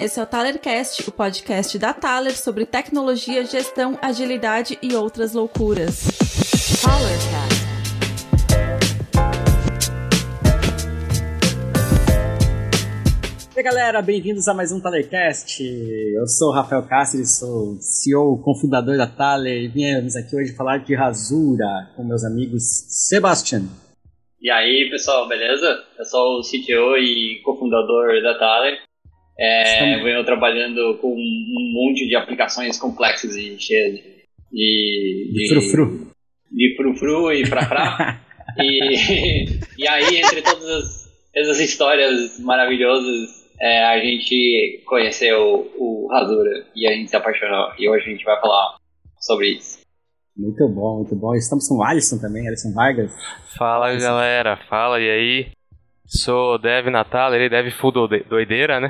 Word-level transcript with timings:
esse 0.00 0.20
é 0.20 0.22
o 0.22 0.26
Talercast, 0.26 1.08
o 1.08 1.12
podcast 1.12 1.76
da 1.76 1.92
Taler 1.92 2.36
sobre 2.36 2.64
tecnologia, 2.64 3.44
gestão, 3.44 3.98
agilidade 4.00 4.78
e 4.80 4.94
outras 4.94 5.32
loucuras. 5.32 6.04
Talercast. 6.80 7.58
E 13.56 13.58
aí, 13.58 13.64
galera, 13.64 14.00
bem-vindos 14.00 14.46
a 14.46 14.54
mais 14.54 14.70
um 14.70 14.80
Talercast. 14.80 15.64
Eu 15.64 16.28
sou 16.28 16.50
o 16.50 16.52
Rafael 16.52 16.86
Cáceres, 16.86 17.36
sou 17.36 17.76
CEO, 17.80 18.40
cofundador 18.40 18.96
da 18.96 19.08
Taler 19.08 19.64
e 19.64 19.68
viemos 19.68 20.14
aqui 20.14 20.36
hoje 20.36 20.54
falar 20.54 20.78
de 20.78 20.94
Rasura 20.94 21.90
com 21.96 22.04
meus 22.04 22.22
amigos 22.22 22.62
Sebastian. 22.88 23.64
E 24.40 24.48
aí, 24.48 24.88
pessoal, 24.88 25.26
beleza? 25.26 25.84
Eu 25.98 26.04
sou 26.04 26.38
o 26.38 26.42
CTO 26.42 26.96
e 26.96 27.42
cofundador 27.44 28.22
da 28.22 28.38
Thaler. 28.38 28.87
É, 29.38 30.02
venho 30.02 30.24
trabalhando 30.24 30.98
com 31.00 31.14
um 31.14 31.72
monte 31.72 32.08
de 32.08 32.16
aplicações 32.16 32.78
complexas 32.78 33.36
e 33.36 33.56
cheias 33.58 33.94
de... 33.94 34.18
De, 34.50 35.30
de 35.32 35.48
frufru. 35.48 36.10
De 36.50 36.74
frufru 36.76 37.32
e 37.32 37.46
frafra. 37.46 38.20
e, 38.58 39.58
e 39.78 39.88
aí, 39.88 40.16
entre 40.16 40.42
todas 40.42 40.64
as, 40.64 41.08
essas 41.36 41.60
histórias 41.60 42.40
maravilhosas, 42.40 43.48
é, 43.60 43.84
a 43.84 43.98
gente 44.00 44.82
conheceu 44.86 45.70
o 45.76 46.08
Rasura 46.10 46.66
e 46.74 46.86
a 46.88 46.92
gente 46.92 47.10
se 47.10 47.16
apaixonou. 47.16 47.72
E 47.78 47.88
hoje 47.88 48.06
a 48.06 48.10
gente 48.10 48.24
vai 48.24 48.40
falar 48.40 48.76
sobre 49.20 49.50
isso. 49.50 49.78
Muito 50.36 50.68
bom, 50.68 50.98
muito 50.98 51.16
bom. 51.16 51.34
Estamos 51.34 51.68
com 51.68 51.76
o 51.76 51.84
Alisson 51.84 52.18
também, 52.18 52.46
Alisson 52.46 52.72
Vargas. 52.72 53.12
Fala 53.56 53.88
Alisson. 53.88 54.06
galera, 54.06 54.56
fala 54.68 55.00
e 55.00 55.10
aí? 55.10 55.46
Sou 56.06 56.58
Dev 56.58 56.86
Natal, 56.88 57.34
ele 57.34 57.50
Dev 57.50 57.70
Full 57.72 57.92
doideira, 58.28 58.80
né? 58.80 58.88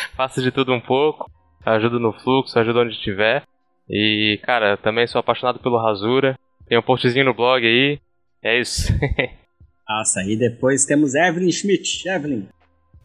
Faço 0.16 0.42
de 0.42 0.50
tudo 0.50 0.72
um 0.72 0.80
pouco, 0.80 1.30
ajudo 1.64 1.98
no 1.98 2.12
fluxo, 2.12 2.58
ajudo 2.58 2.80
onde 2.80 2.94
estiver. 2.94 3.44
E, 3.88 4.40
cara, 4.44 4.76
também 4.76 5.06
sou 5.06 5.18
apaixonado 5.18 5.58
pelo 5.58 5.80
Rasura. 5.80 6.38
Tem 6.68 6.78
um 6.78 6.82
postzinho 6.82 7.24
no 7.24 7.34
blog 7.34 7.66
aí. 7.66 8.00
É 8.42 8.60
isso. 8.60 8.92
Nossa, 9.88 10.22
e 10.22 10.36
depois 10.36 10.84
temos 10.84 11.14
Evelyn 11.14 11.50
Schmidt. 11.50 12.08
Evelyn. 12.08 12.46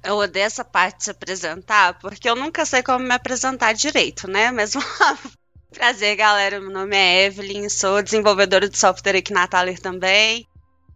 Eu 0.03 0.17
odeio 0.17 0.45
essa 0.45 0.64
parte 0.64 1.00
de 1.00 1.03
se 1.05 1.11
apresentar, 1.11 1.97
porque 2.00 2.30
eu 2.30 2.36
nunca 2.36 2.64
sei 2.64 2.83
como 2.83 3.03
me 3.03 3.14
apresentar 3.14 3.73
direito, 3.73 4.30
né? 4.30 4.52
Mas 4.52 4.73
Prazer, 5.75 6.16
galera. 6.16 6.61
Meu 6.61 6.72
nome 6.72 6.95
é 6.95 7.25
Evelyn, 7.25 7.67
sou 7.67 8.02
desenvolvedora 8.02 8.70
de 8.70 8.77
software 8.77 9.17
aqui 9.17 9.33
na 9.33 9.45
Thaler 9.45 9.77
também. 9.77 10.48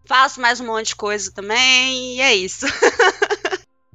Faço 0.06 0.40
mais 0.40 0.62
um 0.62 0.68
monte 0.68 0.88
de 0.88 0.96
coisa 0.96 1.32
também, 1.34 2.16
e 2.16 2.22
é 2.22 2.34
isso. 2.34 2.66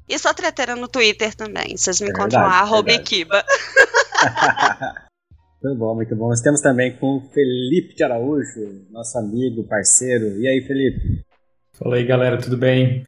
E 0.09 0.19
sou 0.19 0.35
treteira 0.35 0.77
no 0.77 0.89
Twitter 0.89 1.35
também. 1.35 1.77
Vocês 1.77 2.01
me 2.01 2.09
é 2.09 2.11
encontram 2.11 2.43
lá, 2.43 2.61
arroba 2.61 2.93
Equiba. 2.93 3.45
muito 5.63 5.79
bom, 5.79 5.95
muito 5.95 6.17
bom. 6.17 6.29
Nós 6.29 6.41
temos 6.41 6.61
também 6.61 6.97
com 6.97 7.17
o 7.17 7.21
Felipe 7.33 7.95
de 7.95 8.05
Araújo, 8.05 8.87
nosso 8.91 9.19
amigo, 9.19 9.65
parceiro. 9.65 10.39
E 10.39 10.47
aí, 10.47 10.61
Felipe? 10.63 11.25
Fala 11.73 11.97
aí, 11.97 12.05
galera, 12.05 12.39
tudo 12.39 12.57
bem? 12.57 13.05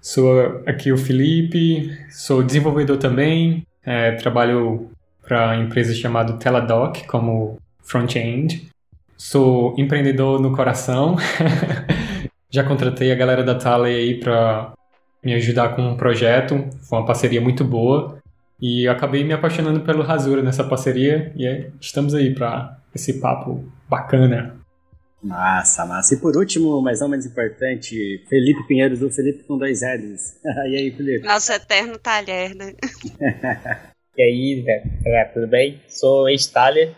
Sou 0.00 0.62
aqui 0.66 0.90
o 0.90 0.98
Felipe, 0.98 1.96
sou 2.10 2.42
desenvolvedor 2.42 2.96
também, 2.96 3.64
é, 3.84 4.12
trabalho 4.12 4.90
para 5.22 5.56
empresa 5.56 5.94
chamada 5.94 6.36
Teladoc 6.38 7.06
como 7.06 7.58
front-end. 7.84 8.68
Sou 9.16 9.76
empreendedor 9.78 10.40
no 10.40 10.56
coração. 10.56 11.16
Já 12.50 12.64
contratei 12.64 13.12
a 13.12 13.14
galera 13.14 13.44
da 13.44 13.54
Tally 13.54 13.94
aí 13.94 14.18
para 14.18 14.72
me 15.24 15.34
ajudar 15.34 15.74
com 15.74 15.82
um 15.82 15.96
projeto. 15.96 16.68
Foi 16.88 16.98
uma 16.98 17.06
parceria 17.06 17.40
muito 17.40 17.64
boa. 17.64 18.18
E 18.60 18.86
acabei 18.86 19.24
me 19.24 19.32
apaixonando 19.32 19.80
pelo 19.80 20.02
Rasura 20.02 20.42
nessa 20.42 20.64
parceria. 20.64 21.32
E 21.36 21.46
é, 21.46 21.70
estamos 21.80 22.14
aí 22.14 22.34
para 22.34 22.78
esse 22.94 23.20
papo 23.20 23.64
bacana. 23.88 24.60
Massa, 25.22 25.86
massa. 25.86 26.14
E 26.14 26.16
por 26.18 26.36
último, 26.36 26.82
mas 26.82 27.00
não 27.00 27.08
menos 27.08 27.24
importante, 27.24 28.24
Felipe 28.28 28.66
Pinheiros, 28.66 28.98
do 28.98 29.10
Felipe 29.10 29.44
com 29.44 29.56
dois 29.56 29.80
L's. 29.82 30.40
e 30.68 30.76
aí, 30.76 30.90
Felipe? 30.90 31.24
Nosso 31.26 31.52
eterno 31.52 31.98
talher, 31.98 32.54
né? 32.54 32.74
E 34.14 34.22
aí, 34.22 34.62
galera, 35.02 35.30
tudo 35.32 35.46
bem? 35.46 35.80
Sou 35.88 36.28
ex-Thaler. 36.28 36.94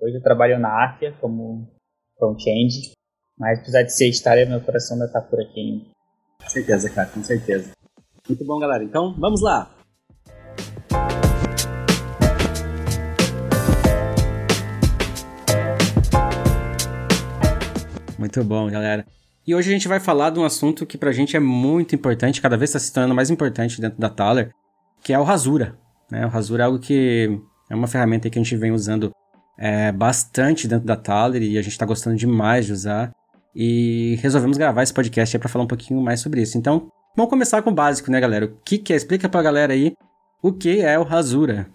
Hoje 0.00 0.16
eu 0.16 0.20
trabalho 0.20 0.58
na 0.58 0.86
Afia 0.86 1.12
como 1.20 1.70
front-end. 2.18 2.90
Mas 3.38 3.60
apesar 3.60 3.84
de 3.84 3.92
ser 3.92 4.06
ex-Thaler, 4.06 4.48
meu 4.48 4.60
coração 4.60 4.96
ainda 4.96 5.06
tá 5.06 5.20
por 5.20 5.40
aqui 5.40 5.60
ainda. 5.60 5.84
Com 6.48 6.52
certeza, 6.52 6.88
cara, 6.88 7.08
com 7.08 7.22
certeza. 7.22 7.72
Muito 8.26 8.42
bom, 8.42 8.58
galera. 8.58 8.82
Então, 8.82 9.14
vamos 9.18 9.42
lá. 9.42 9.70
Muito 18.18 18.42
bom, 18.42 18.70
galera. 18.70 19.06
E 19.46 19.54
hoje 19.54 19.68
a 19.68 19.72
gente 19.74 19.86
vai 19.86 20.00
falar 20.00 20.30
de 20.30 20.38
um 20.38 20.44
assunto 20.44 20.86
que 20.86 20.96
pra 20.96 21.12
gente 21.12 21.36
é 21.36 21.40
muito 21.40 21.94
importante, 21.94 22.40
cada 22.40 22.56
vez 22.56 22.70
está 22.70 22.78
se 22.78 22.94
tornando 22.94 23.14
mais 23.14 23.28
importante 23.28 23.78
dentro 23.78 24.00
da 24.00 24.08
Thaler, 24.08 24.50
que 25.04 25.12
é 25.12 25.18
o 25.18 25.24
Rasura. 25.24 25.78
Né? 26.10 26.24
O 26.24 26.30
Rasura 26.30 26.62
é 26.62 26.66
algo 26.66 26.78
que 26.78 27.38
é 27.68 27.74
uma 27.74 27.86
ferramenta 27.86 28.30
que 28.30 28.38
a 28.38 28.42
gente 28.42 28.56
vem 28.56 28.72
usando 28.72 29.12
é, 29.58 29.92
bastante 29.92 30.66
dentro 30.66 30.86
da 30.86 30.96
Thaler 30.96 31.42
e 31.42 31.58
a 31.58 31.62
gente 31.62 31.72
está 31.72 31.84
gostando 31.84 32.16
demais 32.16 32.64
de 32.64 32.72
usar. 32.72 33.12
E 33.60 34.14
resolvemos 34.22 34.56
gravar 34.56 34.84
esse 34.84 34.94
podcast 34.94 35.36
para 35.36 35.48
falar 35.48 35.64
um 35.64 35.68
pouquinho 35.68 36.00
mais 36.00 36.20
sobre 36.20 36.40
isso. 36.40 36.56
Então, 36.56 36.92
vamos 37.16 37.28
começar 37.28 37.60
com 37.60 37.70
o 37.70 37.74
básico, 37.74 38.08
né, 38.08 38.20
galera? 38.20 38.44
O 38.44 38.56
que, 38.64 38.78
que 38.78 38.92
é? 38.92 38.96
Explica 38.96 39.28
para 39.28 39.40
a 39.40 39.42
galera 39.42 39.72
aí 39.72 39.94
o 40.40 40.52
que 40.52 40.80
é 40.80 40.96
o 40.96 41.02
Rasura. 41.02 41.68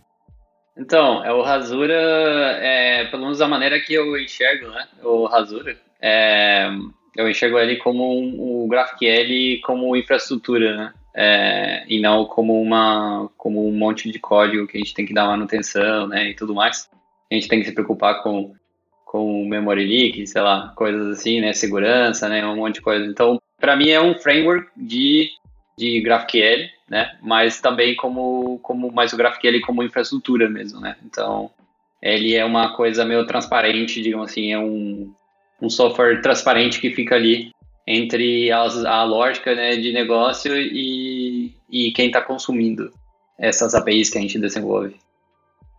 Então, 0.77 1.21
é 1.25 1.33
o 1.33 1.41
Rasura, 1.41 1.93
é, 1.93 3.05
pelo 3.11 3.23
menos 3.23 3.39
da 3.39 3.49
maneira 3.49 3.81
que 3.81 3.93
eu 3.93 4.17
enxergo, 4.17 4.69
né? 4.69 4.87
O 5.03 5.25
Rasura, 5.25 5.77
é, 6.01 6.69
eu 7.17 7.29
enxergo 7.29 7.59
ele 7.59 7.75
como 7.75 8.17
um, 8.17 8.63
o 8.63 8.67
GraphQL 8.69 9.59
como 9.61 9.93
infraestrutura, 9.97 10.77
né? 10.77 10.93
é, 11.13 11.85
e 11.87 12.01
não 12.01 12.25
como 12.25 12.59
uma 12.59 13.29
como 13.37 13.67
um 13.67 13.71
monte 13.71 14.11
de 14.11 14.19
código 14.19 14.65
que 14.65 14.77
a 14.77 14.79
gente 14.79 14.93
tem 14.93 15.05
que 15.05 15.13
dar 15.13 15.27
manutenção, 15.27 16.07
né, 16.07 16.29
e 16.29 16.33
tudo 16.33 16.55
mais. 16.55 16.89
A 17.31 17.35
gente 17.35 17.47
tem 17.47 17.59
que 17.59 17.65
se 17.65 17.73
preocupar 17.73 18.21
com 18.23 18.53
com 19.13 19.45
memory 19.45 19.85
leak, 19.85 20.25
sei 20.25 20.41
lá, 20.41 20.73
coisas 20.75 21.19
assim, 21.19 21.39
né, 21.39 21.53
segurança, 21.53 22.27
né, 22.27 22.43
um 22.47 22.55
monte 22.55 22.75
de 22.75 22.81
coisa. 22.81 23.05
Então, 23.05 23.39
para 23.61 23.75
mim 23.75 23.89
é 23.89 24.01
um 24.01 24.15
framework 24.15 24.71
de 24.75 25.29
de 25.77 26.01
GraphQL, 26.01 26.67
né, 26.89 27.15
mas 27.21 27.61
também 27.61 27.95
como 27.95 28.57
como 28.63 28.91
mais 28.91 29.13
o 29.13 29.17
GraphQL 29.17 29.61
como 29.61 29.83
infraestrutura 29.83 30.49
mesmo, 30.49 30.79
né. 30.79 30.95
Então, 31.05 31.51
ele 32.01 32.33
é 32.33 32.43
uma 32.43 32.75
coisa 32.75 33.05
meio 33.05 33.25
transparente, 33.27 34.01
digamos 34.01 34.31
assim, 34.31 34.51
é 34.51 34.57
um 34.57 35.13
um 35.61 35.69
software 35.69 36.19
transparente 36.21 36.81
que 36.81 36.89
fica 36.89 37.13
ali 37.13 37.51
entre 37.85 38.51
as, 38.51 38.83
a 38.83 39.03
lógica 39.03 39.53
né, 39.53 39.75
de 39.75 39.93
negócio 39.93 40.57
e, 40.57 41.53
e 41.69 41.91
quem 41.91 42.07
está 42.07 42.19
consumindo 42.19 42.91
essas 43.37 43.75
APIs 43.75 44.09
que 44.09 44.17
a 44.17 44.21
gente 44.21 44.39
desenvolve. 44.39 44.95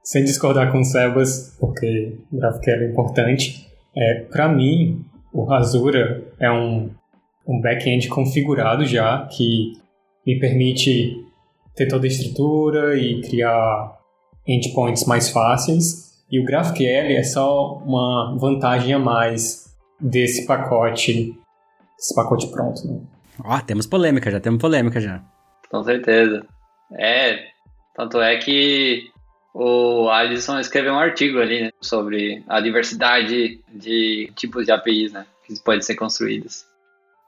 Sem 0.04 0.24
discordar 0.24 0.70
com 0.70 0.80
o 0.80 0.84
Sebas, 0.84 1.56
porque 1.58 2.18
o 2.30 2.36
GraphQL 2.36 2.82
é 2.82 2.90
importante, 2.90 3.66
é, 3.96 4.20
para 4.30 4.48
mim, 4.48 5.04
o 5.32 5.44
Rasura 5.44 6.22
é 6.38 6.50
um, 6.52 6.90
um 7.46 7.60
back-end 7.60 8.08
configurado 8.08 8.84
já, 8.84 9.26
que 9.26 9.72
me 10.26 10.38
permite 10.38 11.16
ter 11.74 11.88
toda 11.88 12.06
a 12.06 12.08
estrutura 12.08 12.98
e 12.98 13.22
criar 13.22 13.98
endpoints 14.46 15.06
mais 15.06 15.30
fáceis. 15.30 16.22
E 16.30 16.38
o 16.38 16.44
GraphQL 16.44 17.16
é 17.16 17.22
só 17.22 17.78
uma 17.78 18.36
vantagem 18.38 18.92
a 18.92 18.98
mais 18.98 19.74
desse 20.00 20.46
pacote 20.46 21.34
esse 21.98 22.14
pacote 22.14 22.48
pronto, 22.48 22.86
né? 22.86 23.00
Ó, 23.42 23.58
temos 23.60 23.86
polêmica 23.86 24.30
já, 24.30 24.38
temos 24.38 24.60
polêmica 24.60 25.00
já. 25.00 25.22
Com 25.70 25.82
certeza. 25.82 26.46
É, 26.98 27.38
tanto 27.96 28.20
é 28.20 28.36
que 28.36 29.10
o 29.54 30.10
Alisson 30.10 30.58
escreveu 30.58 30.92
um 30.92 30.98
artigo 30.98 31.38
ali 31.38 31.62
né, 31.62 31.70
sobre 31.80 32.42
a 32.48 32.60
diversidade 32.60 33.60
de 33.72 34.32
tipos 34.34 34.66
de 34.66 34.72
APIs, 34.72 35.12
né, 35.12 35.24
que 35.46 35.54
podem 35.62 35.80
ser 35.80 35.94
construídas. 35.94 36.66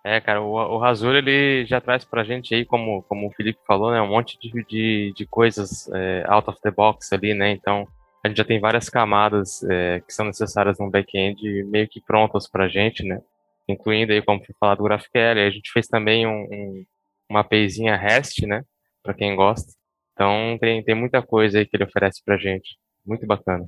É, 0.05 0.21
cara, 0.21 0.43
o, 0.43 0.55
o 0.55 1.17
ele 1.17 1.65
já 1.67 1.81
traz 1.81 2.05
pra 2.05 2.25
gente 2.25 2.55
aí, 2.55 2.65
como, 2.65 3.03
como 3.05 3.29
o 3.29 3.33
Felipe 3.33 3.61
falou, 3.65 3.93
né, 3.93 4.01
um 4.01 4.09
monte 4.09 4.37
de, 4.41 4.51
de, 4.65 5.13
de 5.17 5.27
coisas 5.27 5.89
é, 5.95 6.25
out 6.27 6.51
of 6.51 6.61
the 6.61 6.71
box 6.71 7.13
ali, 7.13 7.33
né, 7.33 7.53
então 7.53 7.87
a 8.25 8.29
gente 8.29 8.39
já 8.39 8.45
tem 8.45 8.59
várias 8.59 8.89
camadas 8.89 9.63
é, 9.63 10.01
que 10.01 10.13
são 10.13 10.27
necessárias 10.27 10.81
no 10.81 10.91
back-end 10.91 11.63
meio 11.65 11.87
que 11.87 12.01
prontas 12.01 12.49
pra 12.49 12.67
gente, 12.67 13.05
né, 13.05 13.21
incluindo 13.69 14.13
aí, 14.13 14.21
como 14.21 14.45
foi 14.45 14.55
falado, 14.59 14.81
o 14.81 14.85
GraphQL. 14.85 15.47
A 15.47 15.51
gente 15.51 15.71
fez 15.73 15.87
também 15.87 16.27
um, 16.27 16.43
um, 16.43 16.85
uma 17.29 17.41
APIzinha 17.41 17.97
REST, 17.97 18.45
né, 18.47 18.65
para 19.01 19.15
quem 19.15 19.37
gosta. 19.37 19.73
Então 20.17 20.57
tem, 20.59 20.83
tem 20.83 20.95
muita 20.95 21.21
coisa 21.21 21.59
aí 21.59 21.67
que 21.67 21.77
ele 21.77 21.85
oferece 21.85 22.23
pra 22.25 22.39
gente. 22.39 22.79
Muito 23.05 23.27
bacana. 23.27 23.67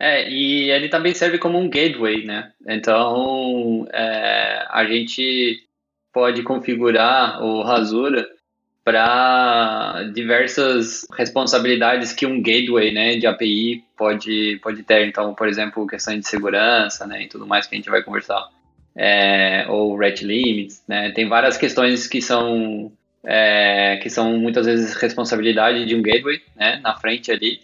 É, 0.00 0.28
e 0.28 0.70
ele 0.70 0.88
também 0.88 1.14
serve 1.14 1.38
como 1.38 1.58
um 1.58 1.68
gateway, 1.68 2.24
né? 2.24 2.52
Então 2.66 3.86
é, 3.92 4.66
a 4.70 4.84
gente 4.86 5.62
pode 6.12 6.42
configurar 6.42 7.42
o 7.42 7.62
Rasura 7.62 8.26
para 8.86 10.04
diversas 10.14 11.04
responsabilidades 11.12 12.12
que 12.12 12.24
um 12.24 12.40
gateway 12.40 12.92
né, 12.92 13.16
de 13.16 13.26
API 13.26 13.82
pode, 13.96 14.60
pode 14.62 14.84
ter. 14.84 15.08
Então, 15.08 15.34
por 15.34 15.48
exemplo, 15.48 15.84
questão 15.88 16.16
de 16.16 16.26
segurança 16.26 17.04
né, 17.04 17.24
e 17.24 17.28
tudo 17.28 17.48
mais 17.48 17.66
que 17.66 17.74
a 17.74 17.78
gente 17.78 17.90
vai 17.90 18.02
conversar. 18.04 18.48
É, 18.94 19.66
ou 19.68 19.98
rate 19.98 20.24
limits. 20.24 20.84
Né? 20.86 21.10
Tem 21.10 21.28
várias 21.28 21.58
questões 21.58 22.06
que 22.06 22.22
são, 22.22 22.92
é, 23.26 23.98
que 24.00 24.08
são 24.08 24.38
muitas 24.38 24.66
vezes 24.66 24.94
responsabilidade 24.94 25.84
de 25.84 25.96
um 25.96 26.00
gateway 26.02 26.40
né, 26.54 26.78
na 26.82 26.94
frente 26.94 27.32
ali. 27.32 27.60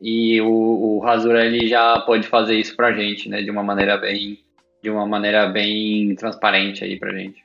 E 0.00 0.40
o, 0.40 1.02
o 1.04 1.36
ele 1.36 1.68
já 1.68 2.00
pode 2.00 2.26
fazer 2.26 2.56
isso 2.56 2.74
para 2.74 2.88
a 2.88 2.92
gente 2.92 3.28
né, 3.28 3.42
de 3.42 3.50
uma 3.50 3.62
maneira 3.62 3.98
bem 3.98 4.38
de 4.82 4.90
uma 4.90 5.06
maneira 5.06 5.48
bem 5.48 6.14
transparente 6.14 6.84
aí 6.84 6.98
pra 6.98 7.12
gente. 7.14 7.42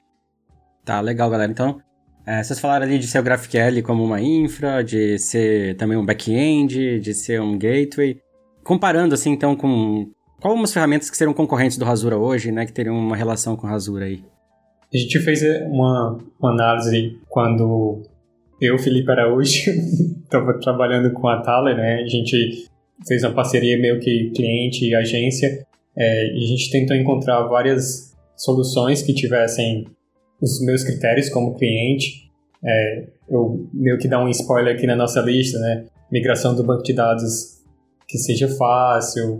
Tá, 0.84 1.00
legal, 1.00 1.30
galera. 1.30 1.50
Então, 1.50 1.82
é, 2.26 2.44
vocês 2.44 2.60
falaram 2.60 2.86
ali 2.86 3.00
de 3.00 3.08
ser 3.08 3.20
o 3.20 3.24
GraphQL 3.24 3.82
como 3.82 4.04
uma 4.04 4.20
infra, 4.20 4.84
de 4.84 5.18
ser 5.18 5.78
também 5.78 5.98
um 5.98 6.06
back-end, 6.06 7.00
de 7.00 7.14
ser 7.14 7.40
um 7.40 7.58
gateway. 7.58 8.20
Comparando, 8.62 9.14
assim, 9.16 9.32
então, 9.32 9.56
com... 9.56 10.12
Qual 10.42 10.54
umas 10.54 10.74
ferramentas 10.74 11.10
que 11.10 11.16
seriam 11.16 11.34
concorrentes 11.34 11.78
do 11.78 11.86
Rasura 11.86 12.18
hoje, 12.18 12.52
né? 12.52 12.66
Que 12.66 12.74
teriam 12.74 12.98
uma 12.98 13.16
relação 13.16 13.56
com 13.56 13.68
o 13.68 13.70
Rasura 13.70 14.06
aí? 14.06 14.22
A 14.94 14.98
gente 14.98 15.20
fez 15.20 15.42
uma, 15.68 16.18
uma 16.40 16.52
análise 16.52 17.18
quando 17.28 18.02
eu, 18.60 18.78
Felipe 18.78 19.12
Araújo, 19.12 19.72
estava 20.24 20.60
trabalhando 20.60 21.12
com 21.14 21.28
a 21.28 21.42
Thaler, 21.42 21.76
né? 21.76 22.02
A 22.02 22.08
gente 22.08 22.68
fez 23.08 23.24
uma 23.24 23.34
parceria 23.34 23.78
meio 23.80 24.00
que 24.00 24.32
cliente 24.32 24.86
e 24.86 24.96
agência 24.96 25.66
é, 25.96 26.34
e 26.34 26.44
a 26.44 26.48
gente 26.48 26.72
tentou 26.72 26.96
encontrar 26.96 27.42
várias 27.44 28.16
soluções 28.36 29.02
que 29.02 29.14
tivessem 29.14 29.86
os 30.42 30.64
meus 30.66 30.84
critérios 30.84 31.30
como 31.30 31.56
cliente. 31.56 32.30
É, 32.64 33.08
eu 33.30 33.68
meio 33.74 33.98
que 33.98 34.08
dar 34.08 34.24
um 34.24 34.30
spoiler 34.30 34.76
aqui 34.76 34.88
na 34.88 34.96
nossa 34.96 35.22
lista, 35.22 35.60
né? 35.60 35.86
Migração 36.12 36.56
do 36.56 36.64
banco 36.64 36.84
de 36.84 36.94
dados 36.94 37.60
que 38.08 38.18
seja 38.18 38.48
fácil, 38.48 39.38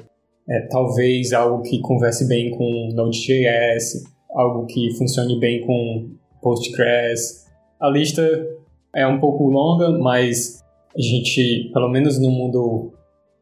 é, 0.48 0.62
talvez 0.68 1.34
algo 1.34 1.64
que 1.64 1.80
converse 1.80 2.28
bem 2.28 2.52
com 2.52 2.92
Node.js, 2.94 4.04
algo 4.32 4.66
que 4.66 4.92
funcione 4.98 5.40
bem 5.40 5.66
com 5.66 6.10
Postgres. 6.42 7.46
A 7.80 7.90
lista 7.90 8.22
é 8.96 9.06
um 9.06 9.20
pouco 9.20 9.48
longa, 9.50 9.98
mas 9.98 10.64
a 10.96 11.02
gente, 11.02 11.70
pelo 11.74 11.90
menos 11.90 12.20
no 12.20 12.30
mundo 12.30 12.92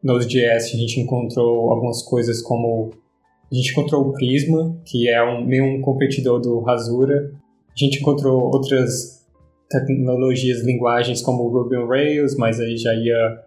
Node.js, 0.03 0.73
a 0.73 0.77
gente 0.77 0.99
encontrou 0.99 1.71
algumas 1.71 2.01
coisas 2.03 2.41
como 2.41 2.91
a 3.51 3.55
gente 3.55 3.71
encontrou 3.71 4.07
o 4.07 4.13
Prisma, 4.13 4.77
que 4.85 5.09
é 5.09 5.23
um, 5.23 5.45
meio 5.45 5.63
um 5.63 5.81
competidor 5.81 6.39
do 6.39 6.59
Rasura. 6.59 7.31
A 7.69 7.79
gente 7.79 7.99
encontrou 7.99 8.53
outras 8.53 9.25
tecnologias, 9.69 10.61
linguagens 10.61 11.21
como 11.21 11.47
Ruby 11.47 11.77
on 11.77 11.87
Rails, 11.87 12.35
mas 12.35 12.59
aí 12.59 12.77
já 12.77 12.93
ia 12.93 13.43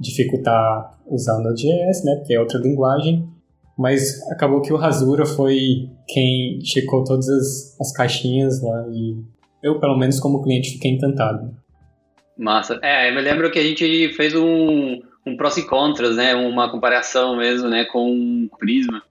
dificultar 0.00 0.98
usar 1.06 1.38
Node.js, 1.38 2.04
né, 2.04 2.16
porque 2.16 2.34
é 2.34 2.40
outra 2.40 2.58
linguagem. 2.58 3.28
Mas 3.76 4.22
acabou 4.30 4.62
que 4.62 4.72
o 4.72 4.76
Rasura 4.76 5.26
foi 5.26 5.88
quem 6.06 6.60
checou 6.64 7.02
todas 7.02 7.28
as, 7.28 7.80
as 7.80 7.92
caixinhas 7.92 8.62
lá 8.62 8.86
e 8.92 9.16
eu, 9.62 9.80
pelo 9.80 9.98
menos 9.98 10.20
como 10.20 10.42
cliente, 10.42 10.72
fiquei 10.72 10.92
encantado. 10.92 11.50
Massa. 12.36 12.78
É, 12.82 13.08
eu 13.08 13.14
me 13.14 13.20
lembro 13.20 13.50
que 13.50 13.58
a 13.58 13.62
gente 13.62 14.12
fez 14.14 14.34
um, 14.34 15.00
um 15.26 15.36
prós 15.36 15.56
e 15.56 15.66
contras, 15.66 16.16
né, 16.16 16.34
uma 16.34 16.70
comparação 16.70 17.36
mesmo, 17.36 17.68
né, 17.68 17.84
com 17.84 18.48
o 18.52 18.58
Prisma 18.58 19.02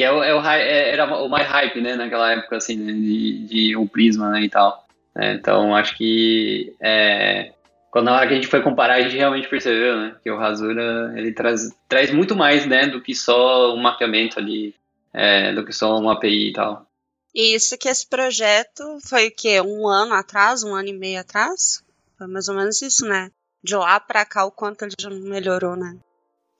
que 0.00 0.04
é 0.04 0.10
o, 0.10 0.22
é 0.22 0.34
o, 0.34 0.42
é, 0.46 0.92
era 0.92 1.22
o 1.22 1.28
mais 1.28 1.46
hype, 1.46 1.80
né, 1.80 1.94
naquela 1.94 2.32
época, 2.32 2.56
assim, 2.56 2.74
né, 2.74 2.90
de, 2.90 3.46
de 3.46 3.76
um 3.76 3.86
Prisma, 3.86 4.30
né, 4.30 4.42
e 4.42 4.48
tal. 4.48 4.86
É, 5.14 5.34
então, 5.34 5.74
acho 5.76 5.94
que 5.94 6.72
é, 6.80 7.52
quando 7.90 8.06
na 8.06 8.16
hora 8.16 8.26
que 8.26 8.32
a 8.32 8.36
gente 8.36 8.46
foi 8.46 8.62
comparar, 8.62 8.94
a 8.94 9.02
gente 9.02 9.16
realmente 9.16 9.48
percebeu, 9.48 9.96
né, 9.96 10.16
que 10.22 10.30
o 10.30 10.38
Rasura, 10.38 11.12
ele 11.16 11.32
traz, 11.32 11.70
traz 11.88 12.12
muito 12.12 12.36
mais, 12.36 12.66
né, 12.66 12.86
do 12.86 13.00
que 13.00 13.14
só 13.14 13.74
um 13.74 13.82
mapeamento 13.82 14.38
ali, 14.38 14.74
é, 15.12 15.52
do 15.52 15.64
que 15.64 15.72
só 15.72 15.98
uma 15.98 16.12
API 16.12 16.50
e 16.50 16.52
tal. 16.52 16.86
E 17.34 17.54
isso 17.54 17.78
que 17.78 17.88
esse 17.88 18.08
projeto 18.08 18.98
foi 19.08 19.28
o 19.28 19.32
quê? 19.34 19.60
Um 19.60 19.86
ano 19.88 20.14
atrás, 20.14 20.64
um 20.64 20.74
ano 20.74 20.88
e 20.88 20.92
meio 20.92 21.20
atrás? 21.20 21.82
Foi 22.18 22.26
mais 22.26 22.48
ou 22.48 22.54
menos 22.54 22.82
isso, 22.82 23.06
né? 23.06 23.30
De 23.62 23.76
lá 23.76 24.00
pra 24.00 24.24
cá, 24.24 24.44
o 24.44 24.50
quanto 24.50 24.84
ele 24.84 24.94
já 24.98 25.10
melhorou, 25.10 25.76
né? 25.76 25.96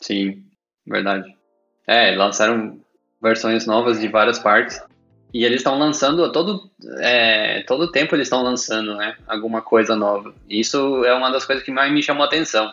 Sim, 0.00 0.44
verdade. 0.86 1.36
É, 1.86 2.14
lançaram 2.14 2.80
versões 3.20 3.66
novas 3.66 4.00
de 4.00 4.08
várias 4.08 4.38
partes. 4.38 4.80
E 5.32 5.44
eles 5.44 5.58
estão 5.58 5.78
lançando 5.78 6.24
a 6.24 6.30
todo, 6.30 6.70
é, 6.98 7.62
todo 7.62 7.90
tempo 7.90 8.14
eles 8.14 8.26
estão 8.26 8.42
lançando, 8.42 8.96
né? 8.96 9.16
Alguma 9.26 9.62
coisa 9.62 9.94
nova. 9.94 10.34
Isso 10.48 11.04
é 11.04 11.14
uma 11.14 11.30
das 11.30 11.44
coisas 11.44 11.64
que 11.64 11.70
mais 11.70 11.92
me 11.92 12.02
chamou 12.02 12.24
a 12.24 12.26
atenção. 12.26 12.72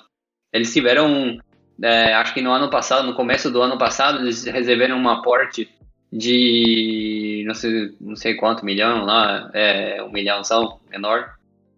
Eles 0.52 0.74
tiveram, 0.74 1.40
é, 1.82 2.14
acho 2.14 2.34
que 2.34 2.42
no 2.42 2.52
ano 2.52 2.70
passado, 2.70 3.06
no 3.06 3.14
começo 3.14 3.52
do 3.52 3.62
ano 3.62 3.78
passado, 3.78 4.20
eles 4.20 4.44
receberam 4.46 4.98
um 4.98 5.10
aporte 5.10 5.70
de 6.12 7.44
não 7.46 7.54
sei, 7.54 7.94
não 8.00 8.16
sei 8.16 8.36
quanto 8.36 8.66
milhão 8.66 9.06
lá, 9.06 9.52
é, 9.54 10.02
um 10.02 10.12
milhão 10.12 10.44
são 10.44 10.80
menor. 10.90 11.36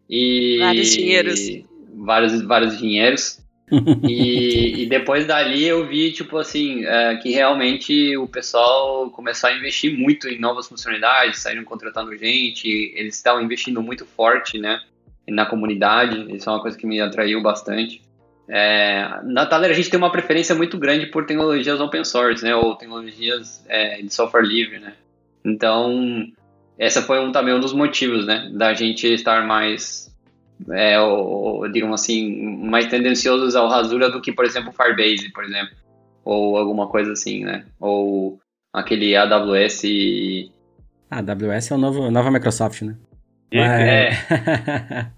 E 0.09 0.59
vários 0.59 0.91
dinheiros. 0.91 1.39
Vários, 1.93 2.41
vários 2.41 2.77
dinheiros 2.77 3.39
e, 4.07 4.83
e, 4.83 4.85
depois 4.87 5.25
dali 5.25 5.65
eu 5.65 5.87
vi, 5.87 6.11
tipo 6.11 6.37
assim, 6.37 6.85
é, 6.85 7.15
que 7.17 7.29
realmente 7.31 8.17
o 8.17 8.27
pessoal 8.27 9.09
começou 9.11 9.49
a 9.49 9.53
investir 9.53 9.97
muito 9.97 10.27
em 10.27 10.39
novas 10.39 10.67
funcionalidades, 10.67 11.39
saíram 11.39 11.63
contratando 11.63 12.15
gente, 12.17 12.67
eles 12.95 13.15
estavam 13.15 13.41
investindo 13.41 13.81
muito 13.81 14.05
forte, 14.05 14.57
né, 14.57 14.79
na 15.27 15.45
comunidade, 15.45 16.35
isso 16.35 16.49
é 16.49 16.53
uma 16.53 16.61
coisa 16.61 16.77
que 16.77 16.87
me 16.87 16.99
atraiu 16.99 17.41
bastante. 17.41 18.01
É, 18.47 19.07
na 19.23 19.45
Thaler 19.45 19.69
a 19.69 19.73
gente 19.75 19.91
tem 19.91 19.99
uma 19.99 20.11
preferência 20.11 20.55
muito 20.55 20.75
grande 20.77 21.05
por 21.05 21.25
tecnologias 21.25 21.79
open 21.79 22.03
source, 22.03 22.43
né, 22.43 22.55
ou 22.55 22.75
tecnologias 22.75 23.63
é, 23.67 24.01
de 24.01 24.13
software 24.13 24.43
livre, 24.43 24.79
né. 24.79 24.93
Então, 25.45 26.27
essa 26.77 27.01
foi 27.01 27.19
um, 27.19 27.31
também 27.31 27.53
um 27.53 27.59
dos 27.59 27.73
motivos, 27.73 28.25
né, 28.25 28.49
da 28.53 28.73
gente 28.73 29.05
estar 29.07 29.45
mais 29.45 30.08
é, 30.71 30.99
ou, 30.99 31.69
digamos 31.71 32.01
assim, 32.01 32.57
mais 32.57 32.87
tendenciosos 32.87 33.55
ao 33.55 33.69
rasura 33.69 34.09
do 34.09 34.21
que, 34.21 34.31
por 34.31 34.45
exemplo, 34.45 34.73
Firebase, 34.73 35.31
por 35.31 35.43
exemplo, 35.43 35.75
ou 36.23 36.57
alguma 36.57 36.87
coisa 36.87 37.13
assim, 37.13 37.43
né? 37.43 37.65
Ou 37.79 38.39
aquele 38.73 39.15
AWS. 39.15 39.83
A 41.09 41.19
AWS 41.19 41.71
é 41.71 41.75
o 41.75 41.77
novo, 41.77 42.03
a 42.03 42.11
nova 42.11 42.29
Microsoft, 42.31 42.81
né? 42.81 42.95
É. 43.51 44.09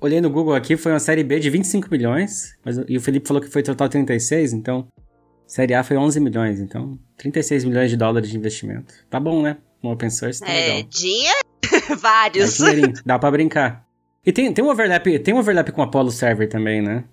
Olhei 0.00 0.20
no 0.20 0.28
Google 0.28 0.54
aqui, 0.54 0.76
foi 0.76 0.92
uma 0.92 0.98
série 0.98 1.24
B 1.24 1.40
de 1.40 1.48
25 1.48 1.88
milhões, 1.90 2.58
mas, 2.64 2.76
e 2.86 2.96
o 2.96 3.00
Felipe 3.00 3.26
falou 3.26 3.42
que 3.42 3.48
foi 3.48 3.62
total 3.62 3.88
36, 3.88 4.52
então 4.52 4.86
série 5.46 5.72
A 5.72 5.82
foi 5.82 5.96
11 5.96 6.20
milhões, 6.20 6.60
então 6.60 6.98
36 7.16 7.64
milhões 7.64 7.90
de 7.90 7.96
dólares 7.96 8.28
de 8.28 8.36
investimento. 8.36 8.92
Tá 9.08 9.18
bom, 9.18 9.40
né? 9.40 9.56
Um 9.82 9.90
open 9.90 10.10
source 10.10 10.40
tá 10.40 10.52
é, 10.52 10.74
legal. 10.74 10.90
Dinheiro? 10.90 11.38
Vários. 11.98 12.60
É 12.60 12.92
dá 13.04 13.18
pra 13.18 13.30
brincar. 13.30 13.85
E 14.26 14.32
tem, 14.32 14.52
tem 14.52 14.64
um 14.64 14.68
overlap, 14.68 15.18
tem 15.20 15.32
um 15.32 15.38
overlap 15.38 15.70
com 15.70 15.80
o 15.80 15.84
Apollo 15.84 16.10
Server 16.10 16.48
também, 16.48 16.82
né? 16.82 17.04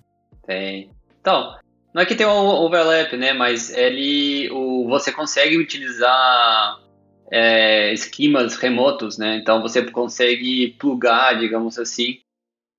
Tem. 0.44 0.90
Então, 1.20 1.56
não 1.94 2.02
é 2.02 2.06
que 2.06 2.16
tem 2.16 2.26
um 2.26 2.48
overlap, 2.48 3.16
né? 3.16 3.32
Mas 3.32 3.70
ele, 3.70 4.50
o, 4.50 4.88
você 4.88 5.12
consegue 5.12 5.56
utilizar 5.56 6.80
é, 7.30 7.92
esquemas 7.92 8.56
remotos, 8.56 9.16
né? 9.16 9.36
Então 9.36 9.62
você 9.62 9.82
consegue 9.90 10.74
plugar, 10.76 11.38
digamos 11.38 11.78
assim, 11.78 12.18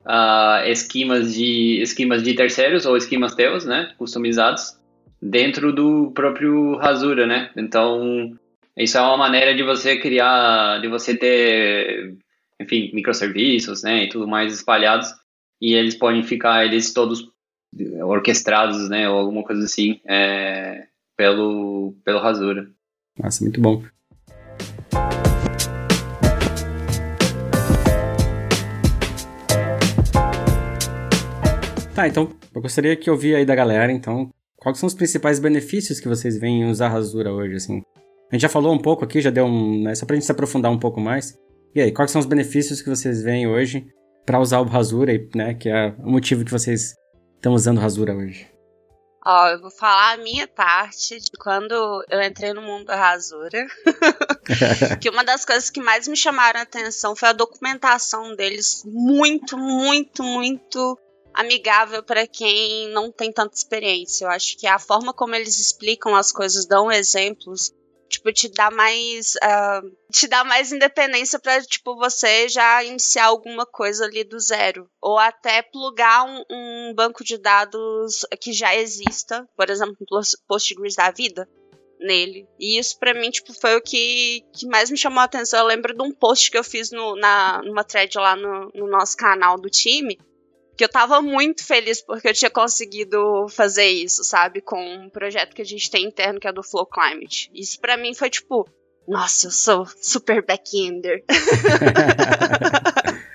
uh, 0.01 0.67
esquemas 0.67 1.33
de 1.33 1.81
esquemas 1.81 2.21
de 2.21 2.33
terceiros 2.33 2.85
ou 2.85 2.97
esquemas 2.97 3.33
teus, 3.33 3.65
né? 3.65 3.93
Customizados 3.97 4.77
dentro 5.21 5.71
do 5.71 6.11
próprio 6.11 6.75
Rasura, 6.75 7.25
né? 7.25 7.51
Então 7.55 8.37
isso 8.77 8.97
é 8.97 9.01
uma 9.01 9.15
maneira 9.15 9.55
de 9.55 9.63
você 9.63 9.97
criar, 9.97 10.81
de 10.81 10.89
você 10.89 11.15
ter 11.15 12.17
enfim, 12.61 12.91
microserviços, 12.93 13.83
né, 13.83 14.05
e 14.05 14.09
tudo 14.09 14.27
mais 14.27 14.53
espalhados, 14.53 15.09
e 15.61 15.73
eles 15.73 15.95
podem 15.95 16.23
ficar, 16.23 16.65
eles 16.65 16.93
todos 16.93 17.29
orquestrados, 18.03 18.89
né, 18.89 19.09
ou 19.09 19.17
alguma 19.17 19.43
coisa 19.43 19.63
assim, 19.63 19.99
é, 20.07 20.87
pelo, 21.17 21.95
pelo 22.03 22.19
Rasura. 22.19 22.67
Nossa, 23.17 23.43
muito 23.43 23.59
bom. 23.59 23.83
Tá, 31.93 32.09
então, 32.09 32.29
eu 32.53 32.61
gostaria 32.61 32.95
que 32.95 33.09
eu 33.09 33.13
ouvir 33.13 33.35
aí 33.35 33.45
da 33.45 33.55
galera, 33.55 33.89
então, 33.89 34.29
quais 34.57 34.77
são 34.77 34.87
os 34.87 34.93
principais 34.93 35.39
benefícios 35.39 35.99
que 35.99 36.09
vocês 36.09 36.37
veem 36.37 36.61
em 36.61 36.69
usar 36.69 36.89
Rasura 36.89 37.31
hoje, 37.31 37.55
assim? 37.55 37.81
A 38.29 38.35
gente 38.35 38.41
já 38.41 38.49
falou 38.49 38.73
um 38.73 38.77
pouco 38.77 39.05
aqui, 39.05 39.21
já 39.21 39.29
deu 39.29 39.45
um... 39.45 39.83
Né, 39.83 39.95
só 39.95 40.05
pra 40.05 40.15
gente 40.15 40.25
se 40.25 40.31
aprofundar 40.31 40.71
um 40.71 40.79
pouco 40.79 40.99
mais. 40.99 41.39
E 41.75 41.81
aí, 41.81 41.91
quais 41.91 42.09
são 42.09 42.21
os 42.21 42.25
benefícios 42.25 42.81
que 42.81 42.89
vocês 42.89 43.21
veem 43.21 43.49
hoje 43.49 43.85
para 44.25 44.39
usar 44.39 44.61
o 44.61 44.63
Rasura, 44.63 45.11
né? 45.35 45.53
Que 45.53 45.67
é 45.67 45.93
o 45.99 46.09
motivo 46.09 46.45
que 46.45 46.51
vocês 46.51 46.95
estão 47.35 47.53
usando 47.53 47.79
o 47.79 47.81
Rasura 47.81 48.15
hoje. 48.15 48.49
Ó, 49.27 49.49
eu 49.49 49.59
vou 49.59 49.71
falar 49.71 50.13
a 50.13 50.17
minha 50.17 50.47
parte 50.47 51.19
de 51.19 51.31
quando 51.37 51.73
eu 52.09 52.21
entrei 52.21 52.53
no 52.53 52.61
mundo 52.61 52.85
da 52.85 52.95
rasura. 52.95 53.67
que 55.01 55.09
uma 55.09 55.23
das 55.23 55.43
coisas 55.43 55.69
que 55.69 55.81
mais 55.81 56.07
me 56.07 56.15
chamaram 56.15 56.59
a 56.61 56.63
atenção 56.63 57.13
foi 57.13 57.29
a 57.29 57.33
documentação 57.33 58.35
deles, 58.35 58.83
muito, 58.85 59.57
muito, 59.57 60.23
muito 60.23 60.97
amigável 61.33 62.03
para 62.03 62.25
quem 62.25 62.87
não 62.93 63.11
tem 63.11 63.33
tanta 63.33 63.55
experiência. 63.55 64.25
Eu 64.25 64.29
acho 64.29 64.57
que 64.57 64.67
a 64.67 64.79
forma 64.79 65.11
como 65.11 65.35
eles 65.35 65.59
explicam 65.59 66.15
as 66.15 66.31
coisas, 66.31 66.65
dão 66.65 66.89
exemplos, 66.89 67.73
tipo, 68.09 68.31
te 68.31 68.49
dá 68.49 68.71
mais. 68.71 69.35
Uh, 69.35 69.95
te 70.11 70.27
dá 70.27 70.43
mais 70.43 70.71
independência 70.71 71.39
para 71.39 71.61
tipo, 71.63 71.95
você 71.95 72.47
já 72.47 72.83
iniciar 72.83 73.25
alguma 73.25 73.65
coisa 73.65 74.05
ali 74.05 74.23
do 74.23 74.39
zero. 74.39 74.89
Ou 75.01 75.17
até 75.17 75.61
plugar 75.61 76.25
um, 76.25 76.43
um 76.49 76.93
banco 76.93 77.23
de 77.23 77.37
dados 77.37 78.25
que 78.39 78.53
já 78.53 78.75
exista, 78.75 79.47
por 79.55 79.69
exemplo, 79.69 79.97
Postgres 80.47 80.95
da 80.95 81.11
vida 81.11 81.47
nele. 81.99 82.47
E 82.59 82.77
isso 82.77 82.97
para 82.99 83.13
mim, 83.13 83.29
tipo, 83.29 83.53
foi 83.53 83.75
o 83.75 83.81
que, 83.81 84.43
que 84.53 84.67
mais 84.67 84.89
me 84.89 84.97
chamou 84.97 85.19
a 85.19 85.23
atenção. 85.23 85.59
Eu 85.59 85.65
lembro 85.65 85.93
de 85.93 86.03
um 86.03 86.11
post 86.11 86.51
que 86.51 86.57
eu 86.57 86.63
fiz 86.63 86.91
no, 86.91 87.15
na, 87.15 87.61
numa 87.63 87.83
thread 87.83 88.17
lá 88.17 88.35
no, 88.35 88.71
no 88.73 88.87
nosso 88.87 89.15
canal 89.17 89.59
do 89.59 89.69
time, 89.69 90.17
que 90.75 90.83
eu 90.83 90.89
tava 90.89 91.21
muito 91.21 91.65
feliz 91.65 92.01
porque 92.01 92.27
eu 92.27 92.33
tinha 92.33 92.51
conseguido 92.51 93.47
fazer 93.49 93.87
isso, 93.87 94.23
sabe? 94.23 94.61
Com 94.61 94.77
um 94.77 95.09
projeto 95.09 95.55
que 95.55 95.61
a 95.61 95.65
gente 95.65 95.89
tem 95.89 96.05
interno 96.05 96.39
que 96.39 96.47
é 96.47 96.53
do 96.53 96.63
Flow 96.63 96.85
Climate. 96.85 97.49
Isso 97.53 97.79
para 97.79 97.97
mim 97.97 98.13
foi 98.13 98.29
tipo, 98.29 98.67
nossa, 99.07 99.47
eu 99.47 99.51
sou 99.51 99.87
super 100.01 100.45
back-ender. 100.45 101.23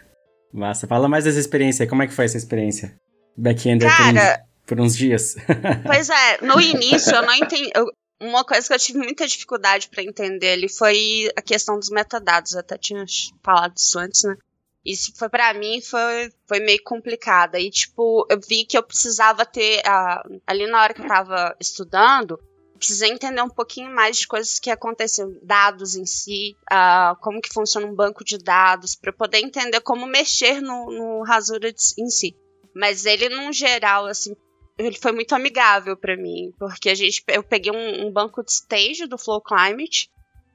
Massa, 0.52 0.86
fala 0.86 1.08
mais 1.08 1.24
dessa 1.24 1.38
experiência, 1.38 1.86
como 1.86 2.02
é 2.02 2.06
que 2.06 2.12
foi 2.12 2.24
essa 2.24 2.36
experiência? 2.36 2.96
Back-ender 3.36 3.88
por, 3.96 4.04
uns, 4.04 4.20
por 4.66 4.80
uns 4.80 4.96
dias. 4.96 5.36
pois 5.86 6.10
é, 6.10 6.38
no 6.42 6.60
início 6.60 7.14
eu 7.14 7.22
não 7.22 7.34
entendi. 7.34 7.70
Eu, 7.74 7.86
uma 8.20 8.44
coisa 8.44 8.66
que 8.66 8.74
eu 8.74 8.78
tive 8.78 8.98
muita 8.98 9.26
dificuldade 9.26 9.88
para 9.88 10.02
entender 10.02 10.52
ali 10.52 10.68
foi 10.68 11.30
a 11.36 11.40
questão 11.40 11.78
dos 11.78 11.88
metadados. 11.88 12.52
Eu 12.52 12.60
até 12.60 12.76
tinha 12.76 13.04
falado 13.42 13.76
isso 13.76 13.98
antes, 13.98 14.24
né? 14.24 14.36
Isso 14.84 15.12
foi 15.14 15.28
para 15.28 15.52
mim 15.54 15.80
foi, 15.80 16.32
foi 16.46 16.60
meio 16.60 16.82
complicado. 16.82 17.56
E 17.56 17.70
tipo, 17.70 18.26
eu 18.30 18.40
vi 18.40 18.64
que 18.64 18.78
eu 18.78 18.82
precisava 18.82 19.44
ter 19.44 19.80
uh, 19.80 20.40
ali 20.46 20.66
na 20.66 20.82
hora 20.82 20.94
que 20.94 21.02
eu 21.02 21.06
tava 21.06 21.54
estudando, 21.60 22.40
precisei 22.78 23.10
entender 23.10 23.42
um 23.42 23.50
pouquinho 23.50 23.94
mais 23.94 24.18
de 24.18 24.26
coisas 24.26 24.58
que 24.58 24.70
aconteciam, 24.70 25.36
dados 25.42 25.94
em 25.94 26.06
si, 26.06 26.56
uh, 26.72 27.14
como 27.20 27.40
que 27.40 27.52
funciona 27.52 27.86
um 27.86 27.94
banco 27.94 28.24
de 28.24 28.38
dados, 28.38 28.94
para 28.96 29.12
poder 29.12 29.38
entender 29.38 29.80
como 29.80 30.06
mexer 30.06 30.62
no, 30.62 30.90
no 30.90 31.22
Rasura 31.22 31.68
em 31.68 32.08
si. 32.08 32.34
Mas 32.74 33.04
ele, 33.04 33.28
num 33.28 33.52
geral, 33.52 34.06
assim, 34.06 34.34
ele 34.78 34.96
foi 34.96 35.12
muito 35.12 35.34
amigável 35.34 35.94
para 35.94 36.16
mim, 36.16 36.54
porque 36.58 36.88
a 36.88 36.94
gente, 36.94 37.22
eu 37.28 37.42
peguei 37.42 37.70
um, 37.70 38.06
um 38.06 38.10
banco 38.10 38.42
de 38.42 38.50
stage 38.50 39.06
do 39.06 39.18
Flow 39.18 39.42
Climate 39.42 40.10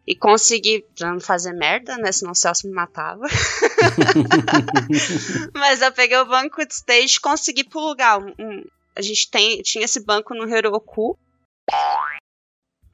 e 0.07 0.15
consegui, 0.15 0.85
pra 0.97 1.11
não 1.11 1.19
fazer 1.19 1.53
merda, 1.53 1.97
né? 1.97 2.11
Senão 2.11 2.31
o 2.31 2.35
Celso 2.35 2.67
me 2.67 2.73
matava. 2.73 3.25
Mas 5.53 5.81
eu 5.81 5.91
peguei 5.91 6.17
o 6.17 6.25
banco 6.25 6.65
de 6.65 6.73
stage 6.73 7.17
e 7.17 7.21
consegui 7.21 7.63
plugar. 7.63 8.19
Um, 8.19 8.33
um, 8.39 8.63
a 8.95 9.01
gente 9.01 9.29
tem, 9.29 9.61
tinha 9.61 9.85
esse 9.85 10.03
banco 10.03 10.35
no 10.35 10.47
Heroku. 10.47 11.17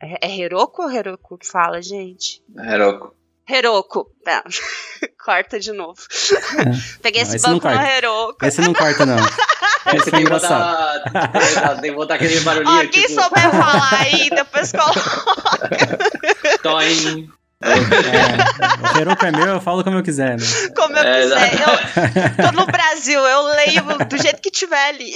É, 0.02 0.28
é 0.28 0.40
Heroku 0.40 0.84
ou 0.84 0.90
Heroku 0.90 1.38
que 1.38 1.48
fala, 1.48 1.82
gente? 1.82 2.42
Heroku. 2.58 3.14
Heroku. 3.50 4.12
Tá. 4.24 4.44
corta 5.24 5.60
de 5.60 5.72
novo. 5.72 6.00
É. 6.58 7.00
Peguei 7.02 7.24
não, 7.24 7.36
esse 7.36 7.48
banco 7.48 7.70
no 7.70 7.82
Heroku. 7.82 8.46
Esse 8.46 8.62
não 8.62 8.74
corta, 8.74 9.06
não. 9.06 9.18
Esse 9.96 10.16
é 10.16 10.20
engraçado. 10.20 11.12
Tem 11.82 11.90
que 11.90 11.98
botar 11.98 12.16
aquele 12.16 12.40
barulhinho. 12.42 12.78
Ó, 12.78 12.88
quem 12.88 13.08
tipo... 13.08 13.22
souber 13.22 13.50
falar 13.50 14.02
aí, 14.02 14.30
depois 14.30 14.72
coloca. 14.72 15.00
Toin. 16.62 17.30
É, 17.64 18.96
o 18.96 19.00
Heroku 19.00 19.26
é 19.26 19.32
meu, 19.32 19.48
eu 19.48 19.62
falo 19.62 19.84
como 19.84 19.98
eu 19.98 20.04
quiser, 20.04 20.38
né? 20.38 20.46
Como 20.76 20.96
eu 20.96 21.04
é, 21.04 21.22
quiser. 21.22 21.62
Eu 22.40 22.46
tô 22.46 22.52
no 22.60 22.66
Brasil, 22.68 23.20
eu 23.20 23.42
leio 23.44 23.84
do 24.08 24.18
jeito 24.18 24.42
que 24.42 24.52
tiver 24.52 24.90
ali. 24.90 25.14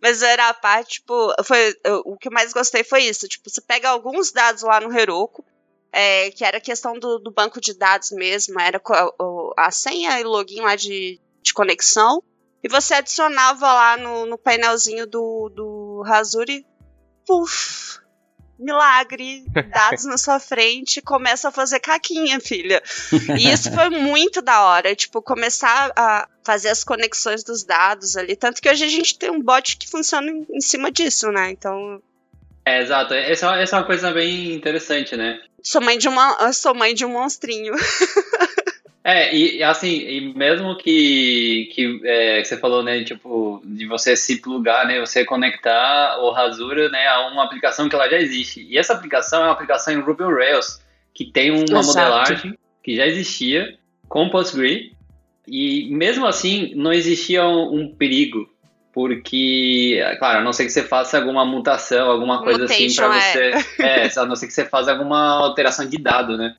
Mas 0.00 0.22
era 0.22 0.48
a 0.48 0.54
parte, 0.54 1.00
tipo, 1.00 1.34
foi, 1.44 1.74
o 2.04 2.16
que 2.16 2.28
eu 2.28 2.32
mais 2.32 2.52
gostei 2.52 2.84
foi 2.84 3.04
isso. 3.04 3.26
Tipo, 3.28 3.50
você 3.50 3.60
pega 3.60 3.88
alguns 3.88 4.30
dados 4.30 4.62
lá 4.62 4.80
no 4.80 4.96
Heroku, 4.96 5.44
é, 5.92 6.30
que 6.30 6.44
era 6.44 6.58
a 6.58 6.60
questão 6.60 6.98
do, 6.98 7.18
do, 7.18 7.30
banco 7.30 7.60
de 7.60 7.76
dados 7.76 8.10
mesmo, 8.10 8.60
era 8.60 8.80
a, 8.84 9.66
a 9.66 9.70
senha 9.70 10.20
e 10.20 10.24
login 10.24 10.60
lá 10.60 10.76
de, 10.76 11.20
de 11.42 11.52
conexão, 11.52 12.22
e 12.62 12.68
você 12.68 12.94
adicionava 12.94 13.72
lá 13.72 13.96
no, 13.96 14.26
no 14.26 14.38
painelzinho 14.38 15.06
do, 15.06 15.48
do 15.54 16.02
Razuri, 16.06 16.66
puf, 17.26 18.00
milagre, 18.58 19.44
dados 19.72 20.04
na 20.04 20.18
sua 20.18 20.40
frente, 20.40 21.00
começa 21.00 21.48
a 21.48 21.52
fazer 21.52 21.78
caquinha, 21.78 22.40
filha. 22.40 22.82
E 23.38 23.50
isso 23.50 23.72
foi 23.72 23.88
muito 23.88 24.42
da 24.42 24.62
hora, 24.64 24.94
tipo, 24.94 25.22
começar 25.22 25.92
a 25.96 26.28
fazer 26.44 26.68
as 26.68 26.82
conexões 26.82 27.44
dos 27.44 27.64
dados 27.64 28.16
ali, 28.16 28.34
tanto 28.34 28.60
que 28.60 28.68
hoje 28.68 28.84
a 28.84 28.88
gente 28.88 29.18
tem 29.18 29.30
um 29.30 29.40
bot 29.40 29.76
que 29.76 29.88
funciona 29.88 30.30
em 30.30 30.60
cima 30.60 30.90
disso, 30.90 31.30
né? 31.30 31.50
Então, 31.50 32.02
é, 32.68 32.82
exato. 32.82 33.14
Essa, 33.14 33.56
essa 33.56 33.76
é 33.76 33.78
uma 33.78 33.86
coisa 33.86 34.12
bem 34.12 34.52
interessante, 34.52 35.16
né? 35.16 35.40
Sou 35.62 35.80
mãe 35.80 35.98
de 35.98 36.08
uma, 36.08 36.52
sou 36.52 36.74
mãe 36.74 36.94
de 36.94 37.04
um 37.04 37.12
monstrinho. 37.12 37.74
É, 39.04 39.34
e 39.34 39.62
assim, 39.62 39.88
e 39.88 40.34
mesmo 40.34 40.76
que, 40.76 41.70
que 41.72 41.98
é, 42.04 42.44
você 42.44 42.58
falou, 42.58 42.82
né, 42.82 43.02
tipo, 43.04 43.62
de 43.64 43.86
você 43.86 44.14
se 44.14 44.36
plugar, 44.36 44.86
né, 44.86 45.00
você 45.00 45.24
conectar 45.24 46.18
o 46.20 46.30
Rasura, 46.30 46.90
né, 46.90 47.06
a 47.06 47.26
uma 47.28 47.42
aplicação 47.42 47.88
que 47.88 47.94
ela 47.94 48.06
já 48.10 48.18
existe. 48.18 48.66
E 48.68 48.76
essa 48.76 48.92
aplicação 48.92 49.40
é 49.40 49.44
uma 49.46 49.52
aplicação 49.52 49.94
em 49.94 50.00
Ruby 50.00 50.24
on 50.24 50.34
Rails, 50.34 50.82
que 51.14 51.24
tem 51.24 51.50
uma 51.50 51.80
Exato. 51.80 51.86
modelagem 51.86 52.58
que 52.84 52.96
já 52.96 53.06
existia 53.06 53.78
com 54.10 54.28
Postgre, 54.28 54.94
e 55.46 55.88
mesmo 55.90 56.26
assim 56.26 56.74
não 56.74 56.92
existia 56.92 57.46
um, 57.46 57.76
um 57.76 57.88
perigo 57.88 58.46
porque, 58.98 60.04
claro, 60.18 60.40
a 60.40 60.42
não 60.42 60.52
ser 60.52 60.64
que 60.64 60.72
você 60.72 60.82
faça 60.82 61.18
alguma 61.18 61.44
mutação, 61.44 62.10
alguma 62.10 62.42
coisa 62.42 62.62
Mutation, 62.62 62.84
assim 62.84 62.96
para 62.96 63.20
você, 63.20 63.80
é. 63.80 64.06
é, 64.08 64.10
a 64.18 64.26
não 64.26 64.34
ser 64.34 64.48
que 64.48 64.52
você 64.52 64.64
faça 64.64 64.90
alguma 64.90 65.36
alteração 65.36 65.88
de 65.88 65.96
dado, 65.98 66.36
né? 66.36 66.56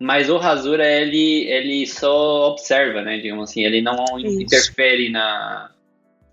Mas 0.00 0.30
o 0.30 0.38
Rasura 0.38 0.86
ele 0.86 1.44
ele 1.50 1.86
só 1.86 2.48
observa, 2.48 3.02
né? 3.02 3.18
Digamos 3.18 3.50
assim, 3.50 3.62
ele 3.62 3.82
não 3.82 4.06
Isso. 4.18 4.40
interfere 4.40 5.10
na 5.10 5.68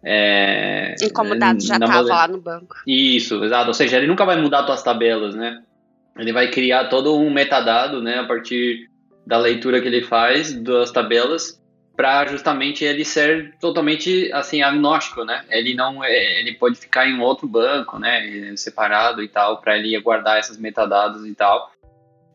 é, 0.02 0.96
como 1.14 1.34
o 1.34 1.38
dado 1.38 1.62
já 1.62 1.74
estava 1.74 2.00
lá 2.00 2.26
no 2.30 2.40
banco. 2.40 2.78
Isso, 2.88 3.44
exato. 3.44 3.68
Ou 3.68 3.74
seja, 3.74 3.98
ele 3.98 4.08
nunca 4.08 4.24
vai 4.24 4.42
mudar 4.42 4.66
suas 4.66 4.82
tabelas, 4.82 5.36
né? 5.36 5.62
Ele 6.18 6.32
vai 6.32 6.50
criar 6.50 6.86
todo 6.86 7.18
um 7.18 7.30
metadado, 7.30 8.02
né? 8.02 8.20
A 8.20 8.24
partir 8.24 8.90
da 9.28 9.38
leitura 9.38 9.82
que 9.82 9.90
ele 9.90 10.04
faz 10.04 10.54
das 10.54 10.90
tabelas 10.90 11.59
para 12.00 12.26
justamente 12.28 12.86
ele 12.86 13.04
ser 13.04 13.56
totalmente 13.60 14.32
assim 14.32 14.62
agnóstico, 14.62 15.26
né? 15.26 15.44
Ele 15.50 15.76
não 15.76 16.02
é, 16.02 16.40
ele 16.40 16.54
pode 16.54 16.78
ficar 16.78 17.06
em 17.06 17.20
outro 17.20 17.46
banco, 17.46 18.00
né, 18.00 18.54
separado 18.56 19.22
e 19.22 19.28
tal, 19.28 19.60
para 19.60 19.78
ele 19.78 20.00
guardar 20.00 20.40
esses 20.40 20.58
metadados 20.58 21.28
e 21.28 21.36
tal. 21.36 21.70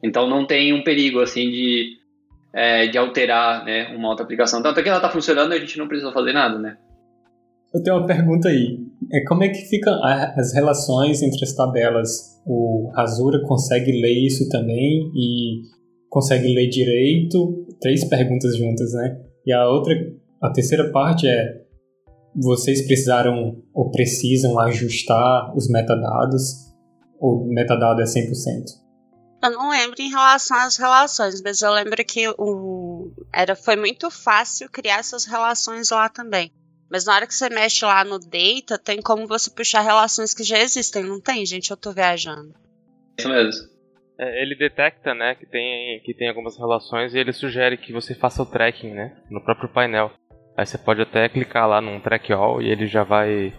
Então 0.02 0.28
não 0.28 0.46
tem 0.46 0.74
um 0.74 0.84
perigo 0.84 1.18
assim 1.22 1.48
de 1.48 1.96
é, 2.52 2.88
de 2.88 2.98
alterar, 2.98 3.64
né, 3.64 3.88
uma 3.96 4.10
outra 4.10 4.22
aplicação. 4.22 4.62
Tanto 4.62 4.82
que 4.82 4.86
ela 4.86 4.98
está 4.98 5.08
funcionando, 5.08 5.52
a 5.52 5.58
gente 5.58 5.78
não 5.78 5.88
precisa 5.88 6.12
fazer 6.12 6.34
nada, 6.34 6.58
né? 6.58 6.76
Eu 7.74 7.82
tenho 7.82 7.96
uma 7.96 8.06
pergunta 8.06 8.50
aí. 8.50 8.78
É, 9.14 9.24
como 9.24 9.44
é 9.44 9.48
que 9.48 9.66
ficam 9.70 9.98
as 10.04 10.52
relações 10.52 11.22
entre 11.22 11.42
as 11.42 11.54
tabelas? 11.54 12.38
O 12.44 12.92
Rasura 12.94 13.40
consegue 13.46 13.92
ler 13.92 14.26
isso 14.26 14.46
também 14.50 15.10
e 15.16 15.62
consegue 16.10 16.52
ler 16.52 16.68
direito? 16.68 17.66
Três 17.80 18.04
perguntas 18.04 18.58
juntas, 18.58 18.92
né? 18.92 19.24
E 19.46 19.52
a 19.52 19.68
outra, 19.68 19.94
a 20.42 20.50
terceira 20.50 20.90
parte 20.90 21.26
é 21.26 21.64
vocês 22.34 22.86
precisaram 22.86 23.62
ou 23.72 23.90
precisam 23.90 24.58
ajustar 24.58 25.54
os 25.56 25.68
metadados 25.68 26.72
ou 27.20 27.46
metadado 27.46 28.00
é 28.00 28.04
100%? 28.04 28.84
Eu 29.42 29.50
não 29.52 29.70
lembro 29.70 30.00
em 30.00 30.08
relação 30.08 30.56
às 30.56 30.76
relações, 30.76 31.42
mas 31.42 31.60
eu 31.60 31.70
lembro 31.70 32.02
que 32.04 32.26
o 32.38 33.12
era 33.32 33.54
foi 33.54 33.76
muito 33.76 34.10
fácil 34.10 34.70
criar 34.70 35.00
essas 35.00 35.24
relações 35.26 35.90
lá 35.90 36.08
também. 36.08 36.50
Mas 36.90 37.04
na 37.04 37.14
hora 37.14 37.26
que 37.26 37.34
você 37.34 37.48
mexe 37.50 37.84
lá 37.84 38.04
no 38.04 38.18
data, 38.18 38.78
tem 38.78 39.02
como 39.02 39.26
você 39.26 39.50
puxar 39.50 39.82
relações 39.82 40.32
que 40.32 40.42
já 40.42 40.58
existem, 40.58 41.04
não 41.04 41.20
tem, 41.20 41.44
gente? 41.44 41.70
Eu 41.70 41.76
tô 41.76 41.92
viajando. 41.92 42.54
Isso 43.18 43.28
mesmo. 43.28 43.73
É, 44.18 44.42
ele 44.42 44.54
detecta, 44.54 45.12
né, 45.14 45.34
que 45.34 45.44
tem, 45.44 46.00
que 46.04 46.14
tem 46.14 46.28
algumas 46.28 46.56
relações 46.56 47.14
e 47.14 47.18
ele 47.18 47.32
sugere 47.32 47.76
que 47.76 47.92
você 47.92 48.14
faça 48.14 48.42
o 48.42 48.46
tracking, 48.46 48.92
né, 48.92 49.16
no 49.30 49.42
próprio 49.42 49.68
painel. 49.68 50.12
Aí 50.56 50.64
você 50.64 50.78
pode 50.78 51.02
até 51.02 51.28
clicar 51.28 51.68
lá 51.68 51.80
num 51.80 51.98
track 51.98 52.32
all 52.32 52.62
e 52.62 52.70
ele 52.70 52.86
já 52.86 53.02
vai 53.02 53.52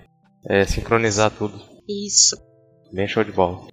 é, 0.49 0.63
sincronizar 0.63 1.29
tudo. 1.29 1.59
Isso. 1.89 2.37
Bem 2.93 3.05
show 3.07 3.23
de 3.23 3.33
bola. 3.33 3.67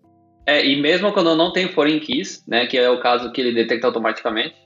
É, 0.45 0.67
e 0.67 0.81
mesmo 0.81 1.13
quando 1.13 1.37
não 1.37 1.53
tem 1.53 1.69
foreign 1.69 2.01
keys, 2.01 2.45
né, 2.49 2.67
que 2.67 2.77
é 2.77 2.91
o 2.91 3.01
caso 3.01 3.31
que 3.31 3.41
ele 3.41 3.55
detecta 3.55 3.87
automaticamente, 3.87 4.57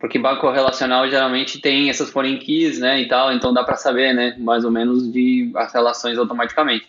porque 0.00 0.18
banco 0.18 0.50
relacional 0.50 1.08
geralmente 1.10 1.60
tem 1.60 1.90
essas 1.90 2.08
foreign 2.08 2.38
keys, 2.38 2.80
né, 2.80 3.02
e 3.02 3.06
tal, 3.06 3.30
então 3.30 3.52
dá 3.52 3.62
para 3.62 3.76
saber, 3.76 4.14
né, 4.14 4.34
mais 4.38 4.64
ou 4.64 4.70
menos 4.70 5.12
de 5.12 5.52
as 5.56 5.74
relações 5.74 6.16
automaticamente. 6.16 6.88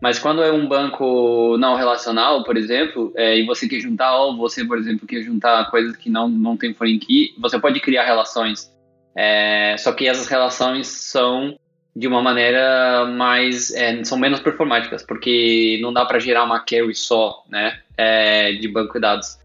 Mas 0.00 0.18
quando 0.18 0.42
é 0.42 0.52
um 0.52 0.68
banco 0.68 1.56
não 1.58 1.74
relacional, 1.74 2.44
por 2.44 2.56
exemplo, 2.56 3.12
é, 3.16 3.38
e 3.38 3.46
você 3.46 3.66
quer 3.66 3.80
juntar, 3.80 4.14
ou 4.16 4.36
você, 4.36 4.64
por 4.64 4.78
exemplo, 4.78 5.06
quer 5.06 5.22
juntar 5.22 5.70
coisas 5.70 5.96
que 5.96 6.10
não, 6.10 6.28
não 6.28 6.56
tem 6.56 6.74
foreign 6.74 6.98
key, 6.98 7.34
você 7.38 7.58
pode 7.58 7.80
criar 7.80 8.04
relações. 8.04 8.70
É, 9.16 9.74
só 9.78 9.92
que 9.92 10.06
essas 10.06 10.28
relações 10.28 10.86
são 10.86 11.58
de 11.96 12.06
uma 12.06 12.20
maneira 12.20 13.06
mais 13.06 13.72
é, 13.72 14.04
são 14.04 14.18
menos 14.18 14.38
performáticas 14.38 15.02
porque 15.02 15.78
não 15.80 15.90
dá 15.90 16.04
para 16.04 16.18
gerar 16.18 16.44
uma 16.44 16.60
query 16.60 16.94
só 16.94 17.42
né? 17.48 17.80
É, 17.96 18.52
de 18.52 18.68
banco 18.68 18.92
de 18.92 19.00
dados. 19.00 19.38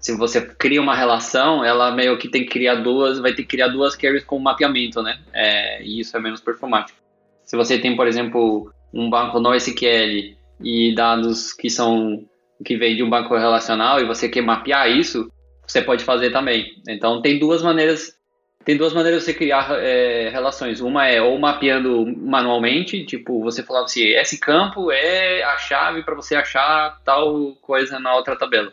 Se 0.00 0.16
você 0.16 0.40
cria 0.40 0.80
uma 0.80 0.96
relação 0.96 1.62
ela 1.62 1.90
meio 1.90 2.16
que 2.16 2.26
tem 2.26 2.44
que 2.44 2.50
criar 2.50 2.76
duas 2.76 3.18
vai 3.18 3.34
ter 3.34 3.42
que 3.42 3.48
criar 3.48 3.68
duas 3.68 3.94
queries 3.94 4.24
com 4.24 4.38
mapeamento 4.38 5.02
né? 5.02 5.18
É, 5.34 5.82
e 5.82 6.00
isso 6.00 6.16
é 6.16 6.20
menos 6.20 6.40
performático. 6.40 6.98
Se 7.44 7.54
você 7.54 7.78
tem 7.78 7.94
por 7.94 8.06
exemplo 8.06 8.72
um 8.92 9.08
banco 9.08 9.40
NoSQL 9.40 10.36
e 10.62 10.94
dados 10.94 11.52
que 11.52 11.70
são 11.70 12.24
que 12.64 12.76
vem 12.76 12.94
de 12.94 13.02
um 13.02 13.08
banco 13.08 13.34
relacional 13.36 14.00
e 14.00 14.04
você 14.04 14.28
quer 14.28 14.42
mapear 14.42 14.90
isso 14.90 15.30
você 15.66 15.80
pode 15.80 16.04
fazer 16.04 16.30
também 16.30 16.74
então 16.86 17.22
tem 17.22 17.38
duas 17.38 17.62
maneiras 17.62 18.18
tem 18.64 18.76
duas 18.76 18.92
maneiras 18.92 19.20
de 19.20 19.26
você 19.26 19.34
criar 19.34 19.70
é, 19.78 20.28
relações. 20.28 20.80
Uma 20.80 21.06
é 21.06 21.20
ou 21.20 21.38
mapeando 21.38 22.04
manualmente, 22.06 23.04
tipo, 23.06 23.42
você 23.42 23.62
falava 23.62 23.86
assim, 23.86 24.02
esse 24.02 24.38
campo 24.38 24.92
é 24.92 25.42
a 25.42 25.56
chave 25.56 26.02
para 26.02 26.14
você 26.14 26.34
achar 26.34 27.00
tal 27.02 27.54
coisa 27.62 27.98
na 27.98 28.14
outra 28.14 28.36
tabela. 28.36 28.72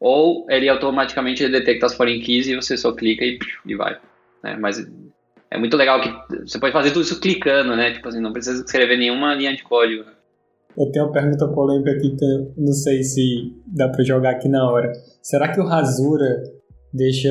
Ou 0.00 0.46
ele 0.48 0.68
automaticamente 0.68 1.46
detecta 1.48 1.86
as 1.86 1.94
foreign 1.94 2.24
keys 2.24 2.46
e 2.46 2.56
você 2.56 2.76
só 2.76 2.92
clica 2.92 3.24
e, 3.24 3.38
e 3.66 3.74
vai. 3.74 3.98
Né? 4.42 4.56
Mas 4.58 4.78
é 5.50 5.58
muito 5.58 5.76
legal 5.76 6.00
que 6.00 6.10
você 6.46 6.58
pode 6.58 6.72
fazer 6.72 6.90
tudo 6.90 7.02
isso 7.02 7.20
clicando, 7.20 7.76
né? 7.76 7.92
Tipo 7.92 8.08
assim, 8.08 8.20
não 8.20 8.32
precisa 8.32 8.64
escrever 8.64 8.96
nenhuma 8.96 9.34
linha 9.34 9.54
de 9.54 9.62
código. 9.62 10.04
Eu 10.76 10.90
tenho 10.92 11.06
uma 11.06 11.12
pergunta 11.12 11.48
polêmica 11.48 11.90
aqui 11.92 12.16
que 12.16 12.24
eu 12.24 12.52
não 12.56 12.72
sei 12.72 13.02
se 13.02 13.54
dá 13.66 13.88
para 13.88 14.04
jogar 14.04 14.30
aqui 14.30 14.48
na 14.48 14.68
hora. 14.70 14.92
Será 15.22 15.48
que 15.52 15.60
o 15.60 15.66
Rasura 15.66 16.42
deixa 16.92 17.30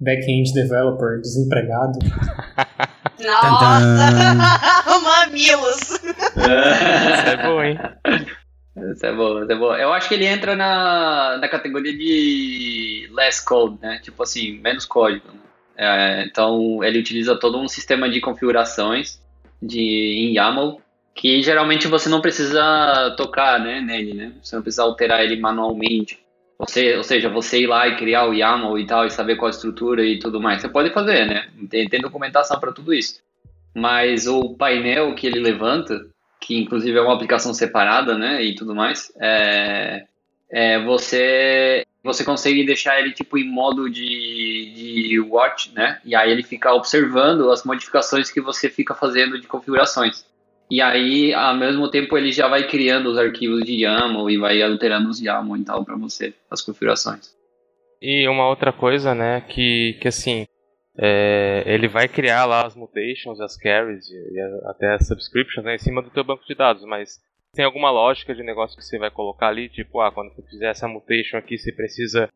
back-end 0.00 0.52
developer 0.52 1.20
desempregado. 1.20 1.98
Nossa! 3.20 3.80
Mamilos! 5.02 5.80
Isso 5.90 7.28
é 7.28 7.42
bom, 7.42 7.62
hein? 7.62 7.78
Isso 8.92 9.06
é 9.06 9.14
bom, 9.14 9.42
isso 9.42 9.52
é 9.52 9.56
bom. 9.56 9.74
Eu 9.74 9.92
acho 9.92 10.08
que 10.08 10.14
ele 10.14 10.26
entra 10.26 10.56
na, 10.56 11.38
na 11.38 11.48
categoria 11.48 11.96
de 11.96 13.08
less 13.14 13.44
code, 13.44 13.78
né? 13.80 14.00
Tipo 14.02 14.22
assim, 14.22 14.58
menos 14.60 14.84
código. 14.84 15.26
Né? 15.28 15.38
É, 15.76 16.24
então, 16.26 16.82
ele 16.84 16.98
utiliza 16.98 17.36
todo 17.36 17.58
um 17.58 17.68
sistema 17.68 18.08
de 18.08 18.20
configurações 18.20 19.20
de, 19.60 19.80
em 19.80 20.34
YAML 20.34 20.80
que 21.14 21.40
geralmente 21.42 21.86
você 21.86 22.08
não 22.08 22.20
precisa 22.20 23.14
tocar 23.16 23.60
né, 23.60 23.80
nele, 23.80 24.14
né? 24.14 24.32
Você 24.42 24.56
não 24.56 24.62
precisa 24.62 24.82
alterar 24.82 25.22
ele 25.22 25.40
manualmente. 25.40 26.18
Você, 26.58 26.96
ou 26.96 27.04
seja, 27.04 27.28
você 27.28 27.60
ir 27.60 27.66
lá 27.66 27.86
e 27.86 27.96
criar 27.96 28.28
o 28.28 28.34
YAML 28.34 28.78
e 28.78 28.86
tal, 28.86 29.06
e 29.06 29.10
saber 29.10 29.36
qual 29.36 29.46
a 29.46 29.50
estrutura 29.50 30.04
e 30.04 30.18
tudo 30.18 30.40
mais, 30.40 30.60
você 30.60 30.68
pode 30.68 30.90
fazer, 30.90 31.26
né? 31.26 31.48
Tem, 31.70 31.88
tem 31.88 32.00
documentação 32.00 32.58
para 32.58 32.72
tudo 32.72 32.92
isso. 32.92 33.20
Mas 33.74 34.26
o 34.26 34.54
painel 34.54 35.14
que 35.14 35.26
ele 35.26 35.40
levanta, 35.40 36.04
que 36.40 36.56
inclusive 36.58 36.96
é 36.96 37.00
uma 37.00 37.14
aplicação 37.14 37.52
separada, 37.54 38.16
né, 38.16 38.42
e 38.42 38.54
tudo 38.54 38.74
mais, 38.74 39.12
é, 39.20 40.04
é 40.50 40.84
você 40.84 41.84
você 42.04 42.22
consegue 42.22 42.66
deixar 42.66 43.00
ele 43.00 43.12
tipo 43.12 43.38
em 43.38 43.50
modo 43.50 43.88
de, 43.88 44.72
de 45.08 45.20
watch, 45.20 45.72
né? 45.72 45.98
E 46.04 46.14
aí 46.14 46.30
ele 46.30 46.42
fica 46.42 46.72
observando 46.74 47.50
as 47.50 47.64
modificações 47.64 48.30
que 48.30 48.42
você 48.42 48.68
fica 48.68 48.94
fazendo 48.94 49.40
de 49.40 49.46
configurações. 49.46 50.26
E 50.70 50.82
aí, 50.82 51.32
ao 51.32 51.56
mesmo 51.56 51.90
tempo, 51.90 52.16
ele 52.16 52.30
já 52.30 52.46
vai 52.46 52.66
criando 52.68 53.10
os 53.10 53.18
arquivos 53.18 53.64
de 53.64 53.84
YAML 53.84 54.30
e 54.30 54.36
vai 54.36 54.62
alterando 54.62 55.08
os 55.08 55.20
YAML 55.20 55.56
e 55.56 55.64
tal 55.64 55.84
para 55.84 55.96
você, 55.96 56.34
as 56.50 56.60
configurações. 56.60 57.34
E 58.00 58.28
uma 58.28 58.48
outra 58.48 58.72
coisa, 58.72 59.14
né, 59.14 59.40
que, 59.40 59.96
que 60.00 60.08
assim, 60.08 60.46
é, 60.98 61.64
ele 61.66 61.88
vai 61.88 62.06
criar 62.06 62.44
lá 62.44 62.66
as 62.66 62.74
mutations, 62.74 63.40
as 63.40 63.56
carries 63.56 64.06
e, 64.08 64.40
até 64.66 64.94
as 64.94 65.06
subscriptions 65.06 65.64
né, 65.64 65.74
em 65.74 65.78
cima 65.78 66.02
do 66.02 66.10
teu 66.10 66.22
banco 66.22 66.44
de 66.46 66.54
dados, 66.54 66.84
mas 66.84 67.18
tem 67.54 67.64
alguma 67.64 67.90
lógica 67.90 68.34
de 68.34 68.42
negócio 68.42 68.76
que 68.76 68.84
você 68.84 68.98
vai 68.98 69.10
colocar 69.10 69.48
ali, 69.48 69.68
tipo, 69.68 70.00
ah, 70.00 70.10
quando 70.12 70.34
você 70.34 70.42
fizer 70.42 70.70
essa 70.70 70.88
mutation 70.88 71.36
aqui, 71.36 71.56
você 71.56 71.72
precisa 71.72 72.28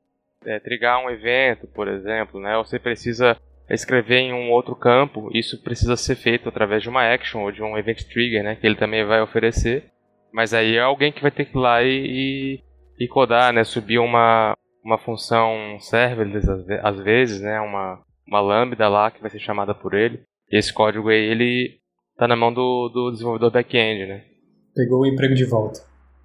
é, 0.45 0.59
trigar 0.59 1.05
um 1.05 1.11
evento, 1.11 1.67
por 1.67 1.89
exemplo, 1.89 2.41
né, 2.41 2.57
ou 2.57 2.65
você 2.65 2.79
precisa 2.79 3.37
escrever 3.69 4.21
em 4.21 4.33
um 4.33 4.51
outro 4.51 4.75
campo, 4.75 5.29
isso 5.35 5.63
precisa 5.63 5.97
ser 5.97 6.15
feito 6.15 6.49
através 6.49 6.83
de 6.83 6.89
uma 6.89 7.13
action 7.13 7.43
ou 7.43 7.53
de 7.53 7.63
um 7.63 7.77
event 7.77 8.03
trigger, 8.05 8.43
né, 8.43 8.57
que 8.57 8.67
ele 8.67 8.77
também 8.77 9.05
vai 9.05 9.21
oferecer. 9.21 9.91
Mas 10.33 10.55
aí 10.55 10.77
é 10.77 10.81
alguém 10.81 11.13
que 11.13 11.23
vai 11.23 11.31
ter 11.31 11.45
que 11.45 11.57
ir 11.57 11.61
lá 11.61 11.83
e, 11.83 12.61
e, 12.99 13.05
e 13.05 13.09
codar, 13.09 13.53
né, 13.53 13.65
subir 13.65 13.99
uma, 13.99 14.57
uma 14.85 14.99
função 14.99 15.79
serverless 15.81 16.49
às 16.83 16.99
vezes, 17.01 17.41
né, 17.41 17.61
uma, 17.61 18.01
uma 18.27 18.41
lambda 18.41 18.89
lá 18.89 19.11
que 19.11 19.21
vai 19.21 19.31
ser 19.31 19.41
chamada 19.41 19.75
por 19.75 19.95
ele. 19.95 20.23
E 20.51 20.57
esse 20.57 20.73
código 20.73 21.09
aí, 21.09 21.19
ele 21.19 21.79
tá 22.17 22.27
na 22.27 22.37
mão 22.37 22.53
do, 22.53 22.89
do 22.89 23.11
desenvolvedor 23.11 23.51
back-end, 23.51 24.07
né. 24.07 24.25
Pegou 24.79 25.01
o 25.01 25.07
emprego 25.07 25.35
de 25.35 25.45
volta. 25.45 25.81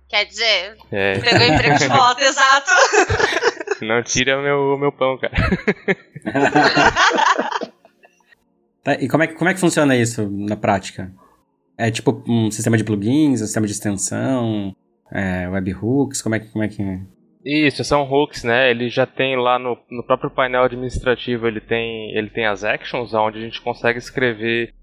Quer 0.07 0.25
dizer, 0.25 0.75
É. 0.91 1.17
pegou 1.17 1.39
o 1.39 1.53
emprego 1.55 1.75
de 1.79 1.87
volta, 1.87 2.21
exato. 2.23 2.69
Não 3.81 4.03
tira 4.03 4.39
meu, 4.39 4.77
meu 4.77 4.91
pão, 4.91 5.17
cara. 5.17 5.33
Tá, 8.83 8.95
e 8.95 9.07
como 9.07 9.23
é, 9.23 9.27
que- 9.27 9.35
como 9.35 9.49
é 9.49 9.53
que 9.53 9.61
funciona 9.61 9.95
isso 9.95 10.29
na 10.29 10.57
prática? 10.57 11.09
É 11.77 11.89
tipo 11.89 12.21
um 12.27 12.51
sistema 12.51 12.75
de 12.77 12.83
plugins, 12.83 13.41
um 13.41 13.45
sistema 13.45 13.65
de 13.65 13.71
extensão, 13.71 14.75
é, 15.09 15.47
webhooks, 15.47 16.21
como 16.21 16.35
é 16.35 16.39
que... 16.41 16.47
Como 16.51 16.65
é 16.65 16.67
que... 16.67 16.83
Isso, 17.45 17.81
são 17.85 18.03
hooks, 18.03 18.43
né? 18.43 18.69
Ele 18.71 18.89
já 18.89 19.05
tem 19.05 19.37
lá 19.37 19.57
no, 19.57 19.77
no 19.89 20.03
próprio 20.05 20.29
painel 20.29 20.63
administrativo, 20.63 21.47
ele 21.47 21.61
tem, 21.61 22.11
ele 22.15 22.29
tem 22.29 22.45
as 22.45 22.63
actions, 22.65 23.13
onde 23.13 23.37
a 23.37 23.41
gente 23.41 23.61
consegue 23.61 23.99
escrever 23.99 24.73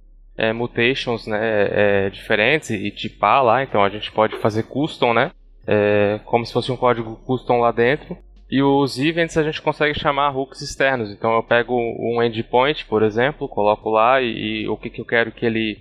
é, 0.41 0.55
mutations 0.55 1.27
né, 1.27 1.39
é, 1.71 2.11
diferentes 2.11 2.71
e 2.71 2.91
tipar 2.91 3.43
lá. 3.43 3.63
Então 3.63 3.85
a 3.85 3.91
gente 3.91 4.11
pode 4.11 4.39
fazer 4.39 4.63
custom, 4.63 5.13
né? 5.13 5.33
É, 5.67 6.19
como 6.25 6.47
se 6.47 6.53
fosse 6.53 6.73
um 6.73 6.77
código 6.79 7.17
custom 7.27 7.61
lá 7.61 7.71
dentro. 7.71 8.17
E 8.51 8.63
os 8.63 8.99
events 8.99 9.37
a 9.37 9.43
gente 9.43 9.61
consegue 9.61 9.97
chamar 9.99 10.35
hooks 10.35 10.63
externos. 10.63 11.13
Então 11.13 11.35
eu 11.35 11.43
pego 11.43 11.75
um 11.77 12.23
endpoint, 12.23 12.87
por 12.87 13.03
exemplo, 13.03 13.47
coloco 13.47 13.91
lá 13.91 14.23
e, 14.23 14.63
e 14.63 14.69
o 14.69 14.79
que, 14.79 14.89
que 14.89 15.03
eu 15.03 15.05
quero 15.05 15.31
que 15.31 15.45
ele, 15.45 15.79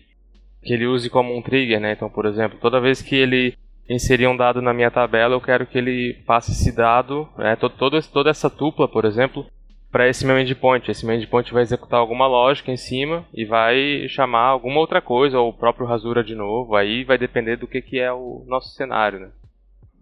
que 0.62 0.74
ele 0.74 0.86
use 0.86 1.10
como 1.10 1.36
um 1.36 1.42
trigger, 1.42 1.80
né? 1.80 1.94
Então, 1.94 2.10
por 2.10 2.26
exemplo, 2.26 2.60
toda 2.62 2.82
vez 2.82 3.02
que 3.02 3.16
ele 3.16 3.58
inserir 3.90 4.28
um 4.28 4.38
dado 4.38 4.62
na 4.62 4.74
minha 4.74 4.92
tabela, 4.92 5.34
eu 5.34 5.42
quero 5.42 5.66
que 5.66 5.78
ele 5.78 6.16
passe 6.28 6.52
esse 6.52 6.72
dado, 6.76 7.28
né, 7.36 7.56
todo, 7.56 7.74
todo 7.76 8.00
toda 8.04 8.30
essa 8.30 8.48
tupla, 8.48 8.88
por 8.88 9.04
exemplo, 9.04 9.48
para 9.92 10.08
esse 10.08 10.26
meu 10.26 10.40
endpoint. 10.40 10.90
Esse 10.90 11.06
meu 11.06 11.16
endpoint 11.16 11.52
vai 11.54 11.64
executar 11.64 12.00
alguma 12.00 12.28
lógica 12.28 12.72
em 12.72 12.78
cima 12.78 13.26
e 13.34 13.46
vai 13.46 14.08
chamar 14.10 14.46
alguma 14.46 14.80
outra 14.80 15.02
coisa, 15.02 15.40
ou 15.40 15.50
o 15.50 15.54
próprio 15.54 15.86
Rasura 15.88 16.24
de 16.24 16.36
novo. 16.36 16.76
Aí 16.76 17.04
vai 17.04 17.18
depender 17.18 17.56
do 17.58 17.68
que, 17.68 17.82
que 17.82 18.00
é 18.00 18.12
o 18.12 18.44
nosso 18.48 18.70
cenário, 18.76 19.20
né? 19.20 19.30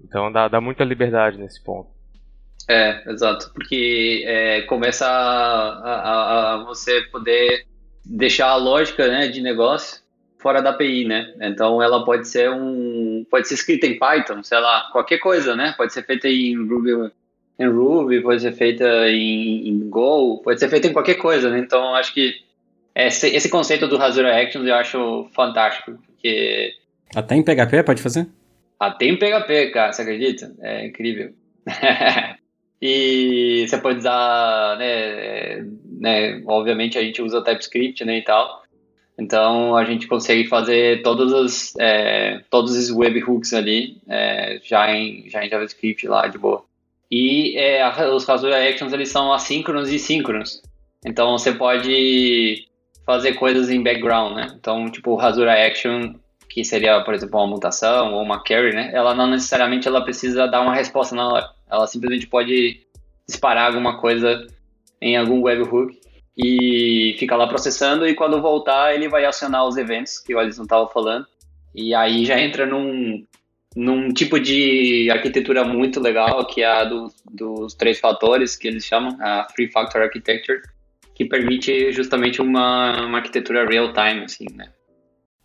Então 0.03 0.31
dá, 0.31 0.47
dá 0.47 0.61
muita 0.61 0.83
liberdade 0.83 1.37
nesse 1.37 1.63
ponto. 1.63 1.89
É, 2.69 3.09
exato, 3.09 3.49
porque 3.53 4.23
é, 4.25 4.61
começa 4.63 5.05
a, 5.07 5.89
a- 5.93 6.53
a 6.55 6.63
você 6.65 7.01
poder 7.03 7.65
deixar 8.05 8.47
a 8.49 8.55
lógica 8.57 9.07
né, 9.07 9.27
de 9.27 9.41
negócio 9.41 10.01
fora 10.37 10.61
da 10.61 10.71
API, 10.71 11.05
né? 11.05 11.33
Então 11.41 11.81
ela 11.81 12.03
pode 12.03 12.27
ser 12.27 12.49
um, 12.51 13.25
pode 13.31 13.47
ser 13.47 13.53
escrita 13.55 13.87
em 13.87 13.97
Python, 13.97 14.43
sei 14.43 14.59
lá, 14.59 14.89
qualquer 14.91 15.17
coisa, 15.19 15.55
né? 15.55 15.73
Pode 15.77 15.93
ser 15.93 16.03
feita 16.05 16.27
em 16.27 16.55
Ruby, 16.67 17.11
em 17.59 17.67
Ruby, 17.67 18.21
pode 18.21 18.41
ser 18.41 18.51
feita 18.51 18.85
em, 19.09 19.67
em 19.67 19.89
Go, 19.89 20.41
pode 20.43 20.59
ser 20.59 20.69
feita 20.69 20.87
em 20.87 20.93
qualquer 20.93 21.15
coisa, 21.15 21.49
né? 21.49 21.59
Então 21.59 21.95
acho 21.95 22.13
que 22.13 22.35
esse, 22.95 23.27
esse 23.35 23.49
conceito 23.49 23.87
do 23.87 23.97
Razor 23.97 24.25
Actions 24.25 24.67
eu 24.67 24.75
acho 24.75 25.27
fantástico, 25.33 25.97
porque 26.05 26.73
Até 27.15 27.35
em 27.35 27.43
PHP 27.43 27.83
pode 27.83 28.01
fazer? 28.01 28.27
até 28.79 29.05
em 29.05 29.17
PHP, 29.17 29.71
cara, 29.71 29.91
você 29.91 30.01
acredita? 30.03 30.53
É 30.61 30.85
incrível. 30.85 31.33
e 32.81 33.65
você 33.67 33.77
pode 33.79 33.99
usar, 33.99 34.77
né, 34.77 35.65
né, 35.99 36.43
obviamente 36.45 36.97
a 36.97 37.01
gente 37.01 37.21
usa 37.21 37.43
TypeScript, 37.43 38.05
né, 38.05 38.19
e 38.19 38.21
tal. 38.23 38.63
Então 39.17 39.75
a 39.75 39.83
gente 39.83 40.05
consegue 40.05 40.45
fazer 40.47 41.01
todas 41.01 41.33
as, 41.33 41.73
é, 41.79 42.39
todos 42.51 42.75
esses 42.75 42.91
webhooks 42.91 43.51
ali 43.51 43.97
é, 44.07 44.59
já, 44.63 44.95
em, 44.95 45.27
já 45.27 45.43
em 45.43 45.49
JavaScript 45.49 46.07
lá, 46.07 46.27
de 46.27 46.37
boa. 46.37 46.63
E 47.11 47.57
é, 47.57 47.81
a- 47.81 48.11
os 48.13 48.25
Razor 48.25 48.53
Actions 48.53 48.93
eles 48.93 49.09
são 49.09 49.31
assíncronos 49.33 49.89
e 49.91 49.97
síncronos. 49.99 50.61
Então 51.05 51.37
você 51.37 51.51
pode 51.53 52.65
fazer 53.05 53.33
coisas 53.33 53.69
em 53.69 53.81
background, 53.81 54.35
né? 54.35 54.47
Então, 54.59 54.89
tipo, 54.91 55.11
o 55.15 55.19
Action 55.19 56.15
que 56.49 56.63
seria, 56.63 57.01
por 57.03 57.13
exemplo, 57.13 57.39
uma 57.39 57.47
mutação 57.47 58.13
ou 58.13 58.21
uma 58.23 58.41
carry, 58.43 58.73
né? 58.73 58.91
Ela 58.93 59.13
não 59.13 59.27
necessariamente 59.27 59.87
ela 59.87 60.03
precisa 60.03 60.47
dar 60.47 60.61
uma 60.61 60.73
resposta 60.73 61.15
na 61.15 61.27
hora. 61.27 61.49
Ela 61.69 61.85
simplesmente 61.85 62.25
pode 62.27 62.81
disparar 63.27 63.67
alguma 63.67 63.99
coisa 63.99 64.47
em 65.01 65.15
algum 65.15 65.41
webhook 65.43 65.99
e 66.37 67.15
fica 67.19 67.35
lá 67.35 67.47
processando 67.47 68.07
e 68.07 68.15
quando 68.15 68.41
voltar 68.41 68.93
ele 68.95 69.07
vai 69.07 69.25
acionar 69.25 69.67
os 69.67 69.77
eventos 69.77 70.19
que 70.19 70.33
o 70.33 70.39
Alisson 70.39 70.63
estava 70.63 70.87
falando 70.87 71.25
e 71.75 71.93
aí 71.93 72.25
já 72.25 72.39
entra 72.39 72.65
num 72.65 73.23
num 73.77 74.11
tipo 74.11 74.39
de 74.39 75.07
arquitetura 75.11 75.63
muito 75.63 75.99
legal, 75.99 76.47
que 76.47 76.63
é 76.63 76.65
a 76.65 76.83
do, 76.83 77.13
dos 77.31 77.75
três 77.75 77.99
fatores, 77.99 78.55
que 78.55 78.67
eles 78.67 78.83
chamam, 78.83 79.15
a 79.21 79.43
Three 79.43 79.71
Factor 79.71 80.01
Architecture, 80.01 80.59
que 81.13 81.25
permite 81.25 81.91
justamente 81.91 82.41
uma, 82.41 83.05
uma 83.05 83.19
arquitetura 83.19 83.67
real-time, 83.67 84.23
assim, 84.23 84.45
né? 84.55 84.69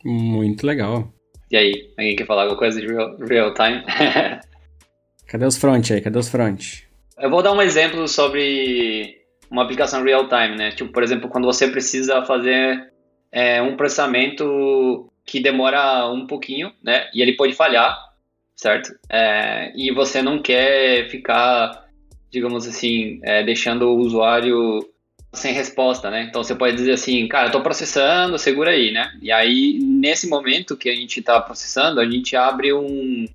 Muito 0.02 0.66
legal. 0.66 1.12
E 1.50 1.56
aí, 1.58 1.92
alguém 1.98 2.16
quer 2.16 2.26
falar 2.26 2.44
alguma 2.44 2.58
coisa 2.58 2.80
de 2.80 2.86
real-time? 2.86 3.84
Cadê 5.28 5.44
os 5.44 5.58
front 5.58 5.90
aí? 5.90 6.00
Cadê 6.00 6.18
os 6.18 6.30
front? 6.30 6.84
Eu 7.18 7.28
vou 7.28 7.42
dar 7.42 7.52
um 7.52 7.60
exemplo 7.60 8.08
sobre 8.08 9.14
uma 9.50 9.62
aplicação 9.62 10.02
real-time, 10.02 10.56
né? 10.56 10.70
Tipo, 10.70 10.90
por 10.90 11.02
exemplo, 11.02 11.28
quando 11.28 11.44
você 11.44 11.68
precisa 11.68 12.24
fazer 12.24 12.90
é, 13.30 13.60
um 13.60 13.76
processamento 13.76 15.12
que 15.26 15.38
demora 15.38 16.10
um 16.10 16.26
pouquinho, 16.26 16.72
né? 16.82 17.10
E 17.12 17.20
ele 17.20 17.36
pode 17.36 17.52
falhar, 17.52 18.12
certo? 18.54 18.92
É, 19.10 19.72
e 19.76 19.92
você 19.92 20.22
não 20.22 20.40
quer 20.40 21.08
ficar, 21.08 21.86
digamos 22.30 22.66
assim, 22.66 23.20
é, 23.22 23.42
deixando 23.42 23.88
o 23.88 23.98
usuário 23.98 24.88
sem 25.32 25.54
resposta, 25.54 26.10
né? 26.10 26.26
Então 26.28 26.44
você 26.44 26.54
pode 26.54 26.76
dizer 26.76 26.92
assim, 26.92 27.26
cara, 27.26 27.50
eu 27.52 27.62
processando, 27.62 28.38
segura 28.38 28.72
aí, 28.72 28.92
né? 28.92 29.10
E 29.22 29.32
aí, 29.32 29.78
nesse 29.80 30.28
momento 30.28 30.76
que 30.76 30.90
a 30.90 30.94
gente 30.94 31.20
está 31.20 31.40
processando, 31.40 32.00
a 32.00 32.08
gente 32.08 32.36
abre 32.36 32.72
um, 32.72 33.26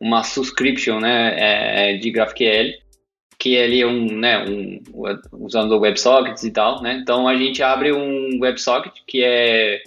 uma 0.00 0.24
subscription, 0.24 0.98
né, 0.98 1.92
é, 1.92 1.96
de 1.96 2.10
GraphQL, 2.10 2.72
que 3.38 3.54
ele 3.54 3.80
é 3.80 3.86
um, 3.86 4.06
né, 4.06 4.44
um, 4.48 4.80
usando 5.32 5.78
WebSockets 5.78 6.42
e 6.44 6.50
tal, 6.50 6.80
né? 6.80 6.98
Então 7.02 7.28
a 7.28 7.36
gente 7.36 7.62
abre 7.62 7.92
um 7.92 8.38
WebSocket 8.40 8.94
que 9.06 9.22
é 9.22 9.82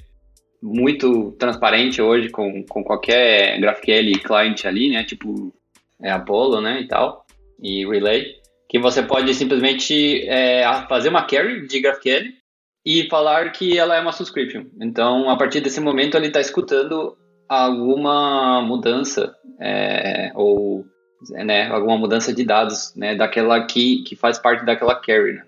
muito 0.66 1.32
transparente 1.34 2.02
hoje 2.02 2.30
com, 2.30 2.64
com 2.64 2.84
qualquer 2.84 3.60
GraphQL 3.60 4.20
client 4.24 4.66
ali, 4.66 4.90
né? 4.90 5.04
Tipo 5.04 5.54
é 6.02 6.12
Apollo, 6.12 6.60
né, 6.60 6.82
e 6.82 6.88
tal, 6.88 7.26
e 7.62 7.86
Relay, 7.86 8.36
que 8.68 8.80
você 8.80 9.02
pode 9.02 9.34
simplesmente 9.34 10.28
é, 10.28 10.64
fazer 10.90 11.10
uma 11.10 11.26
query 11.26 11.68
de 11.68 11.80
GraphQL 11.80 12.34
e 12.86 13.08
falar 13.10 13.52
que 13.52 13.78
ela 13.78 13.96
é 13.96 14.02
uma 14.02 14.12
subscription. 14.12 14.66
Então, 14.82 15.30
a 15.30 15.38
partir 15.38 15.62
desse 15.62 15.80
momento, 15.80 16.18
ele 16.18 16.28
está 16.28 16.42
escutando 16.42 17.18
alguma 17.48 18.62
mudança 18.62 19.36
é, 19.60 20.32
ou 20.36 20.86
né, 21.32 21.68
alguma 21.68 21.98
mudança 21.98 22.34
de 22.34 22.44
dados 22.44 22.94
né, 22.96 23.16
daquela 23.16 23.66
que, 23.66 24.04
que 24.04 24.16
faz 24.16 24.38
parte 24.38 24.66
daquela 24.66 25.00
query. 25.00 25.34
Né? 25.34 25.46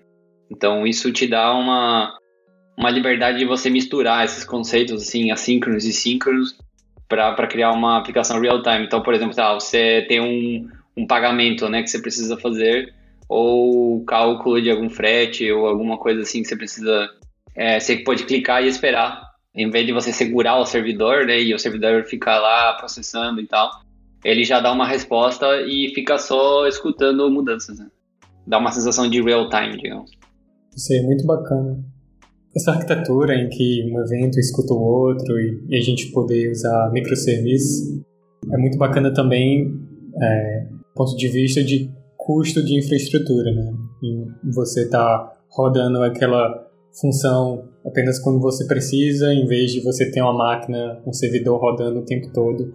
Então, 0.50 0.86
isso 0.86 1.12
te 1.12 1.26
dá 1.26 1.52
uma, 1.52 2.17
uma 2.78 2.90
liberdade 2.90 3.38
de 3.38 3.44
você 3.44 3.68
misturar 3.68 4.24
esses 4.24 4.44
conceitos 4.44 5.02
assim, 5.02 5.32
assíncronos 5.32 5.84
e 5.84 5.92
síncronos 5.92 6.56
para 7.08 7.48
criar 7.48 7.72
uma 7.72 7.98
aplicação 7.98 8.40
real-time. 8.40 8.84
Então, 8.84 9.02
por 9.02 9.12
exemplo, 9.12 9.34
tá, 9.34 9.52
você 9.52 10.06
tem 10.08 10.20
um, 10.20 10.68
um 10.96 11.04
pagamento 11.04 11.68
né, 11.68 11.82
que 11.82 11.90
você 11.90 12.00
precisa 12.00 12.36
fazer, 12.36 12.94
ou 13.28 14.04
cálculo 14.04 14.62
de 14.62 14.70
algum 14.70 14.88
frete, 14.88 15.50
ou 15.50 15.66
alguma 15.66 15.98
coisa 15.98 16.22
assim 16.22 16.40
que 16.40 16.48
você 16.48 16.56
precisa. 16.56 17.10
É, 17.56 17.80
você 17.80 17.96
pode 17.96 18.24
clicar 18.24 18.62
e 18.62 18.68
esperar, 18.68 19.22
em 19.52 19.68
vez 19.68 19.84
de 19.84 19.92
você 19.92 20.12
segurar 20.12 20.60
o 20.60 20.64
servidor 20.64 21.26
né, 21.26 21.40
e 21.40 21.52
o 21.52 21.58
servidor 21.58 22.04
ficar 22.04 22.38
lá 22.38 22.74
processando 22.74 23.40
e 23.40 23.46
tal. 23.48 23.70
Ele 24.24 24.44
já 24.44 24.60
dá 24.60 24.70
uma 24.70 24.86
resposta 24.86 25.62
e 25.62 25.92
fica 25.96 26.16
só 26.16 26.68
escutando 26.68 27.28
mudanças. 27.28 27.80
Né? 27.80 27.88
Dá 28.46 28.58
uma 28.58 28.70
sensação 28.70 29.10
de 29.10 29.20
real-time, 29.20 29.76
digamos. 29.78 30.12
Isso 30.76 30.94
é 30.94 31.02
muito 31.02 31.26
bacana 31.26 31.97
essa 32.58 32.72
arquitetura 32.72 33.34
em 33.34 33.48
que 33.48 33.84
um 33.90 34.00
evento 34.00 34.38
escuta 34.38 34.74
o 34.74 34.82
outro 34.82 35.38
e, 35.38 35.64
e 35.68 35.76
a 35.76 35.80
gente 35.80 36.10
poder 36.12 36.50
usar 36.50 36.90
microserviços 36.92 38.00
é 38.52 38.56
muito 38.56 38.76
bacana 38.76 39.12
também 39.12 39.72
é, 40.20 40.66
do 40.70 40.94
ponto 40.94 41.16
de 41.16 41.28
vista 41.28 41.62
de 41.62 41.90
custo 42.16 42.62
de 42.64 42.78
infraestrutura, 42.78 43.52
né? 43.52 43.72
E 44.02 44.52
você 44.52 44.82
está 44.84 45.32
rodando 45.48 46.02
aquela 46.02 46.66
função 47.00 47.68
apenas 47.86 48.18
quando 48.18 48.40
você 48.40 48.66
precisa, 48.66 49.32
em 49.32 49.46
vez 49.46 49.72
de 49.72 49.80
você 49.80 50.10
ter 50.10 50.20
uma 50.20 50.32
máquina, 50.32 51.00
um 51.06 51.12
servidor 51.12 51.60
rodando 51.60 52.00
o 52.00 52.04
tempo 52.04 52.32
todo. 52.32 52.74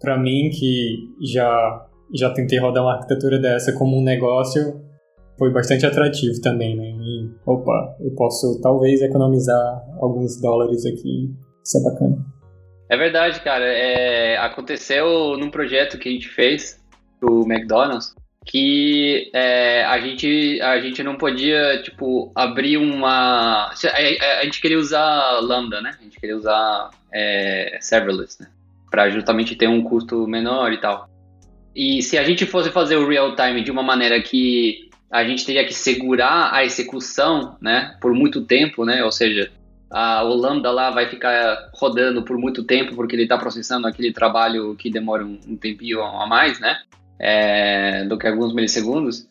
Para 0.00 0.18
mim, 0.18 0.50
que 0.50 1.10
já 1.20 1.86
já 2.14 2.30
tentei 2.30 2.58
rodar 2.58 2.82
uma 2.82 2.94
arquitetura 2.94 3.38
dessa 3.38 3.72
como 3.72 3.98
um 3.98 4.02
negócio, 4.02 4.80
foi 5.38 5.52
bastante 5.52 5.86
atrativo 5.86 6.40
também, 6.42 6.76
né? 6.76 6.90
E, 7.00 7.30
opa, 7.46 7.96
eu 8.00 8.10
posso 8.16 8.60
talvez 8.60 9.00
economizar 9.00 9.84
alguns 10.00 10.40
dólares 10.40 10.84
aqui. 10.84 11.32
Isso 11.64 11.78
é 11.78 11.90
bacana. 11.90 12.16
É 12.90 12.96
verdade, 12.96 13.40
cara. 13.40 13.64
É, 13.64 14.36
aconteceu 14.38 15.36
num 15.38 15.50
projeto 15.50 15.98
que 15.98 16.08
a 16.08 16.12
gente 16.12 16.28
fez 16.28 16.82
pro 17.20 17.44
McDonald's 17.50 18.14
que 18.48 19.30
é, 19.34 19.84
a 19.84 20.00
gente 20.00 20.58
a 20.62 20.80
gente 20.80 21.02
não 21.02 21.16
podia 21.16 21.82
tipo 21.82 22.32
abrir 22.34 22.78
uma 22.78 23.66
a, 23.66 24.40
a, 24.40 24.44
gente 24.44 24.60
queria 24.60 24.78
usar 24.78 25.38
lambda 25.40 25.82
né 25.82 25.94
a 26.00 26.02
gente 26.02 26.18
queria 26.18 26.36
usar 26.36 26.88
é, 27.12 27.76
serverless 27.80 28.40
né 28.40 28.48
para 28.90 29.10
justamente 29.10 29.54
ter 29.54 29.68
um 29.68 29.82
custo 29.82 30.26
menor 30.26 30.72
e 30.72 30.80
tal 30.80 31.10
e 31.76 32.00
se 32.00 32.16
a 32.16 32.24
gente 32.24 32.46
fosse 32.46 32.70
fazer 32.70 32.96
o 32.96 33.06
real 33.06 33.36
time 33.36 33.62
de 33.62 33.70
uma 33.70 33.82
maneira 33.82 34.20
que 34.22 34.87
a 35.10 35.24
gente 35.24 35.44
teria 35.44 35.64
que 35.64 35.72
segurar 35.72 36.52
a 36.52 36.64
execução, 36.64 37.56
né, 37.60 37.96
por 38.00 38.12
muito 38.12 38.42
tempo, 38.42 38.84
né, 38.84 39.02
ou 39.04 39.10
seja, 39.10 39.50
a, 39.90 40.22
o 40.22 40.34
Lambda 40.34 40.70
lá 40.70 40.90
vai 40.90 41.08
ficar 41.08 41.70
rodando 41.72 42.22
por 42.22 42.36
muito 42.36 42.62
tempo 42.62 42.94
porque 42.94 43.16
ele 43.16 43.22
está 43.22 43.38
processando 43.38 43.86
aquele 43.86 44.12
trabalho 44.12 44.74
que 44.76 44.90
demora 44.90 45.24
um, 45.24 45.38
um 45.46 45.56
tempinho 45.56 46.02
a 46.02 46.26
mais, 46.26 46.60
né, 46.60 46.78
é, 47.18 48.04
do 48.04 48.18
que 48.18 48.26
alguns 48.26 48.54
milissegundos. 48.54 49.26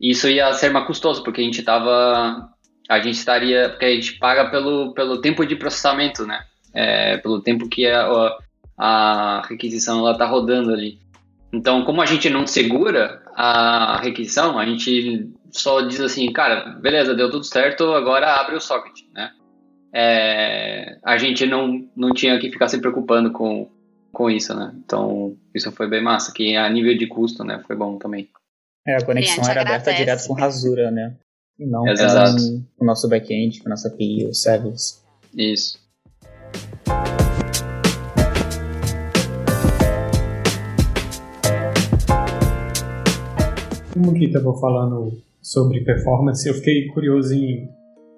Isso 0.00 0.28
ia 0.28 0.52
ser 0.52 0.70
mais 0.70 0.86
custoso 0.86 1.22
porque 1.22 1.40
a 1.40 1.44
gente 1.44 1.62
tava, 1.62 2.48
a 2.88 3.00
gente 3.00 3.14
estaria, 3.14 3.68
porque 3.68 3.84
a 3.84 3.94
gente 3.94 4.18
paga 4.18 4.50
pelo, 4.50 4.92
pelo 4.94 5.20
tempo 5.20 5.46
de 5.46 5.54
processamento, 5.54 6.26
né, 6.26 6.42
é, 6.74 7.18
pelo 7.18 7.40
tempo 7.40 7.68
que 7.68 7.86
a, 7.86 8.36
a 8.76 9.42
requisição 9.48 10.00
ela 10.00 10.18
tá 10.18 10.26
rodando 10.26 10.72
ali. 10.72 10.98
Então, 11.52 11.84
como 11.84 12.00
a 12.00 12.06
gente 12.06 12.30
não 12.30 12.46
segura 12.46 13.22
a 13.42 13.98
requisição, 14.02 14.58
a 14.58 14.66
gente 14.66 15.32
só 15.50 15.80
diz 15.80 15.98
assim, 15.98 16.30
cara, 16.30 16.78
beleza, 16.78 17.14
deu 17.14 17.30
tudo 17.30 17.44
certo, 17.44 17.84
agora 17.94 18.38
abre 18.38 18.54
o 18.54 18.60
socket, 18.60 19.00
né? 19.14 19.30
É, 19.94 20.98
a 21.02 21.16
gente 21.16 21.46
não, 21.46 21.88
não 21.96 22.12
tinha 22.12 22.38
que 22.38 22.50
ficar 22.50 22.68
se 22.68 22.78
preocupando 22.78 23.32
com, 23.32 23.70
com 24.12 24.30
isso, 24.30 24.54
né? 24.54 24.74
Então, 24.84 25.38
isso 25.54 25.72
foi 25.72 25.88
bem 25.88 26.02
massa, 26.02 26.34
que 26.34 26.54
a 26.54 26.68
nível 26.68 26.96
de 26.98 27.06
custo, 27.06 27.42
né, 27.42 27.62
foi 27.66 27.74
bom 27.74 27.96
também. 27.96 28.28
É, 28.86 28.96
a 28.96 29.04
conexão 29.04 29.42
era 29.48 29.62
aberta 29.62 29.90
direto 29.94 30.26
com 30.26 30.34
Rasura, 30.34 30.90
né? 30.90 31.16
E 31.58 31.66
não 31.66 31.86
Exato. 31.88 32.36
com 32.76 32.84
o 32.84 32.86
nosso 32.86 33.08
back-end, 33.08 33.62
com 33.62 33.68
a 33.68 33.70
nossa 33.70 33.88
API, 33.88 34.26
o 34.26 34.34
service. 34.34 35.00
Isso. 35.34 35.78
Como 43.92 44.14
que 44.14 44.26
estava 44.26 44.52
falando 44.58 45.20
sobre 45.42 45.82
performance, 45.82 46.48
eu 46.48 46.54
fiquei 46.54 46.86
curioso 46.88 47.34
em, 47.34 47.68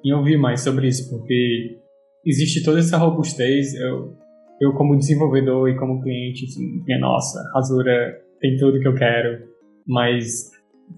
em 0.05 0.13
ouvir 0.13 0.37
mais 0.37 0.61
sobre 0.61 0.89
isso, 0.89 1.09
porque 1.09 1.79
existe 2.27 2.63
toda 2.63 2.81
essa 2.81 2.99
robustez. 2.99 3.75
Eu, 3.75 4.17
eu 4.61 4.73
como 4.75 4.97
desenvolvedor 4.97 5.69
e 5.69 5.77
como 5.77 6.03
cliente, 6.03 6.45
assim, 6.45 6.83
minha 6.85 6.99
nossa, 6.99 7.43
Rasura 7.55 8.21
tem 8.41 8.57
tudo 8.57 8.81
que 8.81 8.89
eu 8.89 8.95
quero, 8.95 9.49
mas 9.87 10.51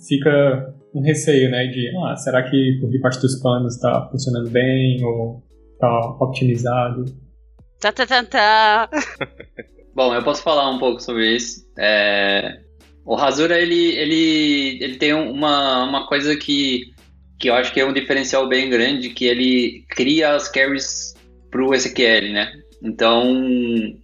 fica 0.08 0.74
um 0.94 1.02
receio, 1.02 1.50
né, 1.50 1.66
de, 1.66 1.90
ah, 2.06 2.16
será 2.16 2.42
que 2.42 2.78
por 2.80 2.90
debaixo 2.90 3.20
dos 3.20 3.40
panos 3.40 3.74
está 3.74 4.08
funcionando 4.10 4.50
bem 4.50 5.02
ou 5.04 5.42
está 5.72 6.16
optimizado? 6.20 7.04
Tá, 7.80 7.92
tá, 7.92 8.06
tá, 8.06 8.24
tá. 8.24 8.90
Bom, 9.94 10.12
eu 10.14 10.24
posso 10.24 10.42
falar 10.42 10.70
um 10.70 10.78
pouco 10.78 11.00
sobre 11.00 11.36
isso. 11.36 11.64
É, 11.78 12.63
o 13.04 13.14
Rasura, 13.14 13.60
ele, 13.60 13.96
ele, 13.96 14.78
ele 14.82 14.96
tem 14.96 15.12
uma, 15.12 15.84
uma 15.84 16.06
coisa 16.06 16.34
que, 16.36 16.92
que 17.38 17.48
eu 17.48 17.54
acho 17.54 17.72
que 17.72 17.80
é 17.80 17.84
um 17.84 17.92
diferencial 17.92 18.48
bem 18.48 18.70
grande, 18.70 19.10
que 19.10 19.26
ele 19.26 19.84
cria 19.90 20.34
as 20.34 20.48
carries 20.48 21.14
para 21.50 21.62
o 21.62 21.74
SQL, 21.74 22.32
né? 22.32 22.52
Então, 22.82 23.34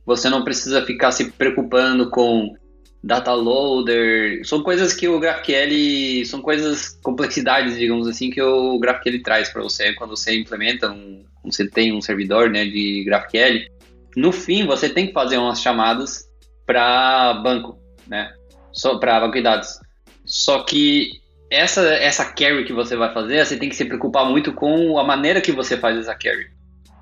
você 0.05 0.29
não 0.29 0.45
precisa 0.45 0.85
ficar 0.85 1.13
se 1.13 1.31
preocupando 1.33 2.11
com 2.11 2.55
data 3.03 3.33
loader. 3.33 4.47
São 4.47 4.63
coisas 4.63 4.93
que 4.93 5.09
o 5.09 5.19
GraphQL, 5.19 6.25
são 6.27 6.43
coisas, 6.43 6.99
complexidades, 7.03 7.79
digamos 7.79 8.07
assim, 8.07 8.31
que 8.31 8.41
o 8.43 8.79
GraphQL 8.79 9.23
traz 9.23 9.49
para 9.49 9.63
você 9.63 9.95
quando 9.95 10.17
você 10.17 10.39
implementa, 10.39 10.91
um, 10.91 11.25
você 11.45 11.67
tem 11.69 11.93
um 11.93 12.03
servidor 12.03 12.51
né, 12.51 12.65
de 12.67 13.03
GraphQL. 13.05 13.67
No 14.17 14.33
fim, 14.33 14.67
você 14.67 14.89
tem 14.89 15.07
que 15.07 15.13
fazer 15.13 15.39
umas 15.39 15.61
chamadas 15.61 16.25
para 16.67 17.35
banco, 17.43 17.79
né? 18.07 18.33
Só 18.73 18.99
para 18.99 19.21
banco 19.21 19.35
de 19.35 19.43
dados. 19.43 19.81
Só 20.25 20.63
que 20.63 21.21
essa, 21.51 21.83
essa 21.95 22.25
carry 22.25 22.65
que 22.65 22.73
você 22.73 22.97
vai 22.97 23.13
fazer, 23.13 23.45
você 23.45 23.57
tem 23.57 23.69
que 23.69 23.77
se 23.77 23.85
preocupar 23.85 24.25
muito 24.25 24.53
com 24.53 24.99
a 24.99 25.05
maneira 25.05 25.41
que 25.41 25.53
você 25.53 25.77
faz 25.77 25.99
essa 25.99 26.15
carry. 26.15 26.49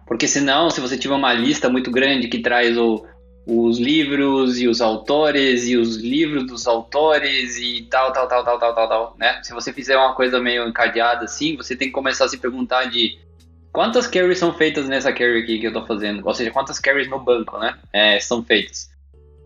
Porque 0.06 0.26
senão, 0.26 0.70
se 0.70 0.80
você 0.80 0.96
tiver 0.96 1.14
uma 1.14 1.34
lista 1.34 1.68
muito 1.68 1.90
grande 1.90 2.28
que 2.28 2.38
traz 2.38 2.78
o, 2.78 3.06
os 3.46 3.78
livros 3.78 4.58
e 4.58 4.66
os 4.66 4.80
autores 4.80 5.68
e 5.68 5.76
os 5.76 5.96
livros 5.96 6.46
dos 6.46 6.66
autores 6.66 7.58
e 7.58 7.86
tal, 7.90 8.12
tal, 8.12 8.26
tal, 8.26 8.42
tal, 8.42 8.58
tal, 8.58 8.74
tal, 8.74 8.88
tal, 8.88 9.16
né? 9.18 9.40
Se 9.42 9.52
você 9.52 9.72
fizer 9.72 9.96
uma 9.96 10.14
coisa 10.14 10.40
meio 10.40 10.66
encadeada 10.66 11.24
assim, 11.24 11.56
você 11.56 11.76
tem 11.76 11.88
que 11.88 11.94
começar 11.94 12.24
a 12.24 12.28
se 12.28 12.38
perguntar 12.38 12.86
de 12.86 13.18
quantas 13.70 14.06
carries 14.06 14.38
são 14.38 14.52
feitas 14.54 14.88
nessa 14.88 15.12
carry 15.12 15.42
aqui 15.42 15.58
que 15.58 15.66
eu 15.66 15.72
tô 15.72 15.84
fazendo, 15.84 16.26
ou 16.26 16.34
seja, 16.34 16.50
quantas 16.50 16.78
carries 16.78 17.08
no 17.08 17.18
banco, 17.18 17.58
né? 17.58 17.74
É, 17.92 18.18
são 18.18 18.42
feitas. 18.42 18.90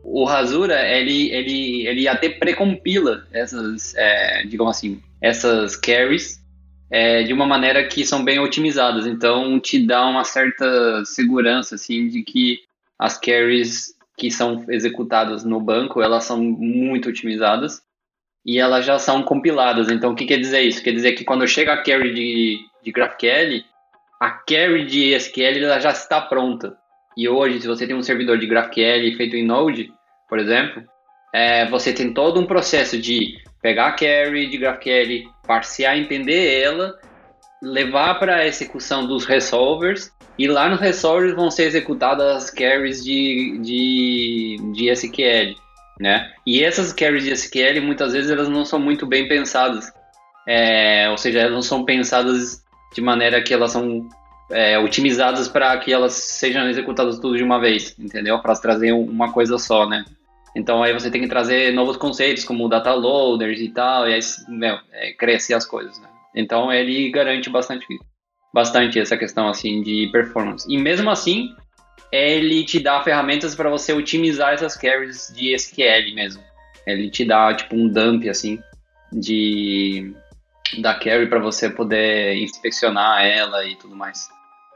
O 0.02 0.24
Rasura, 0.24 0.80
ele, 0.88 1.30
ele, 1.30 1.86
ele 1.86 2.08
até 2.08 2.28
precompila 2.28 3.26
essas, 3.32 3.94
é, 3.94 4.42
digamos 4.44 4.76
assim, 4.76 5.00
essas 5.20 5.76
carries 5.76 6.42
é, 6.90 7.22
de 7.22 7.32
uma 7.32 7.46
maneira 7.46 7.86
que 7.86 8.04
são 8.04 8.24
bem 8.24 8.38
otimizadas. 8.38 9.06
Então, 9.06 9.58
te 9.58 9.84
dá 9.84 10.04
uma 10.04 10.24
certa 10.24 11.04
segurança, 11.04 11.76
assim, 11.76 12.08
de 12.08 12.22
que 12.22 12.58
as 12.98 13.18
carries 13.18 13.94
que 14.18 14.30
são 14.30 14.64
executadas 14.68 15.44
no 15.44 15.58
banco, 15.60 16.02
elas 16.02 16.24
são 16.24 16.40
muito 16.40 17.08
otimizadas 17.08 17.80
e 18.44 18.58
elas 18.58 18.84
já 18.84 18.98
são 18.98 19.22
compiladas. 19.22 19.88
Então, 19.88 20.12
o 20.12 20.14
que 20.14 20.26
quer 20.26 20.38
dizer 20.38 20.62
isso? 20.62 20.82
Quer 20.82 20.92
dizer 20.92 21.12
que 21.12 21.24
quando 21.24 21.46
chega 21.46 21.72
a 21.72 21.82
carry 21.82 22.12
de, 22.12 22.58
de 22.84 22.92
GraphQL, 22.92 23.64
a 24.20 24.30
carry 24.30 24.84
de 24.86 25.14
SQL 25.14 25.64
ela 25.64 25.80
já 25.80 25.90
está 25.90 26.20
pronta. 26.20 26.76
E 27.16 27.28
hoje, 27.28 27.60
se 27.60 27.66
você 27.68 27.86
tem 27.86 27.96
um 27.96 28.02
servidor 28.02 28.38
de 28.38 28.46
GraphQL 28.46 29.16
feito 29.16 29.36
em 29.36 29.44
Node, 29.44 29.92
por 30.28 30.38
exemplo, 30.38 30.82
é, 31.34 31.68
você 31.68 31.92
tem 31.92 32.12
todo 32.12 32.40
um 32.40 32.46
processo 32.46 32.98
de 32.98 33.38
pegar 33.60 33.88
a 33.88 33.92
carry 33.92 34.48
de 34.48 34.58
GraphQL, 34.58 35.30
parsear, 35.46 35.96
entender 35.96 36.62
ela, 36.62 36.98
levar 37.62 38.14
para 38.18 38.36
a 38.36 38.46
execução 38.46 39.06
dos 39.06 39.24
resolvers 39.24 40.10
e 40.38 40.48
lá 40.48 40.68
nos 40.68 40.80
resolvers 40.80 41.34
vão 41.34 41.50
ser 41.50 41.64
executadas 41.64 42.44
as 42.44 42.50
carries 42.50 43.04
de, 43.04 43.58
de, 43.58 44.56
de 44.72 44.88
SQL, 44.90 45.54
né? 46.00 46.32
E 46.46 46.64
essas 46.64 46.92
carries 46.92 47.24
de 47.24 47.30
SQL, 47.30 47.80
muitas 47.82 48.12
vezes, 48.12 48.30
elas 48.30 48.48
não 48.48 48.64
são 48.64 48.78
muito 48.78 49.06
bem 49.06 49.28
pensadas. 49.28 49.92
É, 50.48 51.08
ou 51.10 51.16
seja, 51.16 51.40
elas 51.40 51.52
não 51.52 51.62
são 51.62 51.84
pensadas 51.84 52.62
de 52.94 53.00
maneira 53.00 53.42
que 53.42 53.54
elas 53.54 53.72
são 53.72 54.08
é, 54.52 54.78
otimizadas 54.78 55.48
para 55.48 55.76
que 55.78 55.92
elas 55.92 56.12
sejam 56.12 56.68
executadas 56.68 57.18
tudo 57.18 57.36
de 57.36 57.42
uma 57.42 57.58
vez, 57.58 57.96
entendeu? 57.98 58.38
Para 58.40 58.54
trazer 58.54 58.92
uma 58.92 59.32
coisa 59.32 59.58
só, 59.58 59.88
né? 59.88 60.04
Então 60.54 60.82
aí 60.82 60.92
você 60.92 61.10
tem 61.10 61.22
que 61.22 61.28
trazer 61.28 61.72
novos 61.72 61.96
conceitos 61.96 62.44
como 62.44 62.68
data 62.68 62.92
loaders 62.92 63.60
e 63.60 63.68
tal, 63.70 64.08
e 64.08 64.14
aí 64.14 64.20
meu, 64.48 64.76
é, 64.92 65.12
crescer 65.12 65.54
as 65.54 65.64
coisas, 65.64 65.98
né? 65.98 66.08
Então 66.34 66.72
ele 66.72 67.10
garante 67.10 67.48
bastante 67.50 67.86
bastante 68.52 68.98
essa 68.98 69.16
questão 69.16 69.48
assim 69.48 69.80
de 69.80 70.08
performance. 70.12 70.66
E 70.68 70.76
mesmo 70.76 71.08
assim, 71.08 71.48
ele 72.10 72.64
te 72.64 72.78
dá 72.78 73.02
ferramentas 73.02 73.54
para 73.54 73.70
você 73.70 73.92
otimizar 73.94 74.52
essas 74.52 74.76
carries 74.76 75.32
de 75.34 75.54
SQL 75.54 76.14
mesmo. 76.14 76.42
Ele 76.86 77.10
te 77.10 77.24
dá 77.24 77.54
tipo 77.54 77.74
um 77.74 77.88
dump 77.88 78.28
assim 78.28 78.62
de 79.10 80.14
da 80.78 80.94
carry 80.94 81.26
para 81.28 81.38
você 81.38 81.68
poder 81.68 82.36
inspecionar 82.36 83.24
ela 83.24 83.64
e 83.66 83.76
tudo 83.76 83.94
mais. 83.96 84.28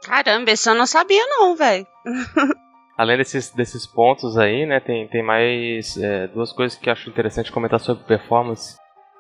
Caramba, 0.05 0.51
isso 0.51 0.71
eu 0.71 0.75
não 0.75 0.87
sabia 0.87 1.25
não, 1.27 1.57
velho. 1.57 1.87
Além 2.97 3.19
desses, 3.19 3.51
desses 3.51 3.87
pontos 3.87 4.39
aí, 4.39 4.65
né, 4.65 4.81
tem, 4.81 5.07
tem 5.09 5.23
mais 5.23 5.99
é, 5.99 6.27
duas 6.29 6.51
coisas 6.51 6.79
que 6.79 6.89
acho 6.89 7.11
interessante 7.11 7.53
comentar 7.53 7.79
sobre 7.79 8.05
performance. 8.05 8.77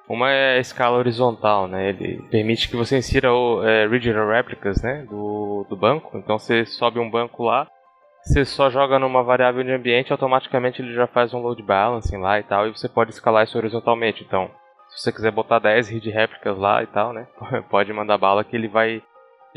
Uma 0.09 0.31
é 0.31 0.57
a 0.57 0.61
escala 0.61 0.97
horizontal, 0.97 1.67
né? 1.67 1.89
Ele 1.89 2.23
permite 2.31 2.69
que 2.69 2.77
você 2.77 2.97
insira 2.97 3.33
o 3.35 3.63
é, 3.67 3.87
regional 3.87 4.29
replicas, 4.29 4.81
né, 4.81 5.05
do, 5.11 5.67
do 5.69 5.77
banco. 5.77 6.17
Então 6.17 6.39
você 6.39 6.65
sobe 6.65 6.99
um 6.99 7.11
banco 7.11 7.43
lá, 7.43 7.67
você 8.27 8.45
só 8.45 8.71
joga 8.71 8.99
numa 8.99 9.23
variável 9.23 9.63
de 9.63 9.71
ambiente, 9.71 10.11
automaticamente 10.11 10.83
ele 10.83 10.93
já 10.95 11.07
faz 11.07 11.33
um 11.33 11.41
load 11.41 11.63
balancing 11.63 12.17
lá 12.17 12.41
e 12.41 12.43
tal, 12.43 12.67
e 12.67 12.71
você 12.71 12.89
pode 12.89 13.11
escalar 13.11 13.45
isso 13.45 13.59
horizontalmente. 13.59 14.25
Então, 14.25 14.51
se 14.89 15.03
você 15.03 15.13
quiser 15.13 15.31
botar 15.31 15.61
10 15.61 15.89
read 15.91 16.11
réplicas 16.11 16.59
lá 16.59 16.83
e 16.83 16.87
tal, 16.87 17.13
né, 17.13 17.27
pode 17.71 17.93
mandar 17.93 18.19
bala 18.19 18.43
que 18.43 18.57
ele 18.57 18.69
vai 18.69 19.03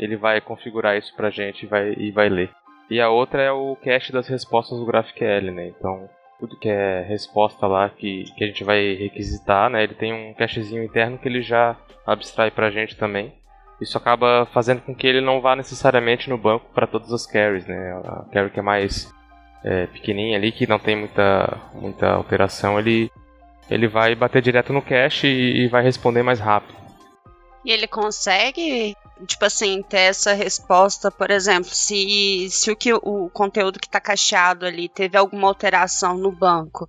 ele 0.00 0.16
vai 0.16 0.40
configurar 0.40 0.96
isso 0.96 1.14
pra 1.14 1.28
gente 1.30 1.64
e 1.64 1.66
vai, 1.66 1.94
e 1.96 2.10
vai 2.10 2.28
ler. 2.30 2.50
E 2.90 3.00
a 3.00 3.10
outra 3.10 3.42
é 3.42 3.52
o 3.52 3.76
cache 3.76 4.10
das 4.10 4.26
respostas 4.26 4.78
do 4.78 4.86
GraphQL, 4.86 5.52
né? 5.52 5.68
Então, 5.68 6.08
tudo 6.40 6.56
que 6.56 6.68
é 6.68 7.02
resposta 7.02 7.66
lá 7.66 7.88
que, 7.90 8.24
que 8.34 8.42
a 8.42 8.46
gente 8.46 8.64
vai 8.64 8.94
requisitar, 8.94 9.68
né? 9.68 9.84
Ele 9.84 9.94
tem 9.94 10.12
um 10.12 10.32
cachezinho 10.32 10.82
interno 10.82 11.18
que 11.18 11.28
ele 11.28 11.42
já 11.42 11.76
abstrai 12.06 12.50
pra 12.50 12.70
gente 12.70 12.96
também. 12.96 13.32
Isso 13.80 13.96
acaba 13.96 14.46
fazendo 14.52 14.80
com 14.80 14.94
que 14.94 15.06
ele 15.06 15.20
não 15.20 15.40
vá 15.40 15.54
necessariamente 15.54 16.28
no 16.30 16.38
banco 16.38 16.66
para 16.74 16.86
todas 16.86 17.12
as 17.12 17.26
carries, 17.26 17.66
né? 17.66 17.92
A 18.04 18.24
carry 18.32 18.50
que 18.50 18.58
é 18.58 18.62
mais 18.62 19.12
é, 19.62 19.86
pequenininha 19.86 20.38
ali, 20.38 20.50
que 20.50 20.66
não 20.66 20.78
tem 20.78 20.96
muita, 20.96 21.58
muita 21.74 22.10
alteração, 22.10 22.78
ele, 22.78 23.10
ele 23.70 23.86
vai 23.86 24.14
bater 24.14 24.40
direto 24.40 24.72
no 24.72 24.82
cache 24.82 25.26
e, 25.26 25.64
e 25.64 25.68
vai 25.68 25.82
responder 25.82 26.22
mais 26.22 26.40
rápido. 26.40 26.80
E 27.64 27.70
ele 27.70 27.86
consegue 27.86 28.96
tipo 29.26 29.44
assim, 29.44 29.82
ter 29.82 29.98
essa 29.98 30.32
resposta, 30.32 31.10
por 31.10 31.30
exemplo, 31.30 31.70
se, 31.70 32.48
se 32.50 32.70
o, 32.70 32.76
que, 32.76 32.92
o 32.92 33.30
conteúdo 33.30 33.78
que 33.78 33.86
está 33.86 34.00
cacheado 34.00 34.66
ali 34.66 34.88
teve 34.88 35.16
alguma 35.16 35.48
alteração 35.48 36.16
no 36.16 36.30
banco, 36.30 36.88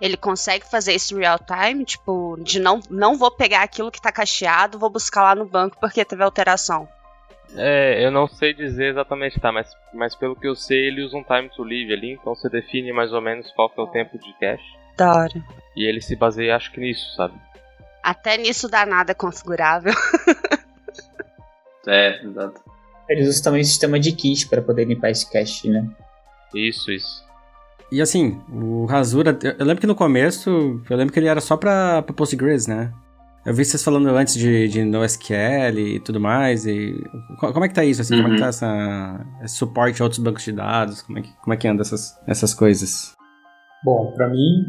ele 0.00 0.16
consegue 0.16 0.68
fazer 0.68 0.94
isso 0.94 1.16
real 1.16 1.38
time, 1.38 1.84
tipo, 1.84 2.36
de 2.40 2.58
não, 2.58 2.80
não 2.90 3.16
vou 3.16 3.30
pegar 3.30 3.62
aquilo 3.62 3.90
que 3.90 3.98
está 3.98 4.10
cacheado, 4.10 4.78
vou 4.78 4.90
buscar 4.90 5.22
lá 5.22 5.34
no 5.34 5.46
banco 5.46 5.76
porque 5.80 6.04
teve 6.04 6.22
alteração. 6.22 6.88
É, 7.54 8.04
eu 8.04 8.10
não 8.10 8.26
sei 8.26 8.54
dizer 8.54 8.90
exatamente, 8.90 9.38
tá, 9.38 9.52
mas, 9.52 9.70
mas 9.92 10.14
pelo 10.14 10.34
que 10.34 10.48
eu 10.48 10.56
sei, 10.56 10.88
ele 10.88 11.02
usa 11.02 11.16
um 11.16 11.22
time 11.22 11.48
to 11.50 11.62
live 11.62 11.92
ali, 11.92 12.12
então 12.12 12.34
você 12.34 12.48
define 12.48 12.92
mais 12.92 13.12
ou 13.12 13.20
menos 13.20 13.50
qual 13.52 13.68
que 13.68 13.78
é 13.78 13.82
o 13.82 13.88
tempo 13.88 14.18
de 14.18 14.32
cache. 14.40 14.64
Da 14.96 15.14
hora. 15.14 15.44
E 15.76 15.86
ele 15.86 16.00
se 16.00 16.16
baseia, 16.16 16.56
acho 16.56 16.72
que 16.72 16.80
nisso, 16.80 17.14
sabe? 17.14 17.34
Até 18.02 18.36
nisso 18.36 18.68
dá 18.68 18.84
nada 18.84 19.14
configurável. 19.14 19.92
É, 21.86 22.24
exato. 22.24 22.60
Eles 23.08 23.28
usam 23.28 23.44
também 23.44 23.62
o 23.62 23.64
sistema 23.64 23.98
de 23.98 24.12
kit 24.12 24.48
para 24.48 24.62
poder 24.62 24.84
limpar 24.84 25.10
esse 25.10 25.30
cache, 25.30 25.68
né? 25.68 25.88
Isso, 26.54 26.90
isso. 26.90 27.24
E 27.90 28.00
assim, 28.00 28.40
o 28.50 28.86
Rasura, 28.86 29.38
eu 29.42 29.66
lembro 29.66 29.80
que 29.80 29.86
no 29.86 29.94
começo, 29.94 30.80
eu 30.88 30.96
lembro 30.96 31.12
que 31.12 31.18
ele 31.18 31.28
era 31.28 31.40
só 31.40 31.56
pra, 31.56 32.00
pra 32.02 32.14
Postgres, 32.14 32.66
né? 32.66 32.92
Eu 33.44 33.52
vi 33.52 33.64
vocês 33.64 33.82
falando 33.82 34.08
antes 34.08 34.34
de, 34.34 34.68
de 34.68 34.84
NoSQL 34.84 35.78
e 35.78 36.00
tudo 36.00 36.20
mais, 36.20 36.64
e 36.64 36.94
como 37.38 37.64
é 37.64 37.68
que 37.68 37.74
tá 37.74 37.84
isso, 37.84 38.00
assim? 38.00 38.14
Uhum. 38.14 38.22
Como 38.22 38.34
é 38.34 38.36
que 38.36 38.42
tá 38.42 38.48
essa, 38.48 39.26
esse 39.42 39.56
suporte 39.56 40.00
a 40.00 40.04
outros 40.04 40.22
bancos 40.22 40.44
de 40.44 40.52
dados? 40.52 41.02
Como 41.02 41.18
é 41.18 41.22
que, 41.22 41.28
como 41.42 41.52
é 41.52 41.56
que 41.56 41.66
anda 41.66 41.82
essas, 41.82 42.16
essas 42.26 42.54
coisas? 42.54 43.12
Bom, 43.84 44.12
para 44.14 44.30
mim, 44.30 44.62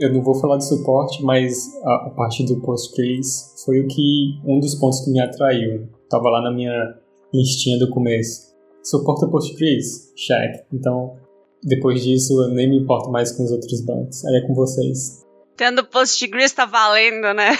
eu 0.00 0.12
não 0.12 0.22
vou 0.22 0.34
falar 0.36 0.56
de 0.56 0.68
suporte, 0.68 1.22
mas 1.24 1.68
a, 1.84 2.06
a 2.06 2.10
parte 2.10 2.46
do 2.46 2.60
Postgres 2.60 3.62
foi 3.64 3.80
o 3.80 3.88
que, 3.88 4.40
um 4.46 4.60
dos 4.60 4.76
pontos 4.76 5.00
que 5.00 5.10
me 5.10 5.20
atraiu. 5.20 5.90
Tava 6.12 6.28
lá 6.28 6.42
na 6.42 6.50
minha 6.50 6.94
listinha 7.32 7.78
do 7.78 7.88
começo. 7.88 8.54
Suporta 8.84 9.26
Postgres? 9.28 10.12
Check. 10.14 10.66
Então, 10.70 11.16
depois 11.64 12.04
disso, 12.04 12.34
eu 12.34 12.48
nem 12.50 12.68
me 12.68 12.76
importo 12.80 13.10
mais 13.10 13.32
com 13.32 13.42
os 13.42 13.50
outros 13.50 13.80
bancos. 13.80 14.22
Aí 14.26 14.36
é 14.36 14.46
com 14.46 14.52
vocês. 14.52 15.24
Tendo 15.56 15.82
Postgres 15.82 16.52
tá 16.52 16.66
valendo, 16.66 17.32
né? 17.32 17.52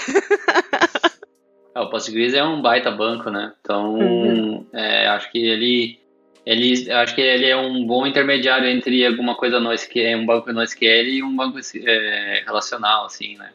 é, 1.73 1.79
o 1.79 1.89
Postgres 1.89 2.35
é 2.35 2.43
um 2.43 2.61
baita 2.61 2.91
banco, 2.91 3.31
né? 3.31 3.53
Então, 3.59 3.95
uhum. 3.95 4.67
é, 4.71 5.07
acho 5.07 5.31
que 5.31 5.39
ele, 5.39 5.99
ele, 6.45 6.91
acho 6.91 7.15
que 7.15 7.21
ele 7.21 7.47
é 7.47 7.57
um 7.57 7.87
bom 7.87 8.05
intermediário 8.05 8.69
entre 8.69 9.03
alguma 9.03 9.35
coisa 9.35 9.59
no 9.59 9.73
SQL, 9.73 10.17
um 10.17 10.27
banco 10.27 10.53
no 10.53 10.61
SQL 10.61 11.09
e 11.09 11.23
um 11.23 11.35
banco 11.35 11.57
é, 11.57 12.43
relacional, 12.45 13.07
assim, 13.07 13.35
né? 13.35 13.49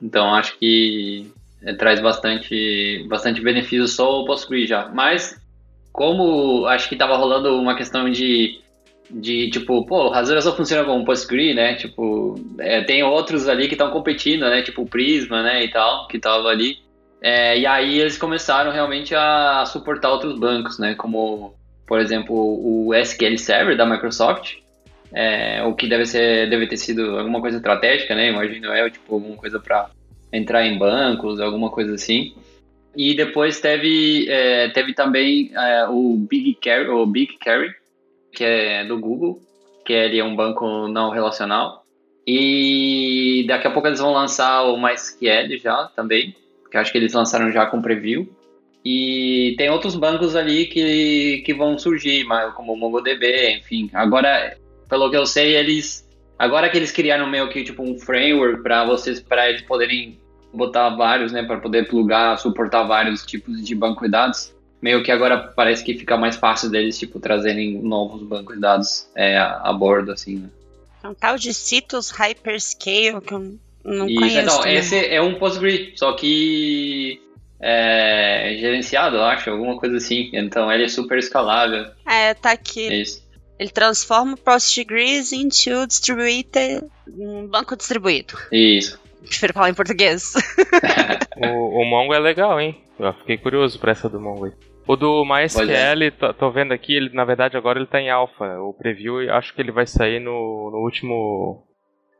Então, 0.00 0.32
acho 0.32 0.56
que 0.60 1.26
é, 1.64 1.72
traz 1.74 2.00
bastante, 2.00 3.04
bastante 3.08 3.40
benefício 3.40 3.88
só 3.88 4.20
o 4.20 4.24
Postgres 4.24 4.68
já. 4.68 4.88
Mas, 4.88 5.40
como 5.92 6.66
acho 6.66 6.88
que 6.88 6.94
estava 6.94 7.16
rolando 7.16 7.58
uma 7.58 7.74
questão 7.74 8.10
de, 8.10 8.60
de 9.10 9.50
tipo, 9.50 9.84
pô, 9.86 10.06
o 10.06 10.10
Razor 10.10 10.40
só 10.42 10.54
funciona 10.54 10.84
como 10.84 11.04
Postgres, 11.04 11.56
né? 11.56 11.74
Tipo, 11.74 12.34
é, 12.58 12.82
tem 12.82 13.02
outros 13.02 13.48
ali 13.48 13.66
que 13.66 13.74
estão 13.74 13.90
competindo, 13.90 14.42
né? 14.42 14.62
Tipo 14.62 14.82
o 14.82 14.88
Prisma, 14.88 15.42
né? 15.42 15.64
E 15.64 15.70
tal, 15.70 16.06
que 16.08 16.18
tava 16.18 16.48
ali. 16.48 16.78
É, 17.22 17.58
e 17.58 17.66
aí 17.66 18.00
eles 18.00 18.18
começaram 18.18 18.70
realmente 18.70 19.14
a 19.14 19.64
suportar 19.66 20.10
outros 20.10 20.38
bancos, 20.38 20.78
né? 20.78 20.94
Como, 20.94 21.54
por 21.86 21.98
exemplo, 21.98 22.34
o 22.36 22.94
SQL 22.94 23.38
Server 23.38 23.76
da 23.76 23.86
Microsoft. 23.86 24.56
É, 25.16 25.62
o 25.62 25.74
que 25.74 25.88
deve 25.88 26.04
ser 26.06 26.50
deve 26.50 26.66
ter 26.66 26.76
sido 26.76 27.16
alguma 27.18 27.40
coisa 27.40 27.56
estratégica, 27.56 28.14
né? 28.14 28.30
Imagino 28.30 28.74
eu, 28.74 28.90
tipo, 28.90 29.14
alguma 29.14 29.36
coisa 29.36 29.60
para 29.60 29.88
entrar 30.34 30.66
em 30.66 30.78
bancos, 30.78 31.40
alguma 31.40 31.70
coisa 31.70 31.94
assim. 31.94 32.34
E 32.96 33.14
depois 33.14 33.60
teve, 33.60 34.26
é, 34.28 34.68
teve 34.70 34.94
também 34.94 35.50
é, 35.54 35.86
o 35.88 36.16
Big 36.16 36.54
Carry, 36.62 36.88
o 36.88 37.06
Big 37.06 37.38
Carry, 37.38 37.70
que 38.32 38.44
é 38.44 38.84
do 38.84 38.98
Google, 38.98 39.40
que 39.84 39.92
ele 39.92 40.18
é 40.18 40.24
um 40.24 40.36
banco 40.36 40.88
não 40.88 41.10
relacional. 41.10 41.84
E 42.26 43.44
daqui 43.46 43.66
a 43.66 43.70
pouco 43.70 43.88
eles 43.88 44.00
vão 44.00 44.12
lançar 44.12 44.62
o 44.62 44.80
MySQL 44.80 45.58
já 45.58 45.90
também, 45.94 46.34
que 46.70 46.76
acho 46.76 46.90
que 46.90 46.98
eles 46.98 47.12
lançaram 47.12 47.50
já 47.50 47.66
com 47.66 47.82
preview. 47.82 48.28
E 48.84 49.54
tem 49.56 49.70
outros 49.70 49.96
bancos 49.96 50.36
ali 50.36 50.66
que, 50.66 51.42
que 51.44 51.54
vão 51.54 51.78
surgir, 51.78 52.26
como 52.54 52.72
o 52.72 52.76
MongoDB, 52.76 53.58
enfim. 53.58 53.90
Agora, 53.94 54.56
pelo 54.88 55.10
que 55.10 55.16
eu 55.16 55.26
sei, 55.26 55.56
eles 55.56 56.04
Agora 56.38 56.68
que 56.68 56.76
eles 56.76 56.90
criaram 56.90 57.28
meio 57.30 57.48
que 57.48 57.62
tipo 57.62 57.82
um 57.82 57.98
framework 57.98 58.62
para 58.62 58.84
vocês, 58.84 59.20
para 59.20 59.48
eles 59.48 59.62
poderem 59.62 60.18
botar 60.54 60.90
vários, 60.90 61.32
né, 61.32 61.42
para 61.42 61.58
poder 61.58 61.88
plugar, 61.88 62.38
suportar 62.38 62.84
vários 62.84 63.24
tipos 63.24 63.64
de 63.64 63.74
banco 63.74 64.04
de 64.04 64.10
dados, 64.10 64.52
meio 64.80 65.02
que 65.02 65.10
agora 65.10 65.38
parece 65.38 65.84
que 65.84 65.94
fica 65.94 66.16
mais 66.16 66.36
fácil 66.36 66.70
deles 66.70 66.98
tipo 66.98 67.18
trazerem 67.18 67.82
novos 67.82 68.22
bancos 68.22 68.54
de 68.54 68.60
dados 68.60 69.08
é, 69.14 69.36
a, 69.36 69.60
a 69.64 69.72
bordo 69.72 70.12
assim. 70.12 70.36
Né? 70.36 70.48
É 71.02 71.08
um 71.08 71.14
tal 71.14 71.36
de 71.36 71.52
Citus 71.52 72.10
Hyperscale 72.10 73.20
que 73.20 73.34
eu 73.34 73.58
não 73.84 74.08
Isso, 74.08 74.20
conheço. 74.20 74.38
então, 74.38 74.60
né? 74.62 74.74
esse 74.74 75.06
é 75.06 75.20
um 75.20 75.38
Postgre, 75.38 75.92
só 75.96 76.12
que 76.12 77.20
é, 77.60 78.56
gerenciado, 78.60 79.16
eu 79.16 79.24
acho, 79.24 79.50
alguma 79.50 79.78
coisa 79.78 79.96
assim. 79.96 80.30
Então 80.32 80.70
ele 80.70 80.84
é 80.84 80.88
super 80.88 81.18
escalável. 81.18 81.86
É, 82.06 82.34
tá 82.34 82.52
aqui. 82.52 82.86
É 82.88 82.96
isso. 82.96 83.24
Ele 83.58 83.70
transforma 83.70 84.34
o 84.34 84.36
Postgres 84.36 85.32
into 85.32 85.86
distributed, 85.86 86.82
um 87.08 87.46
banco 87.46 87.76
distribuído. 87.76 88.34
Isso. 88.50 88.98
Prefiro 89.28 89.52
falar 89.52 89.70
em 89.70 89.74
português. 89.74 90.34
O, 91.36 91.80
o 91.80 91.84
Mongo 91.84 92.14
é 92.14 92.18
legal, 92.20 92.60
hein? 92.60 92.80
Eu 92.96 93.12
fiquei 93.14 93.36
curioso 93.36 93.78
pra 93.80 93.90
essa 93.90 94.08
do 94.08 94.20
Mongo 94.20 94.44
aí. 94.44 94.52
O 94.86 94.94
do 94.96 95.24
MySQL, 95.24 96.12
tô, 96.16 96.32
tô 96.32 96.50
vendo 96.50 96.72
aqui, 96.72 96.94
ele 96.94 97.10
na 97.12 97.24
verdade 97.24 97.56
agora 97.56 97.78
ele 97.78 97.88
tá 97.88 98.00
em 98.00 98.08
alpha. 98.08 98.60
O 98.60 98.72
preview 98.72 99.18
acho 99.34 99.52
que 99.54 99.60
ele 99.60 99.72
vai 99.72 99.86
sair 99.86 100.20
no, 100.20 100.70
no 100.70 100.78
último 100.78 101.66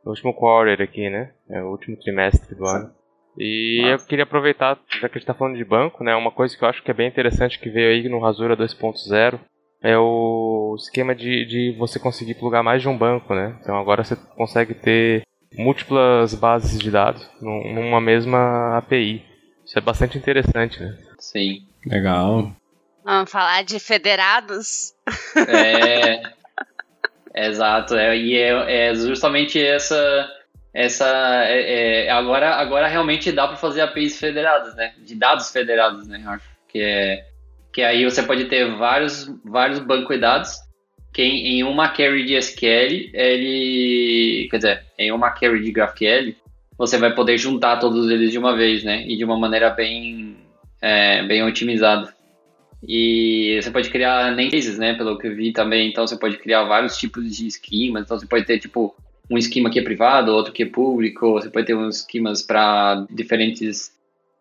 no 0.04 0.10
último 0.10 0.34
quarter 0.34 0.82
aqui, 0.82 1.08
né? 1.08 1.30
É 1.48 1.62
o 1.62 1.70
último 1.70 1.96
trimestre 1.96 2.54
do 2.54 2.66
ano. 2.66 2.90
E 3.38 3.82
eu 3.84 3.98
queria 3.98 4.24
aproveitar, 4.24 4.78
já 5.00 5.08
que 5.08 5.16
a 5.16 5.18
gente 5.18 5.26
tá 5.26 5.34
falando 5.34 5.56
de 5.56 5.64
banco, 5.64 6.02
né? 6.04 6.14
Uma 6.14 6.30
coisa 6.30 6.56
que 6.56 6.64
eu 6.64 6.68
acho 6.68 6.82
que 6.82 6.90
é 6.90 6.94
bem 6.94 7.08
interessante 7.08 7.58
que 7.58 7.70
veio 7.70 7.90
aí 7.90 8.08
no 8.08 8.20
Rasura 8.20 8.56
2.0 8.56 9.38
é 9.82 9.98
o 9.98 10.74
esquema 10.78 11.14
de, 11.14 11.44
de 11.44 11.76
você 11.78 11.98
conseguir 11.98 12.34
plugar 12.34 12.62
mais 12.62 12.80
de 12.80 12.88
um 12.88 12.96
banco, 12.96 13.34
né? 13.34 13.58
Então 13.60 13.76
agora 13.76 14.02
você 14.02 14.16
consegue 14.36 14.72
ter 14.74 15.22
múltiplas 15.56 16.34
bases 16.34 16.78
de 16.78 16.90
dados 16.90 17.28
num- 17.40 17.74
numa 17.74 18.00
mesma 18.00 18.76
API. 18.78 19.24
Isso 19.64 19.78
é 19.78 19.80
bastante 19.82 20.18
interessante, 20.18 20.80
né? 20.80 20.96
Sim. 21.18 21.66
Legal. 21.86 22.52
Vamos 23.04 23.30
falar 23.30 23.62
de 23.64 23.78
federados. 23.78 24.92
É. 25.48 26.22
Exato. 27.34 27.96
É, 27.96 28.16
e 28.16 28.36
é, 28.36 28.88
é 28.90 28.94
justamente 28.94 29.60
essa. 29.64 30.28
essa 30.72 31.06
é- 31.46 32.06
é- 32.06 32.10
agora, 32.10 32.54
agora 32.56 32.86
realmente 32.86 33.32
dá 33.32 33.46
para 33.48 33.56
fazer 33.56 33.80
APIs 33.82 34.18
federadas, 34.18 34.74
né? 34.76 34.94
De 34.98 35.14
dados 35.14 35.50
federados, 35.50 36.06
né? 36.06 36.38
que 36.68 36.80
é. 36.80 37.26
Que 37.72 37.82
aí 37.82 38.04
você 38.04 38.22
pode 38.22 38.44
ter 38.44 38.76
vários, 38.76 39.26
vários 39.44 39.80
bancos 39.80 40.14
de 40.14 40.20
dados 40.20 40.56
que 41.14 41.22
em, 41.22 41.62
uma 41.62 41.88
query 41.88 42.24
de 42.24 42.35
SQL, 42.35 43.11
ele. 43.14 44.48
Quer 44.50 44.57
dizer, 44.57 44.85
em 44.98 45.12
uma 45.12 45.31
query 45.31 45.62
de 45.62 45.70
GraphQL, 45.70 46.35
você 46.77 46.98
vai 46.98 47.14
poder 47.14 47.38
juntar 47.38 47.79
todos 47.79 48.11
eles 48.11 48.33
de 48.33 48.38
uma 48.38 48.55
vez, 48.57 48.83
né? 48.83 49.07
E 49.07 49.16
de 49.16 49.24
uma 49.24 49.38
maneira 49.38 49.70
bem, 49.70 50.37
é, 50.83 51.22
bem 51.22 51.44
otimizada. 51.44 52.12
E 52.87 53.59
você 53.62 53.70
pode 53.70 53.90
criar 53.90 54.35
nem 54.35 54.50
cases, 54.50 54.77
né? 54.77 54.94
Pelo 54.94 55.16
que 55.16 55.29
eu 55.29 55.37
vi 55.37 55.53
também. 55.53 55.88
Então 55.88 56.05
você 56.05 56.18
pode 56.18 56.37
criar 56.37 56.64
vários 56.64 56.98
tipos 56.98 57.35
de 57.35 57.46
esquemas. 57.46 58.03
Então 58.03 58.18
você 58.18 58.27
pode 58.27 58.44
ter 58.44 58.59
tipo 58.59 58.92
um 59.31 59.38
esquema 59.38 59.70
que 59.70 59.79
é 59.79 59.83
privado, 59.83 60.33
outro 60.33 60.53
que 60.53 60.64
é 60.64 60.66
público. 60.66 61.33
Você 61.35 61.48
pode 61.48 61.66
ter 61.66 61.77
uns 61.77 62.00
esquemas 62.00 62.42
para 62.42 63.07
diferentes 63.09 63.92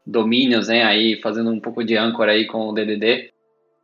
domínios, 0.03 0.69
né? 0.69 0.83
Aí 0.83 1.21
fazendo 1.21 1.51
um 1.51 1.59
pouco 1.59 1.83
de 1.83 1.95
âncora 1.95 2.31
aí 2.31 2.47
com 2.47 2.67
o 2.67 2.73
DDD, 2.73 3.31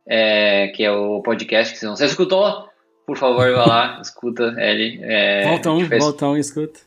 é, 0.08 0.68
que 0.68 0.82
é 0.82 0.90
o 0.90 1.22
podcast 1.22 1.72
que 1.72 1.78
você 1.78 1.86
não 1.86 1.94
você 1.94 2.06
escutou. 2.06 2.69
Por 3.10 3.18
favor, 3.18 3.52
vá 3.52 3.66
lá, 3.66 3.98
escuta 4.00 4.54
ele. 4.56 5.00
É, 5.02 5.48
volta 5.48 5.72
um, 5.72 5.84
fez- 5.84 6.04
volta 6.04 6.26
um 6.28 6.36
e 6.36 6.40
escuta. 6.40 6.78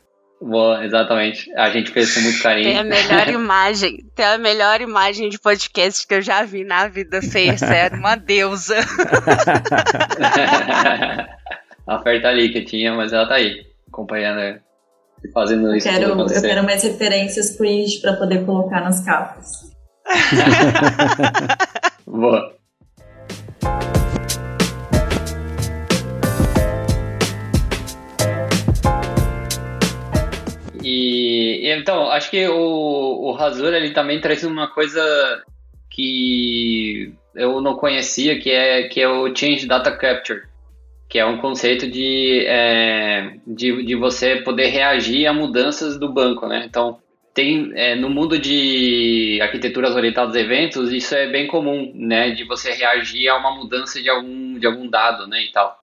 Boa, 0.42 0.86
exatamente. 0.86 1.52
A 1.54 1.70
gente 1.70 1.92
fez 1.92 2.14
com 2.14 2.22
muito 2.22 2.42
carinho. 2.42 2.70
Tem 2.70 2.78
a 2.78 2.84
melhor 2.86 3.28
imagem. 3.28 4.06
Tem 4.16 4.26
a 4.26 4.38
melhor 4.38 4.80
imagem 4.80 5.28
de 5.28 5.38
podcast 5.38 6.08
que 6.08 6.14
eu 6.14 6.22
já 6.22 6.44
vi 6.46 6.64
na 6.64 6.88
vida, 6.88 7.22
Fê. 7.22 7.58
Sério, 7.58 7.98
uma 8.00 8.16
deusa. 8.16 8.78
a 11.86 12.00
Fer 12.02 12.22
tá 12.22 12.30
ali 12.30 12.54
que 12.54 12.64
tinha, 12.64 12.94
mas 12.96 13.12
ela 13.12 13.28
tá 13.28 13.36
aí, 13.36 13.58
acompanhando 13.90 14.62
e 15.26 15.32
fazendo 15.34 15.68
Eu 15.68 15.76
isso 15.76 15.90
tudo 15.90 16.00
quero, 16.00 16.22
eu 16.36 16.42
quero 16.42 16.64
mais 16.64 16.82
referências 16.84 17.58
cringe 17.58 18.00
pra 18.00 18.14
poder 18.14 18.46
colocar 18.46 18.80
nas 18.80 19.04
capas. 19.04 19.46
Boa. 22.08 22.54
E 30.84 31.62
então, 31.72 32.10
acho 32.12 32.30
que 32.30 32.48
o, 32.48 33.30
o 33.30 33.32
Rasura 33.32 33.78
ele 33.78 33.92
também 33.92 34.20
traz 34.20 34.44
uma 34.44 34.68
coisa 34.68 35.02
que 35.90 37.14
eu 37.36 37.62
não 37.62 37.76
conhecia, 37.76 38.40
que 38.40 38.52
é, 38.52 38.84
que 38.84 39.02
é 39.02 39.08
o 39.08 39.34
Change 39.36 39.66
Data 39.66 39.92
Capture, 39.92 40.44
que 41.08 41.20
é 41.20 41.26
um 41.26 41.38
conceito 41.38 41.90
de, 41.90 42.46
é, 42.48 43.38
de, 43.46 43.84
de 43.84 43.96
você 43.96 44.38
poder 44.38 44.68
reagir 44.68 45.26
a 45.28 45.34
mudanças 45.34 45.98
do 45.98 46.12
banco, 46.12 46.48
né? 46.48 46.66
Então, 46.68 47.00
tem 47.34 47.72
é, 47.76 47.96
no 47.96 48.10
mundo 48.10 48.38
de 48.38 49.40
arquiteturas 49.42 49.96
orientadas 49.96 50.36
a 50.36 50.40
eventos 50.40 50.92
isso 50.92 51.16
é 51.16 51.28
bem 51.28 51.48
comum 51.48 51.92
né? 51.96 52.30
De 52.32 52.44
você 52.44 52.72
reagir 52.72 53.28
a 53.28 53.38
uma 53.38 53.56
mudança 53.56 54.02
de 54.02 54.10
algum 54.10 54.60
de 54.60 54.68
algum 54.68 54.88
dado 54.88 55.28
né? 55.28 55.44
E 55.44 55.52
tal. 55.52 55.80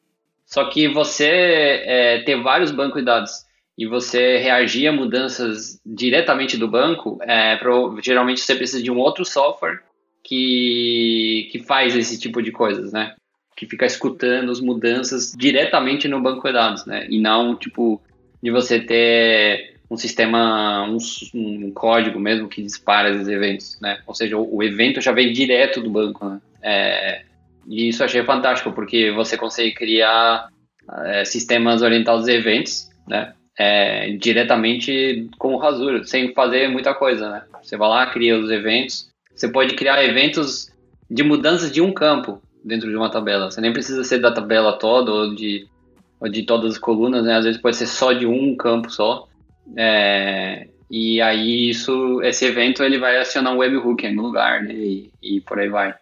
Só 0.46 0.64
que 0.66 0.88
você 0.88 1.82
é, 1.84 2.18
ter 2.20 2.40
vários 2.40 2.70
bancos 2.70 3.00
de 3.00 3.06
dados 3.06 3.49
e 3.76 3.86
você 3.86 4.38
reagir 4.38 4.86
a 4.86 4.92
mudanças 4.92 5.80
diretamente 5.84 6.56
do 6.56 6.68
banco 6.68 7.18
é, 7.22 7.56
pro, 7.56 7.98
geralmente 8.02 8.40
você 8.40 8.54
precisa 8.54 8.82
de 8.82 8.90
um 8.90 8.98
outro 8.98 9.24
software 9.24 9.80
que 10.22 11.48
que 11.50 11.60
faz 11.60 11.96
esse 11.96 12.18
tipo 12.18 12.42
de 12.42 12.52
coisas 12.52 12.92
né 12.92 13.14
que 13.56 13.66
fica 13.66 13.86
escutando 13.86 14.50
as 14.50 14.60
mudanças 14.60 15.32
diretamente 15.36 16.08
no 16.08 16.20
banco 16.20 16.46
de 16.46 16.52
dados 16.52 16.84
né 16.84 17.06
e 17.08 17.20
não 17.20 17.56
tipo 17.56 18.02
de 18.42 18.50
você 18.50 18.80
ter 18.80 19.70
um 19.90 19.96
sistema, 19.96 20.84
um, 20.88 20.98
um, 21.34 21.72
código 21.72 22.20
mesmo 22.20 22.48
que 22.48 22.62
dispara 22.62 23.10
esses 23.10 23.26
eventos, 23.26 23.78
né? 23.80 24.00
Ou 24.06 24.14
seja, 24.14 24.38
o, 24.38 24.56
o 24.56 24.62
evento 24.62 25.00
já 25.00 25.10
vem 25.10 25.32
direto 25.32 25.82
do 25.82 25.90
banco, 25.90 26.24
né? 26.24 26.40
É, 26.62 27.22
e 27.66 27.88
isso 27.88 28.04
achei 28.04 28.22
fantástico, 28.22 28.72
porque 28.72 29.10
você 29.10 29.36
consegue 29.36 29.72
criar 29.72 30.48
é, 31.06 31.24
sistemas 31.24 31.82
orientados 31.82 32.28
a 32.28 32.32
eventos, 32.32 32.88
né? 33.06 33.34
É, 33.58 34.16
diretamente 34.16 35.28
com 35.38 35.54
o 35.54 35.58
Rasura, 35.58 36.04
sem 36.04 36.32
fazer 36.32 36.68
muita 36.68 36.94
coisa, 36.94 37.28
né? 37.28 37.42
Você 37.62 37.76
vai 37.76 37.88
lá, 37.88 38.06
cria 38.06 38.38
os 38.38 38.50
eventos. 38.50 39.10
Você 39.34 39.48
pode 39.48 39.74
criar 39.74 40.02
eventos 40.02 40.70
de 41.10 41.22
mudanças 41.22 41.70
de 41.70 41.80
um 41.80 41.92
campo 41.92 42.40
dentro 42.64 42.88
de 42.88 42.96
uma 42.96 43.10
tabela. 43.10 43.50
Você 43.50 43.60
nem 43.60 43.72
precisa 43.72 44.04
ser 44.04 44.18
da 44.18 44.32
tabela 44.32 44.78
toda 44.78 45.10
ou 45.12 45.34
de, 45.34 45.66
ou 46.20 46.28
de 46.28 46.42
todas 46.42 46.72
as 46.72 46.78
colunas, 46.78 47.24
né? 47.24 47.34
Às 47.34 47.44
vezes 47.44 47.60
pode 47.60 47.76
ser 47.76 47.86
só 47.86 48.12
de 48.12 48.26
um 48.26 48.56
campo 48.56 48.90
só. 48.90 49.28
É, 49.76 50.68
e 50.90 51.20
aí 51.20 51.70
isso, 51.70 52.20
esse 52.22 52.44
evento 52.46 52.82
ele 52.82 52.98
vai 52.98 53.18
acionar 53.18 53.52
um 53.52 53.58
webhook 53.58 54.08
no 54.10 54.22
lugar, 54.22 54.62
né? 54.62 54.74
E, 54.74 55.10
e 55.22 55.40
por 55.40 55.58
aí 55.58 55.68
vai. 55.68 55.94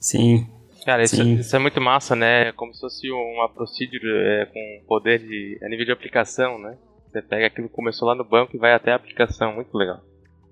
Sim. 0.00 0.46
Cara, 0.86 1.02
isso, 1.02 1.16
Sim. 1.16 1.34
isso 1.34 1.56
é 1.56 1.58
muito 1.58 1.80
massa, 1.80 2.14
né? 2.14 2.52
Como 2.52 2.72
se 2.72 2.80
fosse 2.80 3.10
uma 3.10 3.48
procedure 3.48 4.06
é, 4.06 4.46
com 4.46 4.86
poder 4.86 5.18
de, 5.18 5.58
a 5.60 5.68
nível 5.68 5.84
de 5.84 5.90
aplicação, 5.90 6.60
né? 6.60 6.76
Você 7.10 7.20
pega 7.20 7.48
aquilo 7.48 7.68
que 7.68 7.74
começou 7.74 8.06
lá 8.06 8.14
no 8.14 8.22
banco 8.22 8.54
e 8.54 8.58
vai 8.58 8.72
até 8.72 8.92
a 8.92 8.94
aplicação, 8.94 9.52
muito 9.52 9.76
legal. 9.76 10.00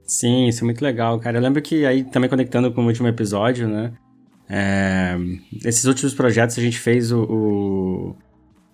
Sim, 0.02 0.48
isso 0.48 0.64
é 0.64 0.66
muito 0.66 0.82
legal, 0.82 1.20
cara. 1.20 1.38
Eu 1.38 1.40
lembro 1.40 1.62
que 1.62 1.86
aí, 1.86 2.02
também 2.02 2.28
conectando 2.28 2.72
com 2.72 2.82
o 2.82 2.86
último 2.86 3.06
episódio, 3.06 3.68
né? 3.68 3.92
É, 4.50 5.14
esses 5.64 5.84
últimos 5.84 6.12
projetos 6.12 6.58
a 6.58 6.60
gente 6.60 6.80
fez 6.80 7.12
o, 7.12 8.16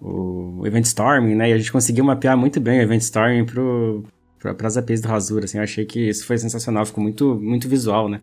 o, 0.01 0.61
o 0.61 0.67
Event 0.67 0.87
Storming, 0.87 1.35
né? 1.35 1.51
E 1.51 1.53
a 1.53 1.59
gente 1.59 1.71
conseguiu 1.71 2.07
mapear 2.07 2.39
muito 2.39 2.59
bem 2.59 2.79
o 2.79 2.83
Event 2.83 3.03
Storming 3.03 3.45
para 3.45 4.67
as 4.67 4.79
APIs 4.79 5.03
do 5.03 5.09
Rasura, 5.09 5.45
assim. 5.45 5.59
Eu 5.59 5.65
achei 5.65 5.85
que 5.85 6.09
isso 6.09 6.25
foi 6.25 6.39
sensacional, 6.39 6.87
ficou 6.87 7.05
muito, 7.05 7.35
muito 7.35 7.69
visual, 7.69 8.09
né? 8.09 8.23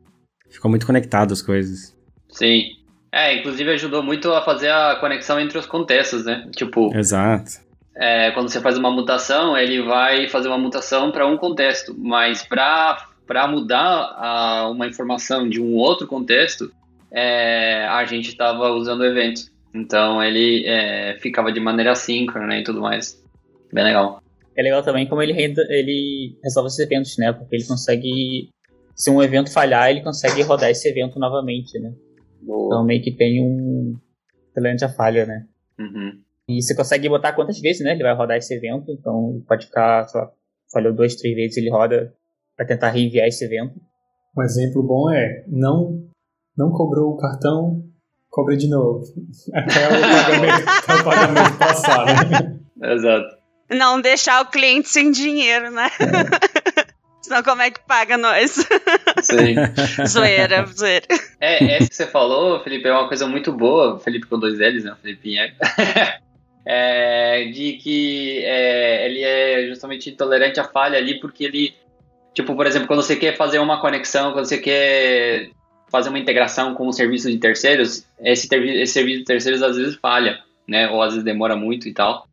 Ficou 0.49 0.71
muito 0.71 0.87
conectado 0.87 1.33
as 1.33 1.41
coisas. 1.43 1.95
Sim. 2.29 2.76
É, 3.11 3.35
inclusive 3.35 3.71
ajudou 3.71 4.03
muito 4.03 4.31
a 4.33 4.41
fazer 4.43 4.69
a 4.69 4.95
conexão 4.99 5.39
entre 5.39 5.57
os 5.57 5.65
contextos, 5.65 6.25
né? 6.25 6.47
Tipo, 6.55 6.95
Exato. 6.95 7.51
é, 7.95 8.31
quando 8.31 8.49
você 8.49 8.59
faz 8.59 8.77
uma 8.77 8.91
mutação, 8.91 9.57
ele 9.57 9.81
vai 9.81 10.27
fazer 10.27 10.47
uma 10.47 10.57
mutação 10.57 11.11
para 11.11 11.25
um 11.25 11.37
contexto, 11.37 11.95
mas 11.97 12.43
para 12.43 13.47
mudar 13.47 14.13
a, 14.17 14.69
uma 14.69 14.87
informação 14.87 15.47
de 15.47 15.61
um 15.61 15.75
outro 15.75 16.05
contexto, 16.05 16.71
é, 17.11 17.85
a 17.87 18.03
gente 18.05 18.29
estava 18.29 18.69
usando 18.71 19.01
o 19.01 19.05
evento. 19.05 19.41
Então 19.73 20.21
ele 20.23 20.65
é, 20.65 21.17
ficava 21.19 21.51
de 21.51 21.59
maneira 21.59 21.91
assíncrona 21.91 22.47
né, 22.47 22.59
e 22.59 22.63
tudo 22.63 22.81
mais. 22.81 23.23
Bem 23.71 23.83
legal. 23.83 24.21
É 24.57 24.63
legal 24.63 24.81
também 24.81 25.05
como 25.05 25.21
ele, 25.21 25.33
renda- 25.33 25.67
ele 25.69 26.35
resolve 26.43 26.67
esses 26.67 26.79
eventos, 26.79 27.15
né? 27.17 27.31
Porque 27.31 27.55
ele 27.55 27.65
consegue. 27.65 28.49
Se 28.95 29.11
um 29.11 29.21
evento 29.21 29.51
falhar, 29.53 29.91
ele 29.91 30.01
consegue 30.01 30.41
rodar 30.41 30.71
esse 30.71 30.89
evento 30.89 31.19
novamente, 31.19 31.77
né? 31.79 31.91
Então 32.47 32.85
meio 32.85 33.01
que 33.01 33.11
tem 33.11 33.41
um. 33.41 33.95
tolerante 34.53 34.85
à 34.85 34.89
falha, 34.89 35.25
né? 35.25 35.45
Uhum. 35.79 36.21
E 36.49 36.61
você 36.61 36.75
consegue 36.75 37.09
botar 37.09 37.33
quantas 37.33 37.59
vezes, 37.59 37.83
né? 37.83 37.91
Ele 37.91 38.03
vai 38.03 38.15
rodar 38.15 38.37
esse 38.37 38.53
evento, 38.53 38.91
então 38.91 39.43
pode 39.47 39.65
ficar, 39.65 40.07
só 40.07 40.31
falhou 40.71 40.93
duas, 40.93 41.15
três 41.15 41.35
vezes, 41.35 41.57
ele 41.57 41.69
roda 41.69 42.13
para 42.55 42.65
tentar 42.65 42.89
reenviar 42.89 43.27
esse 43.27 43.43
evento. 43.43 43.79
Um 44.37 44.43
exemplo 44.43 44.83
bom 44.83 45.11
é 45.11 45.43
não 45.47 46.07
não 46.57 46.71
cobrou 46.71 47.11
o 47.11 47.17
cartão, 47.17 47.83
cobra 48.29 48.55
de 48.55 48.67
novo. 48.69 49.03
Até 49.53 49.87
o 49.87 50.01
pagamento, 50.01 50.69
até 50.69 50.93
o 50.95 51.03
pagamento 51.03 51.57
passar, 51.57 52.05
né? 52.05 52.59
Exato. 52.93 53.37
Não 53.69 53.99
deixar 53.99 54.41
o 54.41 54.49
cliente 54.49 54.87
sem 54.87 55.11
dinheiro, 55.11 55.71
né? 55.71 55.89
É. 55.99 56.46
Senão 57.27 57.43
como 57.43 57.61
é 57.61 57.69
que 57.69 57.81
paga 57.81 58.17
nós? 58.17 58.51
Sim. 59.21 59.55
zoeira, 60.07 60.65
zoeira. 60.67 61.05
É, 61.41 61.75
essa 61.75 61.89
que 61.89 61.95
você 61.95 62.07
falou, 62.07 62.63
Felipe, 62.63 62.87
é 62.87 62.93
uma 62.93 63.09
coisa 63.09 63.27
muito 63.27 63.51
boa. 63.51 63.99
Felipe 63.99 64.27
com 64.27 64.39
dois 64.39 64.57
L's, 64.57 64.85
né? 64.85 64.95
Felipe 65.01 65.23
Pinheiro. 65.23 65.53
é, 66.65 67.43
de 67.53 67.73
que 67.73 68.45
é, 68.45 69.05
ele 69.07 69.23
é 69.23 69.67
justamente 69.67 70.09
intolerante 70.09 70.57
à 70.61 70.63
falha 70.63 70.97
ali, 70.97 71.19
porque 71.19 71.43
ele, 71.43 71.75
tipo, 72.33 72.55
por 72.55 72.65
exemplo, 72.65 72.87
quando 72.87 73.03
você 73.03 73.17
quer 73.17 73.35
fazer 73.35 73.59
uma 73.59 73.81
conexão, 73.81 74.31
quando 74.31 74.45
você 74.45 74.57
quer 74.57 75.49
fazer 75.91 76.07
uma 76.07 76.19
integração 76.19 76.75
com 76.75 76.87
um 76.87 76.93
serviço 76.93 77.29
de 77.29 77.37
terceiros, 77.39 78.05
esse, 78.21 78.47
esse 78.55 78.93
serviço 78.93 79.19
de 79.19 79.25
terceiros 79.25 79.61
às 79.61 79.75
vezes 79.75 79.97
falha, 79.97 80.39
né? 80.65 80.89
Ou 80.89 81.01
às 81.01 81.09
vezes 81.09 81.25
demora 81.25 81.57
muito 81.57 81.89
e 81.89 81.93
tal. 81.93 82.25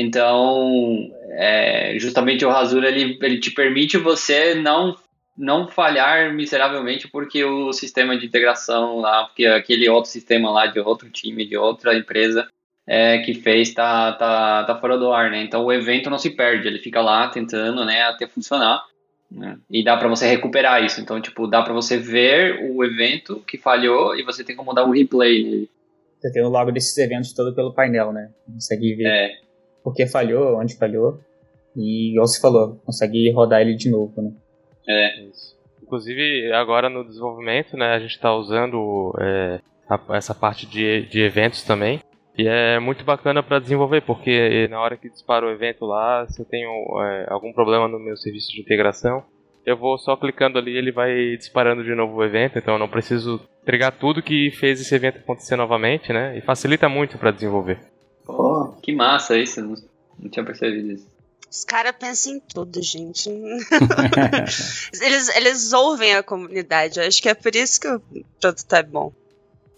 Então, 0.00 1.10
é, 1.32 1.94
justamente 1.98 2.42
o 2.42 2.48
Rasura 2.48 2.88
ele, 2.88 3.18
ele 3.20 3.38
te 3.38 3.50
permite 3.50 3.98
você 3.98 4.54
não 4.54 4.96
não 5.36 5.68
falhar 5.68 6.34
miseravelmente 6.34 7.08
porque 7.08 7.42
o 7.44 7.72
sistema 7.72 8.16
de 8.16 8.26
integração 8.26 8.98
lá, 8.98 9.24
porque 9.24 9.46
aquele 9.46 9.88
outro 9.88 10.10
sistema 10.10 10.50
lá 10.50 10.66
de 10.66 10.80
outro 10.80 11.08
time, 11.10 11.46
de 11.46 11.56
outra 11.56 11.96
empresa 11.96 12.46
é, 12.86 13.18
que 13.18 13.34
fez 13.34 13.72
tá, 13.72 14.12
tá, 14.12 14.64
tá 14.64 14.78
fora 14.78 14.98
do 14.98 15.12
ar, 15.12 15.30
né? 15.30 15.42
Então 15.42 15.64
o 15.64 15.72
evento 15.72 16.10
não 16.10 16.18
se 16.18 16.30
perde, 16.30 16.66
ele 16.66 16.78
fica 16.78 17.00
lá 17.00 17.28
tentando, 17.28 17.84
né, 17.84 18.02
até 18.02 18.26
funcionar. 18.26 18.82
Né? 19.30 19.58
E 19.70 19.84
dá 19.84 19.96
para 19.96 20.08
você 20.08 20.26
recuperar 20.26 20.84
isso. 20.84 21.00
Então, 21.00 21.20
tipo, 21.20 21.46
dá 21.46 21.62
para 21.62 21.72
você 21.72 21.96
ver 21.96 22.70
o 22.70 22.82
evento 22.84 23.42
que 23.46 23.56
falhou 23.56 24.16
e 24.16 24.24
você 24.24 24.42
tem 24.42 24.56
como 24.56 24.74
dar 24.74 24.84
um 24.84 24.90
replay 24.90 25.44
nele. 25.44 25.70
Você 26.18 26.32
tem 26.32 26.42
o 26.42 26.48
logo 26.48 26.72
desses 26.72 26.96
eventos 26.98 27.32
todo 27.32 27.54
pelo 27.54 27.72
painel, 27.72 28.12
né? 28.12 28.30
Consegue 28.44 28.94
ver 28.94 29.06
É, 29.06 29.49
por 29.82 29.94
que 29.94 30.06
falhou, 30.06 30.58
onde 30.60 30.76
falhou. 30.76 31.18
E, 31.76 32.12
igual 32.12 32.26
você 32.26 32.40
falou, 32.40 32.80
consegue 32.84 33.30
rodar 33.32 33.60
ele 33.60 33.74
de 33.74 33.90
novo, 33.90 34.20
né? 34.20 34.32
é, 34.88 35.20
Isso. 35.24 35.58
Inclusive, 35.82 36.52
agora 36.52 36.88
no 36.88 37.04
desenvolvimento, 37.04 37.76
né, 37.76 37.94
a 37.94 37.98
gente 37.98 38.12
está 38.12 38.34
usando 38.34 39.12
é, 39.20 39.60
a- 39.88 40.16
essa 40.16 40.34
parte 40.34 40.66
de, 40.66 41.02
de 41.06 41.20
eventos 41.20 41.62
também. 41.64 42.00
E 42.38 42.46
é 42.46 42.78
muito 42.78 43.04
bacana 43.04 43.42
para 43.42 43.58
desenvolver, 43.58 44.00
porque 44.02 44.68
na 44.68 44.80
hora 44.80 44.96
que 44.96 45.10
dispara 45.10 45.44
o 45.46 45.50
evento 45.50 45.84
lá, 45.84 46.26
se 46.28 46.40
eu 46.40 46.46
tenho 46.46 46.70
é, 47.02 47.26
algum 47.28 47.52
problema 47.52 47.88
no 47.88 47.98
meu 47.98 48.16
serviço 48.16 48.52
de 48.52 48.60
integração, 48.60 49.22
eu 49.66 49.76
vou 49.76 49.98
só 49.98 50.16
clicando 50.16 50.58
ali 50.58 50.76
ele 50.76 50.90
vai 50.92 51.36
disparando 51.36 51.82
de 51.84 51.94
novo 51.94 52.16
o 52.16 52.24
evento, 52.24 52.56
então 52.56 52.74
eu 52.74 52.78
não 52.78 52.88
preciso 52.88 53.40
entregar 53.62 53.90
tudo 53.90 54.22
que 54.22 54.50
fez 54.52 54.80
esse 54.80 54.94
evento 54.94 55.18
acontecer 55.18 55.56
novamente, 55.56 56.12
né? 56.12 56.38
E 56.38 56.40
facilita 56.40 56.88
muito 56.88 57.18
para 57.18 57.30
desenvolver. 57.32 57.78
Pô, 58.36 58.72
que 58.82 58.92
massa 58.94 59.38
isso, 59.38 59.60
não, 59.60 59.74
não 60.18 60.30
tinha 60.30 60.44
percebido 60.44 60.92
isso. 60.92 61.06
Os 61.50 61.64
caras 61.64 61.94
pensam 61.98 62.34
em 62.34 62.40
tudo, 62.40 62.80
gente. 62.80 63.28
eles, 65.02 65.28
eles 65.36 65.72
ouvem 65.72 66.14
a 66.14 66.22
comunidade. 66.22 67.00
Eu 67.00 67.06
acho 67.06 67.20
que 67.20 67.28
é 67.28 67.34
por 67.34 67.54
isso 67.54 67.80
que 67.80 67.88
o 67.88 68.00
produto 68.40 68.72
é 68.72 68.82
bom. 68.82 69.12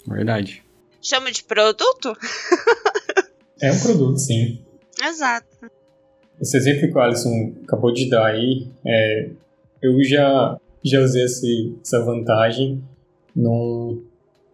Verdade. 0.06 0.62
Chama 1.00 1.32
de 1.32 1.42
produto? 1.42 2.16
É 3.60 3.72
um 3.72 3.80
produto, 3.80 4.18
sim. 4.18 4.60
Exato. 5.02 5.70
Esse 6.40 6.56
exemplo 6.56 6.88
que 6.88 6.98
o 6.98 7.00
Alisson 7.00 7.54
acabou 7.62 7.92
de 7.92 8.10
dar 8.10 8.26
aí, 8.26 8.68
é, 8.84 9.30
eu 9.80 10.02
já, 10.02 10.58
já 10.84 11.00
usei 11.00 11.24
esse, 11.24 11.76
essa 11.80 12.04
vantagem 12.04 12.82
num, 13.34 14.04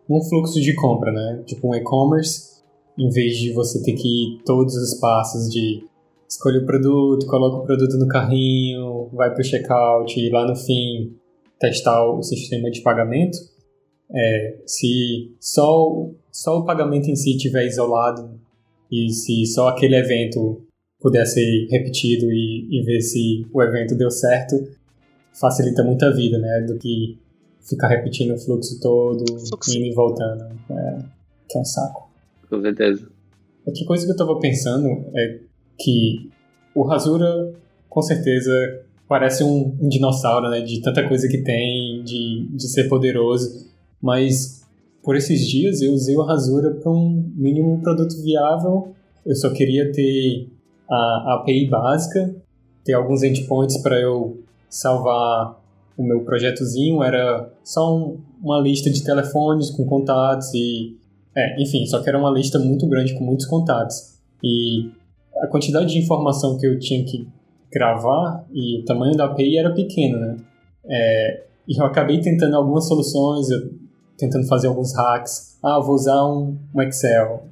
num 0.08 0.22
fluxo 0.22 0.60
de 0.60 0.74
compra, 0.74 1.10
né? 1.10 1.42
Tipo 1.46 1.68
um 1.68 1.74
e-commerce, 1.74 2.57
em 2.98 3.08
vez 3.10 3.36
de 3.36 3.52
você 3.52 3.82
ter 3.82 3.92
que 3.92 4.08
ir 4.08 4.42
todos 4.44 4.74
os 4.74 4.94
passos 4.94 5.48
de 5.50 5.84
escolher 6.28 6.58
o 6.58 6.66
produto, 6.66 7.26
coloca 7.26 7.58
o 7.58 7.66
produto 7.66 7.96
no 7.96 8.08
carrinho, 8.08 9.08
vai 9.12 9.30
para 9.32 9.40
o 9.40 9.44
checkout 9.44 10.18
e 10.20 10.28
lá 10.30 10.46
no 10.46 10.56
fim 10.56 11.14
testar 11.58 12.04
o 12.04 12.22
sistema 12.22 12.70
de 12.70 12.80
pagamento. 12.82 13.38
É, 14.14 14.56
se 14.66 15.34
só, 15.40 15.86
o- 15.86 16.14
só 16.32 16.58
o 16.58 16.64
pagamento 16.64 17.08
em 17.10 17.16
si 17.16 17.36
estiver 17.36 17.66
isolado 17.66 18.30
e 18.90 19.10
se 19.10 19.46
só 19.46 19.68
aquele 19.68 19.96
evento 19.96 20.62
puder 21.00 21.26
ser 21.26 21.66
repetido 21.70 22.26
e, 22.32 22.68
e 22.70 22.82
ver 22.82 23.00
se 23.00 23.46
o 23.52 23.62
evento 23.62 23.94
deu 23.94 24.10
certo, 24.10 24.56
facilita 25.38 25.84
muito 25.84 26.04
a 26.04 26.10
vida, 26.10 26.38
né? 26.38 26.62
Do 26.66 26.76
que 26.78 27.16
ficar 27.60 27.88
repetindo 27.88 28.34
o 28.34 28.38
fluxo 28.38 28.80
todo, 28.80 29.24
indo 29.76 29.86
e 29.86 29.94
voltando. 29.94 30.44
É, 30.70 30.98
que 31.48 31.56
é 31.56 31.60
um 31.60 31.64
saco. 31.64 32.07
Com 32.48 32.60
certeza. 32.60 33.08
Outra 33.66 33.84
coisa 33.86 34.06
que 34.06 34.12
eu 34.12 34.16
tava 34.16 34.38
pensando 34.40 34.88
é 35.14 35.40
que 35.78 36.30
o 36.74 36.82
Rasura, 36.82 37.52
com 37.88 38.02
certeza, 38.02 38.50
parece 39.08 39.44
um, 39.44 39.76
um 39.80 39.88
dinossauro, 39.88 40.48
né? 40.48 40.60
De 40.60 40.80
tanta 40.80 41.06
coisa 41.06 41.28
que 41.28 41.38
tem, 41.38 42.02
de, 42.04 42.46
de 42.50 42.68
ser 42.68 42.88
poderoso. 42.88 43.66
Mas 44.00 44.66
por 45.02 45.16
esses 45.16 45.46
dias 45.46 45.80
eu 45.82 45.92
usei 45.92 46.16
o 46.16 46.22
Rasura 46.22 46.70
para 46.70 46.90
um 46.90 47.30
mínimo 47.34 47.80
produto 47.80 48.20
viável. 48.22 48.94
Eu 49.26 49.34
só 49.36 49.50
queria 49.50 49.92
ter 49.92 50.48
a, 50.90 50.94
a 50.94 51.34
API 51.42 51.68
básica, 51.68 52.34
ter 52.84 52.94
alguns 52.94 53.22
endpoints 53.22 53.76
para 53.82 54.00
eu 54.00 54.42
salvar 54.70 55.58
o 55.96 56.02
meu 56.02 56.20
projetozinho. 56.20 57.02
Era 57.02 57.52
só 57.64 57.94
um- 57.96 58.18
uma 58.42 58.60
lista 58.60 58.88
de 58.90 59.02
telefones 59.04 59.70
com 59.70 59.84
contatos 59.84 60.52
e 60.54 60.96
é, 61.38 61.62
enfim, 61.62 61.86
só 61.86 62.02
que 62.02 62.08
era 62.08 62.18
uma 62.18 62.30
lista 62.30 62.58
muito 62.58 62.86
grande 62.88 63.14
com 63.14 63.24
muitos 63.24 63.46
contatos. 63.46 64.18
E 64.42 64.90
a 65.42 65.46
quantidade 65.46 65.92
de 65.92 65.98
informação 65.98 66.58
que 66.58 66.66
eu 66.66 66.78
tinha 66.78 67.04
que 67.04 67.28
gravar 67.72 68.44
e 68.52 68.80
o 68.80 68.84
tamanho 68.84 69.16
da 69.16 69.26
API 69.26 69.56
era 69.58 69.72
pequeno, 69.72 70.18
né? 70.18 70.36
É, 70.90 71.44
e 71.68 71.78
eu 71.78 71.84
acabei 71.84 72.20
tentando 72.20 72.56
algumas 72.56 72.86
soluções, 72.88 73.50
eu- 73.50 73.70
tentando 74.16 74.46
fazer 74.46 74.66
alguns 74.68 74.94
hacks. 74.96 75.58
Ah, 75.62 75.78
vou 75.80 75.94
usar 75.94 76.24
um, 76.26 76.56
um 76.74 76.82
Excel. 76.82 77.44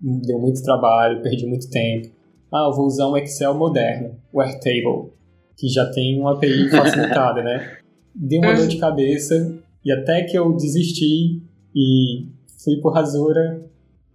Deu 0.00 0.38
muito 0.38 0.62
trabalho, 0.62 1.22
perdi 1.22 1.46
muito 1.46 1.68
tempo. 1.70 2.08
Ah, 2.52 2.68
eu 2.70 2.72
vou 2.76 2.86
usar 2.86 3.08
um 3.08 3.16
Excel 3.16 3.52
moderno, 3.54 4.14
o 4.32 4.40
Airtable, 4.40 5.10
que 5.56 5.68
já 5.68 5.84
tem 5.90 6.18
uma 6.20 6.34
API 6.34 6.68
facilitada, 6.70 7.42
né? 7.42 7.76
Deu 8.14 8.40
uma 8.40 8.54
dor 8.54 8.68
de 8.68 8.78
cabeça 8.78 9.54
e 9.84 9.90
até 9.92 10.22
que 10.22 10.38
eu 10.38 10.52
desisti 10.56 11.42
e 11.74 12.28
fui 12.64 12.76
por 12.80 12.92
Rasura 12.94 13.62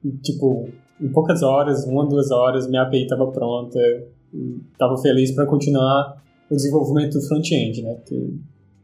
e, 0.03 0.11
tipo, 0.17 0.67
em 1.01 1.09
poucas 1.09 1.41
horas, 1.43 1.85
uma, 1.85 2.05
duas 2.07 2.31
horas, 2.31 2.67
minha 2.67 2.81
API 2.83 3.03
estava 3.03 3.27
pronta 3.31 3.79
e 4.33 4.57
estava 4.71 4.97
feliz 4.97 5.31
para 5.31 5.45
continuar 5.45 6.21
o 6.49 6.55
desenvolvimento 6.55 7.13
do 7.13 7.21
front-end, 7.27 7.81
né? 7.83 7.93
Porque 7.95 8.33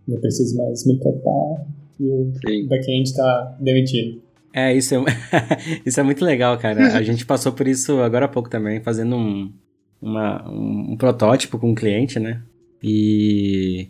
não 0.07 0.19
preciso 0.19 0.55
mais 0.57 0.85
me 0.85 0.97
preocupar 0.99 1.65
e 1.99 2.07
o 2.09 2.31
back-end 2.67 3.03
está 3.09 3.57
demitido. 3.59 4.21
É, 4.53 4.73
isso 4.73 4.95
é, 4.95 4.99
isso 5.85 5.99
é 5.99 6.03
muito 6.03 6.23
legal, 6.23 6.57
cara. 6.57 6.95
A 6.97 7.01
gente 7.03 7.25
passou 7.25 7.51
por 7.51 7.67
isso 7.67 7.99
agora 8.01 8.25
há 8.25 8.29
pouco 8.29 8.49
também, 8.49 8.81
fazendo 8.81 9.15
um, 9.15 9.51
uma- 10.01 10.47
um, 10.49 10.91
um 10.93 10.97
protótipo 10.97 11.57
com 11.59 11.71
o 11.71 11.75
cliente, 11.75 12.19
né? 12.19 12.41
E 12.81 13.89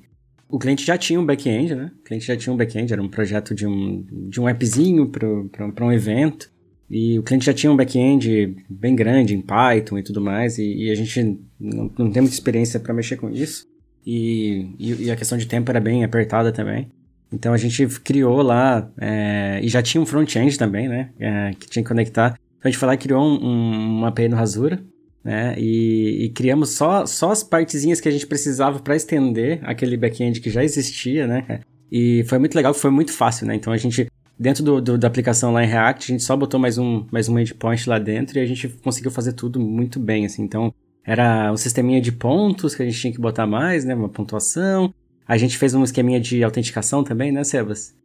o 0.50 0.60
cliente 0.60 0.86
já 0.86 0.98
tinha 0.98 1.20
um 1.20 1.26
back-end, 1.26 1.76
né? 1.76 1.92
O 2.00 2.04
cliente 2.04 2.26
já 2.26 2.38
tinha 2.38 2.54
um 2.54 2.58
back-end, 2.58 2.94
era 2.94 3.02
um 3.02 3.10
projeto 3.10 3.56
de 3.56 3.66
um, 3.66 4.06
de 4.30 4.40
um 4.40 4.48
appzinho 4.48 5.10
para 5.10 5.86
um 5.86 5.92
evento. 5.92 6.52
E 6.90 7.18
o 7.18 7.24
cliente 7.24 7.46
já 7.46 7.54
tinha 7.54 7.72
um 7.72 7.76
back-end 7.76 8.56
bem 8.70 8.96
grande 8.96 9.36
em 9.36 9.42
Python 9.42 9.98
e 9.98 10.04
tudo 10.04 10.22
mais, 10.22 10.60
e, 10.60 10.86
e 10.86 10.92
a 10.92 10.96
gente 10.96 11.40
não, 11.60 11.92
não 11.98 12.12
tem 12.12 12.22
muita 12.22 12.36
experiência 12.36 12.80
para 12.80 12.94
mexer 12.94 13.18
com 13.18 13.30
isso. 13.30 13.68
E, 14.06 14.70
e, 14.78 15.06
e 15.06 15.12
a 15.12 15.16
questão 15.16 15.38
de 15.38 15.48
tempo 15.48 15.72
era 15.72 15.80
bem 15.80 16.04
apertada 16.04 16.52
também. 16.52 16.92
Então 17.34 17.54
a 17.54 17.58
gente 17.58 17.88
criou 18.02 18.42
lá, 18.44 18.90
é, 19.00 19.60
e 19.64 19.68
já 19.68 19.82
tinha 19.82 20.00
um 20.00 20.06
front-end 20.06 20.58
também, 20.60 20.88
né? 20.88 21.10
é, 21.20 21.52
que 21.60 21.68
tinha 21.68 21.82
que 21.82 21.90
conectar. 21.90 22.40
Então 22.60 22.70
a 22.70 22.72
gente 22.72 22.78
foi 22.78 22.88
lá 22.88 22.94
e 22.94 22.98
criou 22.98 23.24
um, 23.24 23.44
um, 23.44 23.98
uma 23.98 24.10
API 24.10 24.30
no 24.30 24.36
Rasura, 24.36 24.80
né? 25.26 25.56
E, 25.58 26.26
e 26.26 26.30
criamos 26.30 26.70
só, 26.70 27.06
só 27.08 27.32
as 27.32 27.44
partezinhas 27.44 28.00
que 28.00 28.08
a 28.08 28.12
gente 28.12 28.28
precisava 28.28 28.80
para 28.80 28.96
estender 28.96 29.60
aquele 29.64 29.98
back-end 29.98 30.40
que 30.40 30.50
já 30.52 30.64
existia, 30.64 31.26
né? 31.28 31.62
E 31.92 32.24
foi 32.30 32.38
muito 32.38 32.56
legal, 32.56 32.74
foi 32.74 32.92
muito 32.92 33.12
fácil, 33.12 33.48
né? 33.48 33.56
Então 33.56 33.74
a 33.74 33.78
gente, 33.78 34.08
dentro 34.40 34.64
do, 34.64 34.80
do- 34.82 34.98
da 34.98 35.08
aplicação 35.08 35.52
lá 35.52 35.64
em 35.64 35.68
React, 35.68 36.12
a 36.12 36.14
gente 36.14 36.24
só 36.24 36.38
botou 36.38 36.60
mais 36.60 36.78
um, 36.78 37.06
mais 37.12 37.28
um 37.28 37.40
endpoint 37.40 37.90
lá 37.90 37.98
dentro 37.98 38.38
e 38.38 38.42
a 38.42 38.46
gente 38.46 38.68
conseguiu 38.68 39.10
fazer 39.10 39.34
tudo 39.34 39.60
muito 39.60 40.00
bem, 40.00 40.26
assim. 40.28 40.44
Então 40.44 40.72
era 41.04 41.52
um 41.52 41.58
sisteminha 41.58 42.00
de 42.00 42.12
pontos 42.12 42.76
que 42.76 42.84
a 42.84 42.86
gente 42.86 43.00
tinha 43.00 43.12
que 43.14 43.20
botar 43.20 43.48
mais, 43.48 43.84
né? 43.84 43.96
Uma 43.96 44.10
pontuação. 44.10 44.94
A 45.28 45.38
gente 45.38 45.58
fez 45.58 45.74
um 45.74 45.84
esqueminha 45.84 46.20
de 46.20 46.44
autenticação 46.44 47.04
também, 47.04 47.32
né, 47.32 47.44
Sebas? 47.44 47.96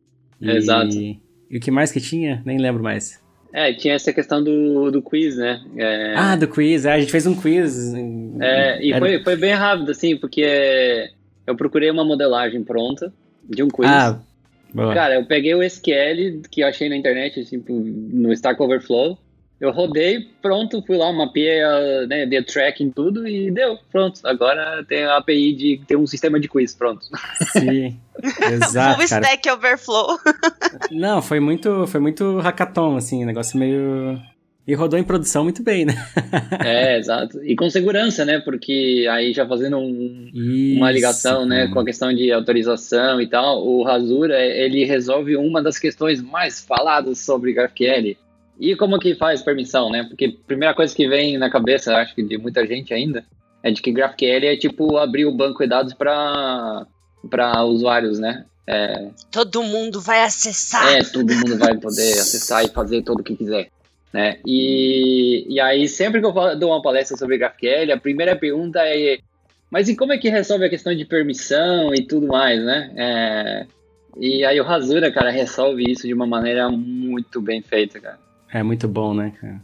E- 0.40 0.50
Exato. 0.50 0.96
E 1.50 1.56
o 1.58 1.60
que 1.60 1.70
mais 1.70 1.92
que 1.92 2.00
tinha? 2.00 2.42
Nem 2.46 2.56
lembro 2.58 2.82
mais. 2.82 3.20
É, 3.53 3.72
tinha 3.72 3.94
essa 3.94 4.12
questão 4.12 4.42
do, 4.42 4.90
do 4.90 5.03
quiz, 5.03 5.36
né? 5.36 5.61
É, 5.76 6.14
Ah, 6.16 6.36
do 6.36 6.46
quiz, 6.46 6.84
é, 6.84 6.92
a 6.92 7.01
gente 7.01 7.11
fez 7.11 7.26
um 7.26 7.34
quiz. 7.34 7.92
é, 8.40 8.82
e 8.82 8.92
Era- 8.92 8.98
foi, 9.01 9.22
foi 9.24 9.36
bem 9.36 9.53
rápido, 9.55 9.90
assim, 9.90 10.16
porque 10.16 11.11
eu 11.46 11.57
procurei 11.57 11.90
uma 11.90 12.05
modelagem 12.05 12.62
pronta 12.62 13.12
de 13.48 13.62
um 13.62 13.68
quiz. 13.68 13.88
Ah, 13.90 14.20
boa. 14.72 14.94
Cara, 14.94 15.14
eu 15.16 15.24
peguei 15.26 15.55
o 15.55 15.62
SQL 15.62 16.42
que 16.51 16.61
eu 16.62 16.68
achei 16.68 16.88
na 16.88 16.96
internet, 16.96 17.44
tipo, 17.44 17.72
no 17.72 18.32
Stack 18.32 18.62
Overflow. 18.62 19.18
Eu 19.61 19.72
rodei, 19.72 20.26
pronto, 20.40 20.82
fui 20.86 20.96
lá, 20.96 21.12
mapeei, 21.12 21.62
a, 21.62 22.06
né, 22.06 22.24
dei 22.24 22.42
tracking 22.42 22.90
tudo 22.90 23.28
e 23.28 23.50
deu, 23.50 23.78
pronto. 23.92 24.18
Agora 24.24 24.82
tem 24.88 25.04
a 25.04 25.18
API 25.18 25.52
de 25.52 25.80
tem 25.86 25.98
um 25.98 26.06
sistema 26.06 26.40
de 26.40 26.48
quiz, 26.48 26.74
pronto. 26.74 27.04
Sim. 27.52 28.00
Exato, 28.50 29.00
Full 29.00 29.08
cara. 29.08 29.26
Stack 29.26 29.50
Overflow. 29.50 30.18
Não, 30.90 31.20
foi 31.20 31.40
muito, 31.40 31.86
foi 31.86 32.00
muito 32.00 32.38
hackathon, 32.38 32.96
assim, 32.96 33.26
negócio 33.26 33.58
meio. 33.58 34.18
E 34.66 34.74
rodou 34.74 34.98
em 34.98 35.04
produção 35.04 35.44
muito 35.44 35.62
bem, 35.62 35.84
né? 35.84 35.94
é, 36.64 36.98
exato. 36.98 37.44
E 37.44 37.54
com 37.54 37.68
segurança, 37.68 38.24
né? 38.24 38.38
Porque 38.38 39.06
aí 39.11 39.34
já 39.34 39.46
fazendo 39.46 39.76
um, 39.76 40.30
uma 40.76 40.90
ligação, 40.90 41.44
né, 41.44 41.68
com 41.68 41.80
a 41.80 41.84
questão 41.84 42.14
de 42.14 42.32
autorização 42.32 43.20
e 43.20 43.26
tal, 43.26 43.66
o 43.66 43.82
Rasura, 43.82 44.38
ele 44.40 44.84
resolve 44.84 45.36
uma 45.36 45.62
das 45.62 45.78
questões 45.78 46.22
mais 46.22 46.61
faladas 46.61 47.18
sobre 47.18 47.52
GraphQL. 47.52 48.16
E 48.61 48.76
como 48.76 48.98
que 48.98 49.14
faz 49.14 49.42
permissão, 49.42 49.88
né? 49.90 50.04
Porque 50.04 50.26
a 50.26 50.46
primeira 50.46 50.74
coisa 50.74 50.94
que 50.94 51.08
vem 51.08 51.38
na 51.38 51.48
cabeça, 51.50 51.96
acho 51.96 52.14
que 52.14 52.22
de 52.22 52.36
muita 52.36 52.66
gente 52.66 52.92
ainda, 52.92 53.24
é 53.62 53.70
de 53.70 53.80
que 53.80 53.90
GraphQL 53.90 54.44
é 54.46 54.56
tipo 54.56 54.98
abrir 54.98 55.24
o 55.24 55.34
banco 55.34 55.62
de 55.62 55.68
dados 55.68 55.94
para 55.94 56.84
usuários, 57.64 58.18
né? 58.18 58.44
É, 58.66 59.08
Todo 59.32 59.62
mundo 59.62 60.00
vai 60.00 60.22
acessar. 60.22 60.92
é, 60.92 61.02
todo 61.02 61.32
mundo 61.34 61.58
vai 61.58 61.76
poder 61.76 62.12
acessar 62.20 62.64
e 62.64 62.68
fazer 62.68 63.02
tudo 63.02 63.20
o 63.20 63.24
que 63.24 63.34
quiser. 63.34 63.68
Né? 64.12 64.38
E, 64.46 65.46
e 65.48 65.61
aí, 65.61 65.88
sempre 65.88 66.20
que 66.20 66.26
eu 66.26 66.32
falo- 66.32 66.56
dou 66.58 66.70
uma 66.70 66.82
palestra 66.82 67.16
sobre 67.16 67.38
GraphQL, 67.38 67.92
a 67.92 67.96
primeira 67.96 68.36
pergunta 68.36 68.80
é: 68.84 69.18
mas 69.70 69.88
e 69.88 69.96
como 69.96 70.12
é 70.12 70.18
que 70.18 70.28
resolve 70.28 70.64
a 70.64 70.70
questão 70.70 70.94
de 70.94 71.04
permissão 71.04 71.94
e 71.94 72.02
tudo 72.06 72.26
mais, 72.26 72.62
né? 72.62 72.92
É, 72.96 73.66
e 74.18 74.44
aí 74.44 74.61
o 74.61 74.64
Rasura, 74.64 75.11
cara, 75.12 75.30
resolve 75.30 75.84
isso 75.90 76.06
de 76.06 76.12
uma 76.14 76.26
maneira 76.26 76.68
muito 76.68 77.40
bem 77.40 77.62
feita, 77.62 77.98
cara. 78.00 78.18
É 78.53 78.62
muito 78.62 78.88
bom, 78.88 79.14
né, 79.14 79.32
cara? 79.40 79.61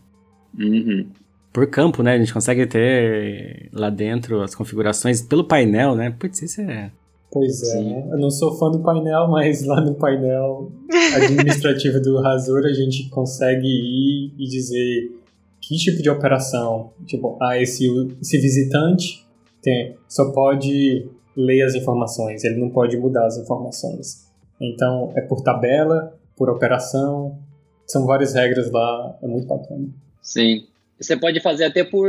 Uhum. 0.58 1.06
Por 1.52 1.66
campo, 1.68 2.02
né? 2.02 2.14
A 2.14 2.18
gente 2.18 2.32
consegue 2.32 2.66
ter 2.66 3.68
lá 3.72 3.90
dentro 3.90 4.42
as 4.42 4.54
configurações 4.54 5.22
pelo 5.22 5.44
painel, 5.44 5.94
né? 5.94 6.14
Putz, 6.18 6.42
isso 6.42 6.60
é. 6.60 6.90
Pois 7.30 7.62
é, 7.74 7.82
né? 7.82 8.08
eu 8.12 8.18
não 8.18 8.30
sou 8.30 8.56
fã 8.56 8.70
do 8.70 8.80
painel, 8.80 9.26
mas 9.28 9.64
lá 9.64 9.80
no 9.80 9.94
painel 9.94 10.70
administrativo 11.14 12.00
do 12.00 12.20
Razor 12.20 12.64
a 12.64 12.72
gente 12.72 13.08
consegue 13.10 13.66
ir 13.66 14.32
e 14.38 14.48
dizer 14.48 15.12
que 15.60 15.76
tipo 15.76 16.02
de 16.02 16.08
operação. 16.08 16.90
Tipo, 17.04 17.36
ah, 17.42 17.60
esse, 17.60 17.86
esse 18.22 18.38
visitante 18.38 19.26
tem, 19.60 19.96
só 20.08 20.30
pode 20.30 21.08
ler 21.36 21.62
as 21.62 21.74
informações, 21.74 22.44
ele 22.44 22.60
não 22.60 22.70
pode 22.70 22.96
mudar 22.96 23.26
as 23.26 23.36
informações. 23.36 24.26
Então, 24.60 25.12
é 25.16 25.20
por 25.20 25.42
tabela, 25.42 26.16
por 26.36 26.48
operação, 26.48 27.38
são 27.86 28.04
várias 28.06 28.34
regras 28.34 28.70
lá, 28.70 29.18
é 29.22 29.26
muito 29.26 29.46
bacana. 29.46 29.88
Sim. 30.20 30.66
Você 30.98 31.16
pode 31.16 31.40
fazer 31.40 31.64
até 31.64 31.84
por 31.84 32.08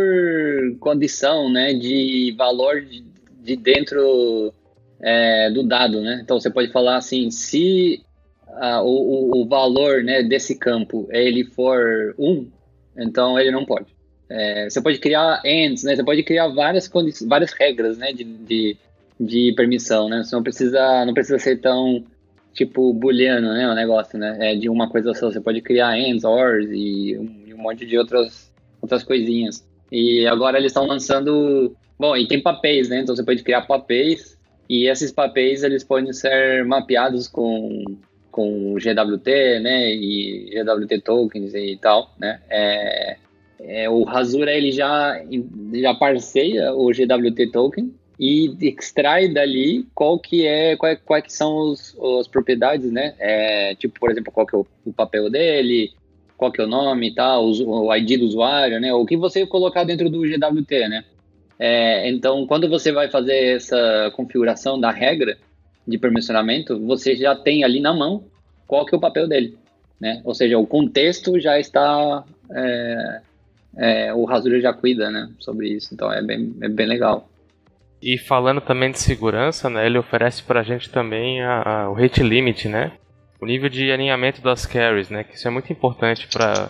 condição, 0.80 1.52
né, 1.52 1.74
de 1.74 2.34
valor 2.38 2.82
de, 2.82 3.04
de 3.42 3.56
dentro 3.56 4.54
é, 5.02 5.52
do 5.52 5.64
dado, 5.64 6.02
né? 6.02 6.20
Então 6.24 6.40
você 6.40 6.50
pode 6.50 6.72
falar 6.72 6.98
assim, 6.98 7.30
se 7.30 8.02
ah, 8.48 8.82
o, 8.82 9.42
o, 9.42 9.48
valor, 9.48 10.04
né, 10.04 10.24
desse 10.24 10.58
campo 10.58 11.08
ele 11.12 11.44
for 11.44 12.16
1, 12.18 12.48
então 12.98 13.38
ele 13.38 13.52
não 13.52 13.66
pode. 13.66 13.88
É, 14.30 14.70
você 14.70 14.82
pode 14.82 15.00
criar 15.00 15.42
ends, 15.46 15.84
né? 15.84 15.96
Você 15.96 16.04
pode 16.04 16.24
criar 16.24 16.48
várias 16.48 16.90
várias 17.28 17.52
regras, 17.54 17.98
né, 17.98 18.12
de, 18.14 18.24
de, 18.24 18.78
de 19.20 19.54
permissão, 19.56 20.10
né? 20.10 20.24
Você 20.24 20.36
não 20.36 20.44
precisa 20.44 21.06
não 21.06 21.14
precisa 21.14 21.40
ser 21.40 21.60
tão 21.60 22.04
tipo 22.58 22.92
booleano, 22.92 23.54
né, 23.54 23.70
o 23.70 23.76
negócio, 23.76 24.18
né? 24.18 24.36
É 24.40 24.56
de 24.56 24.68
uma 24.68 24.90
coisa 24.90 25.14
só. 25.14 25.32
Você 25.32 25.40
pode 25.40 25.62
criar 25.62 25.98
ends, 25.98 26.24
ors 26.24 26.68
e 26.72 27.16
um, 27.18 27.48
e 27.48 27.54
um 27.54 27.58
monte 27.58 27.86
de 27.86 27.98
outras 27.98 28.52
outras 28.82 29.04
coisinhas. 29.04 29.66
E 29.92 30.26
agora 30.28 30.58
eles 30.58 30.72
estão 30.72 30.86
lançando, 30.86 31.76
bom, 31.98 32.16
e 32.18 32.28
tem 32.28 32.42
papéis, 32.42 32.90
né? 32.90 33.02
Então 33.02 33.16
você 33.16 33.24
pode 33.24 33.44
criar 33.44 33.62
papéis 33.62 34.38
e 34.70 34.88
esses 34.90 35.12
papéis 35.12 35.64
eles 35.64 35.84
podem 35.84 36.12
ser 36.12 36.66
mapeados 36.66 37.28
com 37.28 37.84
com 38.32 38.76
GWT, 38.76 39.60
né, 39.62 39.92
e 39.96 40.52
GWT 40.54 41.02
tokens 41.02 41.56
e 41.56 41.76
tal, 41.82 42.14
né? 42.20 42.40
É, 42.48 43.18
é, 43.60 43.90
o 43.90 44.04
Rasura 44.04 44.52
ele 44.52 44.72
já 44.72 45.20
já 45.74 45.96
parceia 45.96 46.72
o 46.74 46.92
GWT 46.92 47.52
token 47.52 47.92
e 48.20 48.56
extrai 48.62 49.28
dali 49.28 49.86
qual 49.94 50.18
que 50.18 50.46
é 50.46 50.76
quais, 50.76 51.00
quais 51.06 51.24
que 51.24 51.34
são 51.34 51.56
os, 51.58 51.96
as 52.20 52.28
propriedades, 52.28 52.92
né? 52.92 53.14
É, 53.20 53.76
tipo, 53.76 54.00
por 54.00 54.10
exemplo, 54.10 54.32
qual 54.32 54.46
que 54.46 54.56
é 54.56 54.60
o, 54.60 54.66
o 54.86 54.94
papel 54.94 55.30
dele, 55.30 55.94
qual 56.36 56.52
que 56.52 56.60
é 56.62 56.64
o 56.64 56.68
nome 56.68 57.10
e 57.10 57.14
tal, 57.14 57.46
o, 57.46 57.88
o 57.88 57.96
ID 57.96 58.20
do 58.20 58.26
usuário, 58.26 58.80
né? 58.80 58.94
O 58.94 59.06
que 59.06 59.16
você 59.16 59.46
colocar 59.46 59.84
dentro 59.84 60.10
do 60.10 60.22
GWT, 60.22 60.88
né? 60.88 61.04
É, 61.60 62.10
então, 62.10 62.46
quando 62.46 62.70
você 62.70 62.92
vai 62.92 63.10
fazer 63.10 63.56
essa 63.56 64.12
configuração 64.16 64.80
da 64.80 64.92
regra 64.92 65.38
de 65.88 65.98
permissionamento, 65.98 66.80
você 66.86 67.16
já 67.16 67.36
tem 67.36 67.64
ali 67.64 67.80
na 67.80 67.94
mão 67.94 68.24
qual 68.68 68.86
que 68.86 68.94
é 68.94 68.98
o 68.98 69.02
papel 69.02 69.28
dele, 69.28 69.58
né? 70.00 70.22
Ou 70.24 70.34
seja, 70.36 70.58
o 70.58 70.68
contexto 70.68 71.40
já 71.40 71.60
está, 71.60 72.24
é, 72.52 73.22
é, 73.78 74.14
o 74.14 74.26
Rasura 74.26 74.60
já 74.60 74.74
cuida, 74.74 75.10
né? 75.10 75.30
Sobre 75.40 75.70
isso, 75.70 75.94
então 75.94 76.12
é 76.12 76.22
bem, 76.22 76.56
é 76.62 76.68
bem 76.68 76.86
legal. 76.86 77.28
E 78.02 78.18
falando 78.18 78.62
também 78.62 78.92
de 78.92 79.00
segurança, 79.00 79.70
né, 79.70 79.86
ele 79.86 79.98
oferece 79.98 80.44
pra 80.44 80.64
gente 80.64 80.90
também 80.90 81.42
a, 81.42 81.62
a- 81.86 81.90
o 81.90 81.94
rate 81.94 82.22
limit, 82.22 82.68
né? 82.68 82.92
O 83.42 83.46
nível 83.46 83.70
de 83.70 83.92
alinhamento 83.92 84.42
das 84.42 84.66
carries, 84.66 85.10
né? 85.10 85.24
Que 85.24 85.36
isso 85.36 85.48
é 85.48 85.52
muito 85.52 85.72
importante 85.72 86.28
para 86.28 86.70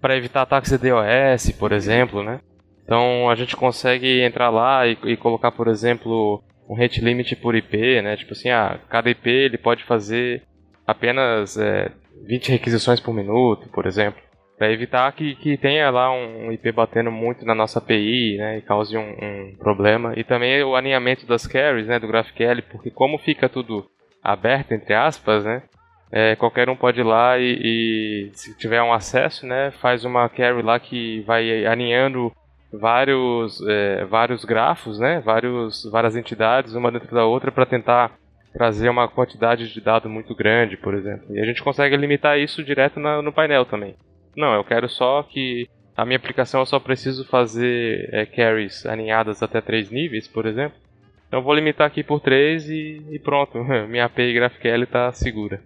para 0.00 0.16
evitar 0.16 0.42
ataques 0.42 0.70
de 0.70 0.78
DOS, 0.78 1.50
por 1.58 1.72
exemplo, 1.72 2.22
né? 2.22 2.38
Então 2.84 3.28
a 3.28 3.34
gente 3.34 3.56
consegue 3.56 4.20
entrar 4.22 4.48
lá 4.48 4.86
e, 4.86 4.96
e 5.04 5.16
colocar, 5.16 5.50
por 5.50 5.66
exemplo, 5.68 6.40
um 6.68 6.74
rate 6.76 7.00
limit 7.00 7.34
por 7.36 7.56
IP, 7.56 8.00
né? 8.00 8.16
Tipo 8.16 8.32
assim, 8.32 8.48
ah, 8.50 8.78
cada 8.88 9.10
IP 9.10 9.28
ele 9.28 9.58
pode 9.58 9.82
fazer 9.84 10.42
apenas 10.86 11.56
é, 11.58 11.90
20 12.26 12.50
requisições 12.52 13.00
por 13.00 13.12
minuto, 13.12 13.68
por 13.70 13.86
exemplo. 13.86 14.22
Para 14.58 14.72
evitar 14.72 15.12
que, 15.12 15.36
que 15.36 15.56
tenha 15.56 15.88
lá 15.88 16.10
um 16.10 16.50
IP 16.50 16.72
batendo 16.72 17.12
muito 17.12 17.44
na 17.44 17.54
nossa 17.54 17.78
API, 17.78 18.36
né, 18.38 18.58
e 18.58 18.62
cause 18.62 18.96
um, 18.96 19.00
um 19.10 19.54
problema. 19.56 20.14
E 20.16 20.24
também 20.24 20.60
o 20.64 20.74
alinhamento 20.74 21.24
das 21.26 21.46
carries, 21.46 21.86
né, 21.86 21.98
do 22.00 22.08
GraphQL, 22.08 22.62
porque 22.70 22.90
como 22.90 23.18
fica 23.18 23.48
tudo 23.48 23.86
aberto, 24.22 24.72
entre 24.72 24.94
aspas, 24.94 25.44
né, 25.44 25.62
é, 26.10 26.34
qualquer 26.34 26.68
um 26.68 26.74
pode 26.74 27.00
ir 27.00 27.04
lá 27.04 27.38
e, 27.38 27.52
e, 27.62 28.30
se 28.32 28.56
tiver 28.58 28.82
um 28.82 28.92
acesso, 28.92 29.46
né, 29.46 29.70
faz 29.80 30.04
uma 30.04 30.28
carry 30.28 30.62
lá 30.62 30.80
que 30.80 31.20
vai 31.20 31.64
alinhando 31.64 32.32
vários, 32.72 33.60
é, 33.66 34.04
vários 34.06 34.44
grafos, 34.44 34.98
né, 34.98 35.20
vários, 35.20 35.88
várias 35.90 36.16
entidades, 36.16 36.74
uma 36.74 36.90
dentro 36.90 37.14
da 37.14 37.24
outra, 37.24 37.52
para 37.52 37.64
tentar 37.64 38.12
trazer 38.52 38.88
uma 38.88 39.06
quantidade 39.06 39.72
de 39.72 39.80
dado 39.80 40.08
muito 40.08 40.34
grande, 40.34 40.76
por 40.76 40.94
exemplo. 40.94 41.26
E 41.30 41.40
a 41.40 41.44
gente 41.44 41.62
consegue 41.62 41.96
limitar 41.96 42.38
isso 42.38 42.64
direto 42.64 42.98
na- 42.98 43.22
no 43.22 43.32
painel 43.32 43.64
também. 43.64 43.94
Não, 44.36 44.54
eu 44.54 44.64
quero 44.64 44.88
só 44.88 45.22
que 45.22 45.68
a 45.96 46.04
minha 46.04 46.16
aplicação 46.16 46.60
eu 46.60 46.66
só 46.66 46.78
preciso 46.78 47.24
fazer 47.24 48.08
é, 48.12 48.24
carries 48.24 48.86
alinhadas 48.86 49.42
até 49.42 49.60
três 49.60 49.90
níveis, 49.90 50.28
por 50.28 50.46
exemplo. 50.46 50.78
Então 51.26 51.42
vou 51.42 51.54
limitar 51.54 51.86
aqui 51.86 52.02
por 52.02 52.20
3 52.20 52.68
e, 52.70 53.02
e 53.10 53.18
pronto, 53.18 53.58
minha 53.88 54.04
API 54.06 54.32
GraphQL 54.32 54.84
está 54.84 55.12
segura. 55.12 55.60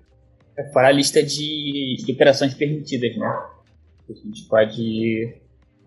É 0.57 0.65
fora 0.73 0.89
a 0.89 0.93
lista 0.93 1.23
de, 1.23 1.97
de 2.05 2.13
operações 2.13 2.55
permitidas, 2.55 3.17
né? 3.17 3.27
A 4.11 4.13
gente 4.13 4.45
pode 4.49 5.35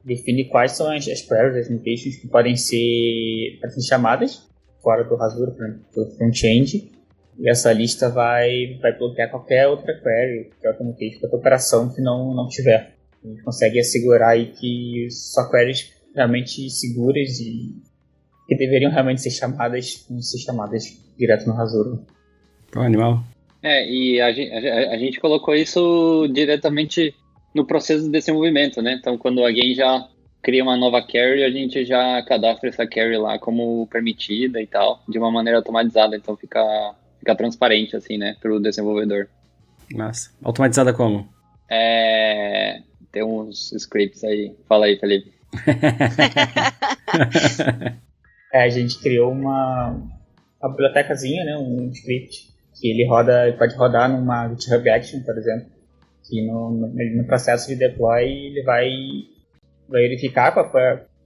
definir 0.04 0.46
quais 0.46 0.72
são 0.72 0.92
as, 0.92 1.08
as 1.08 1.22
queries, 1.22 1.58
as 1.58 1.70
mutations 1.70 2.16
que 2.18 2.28
podem 2.28 2.56
ser, 2.56 3.58
podem 3.62 3.76
ser 3.76 3.88
chamadas 3.88 4.48
fora 4.86 5.04
do 5.04 5.18
por 5.18 5.26
exemplo, 5.26 5.80
do 5.96 6.06
front-end. 6.16 6.92
E 7.38 7.50
essa 7.50 7.72
lista 7.74 8.10
vai, 8.10 8.78
vai 8.82 8.98
bloquear 8.98 9.30
qualquer 9.30 9.68
outra 9.68 9.94
query, 9.94 10.52
qualquer 10.52 10.70
outra 10.70 11.20
qualquer 11.20 11.36
operação 11.36 11.94
que 11.94 12.02
não, 12.02 12.34
não 12.34 12.48
tiver. 12.48 12.96
A 13.24 13.28
gente 13.28 13.44
consegue 13.44 13.80
assegurar 13.80 14.30
aí 14.30 14.52
que 14.52 15.08
só 15.10 15.50
queries 15.50 15.94
realmente 16.16 16.70
seguras 16.70 17.40
e 17.40 17.76
que 18.48 18.56
deveriam 18.56 18.92
realmente 18.92 19.22
ser 19.22 19.32
chamadas, 19.32 20.06
vão 20.10 20.22
ser 20.22 20.38
chamadas 20.40 20.84
direto 21.18 21.48
no 21.48 21.54
Rasura. 21.54 22.00
Pô, 22.72 22.82
animal. 22.82 23.24
É, 23.62 23.90
e 23.90 24.22
a 24.22 24.32
gente, 24.32 24.52
a, 24.52 24.92
a 24.92 24.98
gente 24.98 25.20
colocou 25.20 25.56
isso 25.56 26.28
diretamente 26.32 27.16
no 27.54 27.66
processo 27.66 28.04
de 28.04 28.12
desenvolvimento, 28.12 28.82
né? 28.82 28.94
Então, 28.94 29.18
quando 29.18 29.44
alguém 29.44 29.74
já 29.74 30.08
cria 30.44 30.62
uma 30.62 30.78
nova 30.78 31.02
carry, 31.02 31.44
a 31.44 31.50
gente 31.50 31.84
já 31.86 32.22
cadastra 32.22 32.70
essa 32.70 32.86
carry 32.86 33.18
lá 33.18 33.40
como 33.40 33.88
permitida 33.88 34.62
e 34.62 34.68
tal, 34.68 35.02
de 35.10 35.18
uma 35.18 35.32
maneira 35.32 35.58
automatizada, 35.58 36.16
então 36.16 36.38
fica, 36.38 36.62
fica 37.26 37.36
transparente, 37.36 37.96
assim, 37.96 38.20
né, 38.20 38.36
para 38.40 38.54
o 38.54 38.60
desenvolvedor. 38.60 39.28
Massa. 39.92 40.30
Automatizada 40.44 40.94
como? 40.94 41.28
É, 41.70 42.82
tem 43.12 43.24
uns 43.24 43.74
scripts 43.74 44.24
aí. 44.24 44.56
Fala 44.70 44.86
aí, 44.86 45.00
Felipe. 45.00 45.34
é, 48.54 48.64
a 48.64 48.70
gente 48.70 49.00
criou 49.00 49.32
uma, 49.32 50.00
uma 50.62 50.70
bibliotecazinha, 50.70 51.44
né, 51.44 51.58
um 51.58 51.90
script, 51.90 52.54
que 52.80 52.92
ele 52.92 53.08
roda, 53.08 53.48
ele 53.48 53.58
pode 53.58 53.76
rodar 53.76 54.08
numa 54.10 54.48
GitHub 54.50 54.88
Action, 54.90 55.24
por 55.24 55.36
exemplo, 55.36 55.66
que 56.28 56.46
no, 56.46 56.70
no, 56.70 56.88
no 56.88 57.26
processo 57.26 57.68
de 57.68 57.76
deploy 57.76 58.24
ele 58.24 58.62
vai, 58.64 58.92
vai 59.90 60.04
verificar 60.04 60.54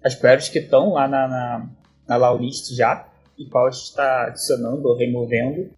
as 0.04 0.16
queries 0.16 0.48
que 0.48 0.60
estão 0.60 0.94
lá 0.94 1.06
na, 1.08 1.28
na, 1.28 1.70
na 2.08 2.16
law 2.16 2.38
list 2.38 2.74
já, 2.74 3.06
e 3.38 3.50
qual 3.50 3.68
está 3.68 4.28
adicionando 4.28 4.88
ou 4.88 4.98
removendo, 4.98 5.70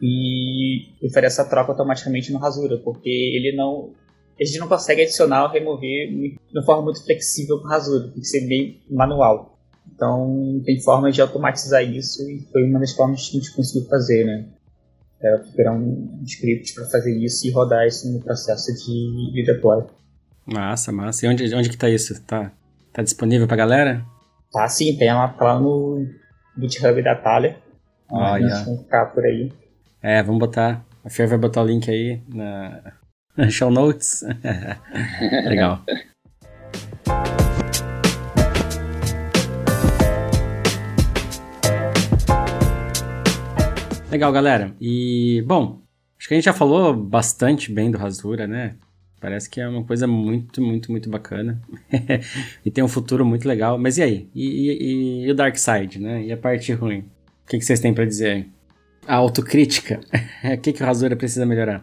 e, 0.00 0.88
e 1.02 1.12
fazer 1.12 1.26
essa 1.26 1.44
troca 1.44 1.72
automaticamente 1.72 2.32
no 2.32 2.38
Rasura, 2.38 2.78
porque 2.78 3.08
ele 3.08 3.56
não 3.56 3.92
a 4.40 4.44
gente 4.44 4.58
não 4.58 4.68
consegue 4.68 5.02
adicionar 5.02 5.44
ou 5.44 5.50
remover 5.50 6.08
de 6.08 6.38
uma 6.52 6.62
forma 6.62 6.82
muito 6.84 7.04
flexível 7.04 7.58
com 7.58 7.66
o 7.66 7.68
Rasura, 7.68 8.08
tem 8.08 8.20
que 8.20 8.28
ser 8.28 8.46
meio 8.46 8.76
manual. 8.88 9.58
Então, 9.92 10.62
tem 10.64 10.80
formas 10.80 11.12
de 11.12 11.20
automatizar 11.20 11.82
isso 11.82 12.22
e 12.30 12.46
foi 12.52 12.62
uma 12.62 12.78
das 12.78 12.92
formas 12.92 13.28
que 13.28 13.36
a 13.36 13.40
gente 13.40 13.52
conseguiu 13.52 13.88
fazer, 13.88 14.24
né? 14.24 14.46
É, 15.20 15.38
criar 15.56 15.72
um 15.72 16.20
script 16.24 16.72
para 16.74 16.84
fazer 16.84 17.18
isso 17.18 17.48
e 17.48 17.50
rodar 17.50 17.84
isso 17.84 18.08
no 18.12 18.20
processo 18.22 18.72
de, 18.72 19.32
de 19.32 19.42
deploy. 19.44 19.84
Massa, 20.46 20.92
massa. 20.92 21.26
E 21.26 21.28
onde, 21.28 21.52
onde 21.52 21.68
que 21.68 21.76
tá 21.76 21.90
isso? 21.90 22.22
Tá, 22.22 22.52
tá 22.92 23.02
disponível 23.02 23.48
pra 23.48 23.56
galera? 23.56 24.04
Tá 24.52 24.68
sim, 24.68 24.96
tem 24.96 25.12
lá, 25.12 25.26
tá 25.28 25.44
lá 25.44 25.60
no 25.60 26.06
GitHub 26.56 27.02
da 27.02 27.16
Thaler. 27.16 27.58
Olha. 28.08 28.54
Ah, 28.54 28.62
vamos 28.62 28.82
ficar 28.82 29.06
por 29.06 29.24
aí. 29.24 29.52
É, 30.00 30.22
vamos 30.22 30.38
botar. 30.38 30.84
A 31.04 31.10
Fer 31.10 31.26
vai 31.26 31.38
botar 31.38 31.62
o 31.62 31.66
link 31.66 31.90
aí 31.90 32.22
na, 32.28 32.92
na 33.36 33.50
show 33.50 33.70
notes. 33.70 34.22
Legal. 35.44 35.84
Legal, 44.10 44.32
galera. 44.32 44.72
E, 44.80 45.42
bom, 45.46 45.82
acho 46.16 46.28
que 46.28 46.34
a 46.34 46.36
gente 46.36 46.44
já 46.44 46.52
falou 46.52 46.94
bastante 46.94 47.72
bem 47.72 47.90
do 47.90 47.98
Rasura, 47.98 48.46
né? 48.46 48.76
Parece 49.20 49.50
que 49.50 49.60
é 49.60 49.68
uma 49.68 49.82
coisa 49.82 50.06
muito, 50.06 50.62
muito, 50.62 50.92
muito 50.92 51.10
bacana. 51.10 51.60
e 52.64 52.70
tem 52.70 52.84
um 52.84 52.88
futuro 52.88 53.26
muito 53.26 53.48
legal. 53.48 53.76
Mas 53.76 53.98
e 53.98 54.02
aí? 54.02 54.30
E, 54.32 54.70
e, 54.70 55.26
e 55.26 55.30
o 55.30 55.34
Dark 55.34 55.56
Side, 55.56 55.98
né? 55.98 56.22
E 56.22 56.32
a 56.32 56.36
parte 56.36 56.72
ruim? 56.72 57.00
O 57.00 57.50
que, 57.50 57.58
que 57.58 57.64
vocês 57.64 57.80
têm 57.80 57.92
para 57.92 58.04
dizer 58.04 58.30
aí? 58.30 58.57
A 59.08 59.16
autocrítica. 59.16 60.00
o 60.44 60.60
que, 60.60 60.74
que 60.74 60.82
o 60.82 60.86
Rasura 60.86 61.16
precisa 61.16 61.46
melhorar? 61.46 61.82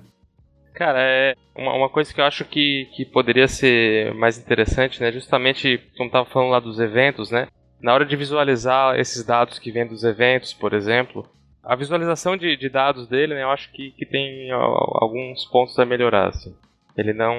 Cara, 0.76 1.00
é 1.02 1.36
uma, 1.56 1.74
uma 1.74 1.90
coisa 1.90 2.14
que 2.14 2.22
eu 2.22 2.26
acho 2.26 2.46
que, 2.46 2.88
que 2.96 3.04
poderia 3.04 3.48
ser 3.48 4.14
mais 4.14 4.38
interessante, 4.38 5.02
né? 5.02 5.12
Justamente, 5.12 5.82
como 5.98 6.08
estava 6.08 6.30
falando 6.30 6.52
lá 6.52 6.60
dos 6.60 6.80
eventos, 6.80 7.32
né? 7.32 7.48
Na 7.82 7.94
hora 7.94 8.06
de 8.06 8.16
visualizar 8.16 9.00
esses 9.00 9.26
dados 9.26 9.58
que 9.58 9.72
vêm 9.72 9.88
dos 9.88 10.04
eventos, 10.04 10.54
por 10.54 10.74
exemplo, 10.74 11.28
a 11.64 11.76
visualização 11.76 12.38
de, 12.38 12.56
de 12.56 12.70
dados 12.70 13.08
dele, 13.08 13.34
né, 13.34 13.42
eu 13.42 13.50
acho 13.50 13.72
que, 13.72 13.92
que 13.92 14.06
tem 14.06 14.52
alguns 14.52 15.46
pontos 15.46 15.78
a 15.80 15.86
melhorar. 15.86 16.28
Assim. 16.28 16.56
Ele 16.96 17.12
não. 17.12 17.36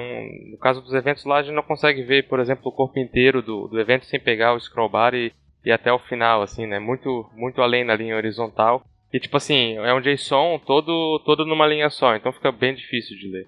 No 0.51 0.57
caso 0.57 0.81
dos 0.81 0.93
eventos 0.93 1.23
lá, 1.23 1.37
a 1.37 1.43
gente 1.43 1.55
não 1.55 1.63
consegue 1.63 2.03
ver, 2.03 2.27
por 2.27 2.39
exemplo, 2.39 2.63
o 2.65 2.75
corpo 2.75 2.99
inteiro 2.99 3.41
do, 3.41 3.67
do 3.67 3.79
evento 3.79 4.05
sem 4.05 4.19
pegar 4.19 4.53
o 4.53 4.59
scroll 4.59 4.89
bar 4.89 5.13
e, 5.15 5.31
e 5.63 5.71
até 5.71 5.91
o 5.93 5.99
final, 5.99 6.41
assim, 6.41 6.67
né? 6.67 6.77
Muito, 6.77 7.29
muito 7.35 7.61
além 7.61 7.85
da 7.85 7.95
linha 7.95 8.17
horizontal. 8.17 8.83
E 9.13 9.19
tipo 9.19 9.37
assim, 9.37 9.77
é 9.77 9.93
um 9.93 10.01
JSON 10.01 10.59
todo, 10.59 11.21
todo 11.25 11.45
numa 11.45 11.65
linha 11.65 11.89
só, 11.89 12.15
então 12.15 12.31
fica 12.31 12.51
bem 12.51 12.75
difícil 12.75 13.17
de 13.17 13.29
ler. 13.29 13.47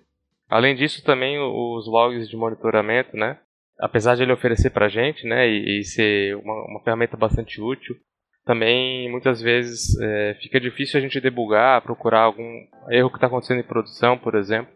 Além 0.50 0.76
disso, 0.76 1.04
também 1.04 1.38
os 1.38 1.88
logs 1.88 2.28
de 2.28 2.36
monitoramento, 2.36 3.16
né? 3.16 3.38
Apesar 3.80 4.16
de 4.16 4.24
ele 4.24 4.34
oferecer 4.34 4.72
pra 4.72 4.90
gente, 4.90 5.28
né? 5.28 5.48
E, 5.48 5.80
e 5.80 5.84
ser 5.84 6.36
uma, 6.38 6.54
uma 6.66 6.80
ferramenta 6.82 7.16
bastante 7.16 7.62
útil, 7.62 7.96
também 8.46 9.12
muitas 9.12 9.42
vezes 9.42 9.96
é, 10.02 10.36
fica 10.42 10.60
difícil 10.60 10.98
a 10.98 11.02
gente 11.02 11.22
debugar, 11.22 11.84
procurar 11.84 12.22
algum 12.22 12.66
erro 12.90 13.10
que 13.10 13.18
está 13.18 13.28
acontecendo 13.28 13.60
em 13.60 13.68
produção, 13.68 14.18
por 14.18 14.34
exemplo, 14.34 14.74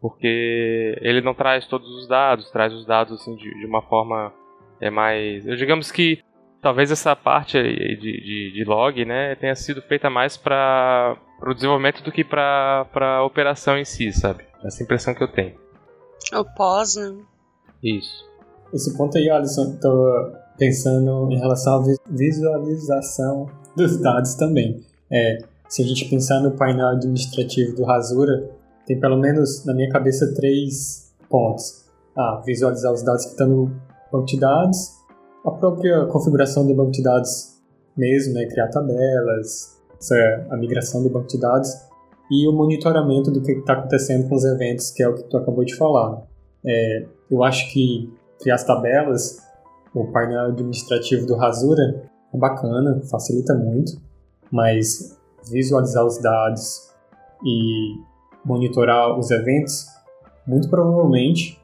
porque 0.00 0.96
ele 1.02 1.20
não 1.20 1.34
traz 1.34 1.66
todos 1.66 1.88
os 1.88 2.08
dados, 2.08 2.50
traz 2.50 2.72
os 2.72 2.86
dados 2.86 3.20
assim 3.20 3.36
de, 3.36 3.50
de 3.50 3.66
uma 3.66 3.82
forma 3.82 4.32
é 4.80 4.88
mais, 4.88 5.44
digamos 5.44 5.92
que 5.92 6.24
talvez 6.62 6.92
essa 6.92 7.14
parte 7.16 7.60
de, 7.60 7.96
de, 7.96 8.52
de 8.52 8.64
log, 8.64 9.04
né, 9.04 9.34
tenha 9.34 9.54
sido 9.54 9.82
feita 9.82 10.08
mais 10.08 10.36
para 10.36 11.16
o 11.44 11.52
desenvolvimento 11.52 12.02
do 12.02 12.12
que 12.12 12.22
para 12.22 12.86
a 12.94 13.24
operação 13.24 13.76
em 13.76 13.84
si, 13.84 14.12
sabe? 14.12 14.44
Essa 14.64 14.84
impressão 14.84 15.12
que 15.12 15.24
eu 15.24 15.28
tenho. 15.30 15.54
O 16.32 16.44
pós, 16.56 16.94
né? 16.94 17.18
Isso. 17.82 18.24
Esse 18.72 18.96
ponto 18.96 19.18
aí, 19.18 19.28
Alisson, 19.28 19.76
tô 19.80 20.32
pensando 20.56 21.28
em 21.32 21.38
relação 21.38 21.80
à 21.80 21.84
visualização 22.08 23.50
dos 23.76 24.00
dados 24.00 24.34
também. 24.36 24.80
É, 25.10 25.38
se 25.68 25.82
a 25.82 25.84
gente 25.84 26.08
pensar 26.08 26.40
no 26.40 26.52
painel 26.52 26.88
administrativo 26.88 27.74
do 27.74 27.84
Rasura, 27.84 28.50
tem 28.86 29.00
pelo 29.00 29.16
menos 29.16 29.66
na 29.66 29.74
minha 29.74 29.90
cabeça 29.90 30.32
três 30.34 31.12
pontos. 31.28 31.82
Ah, 32.16 32.40
visualizar 32.46 32.92
os 32.92 33.02
dados 33.02 33.24
que 33.24 33.32
estão 33.32 33.48
no 33.48 33.66
banco 34.12 34.26
de 34.26 34.38
dados, 34.38 35.01
a 35.44 35.50
própria 35.50 36.06
configuração 36.06 36.66
do 36.66 36.74
banco 36.74 36.90
de 36.90 37.02
dados 37.02 37.60
mesmo, 37.96 38.34
né, 38.34 38.46
criar 38.46 38.68
tabelas, 38.68 39.80
a 40.50 40.56
migração 40.56 41.02
do 41.02 41.10
banco 41.10 41.28
de 41.28 41.38
dados 41.38 41.70
e 42.30 42.48
o 42.48 42.52
monitoramento 42.52 43.30
do 43.30 43.42
que 43.42 43.52
está 43.52 43.74
acontecendo 43.74 44.28
com 44.28 44.34
os 44.34 44.44
eventos, 44.44 44.90
que 44.90 45.02
é 45.02 45.08
o 45.08 45.14
que 45.14 45.24
tu 45.24 45.36
acabou 45.36 45.64
de 45.64 45.76
falar. 45.76 46.22
É, 46.64 47.06
eu 47.30 47.42
acho 47.44 47.70
que 47.72 48.12
criar 48.40 48.54
as 48.54 48.64
tabelas 48.64 49.42
o 49.94 50.06
painel 50.06 50.46
administrativo 50.46 51.26
do 51.26 51.36
Rasura 51.36 52.02
é 52.32 52.38
bacana, 52.38 53.00
facilita 53.10 53.54
muito, 53.54 54.00
mas 54.50 55.18
visualizar 55.50 56.04
os 56.04 56.18
dados 56.18 56.90
e 57.44 57.96
monitorar 58.44 59.18
os 59.18 59.30
eventos, 59.30 59.86
muito 60.46 60.68
provavelmente, 60.68 61.60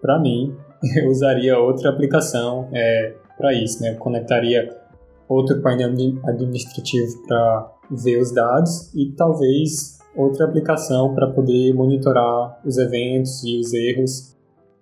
para 0.00 0.18
mim, 0.20 0.56
eu 0.96 1.10
usaria 1.10 1.58
outra 1.58 1.90
aplicação 1.90 2.68
é, 2.72 3.14
para 3.42 3.52
isso, 3.52 3.82
né? 3.82 3.94
conectaria 3.94 4.74
outro 5.28 5.60
painel 5.60 5.90
administrativo 6.24 7.26
para 7.26 7.72
ver 7.90 8.18
os 8.18 8.32
dados 8.32 8.94
e 8.94 9.12
talvez 9.16 9.98
outra 10.16 10.46
aplicação 10.46 11.14
para 11.14 11.30
poder 11.30 11.74
monitorar 11.74 12.60
os 12.64 12.78
eventos 12.78 13.42
e 13.44 13.58
os 13.58 13.74
erros 13.74 14.32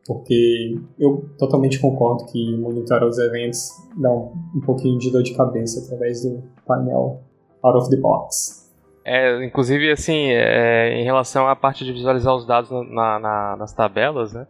porque 0.07 0.77
eu 0.99 1.29
totalmente 1.39 1.79
concordo 1.79 2.27
que 2.27 2.57
monitorar 2.57 3.09
os 3.09 3.19
eventos 3.19 3.69
dá 3.97 4.11
um, 4.11 4.33
um 4.57 4.61
pouquinho 4.61 4.99
de 4.99 5.11
dor 5.11 5.23
de 5.23 5.37
cabeça 5.37 5.85
através 5.85 6.25
do 6.25 6.43
painel 6.67 7.23
out 7.63 7.79
of 7.79 7.91
the 7.91 7.97
box. 7.97 8.69
É, 9.05 9.45
inclusive, 9.45 9.91
assim, 9.91 10.31
é, 10.31 11.01
em 11.01 11.05
relação 11.05 11.49
à 11.49 11.55
parte 11.55 11.85
de 11.85 11.93
visualizar 11.93 12.35
os 12.35 12.47
dados 12.47 12.71
na, 12.71 13.19
na, 13.19 13.57
nas 13.57 13.73
tabelas, 13.73 14.33
né? 14.33 14.47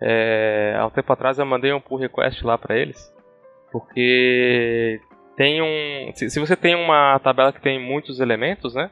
É, 0.00 0.76
há 0.78 0.86
um 0.86 0.90
tempo 0.90 1.12
atrás 1.12 1.38
eu 1.38 1.44
mandei 1.44 1.72
um 1.72 1.80
pull 1.80 1.98
request 1.98 2.44
lá 2.44 2.56
para 2.56 2.78
eles, 2.78 3.12
porque 3.70 5.00
tem 5.36 5.62
um, 5.62 6.12
se, 6.14 6.30
se, 6.30 6.40
você 6.40 6.56
tem 6.56 6.74
uma 6.74 7.18
tabela 7.20 7.52
que 7.52 7.60
tem 7.60 7.80
muitos 7.80 8.20
elementos, 8.20 8.74
né? 8.74 8.90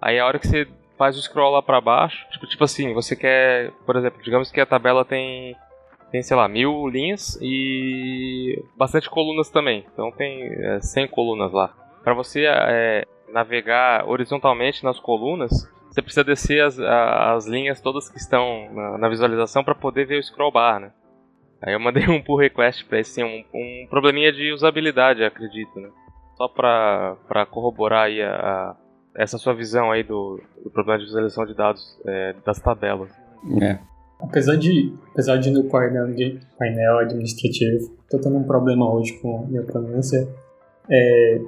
Aí 0.00 0.18
a 0.18 0.26
hora 0.26 0.38
que 0.38 0.46
você 0.46 0.66
faz 0.98 1.16
o 1.16 1.22
scroll 1.22 1.52
lá 1.52 1.62
para 1.62 1.80
baixo. 1.80 2.26
Tipo, 2.30 2.46
tipo 2.46 2.64
assim, 2.64 2.92
você 2.92 3.14
quer, 3.14 3.70
por 3.86 3.96
exemplo, 3.96 4.20
digamos 4.22 4.50
que 4.50 4.60
a 4.60 4.66
tabela 4.66 5.04
tem, 5.04 5.56
tem 6.10 6.22
sei 6.22 6.36
lá, 6.36 6.48
mil 6.48 6.88
linhas 6.88 7.38
e 7.40 8.62
bastante 8.76 9.08
colunas 9.08 9.48
também. 9.48 9.86
Então 9.92 10.10
tem 10.10 10.42
é, 10.42 10.80
100 10.80 11.08
colunas 11.08 11.52
lá. 11.52 11.72
Para 12.02 12.14
você 12.14 12.44
é, 12.46 13.06
navegar 13.32 14.06
horizontalmente 14.08 14.84
nas 14.84 14.98
colunas, 14.98 15.70
você 15.88 16.02
precisa 16.02 16.24
descer 16.24 16.62
as, 16.62 16.78
as 16.78 17.46
linhas 17.46 17.80
todas 17.80 18.08
que 18.08 18.18
estão 18.18 18.68
na, 18.72 18.98
na 18.98 19.08
visualização 19.08 19.62
para 19.62 19.74
poder 19.74 20.06
ver 20.06 20.18
o 20.18 20.22
scroll 20.22 20.52
bar, 20.52 20.80
né? 20.80 20.92
Aí 21.62 21.74
eu 21.74 21.80
mandei 21.80 22.06
um 22.08 22.22
pull 22.22 22.36
request 22.36 22.84
para 22.84 23.00
esse 23.00 23.22
um, 23.22 23.44
um 23.52 23.86
probleminha 23.88 24.32
de 24.32 24.52
usabilidade, 24.52 25.24
acredito, 25.24 25.78
né? 25.78 25.88
Só 26.36 26.48
para 26.48 27.46
corroborar 27.50 28.06
aí 28.06 28.22
a, 28.22 28.30
a 28.30 28.76
essa 29.16 29.36
sua 29.36 29.52
visão 29.52 29.90
aí 29.90 30.04
do, 30.04 30.40
do 30.62 30.70
problema 30.70 30.98
de 31.00 31.06
visualização 31.06 31.44
de 31.44 31.54
dados 31.54 32.00
é, 32.06 32.34
das 32.46 32.60
tabelas. 32.60 33.10
É. 33.60 33.78
Apesar 34.20 34.56
de, 34.56 34.92
apesar 35.12 35.36
de 35.38 35.50
no 35.50 35.64
painel, 35.64 36.14
de, 36.14 36.40
painel 36.56 36.98
administrativo, 36.98 37.96
tô 38.08 38.20
tendo 38.20 38.36
um 38.36 38.44
problema 38.44 38.92
hoje 38.92 39.12
com 39.20 39.46
minha 39.46 39.62
pronúncia, 39.62 40.28
é, 40.90 41.40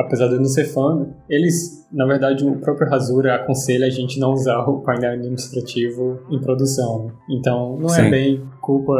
apesar 0.00 0.28
de 0.28 0.34
eu 0.34 0.38
não 0.38 0.46
ser 0.46 0.64
fã, 0.64 1.08
eles, 1.28 1.86
na 1.92 2.06
verdade, 2.06 2.44
o 2.44 2.58
próprio 2.60 2.88
Rasura 2.88 3.36
aconselha 3.36 3.86
a 3.86 3.90
gente 3.90 4.18
não 4.18 4.32
usar 4.32 4.58
o 4.68 4.80
painel 4.80 5.12
administrativo 5.12 6.20
em 6.30 6.40
produção. 6.40 7.12
Então, 7.28 7.76
não 7.78 7.88
é 7.88 7.96
Sim. 7.96 8.06
é 8.06 8.10
bem 8.10 8.50
culpa 8.60 8.94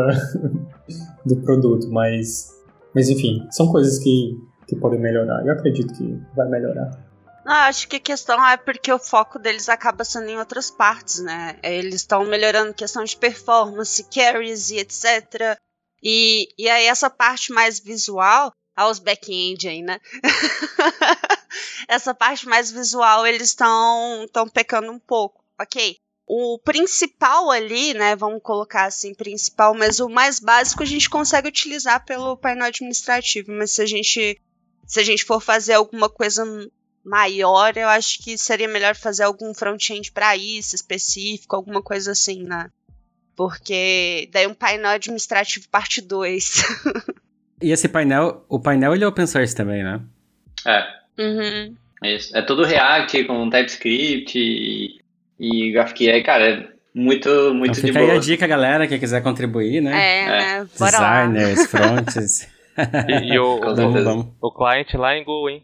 do 1.24 1.36
produto, 1.42 1.88
mas, 1.90 2.48
mas 2.94 3.08
enfim, 3.08 3.46
são 3.50 3.68
coisas 3.68 3.98
que, 3.98 4.36
que 4.66 4.76
podem 4.76 5.00
melhorar. 5.00 5.44
Eu 5.46 5.52
acredito 5.52 5.92
que 5.94 6.20
vai 6.36 6.48
melhorar. 6.48 6.90
Ah, 7.46 7.66
acho 7.66 7.88
que 7.88 7.96
a 7.96 8.00
questão 8.00 8.46
é 8.46 8.56
porque 8.56 8.92
o 8.92 8.98
foco 8.98 9.38
deles 9.38 9.68
acaba 9.68 10.04
sendo 10.04 10.28
em 10.28 10.38
outras 10.38 10.70
partes, 10.70 11.20
né? 11.20 11.56
Eles 11.62 11.96
estão 11.96 12.24
melhorando 12.24 12.74
questão 12.74 13.02
de 13.02 13.16
performance, 13.16 14.04
carries 14.04 14.70
e 14.70 14.78
etc. 14.78 15.58
E, 16.02 16.48
e 16.58 16.68
aí 16.68 16.86
essa 16.86 17.10
parte 17.10 17.52
mais 17.52 17.80
visual, 17.80 18.52
aos 18.80 18.98
back-end 18.98 19.68
aí, 19.68 19.82
né? 19.82 20.00
essa 21.86 22.14
parte 22.14 22.46
mais 22.46 22.70
visual 22.70 23.26
eles 23.26 23.48
estão 23.48 24.24
estão 24.24 24.48
pecando 24.48 24.90
um 24.90 24.98
pouco, 24.98 25.44
ok? 25.60 25.96
O 26.26 26.58
principal 26.58 27.50
ali, 27.50 27.92
né? 27.92 28.16
Vamos 28.16 28.40
colocar 28.42 28.84
assim, 28.84 29.12
principal, 29.12 29.74
mas 29.74 30.00
o 30.00 30.08
mais 30.08 30.38
básico 30.38 30.82
a 30.82 30.86
gente 30.86 31.10
consegue 31.10 31.48
utilizar 31.48 32.04
pelo 32.06 32.36
painel 32.36 32.68
administrativo. 32.68 33.52
Mas 33.52 33.72
se 33.72 33.82
a 33.82 33.86
gente 33.86 34.40
se 34.86 35.00
a 35.00 35.04
gente 35.04 35.24
for 35.24 35.40
fazer 35.40 35.74
alguma 35.74 36.08
coisa 36.08 36.44
maior, 37.04 37.76
eu 37.76 37.88
acho 37.88 38.22
que 38.22 38.38
seria 38.38 38.68
melhor 38.68 38.94
fazer 38.94 39.24
algum 39.24 39.52
front-end 39.52 40.12
para 40.12 40.36
isso 40.36 40.74
específico, 40.74 41.56
alguma 41.56 41.82
coisa 41.82 42.12
assim, 42.12 42.44
né? 42.44 42.70
Porque 43.34 44.28
daí 44.32 44.46
um 44.46 44.54
painel 44.54 44.90
administrativo 44.90 45.68
parte 45.68 46.00
2. 46.00 46.62
e 47.60 47.70
esse 47.72 47.88
painel, 47.88 48.44
o 48.48 48.58
painel 48.60 48.94
ele 48.94 49.04
é 49.04 49.06
open 49.06 49.26
source 49.26 49.54
também, 49.54 49.82
né? 49.82 50.00
É. 50.66 50.84
Uhum. 51.22 51.74
Isso. 52.04 52.36
É 52.36 52.42
tudo 52.42 52.64
React 52.64 53.24
com 53.24 53.50
TypeScript 53.50 54.38
e, 54.38 55.00
e 55.38 55.72
GraphQL, 55.72 56.22
cara, 56.24 56.48
é 56.50 56.68
muito, 56.94 57.28
muito 57.54 57.72
então, 57.78 57.86
fica 57.88 57.92
de 57.92 57.98
boa. 57.98 58.12
aí 58.12 58.16
a 58.16 58.20
dica, 58.20 58.46
galera, 58.46 58.86
quem 58.86 58.98
quiser 58.98 59.22
contribuir, 59.22 59.80
né? 59.80 59.92
É, 59.92 60.20
É. 60.22 60.26
né? 60.60 60.66
Bora 60.78 60.90
Designers, 60.92 61.66
fronts. 61.70 62.48
E, 63.08 63.32
e 63.34 63.38
o, 63.38 63.56
o, 63.60 63.76
certeza. 63.76 64.26
o 64.40 64.50
cliente 64.52 64.96
lá 64.96 65.14
é 65.14 65.18
em 65.18 65.24
Go, 65.24 65.48
hein? 65.48 65.62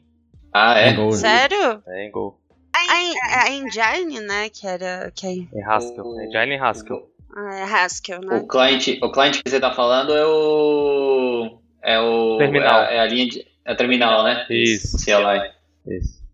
Ah, 0.53 0.79
é? 0.79 0.93
Go. 0.93 1.07
lá. 1.07 1.13
Sério? 1.13 1.83
É 1.89 2.07
em 2.07 2.11
Go. 2.11 2.39
A, 2.75 3.43
a 3.45 3.51
Engine, 3.51 4.21
né? 4.21 4.49
Que 4.51 4.67
era. 4.67 5.11
Que 5.15 5.27
é, 5.27 5.31
Em 5.59 5.63
Haskell. 5.65 6.21
É 6.21 6.27
Engine 6.27 6.55
em 6.57 6.61
Haskell. 6.61 7.09
ah, 7.35 7.55
é 7.57 7.63
Haskell, 7.65 8.21
né? 8.21 8.37
O 8.37 8.47
cliente, 8.47 8.99
o 9.03 9.11
cliente 9.11 9.43
que 9.43 9.49
você 9.51 9.59
tá 9.59 9.73
falando 9.73 10.13
é 10.15 10.27
o. 10.27 11.59
É 11.83 11.99
o. 12.01 12.39
Terminal. 12.39 12.83
É 12.83 12.89
a, 12.89 12.93
é 12.93 13.01
a 13.01 13.07
linha 13.07 13.27
de. 13.29 13.47
É 13.65 13.73
a 13.73 13.77
terminal, 13.77 14.25
né? 14.25 14.47
Isso. 14.51 14.97
CLI. 15.05 15.51
Isso. 15.99 16.25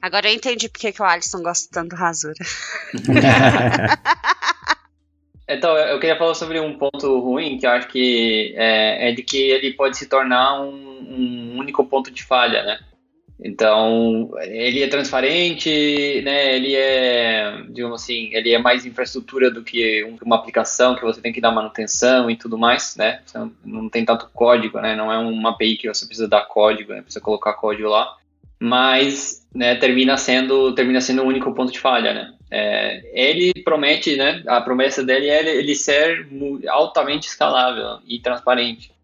Agora 0.00 0.28
eu 0.28 0.34
entendi 0.34 0.68
porque 0.68 0.92
que 0.92 1.02
o 1.02 1.04
Alisson 1.04 1.42
gosta 1.42 1.68
tanto 1.72 1.90
do 1.90 1.96
Rasura. 1.96 2.34
Então, 5.48 5.76
eu 5.76 5.86
eu 5.96 6.00
queria 6.00 6.18
falar 6.18 6.34
sobre 6.34 6.58
um 6.58 6.76
ponto 6.76 7.20
ruim 7.20 7.56
que 7.56 7.66
eu 7.66 7.70
acho 7.70 7.86
que 7.88 8.52
é, 8.56 9.08
é 9.08 9.12
de 9.12 9.22
que 9.22 9.38
ele 9.38 9.72
pode 9.74 9.96
se 9.96 10.06
tornar 10.06 10.60
um, 10.60 10.74
um 10.74 11.58
único 11.58 11.84
ponto 11.84 12.10
de 12.10 12.24
falha, 12.24 12.64
né? 12.64 12.80
Então, 13.38 14.30
ele 14.42 14.82
é 14.82 14.88
transparente, 14.88 16.22
né? 16.24 16.56
Ele 16.56 16.74
é, 16.74 17.62
digamos 17.68 18.02
assim, 18.02 18.30
ele 18.32 18.52
é 18.52 18.58
mais 18.58 18.86
infraestrutura 18.86 19.50
do 19.50 19.62
que 19.62 20.04
um- 20.04 20.16
uma 20.24 20.36
aplicação 20.36 20.94
que 20.94 21.04
você 21.04 21.20
tem 21.20 21.32
que 21.32 21.40
dar 21.40 21.52
manutenção 21.52 22.30
e 22.30 22.36
tudo 22.36 22.56
mais, 22.56 22.96
né? 22.96 23.20
Você 23.26 23.38
não, 23.64 23.88
tem 23.90 24.04
tanto 24.04 24.30
código, 24.32 24.80
né? 24.80 24.96
Não 24.96 25.12
é 25.12 25.18
uma 25.18 25.50
API 25.50 25.76
que 25.76 25.88
você 25.88 26.06
precisa 26.06 26.26
dar 26.26 26.46
código, 26.46 26.92
né? 26.92 27.02
Precisa 27.02 27.22
colocar 27.22 27.52
código 27.54 27.88
lá. 27.88 28.16
Mas, 28.58 29.46
né, 29.54 29.74
termina 29.74 30.16
sendo, 30.16 30.74
termina 30.74 31.00
sendo 31.02 31.22
o 31.22 31.26
único 31.26 31.52
ponto 31.52 31.70
de 31.70 31.78
falha, 31.78 32.14
né? 32.14 32.32
É, 32.50 33.02
ele 33.12 33.52
promete, 33.62 34.16
né? 34.16 34.42
A 34.46 34.62
promessa 34.62 35.04
dele 35.04 35.28
é 35.28 35.56
ele, 35.56 35.74
ser 35.74 36.26
altamente 36.68 37.28
escalável 37.28 37.98
e 38.06 38.18
transparente. 38.18 38.95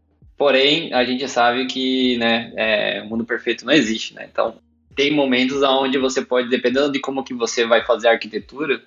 Porém, 0.42 0.92
a 0.92 1.04
gente 1.04 1.28
sabe 1.28 1.66
que, 1.66 2.18
né, 2.18 2.52
é, 2.56 3.00
o 3.00 3.06
mundo 3.06 3.24
perfeito 3.24 3.64
não 3.64 3.72
existe, 3.72 4.12
né? 4.12 4.26
Então, 4.28 4.56
tem 4.96 5.08
momentos 5.08 5.62
onde 5.62 5.96
você 5.98 6.20
pode, 6.20 6.48
dependendo 6.48 6.90
de 6.90 6.98
como 6.98 7.22
que 7.22 7.32
você 7.32 7.64
vai 7.64 7.84
fazer 7.84 8.08
a 8.08 8.10
arquitetura, 8.10 8.82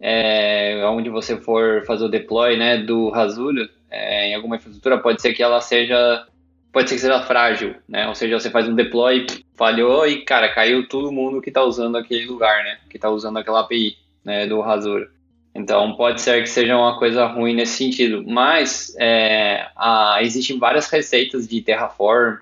é, 0.00 0.82
onde 0.86 1.10
você 1.10 1.36
for 1.36 1.84
fazer 1.84 2.06
o 2.06 2.08
deploy, 2.08 2.56
né, 2.56 2.78
do 2.78 3.10
Rasura, 3.10 3.68
é, 3.90 4.28
em 4.30 4.34
alguma 4.34 4.56
infraestrutura, 4.56 4.96
pode 4.96 5.20
ser 5.20 5.34
que 5.34 5.42
ela 5.42 5.60
seja, 5.60 6.26
pode 6.72 6.88
ser 6.88 6.94
que 6.94 7.02
seja 7.02 7.20
frágil, 7.20 7.74
né? 7.86 8.08
Ou 8.08 8.14
seja, 8.14 8.40
você 8.40 8.48
faz 8.48 8.66
um 8.66 8.74
deploy, 8.74 9.26
falhou 9.54 10.06
e, 10.06 10.22
cara, 10.24 10.48
caiu 10.48 10.88
todo 10.88 11.12
mundo 11.12 11.42
que 11.42 11.50
está 11.50 11.62
usando 11.62 11.96
aquele 11.96 12.24
lugar, 12.24 12.64
né? 12.64 12.78
Que 12.88 12.96
está 12.96 13.10
usando 13.10 13.36
aquela 13.36 13.60
API, 13.60 13.98
né, 14.24 14.46
do 14.46 14.62
Rasura. 14.62 15.10
Então 15.56 15.96
pode 15.96 16.20
ser 16.20 16.42
que 16.42 16.48
seja 16.50 16.76
uma 16.76 16.98
coisa 16.98 17.24
ruim 17.26 17.54
nesse 17.54 17.78
sentido, 17.78 18.22
mas 18.26 18.94
é, 18.98 19.66
a- 19.74 20.18
existem 20.20 20.58
várias 20.58 20.88
receitas 20.88 21.48
de 21.48 21.62
Terraform, 21.62 22.36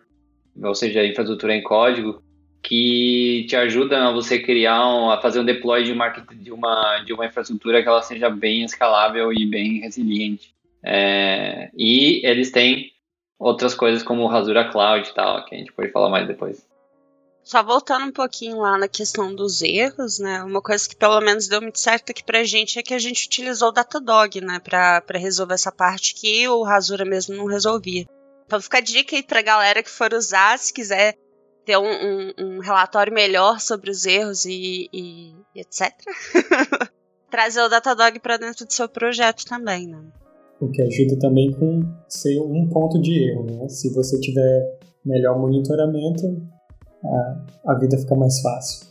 ou 0.63 0.75
seja, 0.75 1.05
infraestrutura 1.07 1.55
em 1.55 1.63
código, 1.63 2.21
que 2.63 3.47
te 3.49 3.55
ajudam 3.57 4.09
a 4.09 4.13
você 4.13 4.39
criar, 4.41 4.85
um, 4.89 5.11
a 5.11 5.21
fazer 5.21 5.39
um 5.39 5.45
deploy 5.45 5.85
de 5.85 5.93
uma, 5.93 6.09
de 6.09 6.51
uma 6.51 6.99
de 7.01 7.13
uma 7.13 7.27
infraestrutura 7.27 7.83
que 7.83 7.89
ela 7.89 8.03
seja 8.03 8.29
bem 8.29 8.65
escalável 8.65 9.33
e 9.33 9.47
bem 9.47 9.81
resiliente. 9.81 10.53
É, 10.83 11.71
e 11.77 12.21
eles 12.27 12.51
têm 12.51 12.91
outras 13.39 13.75
coisas 13.75 14.03
como 14.03 14.27
Rasura 14.27 14.65
Cloud 14.71 15.09
e 15.09 15.15
tal, 15.15 15.45
que 15.45 15.55
a 15.55 15.59
gente 15.59 15.73
pode 15.73 15.91
falar 15.93 16.09
mais 16.09 16.27
depois. 16.27 16.67
Só 17.45 17.63
voltando 17.63 18.07
um 18.07 18.13
pouquinho 18.13 18.59
lá 18.61 18.79
na 18.79 18.89
questão 18.89 19.35
dos 19.35 19.61
erros, 19.61 20.19
né? 20.19 20.43
Uma 20.43 20.63
coisa 20.63 20.89
que 20.89 20.97
pelo 20.97 21.21
menos 21.21 21.47
deu 21.47 21.61
muito 21.61 21.79
certo 21.79 22.11
aqui 22.11 22.25
pra 22.25 22.43
gente 22.43 22.79
é 22.79 22.83
que 22.83 22.95
a 22.95 22.99
gente 22.99 23.27
utilizou 23.27 23.69
o 23.69 23.73
Datadog, 23.73 24.41
né? 24.41 24.59
Pra, 24.61 25.03
pra 25.03 25.19
resolver 25.19 25.53
essa 25.55 25.71
parte 25.71 26.15
que 26.15 26.49
o 26.49 26.63
Rasura 26.63 27.05
mesmo 27.05 27.37
não 27.37 27.45
resolvia. 27.47 28.07
Então 28.47 28.61
fica 28.61 28.79
a 28.79 28.81
dica 28.81 29.15
aí 29.15 29.23
pra 29.23 29.43
galera 29.43 29.83
que 29.83 29.91
for 29.91 30.13
usar, 30.15 30.59
se 30.59 30.73
quiser 30.73 31.15
ter 31.67 31.77
um, 31.77 31.85
um- 31.87 32.33
um 32.39 32.59
relatório 32.61 33.13
melhor 33.13 33.61
sobre 33.61 33.91
os 33.91 34.05
erros 34.07 34.45
e, 34.47 34.89
e- 34.93 35.35
etc. 35.55 35.93
Trazer 37.31 37.63
o 37.63 37.69
Datadog 37.69 38.19
pra 38.21 38.37
dentro 38.37 38.65
do 38.67 38.73
seu 38.73 38.89
projeto 38.89 39.45
também, 39.45 39.87
né? 39.87 40.01
O 40.61 40.71
que 40.71 40.81
ajuda 40.81 41.19
também 41.19 41.53
com 41.53 41.83
ser 42.09 42.39
um 42.41 42.69
ponto 42.69 43.01
de 43.03 43.31
erro, 43.31 43.45
né? 43.45 43.69
Se 43.69 43.93
você 43.93 44.19
tiver 44.21 44.79
melhor 45.05 45.39
monitoramento, 45.39 46.23
a, 47.05 47.73
a 47.73 47.75
vida 47.75 47.97
fica 47.99 48.15
mais 48.15 48.41
fácil. 48.41 48.87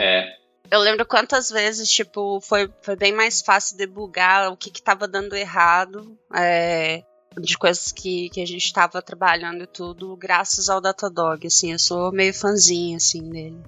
É, 0.00 0.36
Eu 0.70 0.80
lembro 0.80 1.06
quantas 1.06 1.50
vezes, 1.50 1.88
tipo, 1.88 2.40
foi, 2.40 2.70
foi 2.82 2.96
bem 2.96 3.12
mais 3.12 3.42
fácil 3.42 3.76
debugar 3.76 4.50
o 4.52 4.56
que, 4.56 4.70
que 4.70 4.82
tava 4.82 5.06
dando 5.06 5.36
errado, 5.36 6.18
é, 6.34 7.02
de 7.38 7.58
coisas 7.58 7.92
que, 7.92 8.28
que 8.30 8.40
a 8.40 8.46
gente 8.46 8.72
tava 8.72 9.02
trabalhando 9.02 9.64
e 9.64 9.66
tudo, 9.66 10.16
graças 10.16 10.68
ao 10.68 10.80
Datadog, 10.80 11.46
assim, 11.46 11.72
eu 11.72 11.78
sou 11.78 12.12
meio 12.12 12.32
fãzinha, 12.32 12.96
assim, 12.96 13.28
dele. 13.28 13.60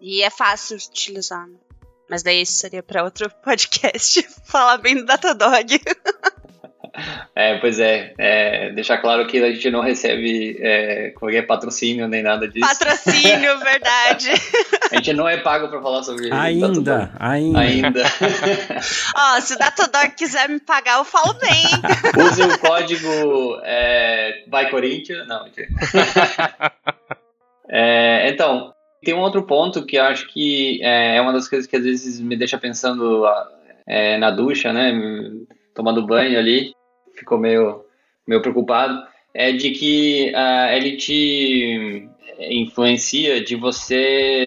E 0.00 0.22
é 0.22 0.30
fácil 0.30 0.76
de 0.78 0.86
utilizar, 0.86 1.46
né? 1.46 1.58
Mas 2.08 2.22
daí 2.22 2.40
isso 2.40 2.52
seria 2.52 2.82
pra 2.82 3.04
outro 3.04 3.28
podcast, 3.44 4.22
falar 4.44 4.78
bem 4.78 4.96
do 4.96 5.04
Datadog. 5.04 5.80
É, 7.34 7.58
pois 7.58 7.78
é, 7.78 8.12
é, 8.18 8.70
deixar 8.70 8.98
claro 8.98 9.26
que 9.26 9.42
a 9.42 9.52
gente 9.52 9.70
não 9.70 9.80
recebe 9.80 10.58
é, 10.60 11.10
qualquer 11.10 11.42
patrocínio 11.42 12.08
nem 12.08 12.22
nada 12.22 12.48
disso. 12.48 12.66
Patrocínio, 12.66 13.58
verdade. 13.62 14.30
A 14.90 14.96
gente 14.96 15.12
não 15.12 15.28
é 15.28 15.36
pago 15.36 15.68
pra 15.68 15.80
falar 15.80 16.02
sobre 16.02 16.32
ainda, 16.32 17.12
ainda. 17.18 17.58
Ainda. 17.58 18.02
Ó, 19.16 19.40
se 19.40 19.54
o 19.54 19.58
Datadog 19.58 20.10
quiser 20.16 20.48
me 20.48 20.60
pagar, 20.60 20.98
eu 20.98 21.04
falo 21.04 21.34
bem. 21.34 21.64
Use 22.24 22.42
o 22.42 22.58
código 22.58 23.60
é, 23.64 24.44
Vai 24.48 24.70
Corinthians. 24.70 25.26
Não. 25.26 25.46
É, 27.68 28.30
então, 28.30 28.72
tem 29.02 29.14
um 29.14 29.20
outro 29.20 29.42
ponto 29.44 29.84
que 29.84 29.96
eu 29.96 30.04
acho 30.04 30.26
que 30.28 30.82
é, 30.82 31.16
é 31.16 31.20
uma 31.20 31.32
das 31.32 31.48
coisas 31.48 31.66
que 31.66 31.76
às 31.76 31.84
vezes 31.84 32.20
me 32.20 32.36
deixa 32.36 32.58
pensando 32.58 33.24
é, 33.86 34.18
na 34.18 34.30
ducha, 34.30 34.72
né? 34.72 34.92
Tomando 35.74 36.06
banho 36.06 36.38
ali, 36.38 36.72
ficou 37.18 37.38
meio, 37.38 37.84
meio 38.26 38.40
preocupado. 38.40 39.02
É 39.34 39.52
de 39.52 39.70
que 39.70 40.32
ah, 40.34 40.74
ele 40.74 40.96
te 40.96 42.08
influencia 42.38 43.42
de 43.42 43.56
você 43.56 44.44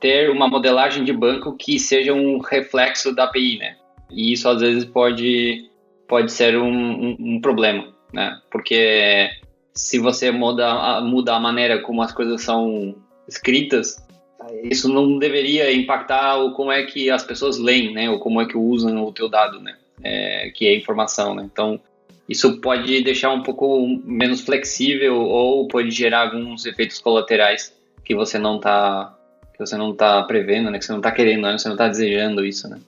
ter 0.00 0.30
uma 0.30 0.48
modelagem 0.48 1.04
de 1.04 1.12
banco 1.12 1.56
que 1.56 1.78
seja 1.78 2.12
um 2.12 2.38
reflexo 2.38 3.14
da 3.14 3.24
API, 3.24 3.58
né? 3.58 3.76
E 4.10 4.32
isso 4.32 4.48
às 4.48 4.60
vezes 4.60 4.84
pode, 4.84 5.68
pode 6.06 6.30
ser 6.32 6.56
um, 6.56 6.68
um, 6.68 7.16
um 7.18 7.40
problema, 7.40 7.88
né? 8.12 8.38
Porque 8.50 9.30
se 9.74 9.98
você 9.98 10.30
muda, 10.30 11.00
muda 11.00 11.34
a 11.34 11.40
maneira 11.40 11.80
como 11.80 12.02
as 12.02 12.12
coisas 12.12 12.42
são 12.42 12.94
escritas, 13.28 13.96
isso 14.62 14.88
não 14.88 15.18
deveria 15.18 15.72
impactar 15.72 16.36
o 16.36 16.52
como 16.52 16.70
é 16.70 16.84
que 16.84 17.10
as 17.10 17.24
pessoas 17.24 17.58
leem, 17.58 17.92
né? 17.92 18.08
Ou 18.08 18.18
como 18.18 18.40
é 18.40 18.46
que 18.46 18.56
usam 18.56 19.04
o 19.04 19.12
teu 19.12 19.28
dado, 19.28 19.60
né? 19.60 19.76
É, 20.02 20.50
que 20.50 20.66
é 20.66 20.76
informação, 20.76 21.34
né? 21.34 21.48
Então, 21.50 21.80
isso 22.28 22.60
pode 22.60 23.02
deixar 23.02 23.30
um 23.30 23.42
pouco 23.42 23.86
menos 24.04 24.40
flexível 24.40 25.16
ou 25.20 25.68
pode 25.68 25.90
gerar 25.90 26.22
alguns 26.22 26.66
efeitos 26.66 26.98
colaterais 26.98 27.74
que 28.04 28.14
você 28.14 28.38
não 28.38 28.56
está 28.56 29.12
que 29.52 29.58
você 29.64 29.76
não 29.76 29.94
tá 29.94 30.22
prevendo, 30.24 30.70
né? 30.70 30.78
Que 30.78 30.84
você 30.84 30.92
não 30.92 31.00
tá 31.00 31.10
querendo, 31.10 31.42
né? 31.42 31.56
Você 31.56 31.68
não 31.68 31.76
tá 31.76 31.88
desejando 31.88 32.44
isso, 32.44 32.68
né? 32.68 32.78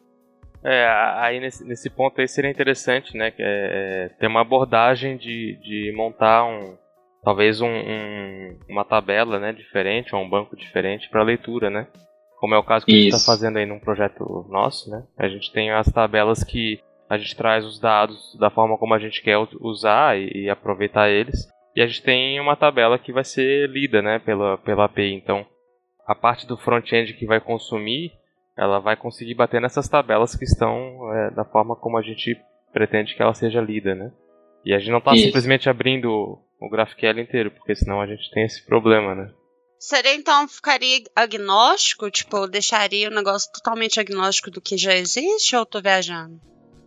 É, 0.63 0.87
aí 1.17 1.41
nesse, 1.41 1.65
nesse 1.65 1.89
ponto 1.89 2.21
aí 2.21 2.29
seria 2.29 2.51
interessante, 2.51 3.17
né? 3.17 3.29
É, 3.29 3.33
é, 3.39 4.09
ter 4.19 4.27
uma 4.27 4.43
abordagem 4.43 5.17
de, 5.17 5.57
de 5.63 5.93
montar 5.97 6.45
um. 6.45 6.77
Talvez 7.25 7.61
um, 7.61 7.67
um- 7.69 8.57
uma 8.69 8.85
tabela 8.85 9.39
né, 9.41 9.53
diferente, 9.53 10.15
ou 10.15 10.23
um 10.23 10.29
banco 10.29 10.57
diferente 10.57 11.09
para 11.09 11.23
leitura, 11.23 11.69
né? 11.71 11.87
Como 12.39 12.55
é 12.55 12.59
o 12.59 12.63
caso 12.63 12.85
que 12.87 12.93
Isso. 12.93 12.99
a 12.99 13.03
gente 13.03 13.15
está 13.21 13.33
fazendo 13.33 13.57
aí 13.57 13.67
num 13.67 13.81
projeto 13.81 14.47
nosso, 14.49 14.91
né? 14.91 15.03
A 15.19 15.27
gente 15.29 15.51
tem 15.53 15.71
as 15.71 15.91
tabelas 15.91 16.45
que 16.45 16.81
a 17.09 17.17
gente 17.17 17.37
traz 17.37 17.65
os 17.65 17.79
dados 17.79 18.37
da 18.39 18.51
forma 18.51 18.77
como 18.77 18.95
a 18.95 18.99
gente 18.99 19.23
quer 19.23 19.39
usar 19.61 20.19
e, 20.19 20.45
e 20.45 20.51
aproveitar 20.51 21.09
eles. 21.09 21.49
E 21.75 21.81
a 21.81 21.87
gente 21.87 22.03
tem 22.03 22.41
uma 22.41 22.57
tabela 22.57 22.99
que 22.99 23.13
vai 23.13 23.25
ser 23.25 23.69
lida 23.69 24.03
né, 24.03 24.19
pela, 24.19 24.59
pela 24.59 24.85
API. 24.85 25.15
Então, 25.15 25.47
a 26.07 26.15
parte 26.15 26.47
do 26.47 26.57
front-end 26.57 27.15
que 27.15 27.27
vai 27.27 27.41
consumir, 27.41 28.13
ela 28.57 28.79
vai 28.79 28.97
conseguir 28.97 29.35
bater 29.35 29.61
nessas 29.61 29.89
tabelas 29.89 30.35
que 30.35 30.45
estão 30.45 31.13
é, 31.15 31.31
da 31.31 31.45
forma 31.45 31.77
como 31.77 31.97
a 31.97 32.03
gente 32.03 32.37
pretende 32.73 33.15
que 33.15 33.23
ela 33.23 33.35
seja 33.35 33.61
lida, 33.61 33.95
né? 33.95 34.13
E 34.65 34.75
a 34.75 34.79
gente 34.79 34.91
não 34.91 34.99
está 34.99 35.15
simplesmente 35.15 35.69
abrindo 35.71 36.39
o 36.61 36.69
GraphQL 36.69 37.21
inteiro, 37.21 37.51
porque 37.51 37.75
senão 37.75 38.01
a 38.01 38.07
gente 38.07 38.31
tem 38.33 38.45
esse 38.45 38.65
problema, 38.67 39.15
né? 39.15 39.31
Seria 39.79 40.15
então, 40.15 40.49
ficaria 40.49 41.05
agnóstico? 41.15 42.11
Tipo, 42.11 42.49
deixaria 42.49 43.09
o 43.09 43.15
negócio 43.15 43.51
totalmente 43.53 44.01
agnóstico 44.01 44.51
do 44.51 44.61
que 44.61 44.77
já 44.77 44.95
existe 44.95 45.55
ou 45.55 45.63
eu 45.63 45.67
tô 45.67 45.81
viajando? 45.81 46.41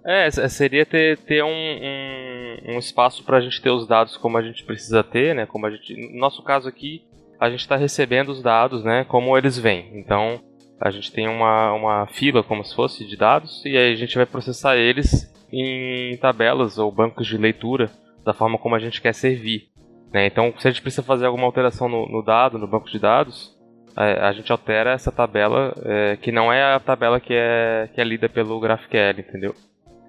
É, 0.06 0.30
seria 0.32 0.86
ter, 0.86 1.18
ter 1.20 1.44
um, 1.44 1.50
um, 1.50 2.76
um 2.76 2.80
espaço 2.80 3.24
para 3.24 3.38
a 3.38 3.42
gente 3.42 3.62
ter 3.62 3.70
os 3.70 3.88
dados 3.88 4.18
como 4.18 4.38
a 4.38 4.42
gente 4.42 4.64
precisa 4.64 5.04
ter, 5.04 5.36
né? 5.36 5.46
Como 5.46 5.66
a 5.66 5.72
gente, 5.72 5.96
no 5.96 6.20
nosso 6.20 6.44
caso 6.44 6.68
aqui, 6.68 7.04
a 7.40 7.50
gente 7.50 7.60
está 7.60 7.76
recebendo 7.76 8.30
os 8.30 8.42
dados, 8.42 8.84
né? 8.84 9.04
Como 9.06 9.38
eles 9.38 9.58
vêm. 9.58 9.92
Então, 9.94 10.42
a 10.80 10.90
gente 10.90 11.12
tem 11.12 11.28
uma, 11.28 11.72
uma 11.74 12.08
fila, 12.08 12.42
como 12.42 12.64
se 12.64 12.76
fosse, 12.76 13.06
de 13.06 13.16
dados, 13.16 13.64
e 13.66 13.78
aí 13.78 13.94
a 13.94 13.96
gente 13.96 14.16
vai 14.16 14.26
processar 14.26 14.76
eles 14.76 15.32
em 15.54 16.18
tabelas 16.18 16.80
ou 16.80 16.92
bancos 16.92 17.28
de 17.28 17.38
leitura 17.38 17.92
da 18.26 18.34
forma 18.34 18.58
como 18.58 18.76
a 18.76 18.80
gente 18.80 19.02
quer 19.02 19.14
servir. 19.14 19.70
Né? 20.12 20.26
Então, 20.26 20.54
se 20.58 20.68
a 20.68 20.72
gente 20.72 20.82
precisa 20.82 21.04
fazer 21.04 21.28
alguma 21.28 21.46
alteração 21.46 21.88
no, 21.88 22.08
no 22.08 22.24
dado, 22.24 22.58
no 22.58 22.68
banco 22.68 22.90
de 22.90 22.98
dados, 22.98 23.56
a, 23.96 24.30
a 24.30 24.34
gente 24.34 24.52
altera 24.52 24.92
essa 24.92 25.12
tabela, 25.12 25.74
é, 25.86 26.18
que 26.18 26.32
não 26.32 26.52
é 26.52 26.74
a 26.74 26.80
tabela 26.80 27.20
que 27.20 27.34
é, 27.34 27.90
que 27.94 28.02
é 28.02 28.04
lida 28.04 28.28
pelo 28.28 28.60
GraphQL, 28.60 29.20
entendeu? 29.20 29.56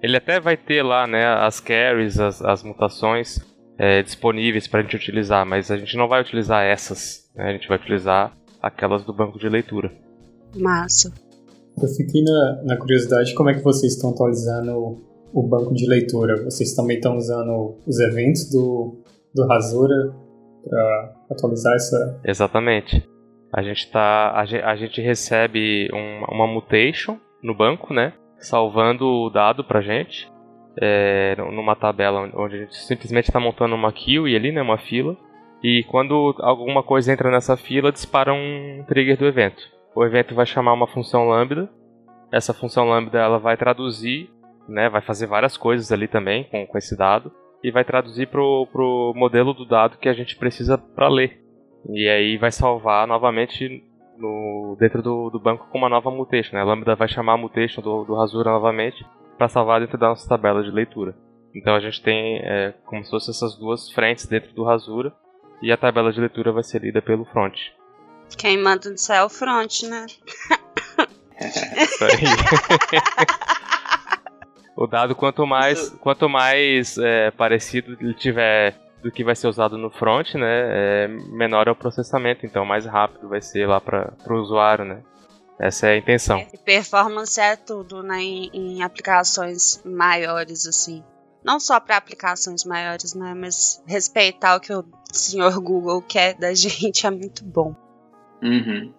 Ele 0.03 0.17
até 0.17 0.37
vai 0.37 0.57
ter 0.57 0.83
lá 0.83 1.07
né, 1.07 1.25
as 1.25 1.61
carries, 1.61 2.19
as, 2.19 2.41
as 2.41 2.61
mutações 2.61 3.39
é, 3.77 4.03
disponíveis 4.03 4.67
para 4.67 4.81
a 4.81 4.83
gente 4.83 4.97
utilizar, 4.97 5.45
mas 5.45 5.71
a 5.71 5.77
gente 5.77 5.95
não 5.95 6.09
vai 6.09 6.21
utilizar 6.21 6.61
essas, 6.61 7.31
né? 7.33 7.45
a 7.45 7.51
gente 7.53 7.69
vai 7.69 7.77
utilizar 7.77 8.37
aquelas 8.61 9.05
do 9.05 9.13
banco 9.13 9.39
de 9.39 9.47
leitura. 9.47 9.89
Massa. 10.57 11.13
Eu 11.81 11.87
fiquei 11.87 12.21
na, 12.21 12.63
na 12.65 12.77
curiosidade 12.77 13.33
como 13.33 13.49
é 13.49 13.53
que 13.53 13.63
vocês 13.63 13.93
estão 13.93 14.09
atualizando 14.09 15.01
o 15.33 15.41
banco 15.41 15.73
de 15.73 15.87
leitura. 15.87 16.43
Vocês 16.43 16.75
também 16.75 16.97
estão 16.97 17.15
usando 17.15 17.77
os 17.87 17.97
eventos 17.99 18.49
do, 18.51 19.01
do 19.33 19.47
Rasura 19.47 20.13
para 20.63 21.15
atualizar 21.31 21.73
essa. 21.75 22.19
Exatamente. 22.25 23.07
A 23.51 23.63
gente, 23.63 23.89
tá, 23.89 24.33
a, 24.35 24.45
gente, 24.45 24.63
a 24.63 24.75
gente 24.75 25.01
recebe 25.01 25.89
um, 25.93 26.25
uma 26.35 26.45
mutation 26.45 27.17
no 27.41 27.55
banco, 27.55 27.93
né? 27.93 28.13
Salvando 28.45 29.07
o 29.07 29.29
dado 29.29 29.63
pra 29.63 29.81
gente 29.81 30.31
é, 30.79 31.35
numa 31.37 31.75
tabela 31.75 32.29
onde 32.33 32.55
a 32.55 32.59
gente 32.59 32.75
simplesmente 32.75 33.25
está 33.25 33.39
montando 33.39 33.75
uma 33.75 33.91
queue 33.91 34.35
ali, 34.35 34.51
né, 34.51 34.61
uma 34.61 34.77
fila. 34.77 35.15
E 35.63 35.83
quando 35.85 36.35
alguma 36.39 36.83
coisa 36.83 37.13
entra 37.13 37.31
nessa 37.31 37.55
fila, 37.55 37.91
dispara 37.91 38.33
um 38.33 38.83
trigger 38.87 39.17
do 39.17 39.25
evento. 39.25 39.63
O 39.95 40.03
evento 40.03 40.35
vai 40.35 40.45
chamar 40.45 40.73
uma 40.73 40.87
função 40.87 41.27
lambda. 41.27 41.69
Essa 42.31 42.53
função 42.53 42.89
lambda 42.89 43.19
ela 43.19 43.37
vai 43.37 43.55
traduzir, 43.55 44.29
né, 44.67 44.89
vai 44.89 45.01
fazer 45.01 45.27
várias 45.27 45.55
coisas 45.55 45.91
ali 45.91 46.07
também 46.07 46.45
com, 46.45 46.65
com 46.65 46.77
esse 46.77 46.97
dado 46.97 47.31
e 47.63 47.71
vai 47.71 47.85
traduzir 47.85 48.27
pro, 48.27 48.67
pro 48.71 49.13
modelo 49.15 49.53
do 49.53 49.65
dado 49.65 49.97
que 49.97 50.09
a 50.09 50.13
gente 50.13 50.35
precisa 50.35 50.77
para 50.77 51.07
ler. 51.07 51.39
E 51.89 52.09
aí 52.09 52.37
vai 52.37 52.51
salvar 52.51 53.07
novamente 53.07 53.83
no, 54.17 54.75
dentro 54.79 55.01
do, 55.01 55.29
do 55.29 55.39
banco 55.39 55.67
com 55.69 55.77
uma 55.77 55.89
nova 55.89 56.09
mutation. 56.11 56.55
Né? 56.55 56.61
A 56.61 56.65
Lambda 56.65 56.95
vai 56.95 57.07
chamar 57.07 57.33
a 57.33 57.37
mutation 57.37 57.81
do, 57.81 58.03
do 58.03 58.15
Rasura 58.15 58.51
novamente 58.51 59.05
para 59.37 59.49
salvar 59.49 59.81
dentro 59.81 59.97
da 59.97 60.09
nossa 60.09 60.27
tabela 60.27 60.63
de 60.63 60.71
leitura. 60.71 61.15
Então 61.55 61.75
a 61.75 61.79
gente 61.79 62.01
tem 62.01 62.39
é, 62.39 62.73
como 62.85 63.03
se 63.03 63.11
fossem 63.11 63.31
essas 63.31 63.55
duas 63.57 63.91
frentes 63.91 64.25
dentro 64.25 64.53
do 64.53 64.63
Rasura 64.63 65.13
e 65.61 65.71
a 65.71 65.77
tabela 65.77 66.11
de 66.11 66.19
leitura 66.19 66.51
vai 66.51 66.63
ser 66.63 66.81
lida 66.81 67.01
pelo 67.01 67.25
front. 67.25 67.55
Quem 68.37 68.57
manda 68.57 68.89
no 68.89 68.97
céu 68.97 69.15
é 69.15 69.25
o 69.25 69.29
front, 69.29 69.83
né? 69.83 70.05
Isso 71.39 72.03
aí. 72.03 72.23
o 74.75 74.87
dado 74.87 75.15
quanto 75.15 75.45
mais, 75.45 75.89
quanto 76.01 76.27
mais 76.27 76.97
é, 76.97 77.31
parecido 77.31 77.95
ele 78.01 78.13
tiver 78.13 78.75
do 79.03 79.11
que 79.11 79.23
vai 79.23 79.35
ser 79.35 79.47
usado 79.47 79.77
no 79.77 79.91
front, 79.91 80.33
né, 80.35 81.03
é, 81.03 81.07
menor 81.07 81.67
é 81.67 81.71
o 81.71 81.75
processamento, 81.75 82.45
então 82.45 82.65
mais 82.65 82.85
rápido 82.85 83.27
vai 83.27 83.41
ser 83.41 83.67
lá 83.67 83.81
para 83.81 84.15
o 84.29 84.41
usuário, 84.41 84.85
né. 84.85 85.03
Essa 85.59 85.87
é 85.87 85.93
a 85.93 85.97
intenção. 85.97 86.39
É, 86.39 86.57
performance 86.65 87.39
é 87.39 87.55
tudo, 87.55 88.01
né, 88.01 88.21
em, 88.21 88.49
em 88.53 88.81
aplicações 88.81 89.81
maiores, 89.85 90.65
assim. 90.65 91.03
Não 91.43 91.59
só 91.59 91.79
para 91.79 91.97
aplicações 91.97 92.63
maiores, 92.63 93.13
né, 93.13 93.33
mas 93.35 93.83
respeitar 93.85 94.55
o 94.55 94.59
que 94.61 94.73
o 94.73 94.85
senhor 95.11 95.53
Google 95.59 96.01
quer 96.01 96.35
da 96.35 96.53
gente 96.55 97.05
é 97.05 97.11
muito 97.11 97.43
bom. 97.43 97.75
Uhum. 98.41 98.93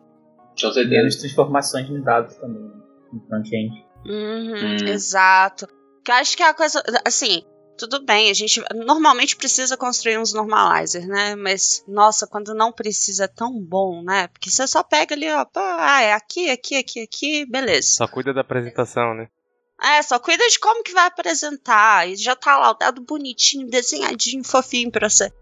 Com 0.61 0.71
certeza. 0.71 1.19
transformações 1.19 1.87
de 1.89 2.01
dados 2.01 2.37
também, 2.37 2.71
no 3.13 3.21
front-end. 3.27 3.85
Uhum, 4.07 4.53
uhum. 4.53 4.89
Exato. 4.89 5.67
Que 6.05 6.13
eu 6.13 6.17
acho 6.17 6.37
que 6.37 6.43
é 6.43 6.49
a 6.49 6.55
coisa, 6.55 6.83
assim, 7.05 7.43
tudo 7.77 8.05
bem, 8.05 8.31
a 8.31 8.35
gente 8.35 8.63
normalmente 8.75 9.37
precisa 9.37 9.77
construir 9.77 10.19
uns 10.19 10.33
normalizers, 10.33 11.07
né? 11.07 11.35
Mas, 11.35 11.85
nossa, 11.89 12.27
quando 12.27 12.55
não 12.55 12.73
precisa 12.73 13.25
é 13.25 13.29
tão 13.29 13.61
bom, 13.61 14.03
né? 14.03 14.29
Porque 14.29 14.51
você 14.51 14.67
só 14.67 14.83
pega 14.83 15.15
ali, 15.15 15.31
ó, 15.31 15.45
ah, 15.57 16.03
é 16.03 16.13
aqui, 16.13 16.51
aqui, 16.51 16.77
aqui, 16.77 17.01
aqui, 17.01 17.47
beleza. 17.47 17.89
Só 17.97 18.07
cuida 18.07 18.33
da 18.33 18.43
apresentação, 18.43 19.15
né? 19.15 19.29
É, 19.83 20.01
só 20.03 20.19
cuida 20.19 20.47
de 20.49 20.59
como 20.59 20.83
que 20.83 20.93
vai 20.93 21.07
apresentar. 21.07 22.09
E 22.09 22.17
já 22.17 22.37
tá 22.37 22.57
lá 22.57 22.71
o 22.71 22.75
dado 22.75 23.03
bonitinho, 23.03 23.69
desenhadinho, 23.69 24.45
fofinho 24.45 24.91
pra 24.91 25.11
você. 25.11 25.33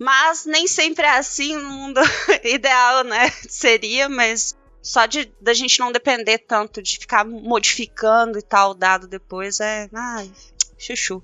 Mas 0.00 0.46
nem 0.46 0.66
sempre 0.66 1.04
é 1.04 1.18
assim 1.18 1.56
no 1.56 1.68
mundo 1.68 2.00
ideal, 2.42 3.04
né? 3.04 3.30
Seria, 3.48 4.08
mas 4.08 4.56
só 4.82 5.06
de 5.06 5.32
da 5.40 5.54
gente 5.54 5.78
não 5.78 5.92
depender 5.92 6.38
tanto 6.38 6.82
de 6.82 6.98
ficar 6.98 7.24
modificando 7.24 8.38
e 8.38 8.42
tal 8.42 8.70
o 8.70 8.74
dado 8.74 9.06
depois 9.06 9.60
é. 9.60 9.88
Ai, 9.94 10.32
chuchu. 10.78 11.22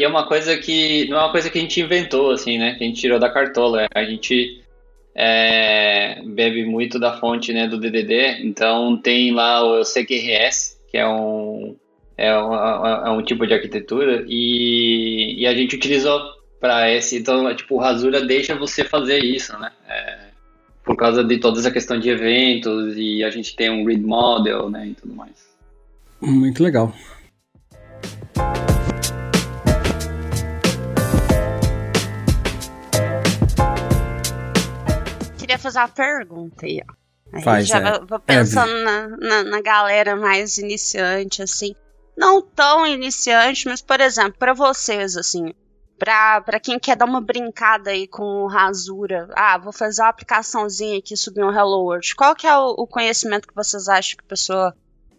E 0.00 0.04
é 0.04 0.08
uma 0.08 0.26
coisa 0.26 0.56
que. 0.56 1.06
Não 1.10 1.18
é 1.18 1.20
uma 1.20 1.30
coisa 1.30 1.50
que 1.50 1.58
a 1.58 1.60
gente 1.60 1.78
inventou, 1.78 2.30
assim, 2.30 2.56
né? 2.56 2.74
Que 2.74 2.84
a 2.84 2.86
gente 2.86 2.98
tirou 2.98 3.18
da 3.18 3.28
cartola. 3.28 3.86
A 3.94 4.02
gente 4.02 4.64
é, 5.14 6.22
bebe 6.24 6.64
muito 6.64 6.98
da 6.98 7.18
fonte 7.18 7.52
né, 7.52 7.68
do 7.68 7.78
DDD. 7.78 8.40
Então 8.42 8.96
tem 8.96 9.30
lá 9.30 9.62
o 9.62 9.82
CQRS, 9.82 10.80
que 10.90 10.96
é 10.96 11.06
um. 11.06 11.76
É 12.16 12.34
um, 12.34 12.54
é 12.54 13.10
um 13.10 13.22
tipo 13.22 13.46
de 13.46 13.52
arquitetura. 13.52 14.24
E, 14.26 15.42
e 15.42 15.46
a 15.46 15.52
gente 15.52 15.76
utilizou 15.76 16.18
para 16.58 16.90
esse. 16.90 17.18
Então, 17.18 17.54
tipo, 17.54 17.74
o 17.74 17.78
Rasura 17.78 18.24
deixa 18.24 18.54
você 18.54 18.82
fazer 18.82 19.18
isso, 19.18 19.52
né? 19.58 19.70
É, 19.86 20.18
por 20.82 20.96
causa 20.96 21.22
de 21.22 21.36
toda 21.36 21.60
essa 21.60 21.70
questão 21.70 22.00
de 22.00 22.08
eventos 22.08 22.96
e 22.96 23.22
a 23.22 23.28
gente 23.28 23.54
tem 23.54 23.68
um 23.68 23.84
grid 23.84 24.02
model, 24.02 24.70
né? 24.70 24.86
E 24.86 24.94
tudo 24.94 25.14
mais. 25.14 25.46
Muito 26.22 26.62
legal. 26.62 26.90
Fazer 35.60 35.78
uma 35.78 35.88
pergunta 35.88 36.66
aí, 36.66 36.82
ó. 36.88 37.00
Aí 37.32 37.42
Faz, 37.42 37.68
já 37.68 37.78
é. 37.78 38.00
vou 38.00 38.18
pensando 38.18 38.72
é. 38.72 38.84
na, 38.84 39.08
na, 39.08 39.44
na, 39.44 39.60
galera 39.60 40.16
mais 40.16 40.58
iniciante, 40.58 41.42
assim. 41.42 41.74
Não 42.16 42.42
tão 42.42 42.86
iniciante, 42.86 43.68
mas, 43.68 43.80
por 43.80 44.00
exemplo, 44.00 44.34
para 44.38 44.52
vocês, 44.52 45.16
assim, 45.16 45.54
pra, 45.98 46.40
pra 46.40 46.58
quem 46.58 46.78
quer 46.78 46.96
dar 46.96 47.04
uma 47.04 47.20
brincada 47.20 47.90
aí 47.90 48.08
com 48.08 48.46
Rasura, 48.46 49.28
ah, 49.36 49.56
vou 49.58 49.72
fazer 49.72 50.02
uma 50.02 50.08
aplicaçãozinha 50.08 50.98
aqui, 50.98 51.16
subir 51.16 51.44
um 51.44 51.52
Hello 51.52 51.84
World. 51.84 52.14
Qual 52.16 52.34
que 52.34 52.46
é 52.46 52.56
o, 52.56 52.70
o 52.70 52.86
conhecimento 52.86 53.46
que 53.46 53.54
vocês 53.54 53.86
acham 53.88 54.16
que 54.16 54.24
a 54.24 54.28
pessoa 54.28 54.74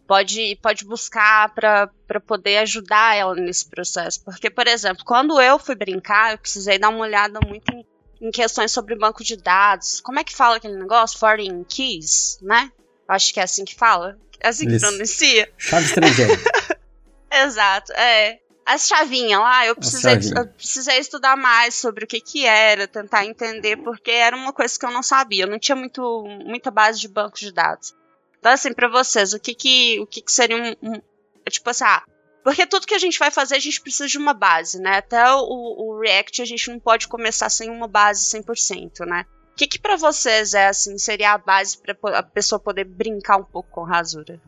pode, 0.06 0.60
pode 0.62 0.84
buscar 0.84 1.54
para 1.54 2.20
poder 2.26 2.58
ajudar 2.58 3.16
ela 3.16 3.36
nesse 3.36 3.70
processo? 3.70 4.22
Porque, 4.26 4.50
por 4.50 4.68
exemplo, 4.68 5.06
quando 5.06 5.40
eu 5.40 5.58
fui 5.58 5.76
brincar, 5.76 6.34
eu 6.34 6.38
precisei 6.38 6.78
dar 6.78 6.90
uma 6.90 7.00
olhada 7.00 7.40
muito 7.48 7.72
em 7.72 7.86
em 8.22 8.32
questões 8.32 8.72
sobre 8.72 8.96
banco 8.96 9.24
de 9.24 9.36
dados. 9.36 10.00
Como 10.00 10.20
é 10.20 10.24
que 10.24 10.36
fala 10.36 10.58
aquele 10.58 10.78
negócio? 10.78 11.18
Foreign 11.18 11.66
keys, 11.66 12.38
né? 12.42 12.72
Acho 13.08 13.34
que 13.34 13.40
é 13.40 13.44
assim 13.44 13.66
que 13.66 13.76
fala. 13.76 14.18
É 14.40 14.50
assim 14.50 14.68
que 14.68 14.76
Isso. 14.76 14.88
pronuncia. 14.88 15.52
Chave 15.58 15.86
estrangeira. 15.86 16.40
Exato, 17.32 17.92
é. 17.94 18.40
As 18.66 18.88
chavinhas 18.88 19.40
lá, 19.40 19.66
eu 19.66 19.76
precisei, 19.76 20.14
eu 20.36 20.48
precisei 20.48 21.00
estudar 21.00 21.36
mais 21.36 21.74
sobre 21.74 22.06
o 22.06 22.08
que 22.08 22.22
que 22.22 22.46
era, 22.46 22.88
tentar 22.88 23.26
entender, 23.26 23.78
porque 23.78 24.12
era 24.12 24.36
uma 24.36 24.54
coisa 24.54 24.78
que 24.78 24.86
eu 24.86 24.92
não 24.92 25.02
sabia. 25.02 25.44
Eu 25.44 25.50
não 25.50 25.58
tinha 25.58 25.76
muito, 25.76 26.24
muita 26.46 26.70
base 26.70 27.00
de 27.00 27.08
banco 27.08 27.38
de 27.38 27.52
dados. 27.52 27.94
Então, 28.40 28.52
assim, 28.52 28.72
para 28.72 28.88
vocês, 28.88 29.34
o 29.34 29.40
que 29.40 29.56
que, 29.56 30.00
o 30.00 30.06
que, 30.06 30.22
que 30.22 30.32
seria 30.32 30.58
um, 30.58 30.76
um 30.90 31.02
Tipo 31.50 31.70
assim, 31.70 31.84
ah, 31.86 32.04
porque 32.44 32.66
tudo 32.66 32.88
que 32.88 32.96
a 32.96 33.00
gente 33.00 33.20
vai 33.20 33.32
fazer, 33.32 33.56
a 33.56 33.60
gente 33.60 33.82
precisa 33.82 34.08
de 34.08 34.18
uma 34.18 34.34
base, 34.34 34.82
né? 34.82 34.98
Até 34.98 35.24
o, 35.34 35.40
o 35.42 36.00
React 36.00 36.42
a 36.42 36.46
gente 36.46 36.70
não 36.70 36.80
pode 36.80 37.08
começar 37.08 37.50
sem 37.50 37.70
uma 37.70 37.88
base 37.88 38.26
100%, 38.26 39.06
né? 39.06 39.26
que, 39.62 39.68
que 39.68 39.80
para 39.80 39.96
vocês 39.96 40.54
é 40.54 40.68
assim, 40.68 40.98
seria 40.98 41.34
a 41.34 41.38
base 41.38 41.78
para 41.80 42.18
a 42.18 42.24
pessoa 42.24 42.60
poder 42.60 42.86
brincar 42.86 43.38
um 43.38 43.44
pouco 43.44 43.70
com 43.70 43.84
Rasura? 43.84 44.40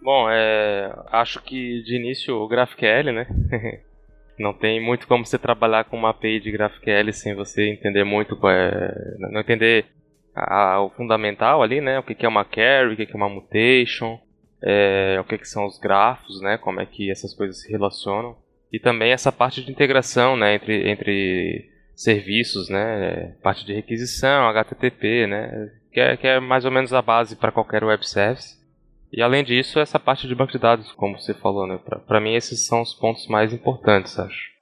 Bom, 0.00 0.28
é, 0.30 0.94
acho 1.10 1.42
que 1.42 1.82
de 1.82 1.96
início 1.96 2.34
o 2.34 2.48
GraphQL, 2.48 3.12
né? 3.12 3.26
não 4.38 4.54
tem 4.54 4.80
muito 4.80 5.06
como 5.06 5.26
você 5.26 5.38
trabalhar 5.38 5.84
com 5.84 5.96
uma 5.96 6.10
API 6.10 6.40
de 6.40 6.52
GraphQL 6.52 7.12
sem 7.12 7.34
você 7.34 7.68
entender 7.68 8.04
muito, 8.04 8.38
é, 8.48 9.16
não 9.18 9.40
entender 9.40 9.86
a, 10.34 10.80
o 10.80 10.90
fundamental 10.90 11.62
ali, 11.62 11.80
né? 11.80 11.98
O 11.98 12.02
que, 12.02 12.14
que 12.14 12.24
é 12.24 12.28
uma 12.28 12.44
carry, 12.44 12.94
o 12.94 12.96
que, 12.96 13.06
que 13.06 13.12
é 13.12 13.16
uma 13.16 13.28
mutation, 13.28 14.18
é, 14.62 15.18
o 15.20 15.24
que, 15.24 15.38
que 15.38 15.48
são 15.48 15.66
os 15.66 15.78
grafos, 15.78 16.40
né? 16.40 16.58
Como 16.58 16.80
é 16.80 16.86
que 16.86 17.10
essas 17.10 17.34
coisas 17.34 17.60
se 17.60 17.70
relacionam. 17.70 18.36
E 18.72 18.78
também 18.78 19.12
essa 19.12 19.32
parte 19.32 19.62
de 19.62 19.70
integração, 19.70 20.36
né? 20.36 20.54
Entre, 20.54 20.90
entre 20.90 21.70
serviços, 21.94 22.68
né? 22.68 23.36
Parte 23.42 23.64
de 23.64 23.72
requisição, 23.72 24.48
HTTP, 24.48 25.26
né? 25.26 25.70
Que 25.92 26.00
é, 26.00 26.16
que 26.16 26.26
é 26.26 26.40
mais 26.40 26.64
ou 26.64 26.70
menos 26.70 26.92
a 26.92 27.02
base 27.02 27.36
para 27.36 27.52
qualquer 27.52 27.82
web 27.84 28.06
service. 28.06 28.58
E 29.12 29.22
além 29.22 29.42
disso, 29.42 29.80
essa 29.80 29.98
parte 29.98 30.28
de 30.28 30.34
banco 30.34 30.52
de 30.52 30.58
dados, 30.58 30.92
como 30.92 31.18
você 31.18 31.32
falou, 31.32 31.66
né? 31.66 31.80
Para 32.06 32.20
mim, 32.20 32.34
esses 32.34 32.66
são 32.66 32.82
os 32.82 32.92
pontos 32.92 33.26
mais 33.26 33.52
importantes, 33.52 34.18
acho. 34.18 34.58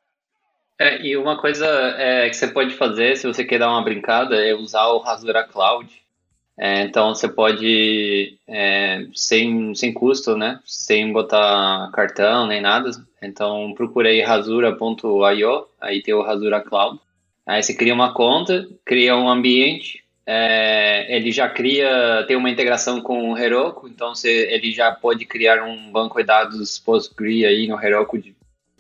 É, 0.79 1.03
e 1.05 1.17
uma 1.17 1.41
coisa 1.41 1.67
é, 1.99 2.29
que 2.29 2.37
você 2.37 2.49
pode 2.49 2.75
fazer, 2.75 3.17
se 3.17 3.27
você 3.27 3.45
quer 3.45 3.59
dar 3.59 3.71
uma 3.71 3.83
brincada, 3.83 4.37
é 4.37 4.55
usar 4.55 4.87
o 4.89 4.99
Rasura 4.99 5.43
Cloud. 5.45 5.91
É, 6.59 6.85
então 6.85 7.15
você 7.15 7.29
pode, 7.29 8.39
é, 8.49 9.07
sem, 9.15 9.75
sem 9.75 9.93
custo, 9.93 10.37
né? 10.37 10.59
Sem 10.65 11.13
botar 11.13 11.91
cartão 11.93 12.47
nem 12.47 12.61
nada. 12.61 12.91
Então 13.23 13.73
procura 13.75 14.09
aí 14.09 14.23
rasura.io, 14.23 15.67
aí 15.81 16.03
tem 16.03 16.15
o 16.15 16.23
Rasura 16.23 16.61
Cloud. 16.61 16.99
Aí 17.47 17.63
você 17.63 17.75
cria 17.75 17.95
uma 17.95 18.13
conta, 18.13 18.67
cria 18.85 19.17
um 19.17 19.29
ambiente, 19.29 20.03
é, 20.27 21.15
ele 21.17 21.31
já 21.31 21.49
cria, 21.49 22.25
tem 22.27 22.37
uma 22.37 22.51
integração 22.51 23.01
com 23.01 23.31
o 23.31 23.39
Heroku, 23.39 23.87
então 23.87 24.13
você, 24.13 24.49
ele 24.51 24.73
já 24.73 24.91
pode 24.91 25.25
criar 25.25 25.63
um 25.63 25.93
banco 25.93 26.19
de 26.19 26.25
dados 26.25 26.81
PostgreSQL 26.81 27.47
aí 27.47 27.69
no 27.69 27.81
Heroku 27.81 28.19
de, 28.19 28.35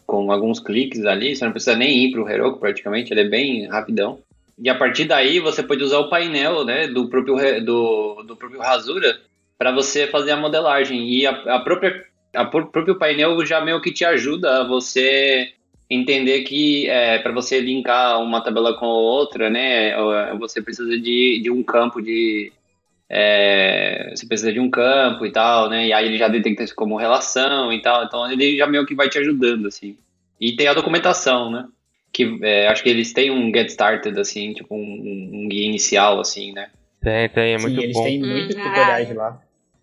com 0.05 0.33
alguns 0.33 0.59
cliques 0.59 1.07
ali, 1.07 1.37
você 1.37 1.45
não 1.45 1.53
precisa 1.53 1.77
nem 1.77 2.05
ir 2.05 2.11
para 2.11 2.23
o 2.23 2.29
Heroku 2.29 2.59
praticamente, 2.59 3.13
ele 3.13 3.21
é 3.21 3.29
bem 3.29 3.69
rapidão. 3.69 4.19
E 4.59 4.71
a 4.71 4.75
partir 4.75 5.05
daí 5.05 5.39
você 5.39 5.63
pode 5.63 5.83
usar 5.83 5.99
o 5.99 6.09
painel 6.09 6.65
né, 6.65 6.89
do, 6.89 7.09
próprio, 7.09 7.65
do, 7.65 8.23
do 8.23 8.37
próprio 8.37 8.61
Rasura 8.61 9.21
para 9.59 9.73
você 9.73 10.07
fazer 10.07 10.33
a 10.33 10.37
modelagem. 10.37 11.09
E 11.11 11.27
a, 11.27 11.31
a 11.57 11.61
própria 11.61 12.05
a 12.37 12.45
próprio 12.45 12.99
painel 12.99 13.45
já 13.45 13.61
meio 13.61 13.81
que 13.81 13.93
te 13.93 14.05
ajuda 14.05 14.61
a 14.61 14.65
você 14.65 15.53
entender 15.89 16.43
que 16.43 16.89
é, 16.89 17.19
para 17.19 17.33
você 17.33 17.61
linkar 17.61 18.21
uma 18.21 18.41
tabela 18.41 18.75
com 18.79 18.87
a 18.87 18.95
outra, 18.95 19.49
né, 19.49 19.95
você 20.39 20.61
precisa 20.61 20.99
de, 20.99 21.41
de 21.43 21.51
um 21.51 21.63
campo 21.63 22.03
de 22.03 22.53
é, 23.09 24.13
você 24.15 24.27
precisa 24.27 24.53
de 24.53 24.59
um 24.59 24.69
campo 24.69 25.25
e 25.25 25.31
tal, 25.31 25.71
né, 25.71 25.87
e 25.87 25.93
aí 25.93 26.07
ele 26.07 26.19
já 26.19 26.29
detecta 26.29 26.65
isso 26.65 26.75
como 26.75 26.97
relação 26.97 27.73
e 27.73 27.81
tal, 27.81 28.05
então 28.05 28.31
ele 28.31 28.57
já 28.57 28.67
meio 28.67 28.85
que 28.85 28.97
vai 28.97 29.09
te 29.09 29.19
ajudando, 29.19 29.69
assim. 29.69 29.97
E 30.41 30.57
tem 30.57 30.67
a 30.67 30.75
documentação, 30.75 31.51
né, 31.51 31.67
que 32.17 32.39
é, 32.43 32.67
acho 32.69 32.83
que 32.83 32.89
eles 32.89 33.13
têm 33.13 33.31
um 33.31 33.53
get 33.55 33.69
started, 33.69 34.19
assim, 34.19 34.55
tipo 34.55 34.75
um, 34.75 34.79
um 35.45 35.49
guia 35.51 35.67
inicial, 35.67 36.19
assim, 36.19 36.51
né. 36.51 36.69
Tem, 37.03 37.29
tem, 37.29 37.53
é 37.53 37.59
muito 37.59 37.75
Sim, 37.75 37.77
bom. 37.77 37.83
eles 37.83 38.01
têm 38.01 38.21
muitos 38.21 38.57
tutoriais 38.57 39.15
lá. 39.15 39.43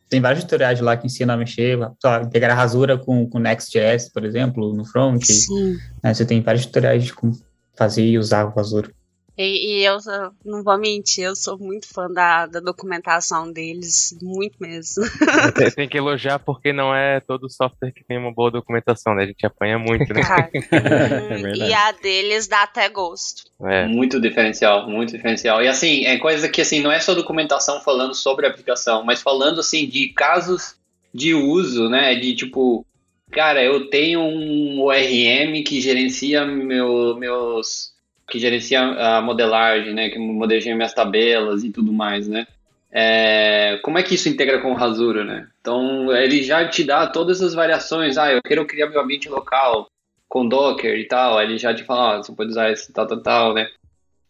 Tem 0.10 0.20
vários 0.20 0.44
tutoriais 0.44 0.82
lá 0.82 0.98
que 0.98 1.06
ensinam 1.06 1.36
a 1.36 1.38
mexer, 1.38 1.78
só 2.02 2.22
integrar 2.22 2.58
rasura 2.58 2.98
com, 2.98 3.30
com 3.30 3.38
Next.js, 3.38 4.12
por 4.12 4.26
exemplo, 4.26 4.74
no 4.74 4.84
front. 4.84 5.24
Sim. 5.24 5.78
Né, 6.04 6.12
você 6.12 6.26
tem 6.26 6.42
vários 6.42 6.66
tutoriais 6.66 7.06
de 7.06 7.14
como 7.14 7.34
fazer 7.78 8.04
e 8.04 8.18
usar 8.18 8.46
o 8.46 8.50
rasura. 8.50 8.90
E, 9.38 9.80
e 9.80 9.84
eu 9.84 10.00
sou- 10.00 10.32
não 10.46 10.64
vou 10.64 10.78
mentir, 10.78 11.24
eu 11.24 11.36
sou 11.36 11.58
muito 11.58 11.88
fã 11.92 12.08
da, 12.08 12.46
da 12.46 12.60
documentação 12.60 13.52
deles, 13.52 14.16
muito 14.22 14.58
mesmo. 14.60 15.04
Tem, 15.56 15.72
tem 15.72 15.90
que 15.90 15.98
elogiar 15.98 16.38
porque 16.40 16.72
não 16.72 16.94
é 16.96 17.20
todo 17.20 17.50
software 17.50 17.92
que 17.92 18.04
tem 18.04 18.18
uma 18.18 18.32
boa 18.32 18.52
documentação, 18.52 19.16
né? 19.16 19.24
A 19.24 19.28
gente 19.28 19.46
apanha 19.46 19.80
muito, 19.80 20.14
né? 20.14 20.22
Cara, 20.22 20.50
É 20.72 21.56
e 21.56 21.74
a 21.74 21.92
deles 21.94 22.48
dá 22.48 22.64
até 22.64 22.88
gosto. 22.90 23.44
É. 23.64 23.88
Muito 23.88 24.20
diferencial, 24.22 24.88
muito 24.88 25.14
diferencial. 25.14 25.64
E 25.64 25.68
assim, 25.68 26.06
é 26.06 26.18
coisa 26.18 26.48
que 26.48 26.62
assim, 26.62 26.82
não 26.82 26.92
é 26.92 27.00
só 27.00 27.14
documentação 27.16 27.82
falando 27.82 28.14
sobre 28.14 28.46
a 28.46 28.50
aplicação, 28.50 29.04
mas 29.04 29.22
falando 29.22 29.60
assim 29.60 29.88
de 29.88 30.10
casos 30.10 30.76
de 31.14 31.34
uso, 31.34 31.90
né? 31.90 32.14
De 32.16 32.36
tipo, 32.36 32.86
cara, 33.32 33.64
eu 33.64 33.90
tenho 33.90 34.20
um 34.22 34.80
ORM 34.82 35.64
que 35.64 35.82
gerencia 35.82 36.46
meu, 36.46 37.16
meus. 37.18 37.93
Que 38.34 38.40
gerencia 38.40 38.82
a 38.82 39.22
modelagem, 39.22 39.94
né? 39.94 40.10
Que 40.10 40.18
modeja 40.18 40.74
minhas 40.74 40.92
tabelas 40.92 41.64
e 41.64 41.72
tudo 41.72 41.94
mais, 41.94 42.28
né? 42.28 42.48
É, 42.92 43.80
como 43.84 44.00
é 44.00 44.04
que 44.04 44.16
isso 44.16 44.28
integra 44.28 44.60
com 44.60 44.72
o 44.72 44.76
Rasura, 44.76 45.24
né? 45.24 45.48
Então, 45.62 46.12
ele 46.12 46.42
já 46.42 46.68
te 46.68 46.84
dá 46.84 47.06
todas 47.06 47.44
as 47.44 47.54
variações. 47.54 48.18
Ah, 48.18 48.34
eu 48.34 48.42
quero 48.42 48.66
criar 48.66 48.90
meu 48.90 49.00
ambiente 49.00 49.30
local 49.30 49.88
com 50.28 50.48
Docker 50.48 50.98
e 50.98 51.08
tal. 51.08 51.40
Ele 51.40 51.60
já 51.60 51.76
te 51.76 51.84
fala, 51.84 52.24
você 52.24 52.34
pode 52.34 52.50
usar 52.50 52.72
esse 52.72 52.92
tal, 52.92 53.06
tal, 53.06 53.22
tal, 53.22 53.54
né? 53.54 53.70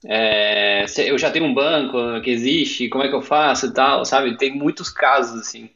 É, 0.05 0.83
eu 1.05 1.17
já 1.17 1.31
tenho 1.31 1.45
um 1.45 1.53
banco 1.53 1.97
que 2.21 2.29
existe, 2.29 2.89
como 2.89 3.05
é 3.05 3.07
que 3.07 3.15
eu 3.15 3.21
faço 3.21 3.67
e 3.67 3.73
tal, 3.73 4.03
sabe? 4.03 4.37
Tem 4.37 4.53
muitos 4.53 4.89
casos, 4.89 5.39
assim. 5.39 5.69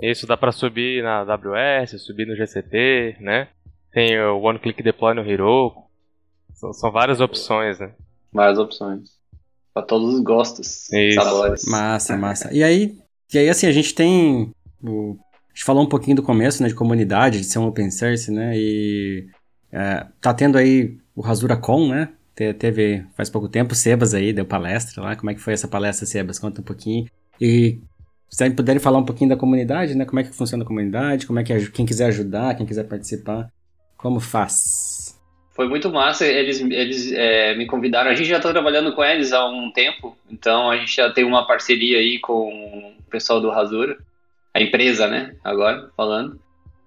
Isso 0.00 0.24
dá 0.24 0.36
pra 0.36 0.52
subir 0.52 1.02
na 1.02 1.22
AWS, 1.22 2.00
subir 2.00 2.28
no 2.28 2.36
GCP, 2.36 3.16
né? 3.18 3.48
Tem 3.92 4.20
o 4.20 4.40
One 4.40 4.60
Click 4.60 4.80
Deploy 4.84 5.14
no 5.14 5.28
Heroku. 5.28 5.81
São, 6.62 6.72
são 6.72 6.92
várias 6.92 7.20
opções, 7.20 7.80
né? 7.80 7.90
Várias 8.32 8.56
opções. 8.56 9.10
Pra 9.74 9.82
todos 9.82 10.14
os 10.14 10.20
gostos, 10.20 10.88
Isso. 10.92 11.20
sabores. 11.20 11.64
Massa, 11.64 12.16
massa. 12.16 12.52
E 12.54 12.62
aí, 12.62 12.96
e 13.34 13.38
aí 13.38 13.48
assim, 13.48 13.66
a 13.66 13.72
gente 13.72 13.92
tem. 13.92 14.52
O, 14.80 15.16
a 15.32 15.54
gente 15.54 15.64
falou 15.64 15.82
um 15.82 15.88
pouquinho 15.88 16.14
do 16.16 16.22
começo, 16.22 16.62
né, 16.62 16.68
de 16.68 16.74
comunidade, 16.74 17.40
de 17.40 17.44
ser 17.44 17.58
um 17.58 17.66
open 17.66 17.90
source, 17.90 18.30
né? 18.30 18.52
E 18.56 19.26
é, 19.72 20.06
tá 20.20 20.32
tendo 20.32 20.56
aí 20.56 20.98
o 21.16 21.20
Rasura 21.20 21.56
Con, 21.56 21.88
né? 21.88 22.10
Te- 22.36 22.54
Teve 22.54 23.04
faz 23.16 23.28
pouco 23.28 23.48
tempo, 23.48 23.72
o 23.72 23.76
Sebas 23.76 24.14
aí 24.14 24.32
deu 24.32 24.44
palestra 24.44 25.02
lá. 25.02 25.16
Como 25.16 25.30
é 25.30 25.34
que 25.34 25.40
foi 25.40 25.54
essa 25.54 25.66
palestra, 25.66 26.06
Sebas? 26.06 26.38
Conta 26.38 26.60
um 26.60 26.64
pouquinho. 26.64 27.06
E 27.40 27.80
se 28.30 28.36
vocês 28.38 28.54
puderem 28.54 28.80
falar 28.80 28.98
um 28.98 29.04
pouquinho 29.04 29.30
da 29.30 29.36
comunidade, 29.36 29.96
né? 29.96 30.04
Como 30.04 30.20
é 30.20 30.22
que 30.22 30.32
funciona 30.32 30.62
a 30.62 30.66
comunidade, 30.66 31.26
como 31.26 31.40
é 31.40 31.42
que 31.42 31.70
quem 31.72 31.84
quiser 31.84 32.06
ajudar, 32.06 32.54
quem 32.54 32.66
quiser 32.66 32.84
participar, 32.84 33.50
como 33.96 34.20
faz? 34.20 34.91
Foi 35.54 35.68
muito 35.68 35.90
massa, 35.90 36.26
eles, 36.26 36.60
eles 36.60 37.12
é, 37.12 37.54
me 37.54 37.66
convidaram. 37.66 38.10
A 38.10 38.14
gente 38.14 38.28
já 38.28 38.38
está 38.38 38.50
trabalhando 38.50 38.94
com 38.94 39.04
eles 39.04 39.32
há 39.32 39.46
um 39.46 39.70
tempo, 39.70 40.16
então 40.30 40.70
a 40.70 40.76
gente 40.76 40.96
já 40.96 41.10
tem 41.10 41.24
uma 41.24 41.46
parceria 41.46 41.98
aí 41.98 42.18
com 42.18 42.94
o 42.98 43.10
pessoal 43.10 43.40
do 43.40 43.50
Rasura, 43.50 43.98
a 44.54 44.62
empresa, 44.62 45.06
né? 45.06 45.34
Agora, 45.44 45.90
falando. 45.94 46.40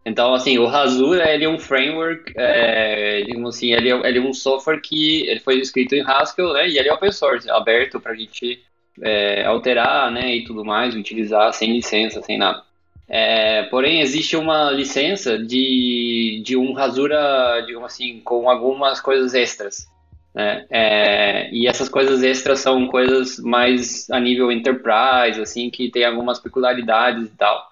Então, 0.04 0.34
assim, 0.34 0.58
o 0.58 0.66
Rasura, 0.66 1.32
ele 1.32 1.46
é 1.46 1.50
um 1.50 1.60
framework, 1.60 2.34
é, 2.36 3.22
digamos 3.22 3.56
assim, 3.56 3.74
ele 3.74 3.92
é, 3.92 4.08
ele 4.08 4.20
é 4.20 4.22
um 4.22 4.34
software 4.34 4.80
que 4.80 5.28
ele 5.28 5.40
foi 5.40 5.60
escrito 5.60 5.94
em 5.96 6.02
Haskell, 6.02 6.54
né? 6.54 6.68
E 6.68 6.78
ele 6.78 6.90
é 6.90 6.94
open 6.94 7.12
source, 7.12 7.50
aberto 7.50 8.00
para 8.00 8.14
a 8.14 8.16
gente 8.16 8.64
é, 9.02 9.46
alterar, 9.46 10.12
né? 10.12 10.36
E 10.36 10.44
tudo 10.44 10.66
mais, 10.66 10.96
utilizar 10.96 11.54
sem 11.54 11.72
licença, 11.72 12.22
sem 12.22 12.38
nada. 12.38 12.64
É, 13.08 13.64
porém, 13.64 14.02
existe 14.02 14.36
uma 14.36 14.72
licença 14.72 15.38
de, 15.38 16.42
de 16.44 16.58
um 16.58 16.74
rasura, 16.74 17.62
digamos 17.66 17.94
assim, 17.94 18.20
com 18.22 18.50
algumas 18.50 19.00
coisas 19.00 19.34
extras. 19.34 19.88
Né? 20.34 20.66
É, 20.70 21.50
e 21.52 21.68
essas 21.68 21.88
coisas 21.88 22.24
extras 22.24 22.60
são 22.60 22.88
coisas 22.88 23.40
mais 23.40 24.10
a 24.10 24.20
nível 24.20 24.52
enterprise, 24.52 25.40
assim, 25.40 25.70
que 25.70 25.90
tem 25.90 26.04
algumas 26.04 26.40
peculiaridades 26.40 27.28
e 27.28 27.38
tal. 27.38 27.70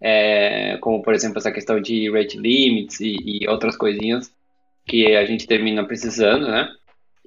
É, 0.00 0.78
como, 0.80 1.02
por 1.02 1.12
exemplo, 1.12 1.38
essa 1.38 1.52
questão 1.52 1.78
de 1.80 2.10
rate 2.10 2.38
limits 2.38 3.00
e, 3.00 3.16
e 3.42 3.48
outras 3.48 3.76
coisinhas 3.76 4.32
que 4.86 5.14
a 5.14 5.26
gente 5.26 5.46
termina 5.46 5.84
precisando, 5.84 6.48
né? 6.48 6.68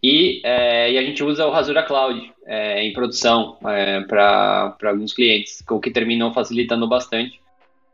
E, 0.01 0.41
é, 0.43 0.91
e 0.91 0.97
a 0.97 1.03
gente 1.03 1.23
usa 1.23 1.45
o 1.45 1.51
Rasura 1.51 1.83
Cloud 1.83 2.33
é, 2.45 2.83
em 2.83 2.91
produção 2.91 3.57
para 4.09 4.75
alguns 4.83 5.13
clientes, 5.13 5.63
o 5.69 5.79
que 5.79 5.91
terminou 5.91 6.33
facilitando 6.33 6.89
bastante 6.89 7.39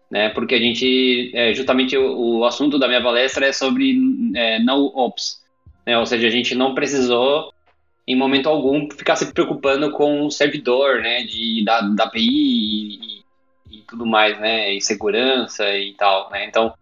né? 0.09 0.29
Porque 0.29 0.55
a 0.55 0.59
gente, 0.59 1.31
é, 1.33 1.53
justamente 1.53 1.97
o, 1.97 2.39
o 2.39 2.45
assunto 2.45 2.79
da 2.79 2.87
minha 2.87 3.01
palestra 3.01 3.45
é 3.45 3.53
sobre 3.53 3.95
é, 4.35 4.59
no 4.59 4.91
ops, 4.95 5.41
né? 5.85 5.97
Ou 5.97 6.05
seja, 6.05 6.27
a 6.27 6.31
gente 6.31 6.55
não 6.55 6.73
precisou 6.73 7.53
em 8.07 8.15
momento 8.15 8.49
algum 8.49 8.89
ficar 8.89 9.15
se 9.15 9.31
preocupando 9.31 9.91
com 9.91 10.25
o 10.25 10.31
servidor, 10.31 11.01
né? 11.01 11.23
De 11.23 11.63
da, 11.63 11.81
da 11.81 12.05
API 12.05 12.21
e, 12.21 13.23
e 13.71 13.77
tudo 13.87 14.05
mais, 14.05 14.39
né? 14.39 14.73
E 14.73 14.81
segurança 14.81 15.69
e 15.77 15.93
tal, 15.93 16.29
né? 16.31 16.45
Então 16.45 16.73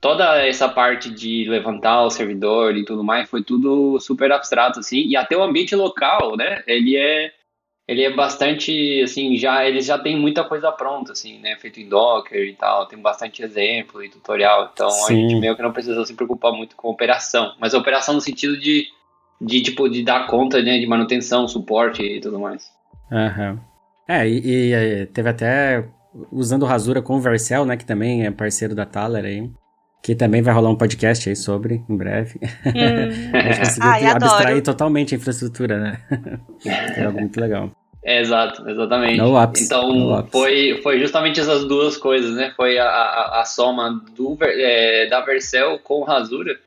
toda 0.00 0.44
essa 0.44 0.68
parte 0.68 1.08
de 1.08 1.48
levantar 1.48 2.02
o 2.02 2.10
servidor 2.10 2.76
e 2.76 2.84
tudo 2.84 3.04
mais 3.04 3.30
foi 3.30 3.44
tudo 3.44 4.00
super 4.00 4.32
abstrato 4.32 4.80
assim 4.80 5.06
e 5.06 5.16
até 5.16 5.36
o 5.36 5.42
ambiente 5.44 5.76
local, 5.76 6.36
né? 6.36 6.64
Ele 6.66 6.96
é 6.96 7.32
ele 7.92 8.02
é 8.02 8.14
bastante, 8.14 9.02
assim, 9.02 9.36
já 9.36 9.64
eles 9.64 9.86
já 9.86 9.98
tem 9.98 10.18
muita 10.18 10.42
coisa 10.44 10.72
pronta, 10.72 11.12
assim, 11.12 11.38
né, 11.38 11.56
feito 11.56 11.78
em 11.80 11.88
Docker 11.88 12.44
e 12.44 12.54
tal, 12.54 12.86
tem 12.86 12.98
bastante 12.98 13.42
exemplo 13.42 14.02
e 14.02 14.08
tutorial, 14.08 14.70
então 14.72 14.88
a 14.88 15.06
Sim. 15.06 15.28
gente 15.28 15.40
meio 15.40 15.54
que 15.54 15.62
não 15.62 15.72
precisa 15.72 16.04
se 16.04 16.14
preocupar 16.14 16.52
muito 16.52 16.74
com 16.74 16.88
operação, 16.88 17.54
mas 17.60 17.74
a 17.74 17.78
operação 17.78 18.14
no 18.14 18.20
sentido 18.20 18.58
de, 18.58 18.86
de 19.40 19.62
tipo, 19.62 19.88
de 19.88 20.02
dar 20.02 20.26
conta, 20.26 20.62
né, 20.62 20.78
de 20.78 20.86
manutenção, 20.86 21.46
suporte 21.46 22.02
e 22.02 22.20
tudo 22.20 22.40
mais. 22.40 22.64
Aham. 23.10 23.60
É, 24.08 24.28
e, 24.28 24.40
e, 24.40 24.72
eh, 24.72 25.06
teve 25.06 25.28
até 25.28 25.88
usando 26.30 26.66
Rasura 26.66 27.00
com 27.00 27.16
o 27.16 27.20
Vercel, 27.20 27.64
né, 27.64 27.76
que 27.76 27.84
também 27.84 28.26
é 28.26 28.30
parceiro 28.30 28.74
da 28.74 28.84
Thaler 28.84 29.24
aí. 29.24 29.50
Que 30.02 30.16
também 30.16 30.42
vai 30.42 30.52
rolar 30.52 30.68
um 30.68 30.76
podcast 30.76 31.28
aí 31.28 31.36
sobre, 31.36 31.84
em 31.88 31.96
breve. 31.96 32.40
Hum. 32.66 33.30
a 33.38 33.40
gente 33.40 33.58
conseguiu 33.60 33.88
Ai, 33.88 34.06
abstrair 34.06 34.48
adoro. 34.48 34.62
totalmente 34.62 35.14
a 35.14 35.18
infraestrutura, 35.18 35.78
né? 35.78 36.00
é 36.96 37.04
algo 37.04 37.20
muito 37.20 37.40
legal. 37.40 37.70
É, 38.04 38.20
exato, 38.20 38.68
exatamente. 38.68 39.18
No 39.18 39.34
ops, 39.36 39.62
Então, 39.62 39.92
no 39.92 40.12
ops. 40.12 40.30
foi, 40.32 40.80
foi 40.82 40.98
justamente 40.98 41.38
essas 41.40 41.64
duas 41.64 41.96
coisas, 41.96 42.34
né? 42.34 42.52
Foi 42.56 42.76
a, 42.78 42.84
a, 42.84 43.40
a 43.40 43.44
soma 43.44 44.02
do, 44.16 44.36
é, 44.40 45.06
da 45.06 45.20
Vercel 45.20 45.78
com 45.78 46.02
Rasura. 46.02 46.58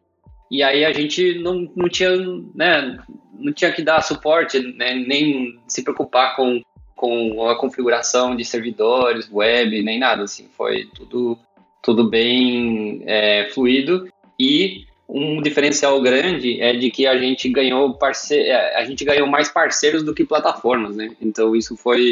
E 0.49 0.63
aí 0.63 0.85
a 0.85 0.93
gente 0.93 1.39
não, 1.39 1.69
não 1.75 1.89
tinha, 1.89 2.11
né? 2.53 2.97
Não 3.37 3.51
tinha 3.51 3.71
que 3.71 3.81
dar 3.81 4.01
suporte, 4.01 4.59
né? 4.59 4.93
Nem 4.93 5.59
se 5.67 5.83
preocupar 5.83 6.35
com, 6.37 6.61
com 6.95 7.49
a 7.49 7.57
configuração 7.57 8.33
de 8.35 8.45
servidores, 8.45 9.29
web, 9.29 9.83
nem 9.83 9.99
nada, 9.99 10.23
assim. 10.23 10.47
Foi 10.55 10.85
tudo, 10.95 11.37
tudo 11.83 12.09
bem 12.09 13.01
é, 13.05 13.49
fluido 13.53 14.07
e 14.39 14.85
um 15.07 15.41
diferencial 15.41 16.01
grande 16.01 16.59
é 16.59 16.73
de 16.73 16.89
que 16.89 17.05
a 17.05 17.17
gente 17.17 17.47
ganhou 17.49 17.93
parce... 17.93 18.35
é, 18.35 18.77
a 18.77 18.83
gente 18.85 19.05
ganhou 19.05 19.27
mais 19.27 19.49
parceiros 19.49 20.03
do 20.03 20.13
que 20.13 20.25
plataformas, 20.25 20.95
né? 20.95 21.09
Então 21.21 21.55
isso 21.55 21.75
foi 21.77 22.11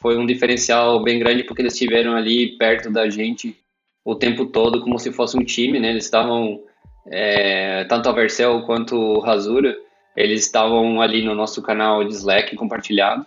foi 0.00 0.16
um 0.16 0.24
diferencial 0.24 1.02
bem 1.02 1.18
grande 1.18 1.44
porque 1.44 1.60
eles 1.60 1.74
estiveram 1.74 2.16
ali 2.16 2.56
perto 2.56 2.90
da 2.90 3.10
gente 3.10 3.54
o 4.02 4.14
tempo 4.14 4.46
todo 4.46 4.80
como 4.80 4.98
se 4.98 5.12
fosse 5.12 5.36
um 5.36 5.44
time, 5.44 5.78
né? 5.78 5.90
Eles 5.90 6.04
estavam 6.04 6.62
é, 7.06 7.84
tanto 7.84 8.08
a 8.08 8.12
Vercel 8.12 8.62
quanto 8.62 8.96
o 8.96 9.20
Rasura, 9.20 9.76
eles 10.16 10.42
estavam 10.42 11.02
ali 11.02 11.22
no 11.22 11.34
nosso 11.34 11.60
canal 11.60 12.02
de 12.02 12.14
Slack 12.14 12.56
compartilhado. 12.56 13.26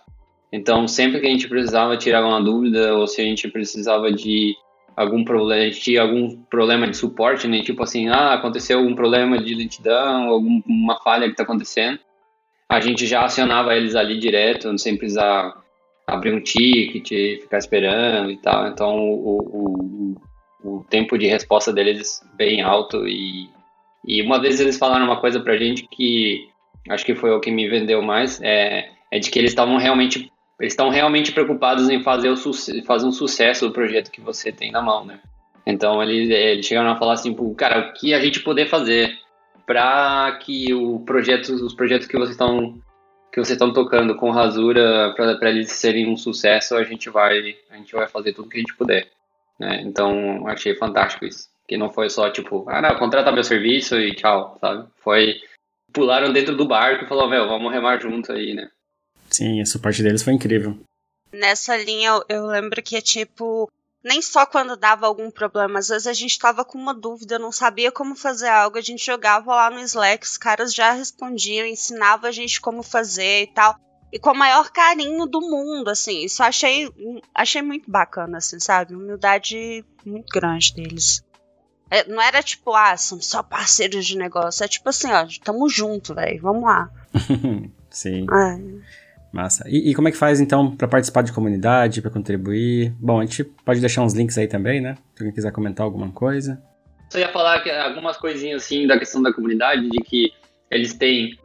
Então 0.52 0.88
sempre 0.88 1.20
que 1.20 1.28
a 1.28 1.30
gente 1.30 1.48
precisava 1.48 1.98
tirar 1.98 2.26
uma 2.26 2.42
dúvida 2.42 2.96
ou 2.96 3.06
se 3.06 3.22
a 3.22 3.24
gente 3.24 3.48
precisava 3.50 4.12
de 4.12 4.56
algum 4.96 5.24
problema, 5.24 5.62
a 5.62 5.66
gente 5.66 5.82
tinha 5.82 6.02
algum 6.02 6.36
problema 6.44 6.88
de 6.88 6.98
suporte, 6.98 7.48
né? 7.48 7.62
Tipo 7.62 7.84
assim, 7.84 8.10
ah, 8.10 8.34
aconteceu 8.34 8.80
algum 8.80 8.96
problema 8.96 9.38
de 9.38 9.54
lentidão, 9.54 10.30
alguma 10.30 11.00
falha 11.04 11.26
que 11.26 11.32
está 11.32 11.44
acontecendo. 11.44 12.00
A 12.70 12.80
gente 12.80 13.06
já 13.06 13.24
acionava 13.24 13.76
eles 13.76 13.96
ali 13.96 14.18
direto, 14.18 14.78
sem 14.78 14.98
precisar 14.98 15.56
abrir 16.08 16.34
um 16.34 16.42
ticket, 16.42 17.42
ficar 17.42 17.58
esperando 17.58 18.32
e 18.32 18.38
tal. 18.38 18.68
Então, 18.68 18.98
o, 18.98 20.16
o, 20.64 20.78
o 20.78 20.84
tempo 20.90 21.18
de 21.18 21.28
resposta 21.28 21.72
deles 21.72 22.22
bem 22.36 22.62
alto. 22.62 23.08
E, 23.08 23.50
e 24.06 24.22
uma 24.22 24.42
vez 24.42 24.60
eles 24.60 24.78
falaram 24.78 25.06
uma 25.06 25.20
coisa 25.20 25.40
pra 25.40 25.58
gente 25.58 25.88
que 25.88 26.48
acho 26.90 27.06
que 27.06 27.16
foi 27.16 27.32
o 27.32 27.40
que 27.40 27.52
me 27.52 27.70
vendeu 27.70 28.02
mais, 28.02 28.42
é, 28.42 28.90
é 29.12 29.20
de 29.20 29.30
que 29.30 29.40
eles 29.40 29.52
estavam 29.52 29.78
realmente 29.78 30.32
eles 30.64 30.72
estão 30.72 30.90
realmente 30.90 31.34
preocupados 31.34 31.90
em 31.90 32.02
fazer, 32.02 32.30
o 32.30 32.38
fazer 32.86 33.06
um 33.06 33.12
sucesso 33.12 33.68
do 33.68 33.74
projeto 33.74 34.10
que 34.10 34.22
você 34.22 34.50
tem 34.50 34.72
na 34.72 34.82
mão, 34.82 35.04
né? 35.04 35.20
Então 35.66 36.02
eles, 36.02 36.30
eles 36.30 36.66
chegaram 36.66 36.90
a 36.90 36.96
falar 36.96 37.14
assim, 37.14 37.34
"Pô, 37.34 37.54
cara, 37.54 37.90
o 37.90 37.94
que 37.94 38.14
a 38.14 38.20
gente 38.22 38.40
poder 38.40 38.68
fazer 38.68 39.14
para 39.66 40.32
que 40.42 40.74
o 40.74 41.02
projeto, 41.02 41.50
os 41.50 41.74
projetos 41.74 42.08
que 42.08 42.18
vocês 42.18 42.32
estão 42.32 42.82
que 43.32 43.40
vocês 43.40 43.52
estão 43.58 43.74
tocando 43.74 44.16
com 44.16 44.30
Rasura 44.30 45.14
para 45.16 45.50
eles 45.50 45.72
serem 45.72 46.08
um 46.10 46.16
sucesso, 46.16 46.78
a 46.78 46.84
gente 46.84 47.10
vai 47.10 47.58
a 47.70 47.76
gente 47.76 47.94
vai 47.94 48.08
fazer 48.08 48.32
tudo 48.32 48.48
que 48.48 48.58
a 48.58 48.60
gente 48.62 48.76
puder, 48.76 49.10
né? 49.60 49.82
Então 49.82 50.48
achei 50.48 50.76
fantástico 50.76 51.26
isso, 51.26 51.50
que 51.68 51.76
não 51.76 51.90
foi 51.90 52.10
só 52.10 52.30
tipo, 52.30 52.64
ah, 52.70 52.82
não, 52.82 52.96
contrata 52.96 53.34
meu 53.34 53.44
serviço 53.44 54.00
e 54.00 54.16
tchau, 54.16 54.58
sabe? 54.62 54.88
Foi 55.04 55.36
pularam 55.92 56.32
dentro 56.32 56.56
do 56.56 56.66
barco 56.66 57.04
e 57.04 57.08
falou, 57.08 57.28
meu, 57.28 57.48
vamos 57.50 57.72
remar 57.72 58.00
junto 58.00 58.32
aí, 58.32 58.54
né? 58.54 58.70
Sim, 59.34 59.62
a 59.62 59.66
suporte 59.66 60.04
deles 60.04 60.22
foi 60.24 60.34
incrível. 60.34 60.78
Nessa 61.34 61.76
linha, 61.76 62.10
eu- 62.10 62.26
eu 62.30 62.46
lembro 62.46 62.82
que, 62.84 63.02
tipo, 63.02 63.68
nem 64.04 64.22
só 64.22 64.46
quando 64.46 64.78
dava 64.78 65.08
algum 65.08 65.32
problema, 65.32 65.80
às 65.80 65.88
vezes 65.88 66.06
a 66.08 66.14
gente 66.14 66.38
tava 66.38 66.64
com 66.64 66.78
uma 66.78 66.94
dúvida, 66.94 67.40
não 67.40 67.52
sabia 67.52 67.92
como 67.92 68.16
fazer 68.16 68.50
algo, 68.50 68.78
a 68.78 68.82
gente 68.82 69.04
jogava 69.04 69.56
lá 69.56 69.70
no 69.72 69.80
Slack, 69.80 70.26
os 70.26 70.38
caras 70.38 70.74
já 70.74 70.92
respondiam, 70.92 71.66
ensinavam 71.66 72.30
a 72.30 72.32
gente 72.32 72.62
como 72.62 72.84
fazer 72.84 73.44
e 73.44 73.48
tal. 73.48 73.76
E 74.12 74.20
com 74.20 74.30
o 74.30 74.38
maior 74.38 74.70
carinho 74.70 75.26
do 75.26 75.42
mundo, 75.42 75.90
assim. 75.90 76.24
Isso 76.24 76.44
eu 76.44 76.46
achei, 76.46 76.88
achei 77.34 77.64
muito 77.64 77.90
bacana, 77.90 78.38
assim, 78.38 78.60
sabe? 78.60 78.94
Humildade 78.94 79.84
muito 80.06 80.30
grande 80.32 80.72
deles. 80.76 81.24
É, 81.90 82.08
não 82.08 82.22
era 82.22 82.44
tipo, 82.44 82.76
ah, 82.76 82.96
são 82.96 83.20
só 83.20 83.42
parceiros 83.42 84.06
de 84.06 84.16
negócio. 84.16 84.64
É 84.64 84.68
tipo 84.68 84.88
assim, 84.90 85.12
ó, 85.12 85.26
tamo 85.44 85.68
junto, 85.68 86.14
velho. 86.14 86.40
Vamos 86.44 86.64
lá. 86.64 86.92
Sim, 87.90 88.28
É. 88.32 89.03
massa. 89.34 89.64
E, 89.68 89.90
e 89.90 89.96
como 89.96 90.08
é 90.08 90.12
que 90.12 90.18
faz 90.18 90.40
então 90.40 90.76
pra 90.76 90.88
participar 90.88 91.24
de 91.24 91.34
comunidade, 91.34 92.02
pra 92.02 92.12
contribuir? 92.12 92.94
Bom, 93.00 93.20
a 93.20 93.26
gente 93.26 93.44
pode 93.44 93.80
deixar 93.80 94.04
uns 94.04 94.14
links 94.14 94.38
aí 94.38 94.48
também, 94.48 94.80
né? 94.80 94.96
Se 95.16 95.24
alguém 95.24 95.34
quiser 95.34 95.52
comentar 95.52 95.86
alguma 95.86 96.12
coisa. 96.12 96.62
Só 97.10 97.20
ia 97.20 97.30
falar 97.30 97.64
algumas 97.86 98.18
coisinhas 98.18 98.64
assim 98.64 98.88
da 98.88 98.98
questão 98.98 99.22
da 99.22 99.34
comunidade, 99.34 99.90
de 99.90 100.00
que 100.00 100.32
eles 100.72 100.94
têm 100.94 101.38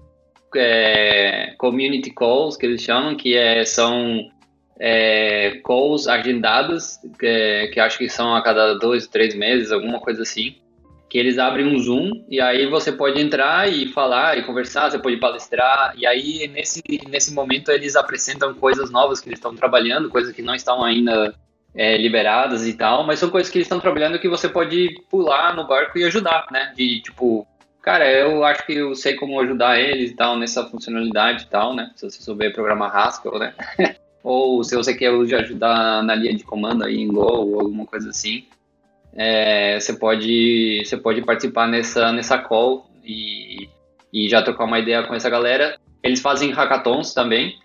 é, 0.56 1.54
community 1.58 2.10
calls, 2.10 2.56
que 2.56 2.66
eles 2.66 2.82
chamam, 2.82 3.16
que 3.16 3.36
é, 3.36 3.64
são 3.64 4.30
é, 4.80 5.60
calls 5.64 6.06
agendadas, 6.08 6.98
que, 7.18 7.26
é, 7.26 7.66
que 7.68 7.80
acho 7.80 7.98
que 7.98 8.08
são 8.08 8.34
a 8.34 8.42
cada 8.42 8.74
dois, 8.74 9.06
três 9.06 9.34
meses, 9.34 9.72
alguma 9.72 10.00
coisa 10.00 10.22
assim, 10.22 10.56
que 11.08 11.18
eles 11.18 11.38
abrem 11.38 11.66
um 11.66 11.78
Zoom 11.78 12.24
e 12.28 12.40
aí 12.40 12.66
você 12.66 12.92
pode 12.92 13.20
entrar 13.20 13.70
e 13.70 13.88
falar 13.88 14.36
e 14.36 14.44
conversar, 14.44 14.90
você 14.90 14.98
pode 14.98 15.16
palestrar, 15.16 15.94
e 15.96 16.06
aí 16.06 16.46
nesse, 16.48 16.82
nesse 17.08 17.32
momento 17.32 17.70
eles 17.70 17.96
apresentam 17.96 18.52
coisas 18.54 18.90
novas 18.90 19.20
que 19.20 19.28
eles 19.28 19.38
estão 19.38 19.54
trabalhando, 19.54 20.10
coisas 20.10 20.34
que 20.34 20.42
não 20.42 20.54
estão 20.54 20.84
ainda 20.84 21.34
é, 21.74 21.96
liberadas 21.96 22.66
e 22.66 22.74
tal, 22.74 23.04
mas 23.06 23.18
são 23.18 23.30
coisas 23.30 23.50
que 23.50 23.58
eles 23.58 23.66
estão 23.66 23.80
trabalhando 23.80 24.18
que 24.18 24.28
você 24.28 24.48
pode 24.48 24.88
pular 25.10 25.54
no 25.54 25.66
barco 25.66 25.98
e 25.98 26.04
ajudar, 26.04 26.46
né? 26.50 26.72
De 26.76 27.00
tipo, 27.00 27.46
cara, 27.80 28.10
eu 28.10 28.44
acho 28.44 28.66
que 28.66 28.74
eu 28.74 28.94
sei 28.94 29.14
como 29.14 29.40
ajudar 29.40 29.78
eles 29.78 30.10
e 30.10 30.14
tal 30.14 30.36
nessa 30.36 30.66
funcionalidade 30.66 31.44
e 31.44 31.46
tal, 31.46 31.74
né? 31.74 31.90
Se 31.94 32.08
você 32.08 32.22
souber 32.22 32.52
programar 32.52 32.94
Haskell, 32.94 33.38
né? 33.38 33.54
ou 34.22 34.62
se 34.62 34.76
você 34.76 34.94
quer 34.94 35.08
ajudar 35.08 36.02
na 36.02 36.14
linha 36.14 36.36
de 36.36 36.44
comando 36.44 36.84
aí 36.84 36.98
em 36.98 37.08
Go 37.08 37.22
ou 37.22 37.60
alguma 37.60 37.86
coisa 37.86 38.10
assim, 38.10 38.44
é, 39.14 39.78
você 39.78 39.94
pode 39.94 40.82
você 40.84 40.96
pode 40.96 41.22
participar 41.22 41.66
nessa 41.66 42.12
nessa 42.12 42.38
call 42.38 42.90
e, 43.04 43.68
e 44.12 44.28
já 44.28 44.42
trocar 44.42 44.64
uma 44.64 44.78
ideia 44.78 45.02
com 45.02 45.14
essa 45.14 45.30
galera. 45.30 45.78
Eles 46.02 46.20
fazem 46.20 46.50
hackathons 46.50 47.12
também, 47.12 47.56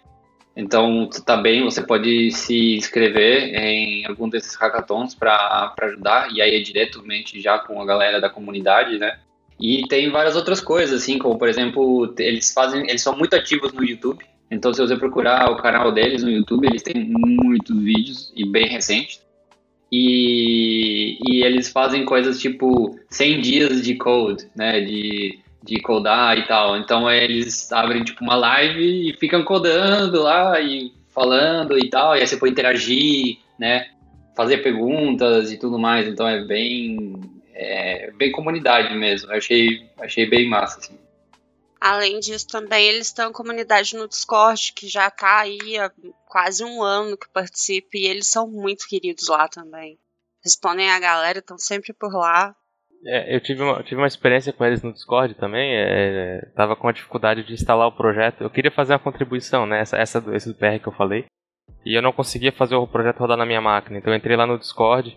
então 0.55 1.09
também 1.25 1.63
você 1.63 1.81
pode 1.81 2.31
se 2.31 2.75
inscrever 2.75 3.55
em 3.55 4.05
algum 4.05 4.27
desses 4.27 4.55
hackathons 4.55 5.13
para 5.13 5.73
ajudar, 5.81 6.31
e 6.33 6.41
aí 6.41 6.55
é 6.55 6.59
diretamente 6.59 7.39
já 7.39 7.59
com 7.59 7.81
a 7.81 7.85
galera 7.85 8.19
da 8.19 8.29
comunidade, 8.29 8.97
né? 8.97 9.19
E 9.59 9.87
tem 9.87 10.09
várias 10.09 10.35
outras 10.35 10.59
coisas, 10.59 11.01
assim, 11.01 11.17
como 11.17 11.37
por 11.37 11.47
exemplo, 11.47 12.13
eles 12.17 12.51
fazem, 12.51 12.81
eles 12.89 13.01
são 13.01 13.15
muito 13.15 13.35
ativos 13.35 13.71
no 13.71 13.83
YouTube. 13.83 14.25
Então, 14.49 14.73
se 14.73 14.81
você 14.81 14.95
procurar 14.95 15.49
o 15.51 15.55
canal 15.55 15.91
deles 15.91 16.24
no 16.24 16.29
YouTube, 16.29 16.67
eles 16.67 16.83
têm 16.83 16.95
muitos 16.95 17.75
vídeos 17.82 18.32
e 18.36 18.45
bem 18.45 18.67
recentes. 18.67 19.21
E, 19.95 21.20
e 21.24 21.43
eles 21.43 21.70
fazem 21.70 22.03
coisas 22.03 22.39
tipo 22.39 22.97
100 23.11 23.41
dias 23.41 23.82
de 23.83 23.93
code, 23.93 24.49
né? 24.55 24.82
De, 24.82 25.37
de 25.63 25.79
codar 25.82 26.36
e 26.36 26.47
tal. 26.47 26.75
Então, 26.78 27.07
eles 27.11 27.71
abrem 27.71 28.03
tipo 28.03 28.24
uma 28.24 28.36
live 28.36 29.11
e 29.11 29.13
ficam 29.20 29.43
codando 29.43 30.24
lá 30.24 30.59
e 30.59 30.91
falando 31.13 31.78
e 31.78 31.87
tal. 31.91 32.15
E 32.15 32.21
aí 32.21 32.28
você 32.28 32.37
pode 32.37 32.53
interagir, 32.53 33.37
né? 33.59 33.86
Fazer 34.36 34.63
perguntas 34.63 35.51
e 35.51 35.59
tudo 35.59 35.78
mais. 35.78 36.07
Então, 36.07 36.28
é 36.28 36.43
bem 36.43 37.13
é, 37.53 38.09
bem 38.13 38.32
comunidade 38.32 38.95
mesmo. 38.95 39.32
Eu 39.32 39.37
achei, 39.37 39.87
achei 39.99 40.28
bem 40.28 40.49
massa, 40.49 40.79
assim. 40.79 40.97
Além 41.79 42.20
disso, 42.20 42.47
também 42.47 42.87
eles 42.87 43.11
têm 43.11 43.25
uma 43.25 43.32
comunidade 43.32 43.95
no 43.95 44.07
Discord 44.07 44.74
que 44.74 44.87
já 44.87 45.11
tá 45.11 45.41
aí 45.41 45.78
há 45.78 45.91
quase 46.34 46.66
um 46.66 46.82
ano 46.82 47.16
que 47.16 47.32
participa 47.32 47.89
e 47.93 48.08
eles 48.08 48.28
são 48.28 48.50
muito 48.50 48.88
queridos 48.88 49.28
lá 49.28 49.47
também. 49.47 50.00
Respondem 50.43 50.89
a 50.89 51.00
galera, 51.00 51.38
estão 51.38 51.60
sempre 51.60 51.93
por 51.93 52.12
lá. 52.12 52.55
É, 53.05 53.36
eu 53.36 53.39
tive 53.39 53.62
uma, 53.62 53.84
tive 53.84 54.01
uma 54.01 54.08
experiência 54.08 54.51
com 54.51 54.66
eles 54.66 54.82
no 54.82 54.92
Discord 54.92 55.36
também. 55.36 55.76
É, 55.76 56.42
tava 56.55 56.76
com 56.76 56.88
a 56.88 56.92
dificuldade 56.92 57.43
de 57.43 57.54
instalar 57.54 57.88
o 57.88 57.96
projeto. 57.96 58.42
Eu 58.42 58.50
queria 58.50 58.72
fazer 58.72 58.93
uma 58.93 59.00
contribuição, 59.00 59.68
né? 59.68 59.82
Essa, 59.82 59.97
essa 59.97 60.24
esse 60.34 60.50
do 60.50 60.55
PR 60.55 60.80
que 60.82 60.88
eu 60.88 60.93
falei. 60.93 61.26
E 61.86 61.96
eu 61.96 62.01
não 62.01 62.12
conseguia 62.12 62.51
fazer 62.51 62.74
o 62.74 62.88
projeto 62.88 63.20
rodar 63.20 63.38
na 63.38 63.46
minha 63.46 63.62
máquina. 63.62 64.00
Então 64.00 64.12
eu 64.12 64.18
entrei 64.18 64.36
lá 64.36 64.47
no 64.47 64.58
Discord. 64.58 65.16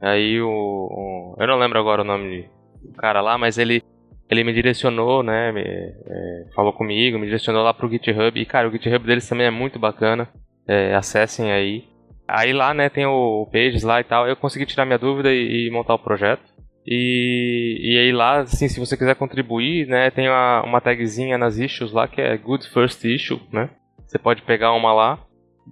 Aí 0.00 0.40
o, 0.40 0.48
o, 0.48 1.36
Eu 1.38 1.46
não 1.46 1.58
lembro 1.58 1.78
agora 1.78 2.02
o 2.02 2.04
nome 2.04 2.50
do 2.82 2.92
cara 2.94 3.20
lá, 3.20 3.38
mas 3.38 3.58
ele, 3.58 3.80
ele 4.28 4.42
me 4.42 4.52
direcionou, 4.52 5.22
né? 5.22 5.52
Me, 5.52 5.62
é, 5.62 6.46
falou 6.52 6.72
comigo, 6.72 7.16
me 7.16 7.26
direcionou 7.26 7.62
lá 7.62 7.72
pro 7.72 7.88
GitHub. 7.88 8.40
E 8.40 8.44
cara, 8.44 8.68
o 8.68 8.72
GitHub 8.72 9.06
deles 9.06 9.28
também 9.28 9.46
é 9.46 9.50
muito 9.50 9.78
bacana. 9.78 10.28
É, 10.68 10.94
acessem 10.94 11.50
aí. 11.50 11.84
Aí 12.26 12.52
lá, 12.52 12.74
né, 12.74 12.90
tem 12.90 13.06
o, 13.06 13.48
Pages 13.50 13.82
lá 13.82 14.00
e 14.00 14.04
tal. 14.04 14.28
Eu 14.28 14.36
consegui 14.36 14.66
tirar 14.66 14.84
minha 14.84 14.98
dúvida 14.98 15.32
e, 15.32 15.66
e 15.66 15.70
montar 15.70 15.94
o 15.94 15.98
projeto. 15.98 16.42
E, 16.86 17.78
e 17.80 17.98
aí 17.98 18.12
lá, 18.12 18.40
assim, 18.40 18.68
se 18.68 18.78
você 18.78 18.96
quiser 18.96 19.14
contribuir, 19.14 19.86
né, 19.86 20.10
tem 20.10 20.28
uma, 20.28 20.62
uma 20.62 20.80
tagzinha 20.80 21.36
nas 21.36 21.56
issues 21.56 21.92
lá 21.92 22.06
que 22.06 22.20
é 22.20 22.36
Good 22.36 22.68
First 22.70 23.04
Issue, 23.04 23.40
né? 23.52 23.70
Você 24.06 24.18
pode 24.18 24.42
pegar 24.42 24.72
uma 24.72 24.92
lá 24.92 25.18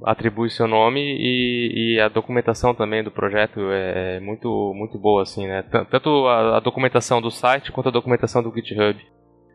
atribui 0.05 0.51
seu 0.51 0.67
nome 0.67 1.01
e, 1.01 1.95
e, 1.95 2.01
a 2.01 2.09
documentação 2.09 2.75
também 2.75 3.03
do 3.03 3.11
projeto 3.11 3.61
é 3.71 4.21
muito, 4.21 4.73
muito 4.75 4.99
boa, 4.99 5.23
assim, 5.23 5.47
né? 5.47 5.63
Tanto 5.91 6.27
a, 6.27 6.57
a 6.57 6.61
documentação 6.61 7.21
do 7.21 7.31
site 7.31 7.73
quanto 7.73 7.89
a 7.89 7.93
documentação 7.93 8.43
do 8.43 8.53
GitHub. 8.55 8.99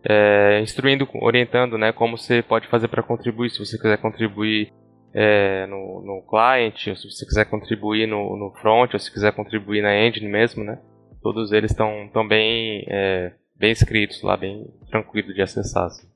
É, 0.04 0.60
instruindo, 0.62 1.08
orientando, 1.14 1.78
né, 1.78 1.92
como 1.92 2.18
você 2.18 2.42
pode 2.42 2.68
fazer 2.68 2.88
para 2.88 3.04
contribuir, 3.04 3.52
se 3.52 3.60
você 3.60 3.78
quiser 3.78 3.98
contribuir 3.98 4.74
é, 5.14 5.66
no, 5.68 6.02
no 6.02 6.22
client, 6.28 6.88
ou 6.88 6.96
se 6.96 7.10
você 7.10 7.26
quiser 7.26 7.46
contribuir 7.46 8.08
no, 8.08 8.38
no 8.38 8.52
front, 8.62 8.94
ou 8.94 9.00
se 9.00 9.12
quiser 9.12 9.34
contribuir 9.34 9.82
na 9.82 9.96
engine 9.96 10.28
mesmo, 10.28 10.64
né? 10.64 10.80
Todos 11.22 11.52
eles 11.52 11.72
estão 11.72 12.10
tão 12.14 12.28
bem, 12.28 12.86
é, 12.88 13.34
bem 13.56 13.72
escritos 13.72 14.22
lá, 14.24 14.36
bem 14.38 14.66
tranquilo 14.90 15.34
de 15.34 15.42
acessar. 15.42 15.86
Assim. 15.86 16.08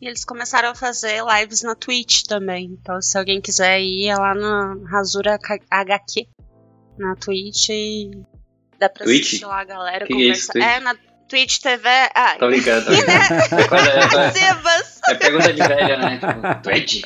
E 0.00 0.06
eles 0.06 0.24
começaram 0.24 0.70
a 0.70 0.74
fazer 0.74 1.22
lives 1.24 1.62
na 1.62 1.74
Twitch 1.74 2.22
também. 2.24 2.66
Então, 2.80 3.00
se 3.00 3.16
alguém 3.16 3.40
quiser 3.40 3.80
ir, 3.80 4.08
é 4.08 4.16
lá 4.16 4.34
na 4.34 4.76
Rasura 4.90 5.38
HQ 5.70 6.26
na 6.98 7.14
Twitch 7.16 7.68
e 7.70 8.10
dá 8.78 8.88
pra 8.90 9.04
Twitch? 9.04 9.26
assistir 9.26 9.46
lá 9.46 9.60
a 9.60 9.64
galera 9.64 10.06
Que 10.06 10.12
conversar. 10.12 10.32
isso, 10.38 10.52
Twitch? 10.52 10.64
É, 10.64 10.80
na 10.80 10.94
Twitch 11.30 11.60
TV. 11.60 11.88
Ah, 12.12 12.34
Tô 12.40 12.48
brincando. 12.48 12.84
tô 12.86 12.90
brincando. 12.90 13.16
né? 13.16 13.28
É 14.12 14.26
é 14.26 14.30
Sebas! 14.32 15.00
É 15.08 15.14
pergunta 15.14 15.52
de 15.52 15.62
velha, 15.62 15.96
né? 15.96 16.18
Tipo, 16.18 16.62
Twitch? 16.62 17.02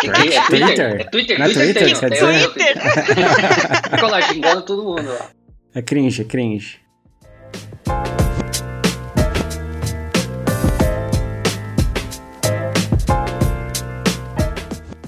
Que 0.00 0.10
que 0.10 0.34
é 0.36 0.46
Twitter? 0.46 0.46
Twitter? 0.46 1.00
É 1.00 1.04
Twitter? 1.04 1.38
Não 1.38 1.46
é 1.46 1.48
Twitter, 1.48 1.74
Twitter, 1.74 1.84
tem, 1.84 1.94
quer 1.94 2.10
tem, 2.10 2.18
dizer? 2.20 2.52
tem, 2.52 2.74
Twitter. 2.74 3.90
Ficou 3.90 4.10
lá 4.10 4.20
xingando 4.20 4.62
todo 4.62 4.84
mundo 4.84 5.08
lá. 5.08 5.30
É 5.74 5.80
cringe, 5.80 6.20
é 6.20 6.24
cringe. 6.26 6.78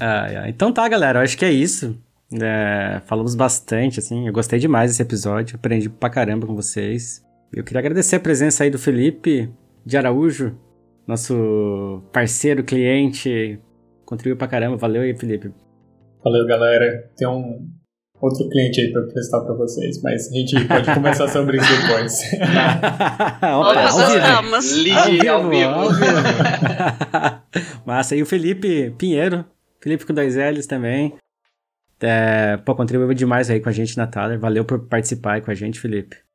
Ah, 0.01 0.27
ah, 0.45 0.49
então 0.49 0.73
tá, 0.73 0.87
galera. 0.89 1.19
Eu 1.19 1.23
acho 1.23 1.37
que 1.37 1.45
é 1.45 1.51
isso. 1.51 1.99
É, 2.43 3.01
falamos 3.07 3.35
bastante, 3.35 3.99
assim. 3.99 4.27
Eu 4.27 4.33
gostei 4.33 4.59
demais 4.59 4.91
desse 4.91 5.03
episódio. 5.03 5.57
Aprendi 5.57 5.89
pra 5.89 6.11
caramba 6.11 6.47
com 6.47 6.55
vocês. 6.55 7.25
Eu 7.53 7.65
queria 7.65 7.81
agradecer 7.81 8.17
a 8.17 8.21
presença 8.21 8.65
aí 8.65 8.71
do 8.71 8.79
Felipe 8.79 9.51
de 9.85 9.97
Araújo, 9.97 10.59
nosso 11.07 12.03
parceiro, 12.13 12.65
cliente. 12.65 13.59
Contribuiu 14.05 14.37
pra 14.37 14.49
caramba. 14.49 14.77
Valeu 14.77 15.03
aí, 15.03 15.17
Felipe. 15.17 15.53
Valeu, 16.23 16.47
galera. 16.47 17.11
Tem 17.17 17.27
um 17.29 17.69
outro 18.21 18.49
cliente 18.49 18.81
aí 18.81 18.93
pra 18.93 19.03
prestar 19.03 19.41
pra 19.43 19.55
vocês, 19.55 20.01
mas 20.03 20.29
a 20.29 20.35
gente 20.35 20.65
pode 20.67 20.93
conversar 20.93 21.29
sobre 21.29 21.59
isso 21.59 21.83
depois. 21.83 22.21
Ao 23.43 23.73
vivo. 23.73 23.93
gostamos. 23.93 24.77
Ligue 24.77 25.29
ao 25.29 25.49
vivo. 25.49 25.71
ao 25.71 25.91
vivo. 25.93 26.17
Massa. 27.87 28.17
E 28.17 28.23
o 28.23 28.27
Felipe 28.27 28.91
Pinheiro, 28.99 29.45
Felipe 29.81 30.05
com 30.05 30.15
dois 30.15 30.35
L's 30.37 30.67
também. 30.67 31.15
É, 32.01 32.57
pô, 32.59 32.75
contribuiu 32.75 33.15
demais 33.15 33.49
aí 33.49 33.61
com 33.61 33.69
a 33.69 33.73
gente 33.73 33.97
na 33.97 34.07
Thaler. 34.07 34.39
Valeu 34.39 34.65
por 34.65 34.81
participar 34.87 35.35
aí 35.35 35.41
com 35.41 35.51
a 35.51 35.55
gente, 35.55 35.81
Felipe. 35.81 36.26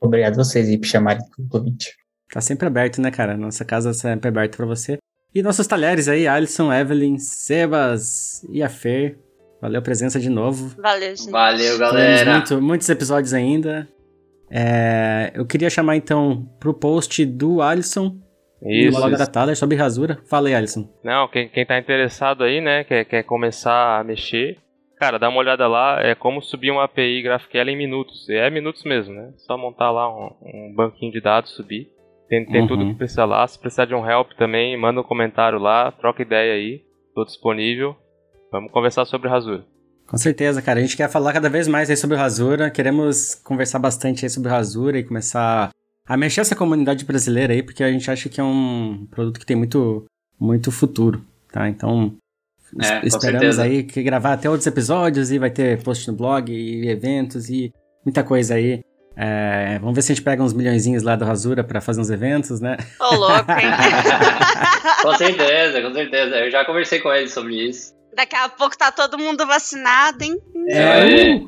Obrigado 0.00 0.32
a 0.34 0.44
vocês 0.44 0.68
aí 0.68 0.78
por 0.78 0.86
chamarem 0.86 1.22
o 1.38 1.48
convite. 1.48 1.94
Tá 2.32 2.40
sempre 2.40 2.66
aberto, 2.66 3.00
né, 3.00 3.10
cara? 3.10 3.36
Nossa 3.36 3.64
casa 3.64 3.92
sempre 3.92 4.28
aberta 4.28 4.56
pra 4.56 4.66
você. 4.66 4.98
E 5.34 5.42
nossos 5.42 5.66
talheres 5.66 6.08
aí, 6.08 6.26
Alisson, 6.26 6.72
Evelyn, 6.72 7.18
Sebas 7.18 8.42
e 8.50 8.62
a 8.62 8.68
Fer. 8.68 9.18
Valeu 9.60 9.78
a 9.78 9.82
presença 9.82 10.18
de 10.18 10.28
novo. 10.30 10.74
Valeu, 10.80 11.14
gente. 11.16 11.30
Valeu, 11.30 11.78
galera. 11.78 12.32
muito- 12.32 12.60
muitos 12.62 12.88
episódios 12.88 13.34
ainda. 13.34 13.86
É, 14.50 15.30
eu 15.34 15.46
queria 15.46 15.70
chamar 15.70 15.96
então 15.96 16.48
pro 16.58 16.74
post 16.74 17.24
do 17.24 17.62
Alisson 17.62 18.16
Isso. 18.62 18.90
no 18.92 18.96
blog 18.96 19.16
da 19.16 19.26
Thaler 19.26 19.56
sobre 19.56 19.76
rasura. 19.76 20.18
Fala 20.28 20.48
aí, 20.48 20.54
Alisson. 20.54 20.88
Não, 21.04 21.28
quem, 21.28 21.48
quem 21.48 21.64
tá 21.64 21.78
interessado 21.78 22.42
aí, 22.42 22.60
né, 22.60 22.82
quer, 22.84 23.04
quer 23.04 23.22
começar 23.22 24.00
a 24.00 24.04
mexer, 24.04 24.58
cara, 25.00 25.18
dá 25.18 25.28
uma 25.28 25.38
olhada 25.38 25.66
lá, 25.66 25.98
é 26.00 26.14
como 26.14 26.40
subir 26.42 26.70
uma 26.70 26.84
API 26.84 27.22
GraphQL 27.22 27.70
em 27.70 27.76
minutos. 27.76 28.28
É 28.28 28.48
minutos 28.50 28.84
mesmo, 28.84 29.14
né? 29.14 29.32
Só 29.38 29.56
montar 29.56 29.90
lá 29.90 30.08
um, 30.08 30.30
um 30.42 30.74
banquinho 30.76 31.10
de 31.10 31.20
dados, 31.20 31.50
subir. 31.52 31.88
Tem, 32.28 32.44
tem 32.46 32.60
Uhum. 32.60 32.66
tudo 32.68 32.86
que 32.86 32.94
precisa 32.94 33.24
lá. 33.24 33.44
Se 33.48 33.58
precisar 33.58 33.86
de 33.86 33.94
um 33.94 34.08
help 34.08 34.32
também, 34.38 34.76
manda 34.76 35.00
um 35.00 35.04
comentário 35.04 35.58
lá, 35.58 35.90
troca 35.90 36.22
ideia 36.22 36.52
aí. 36.54 36.82
Tô 37.14 37.24
disponível. 37.24 37.96
Vamos 38.52 38.70
conversar 38.70 39.04
sobre 39.04 39.28
rasura. 39.28 39.64
Com 40.06 40.16
certeza, 40.16 40.60
cara. 40.60 40.78
A 40.78 40.82
gente 40.82 40.96
quer 40.96 41.08
falar 41.10 41.32
cada 41.32 41.48
vez 41.48 41.66
mais 41.66 41.88
aí 41.88 41.96
sobre 41.96 42.16
o 42.16 42.18
Rasura. 42.18 42.68
Queremos 42.70 43.34
conversar 43.36 43.78
bastante 43.78 44.24
aí 44.24 44.30
sobre 44.30 44.48
o 44.48 44.52
Rasura 44.52 44.98
e 44.98 45.04
começar 45.04 45.70
a 46.06 46.16
mexer 46.16 46.40
essa 46.40 46.56
comunidade 46.56 47.04
brasileira 47.04 47.52
aí, 47.52 47.62
porque 47.62 47.84
a 47.84 47.92
gente 47.92 48.10
acha 48.10 48.28
que 48.28 48.40
é 48.40 48.44
um 48.44 49.06
produto 49.08 49.38
que 49.38 49.46
tem 49.46 49.56
muito, 49.56 50.04
muito 50.38 50.72
futuro, 50.72 51.24
tá? 51.52 51.68
Então, 51.68 52.16
É, 52.80 53.00
esperamos 53.06 53.58
aí 53.58 53.82
que 53.82 54.02
gravar 54.02 54.34
até 54.34 54.48
outros 54.48 54.66
episódios 54.66 55.30
e 55.30 55.38
vai 55.38 55.50
ter 55.50 55.82
post 55.82 56.06
no 56.08 56.16
blog 56.16 56.52
e 56.52 56.88
eventos 56.88 57.48
e 57.48 57.72
muita 58.04 58.22
coisa 58.22 58.54
aí. 58.54 58.80
É, 59.16 59.78
vamos 59.80 59.94
ver 59.96 60.02
se 60.02 60.12
a 60.12 60.14
gente 60.14 60.24
pega 60.24 60.42
uns 60.42 60.52
milhõezinhos 60.54 61.02
lá 61.02 61.16
do 61.16 61.24
Rasura 61.24 61.64
pra 61.64 61.80
fazer 61.80 62.00
uns 62.00 62.10
eventos, 62.10 62.60
né? 62.60 62.76
Ô, 63.00 63.14
louco, 63.16 63.50
hein? 63.50 63.66
com 65.02 65.14
certeza, 65.16 65.82
com 65.82 65.92
certeza. 65.92 66.36
Eu 66.36 66.50
já 66.50 66.64
conversei 66.64 67.00
com 67.00 67.12
ele 67.12 67.28
sobre 67.28 67.56
isso. 67.68 67.92
Daqui 68.14 68.36
a 68.36 68.48
pouco 68.48 68.76
tá 68.78 68.90
todo 68.90 69.18
mundo 69.18 69.46
vacinado, 69.46 70.22
hein? 70.24 70.36
É, 70.68 71.40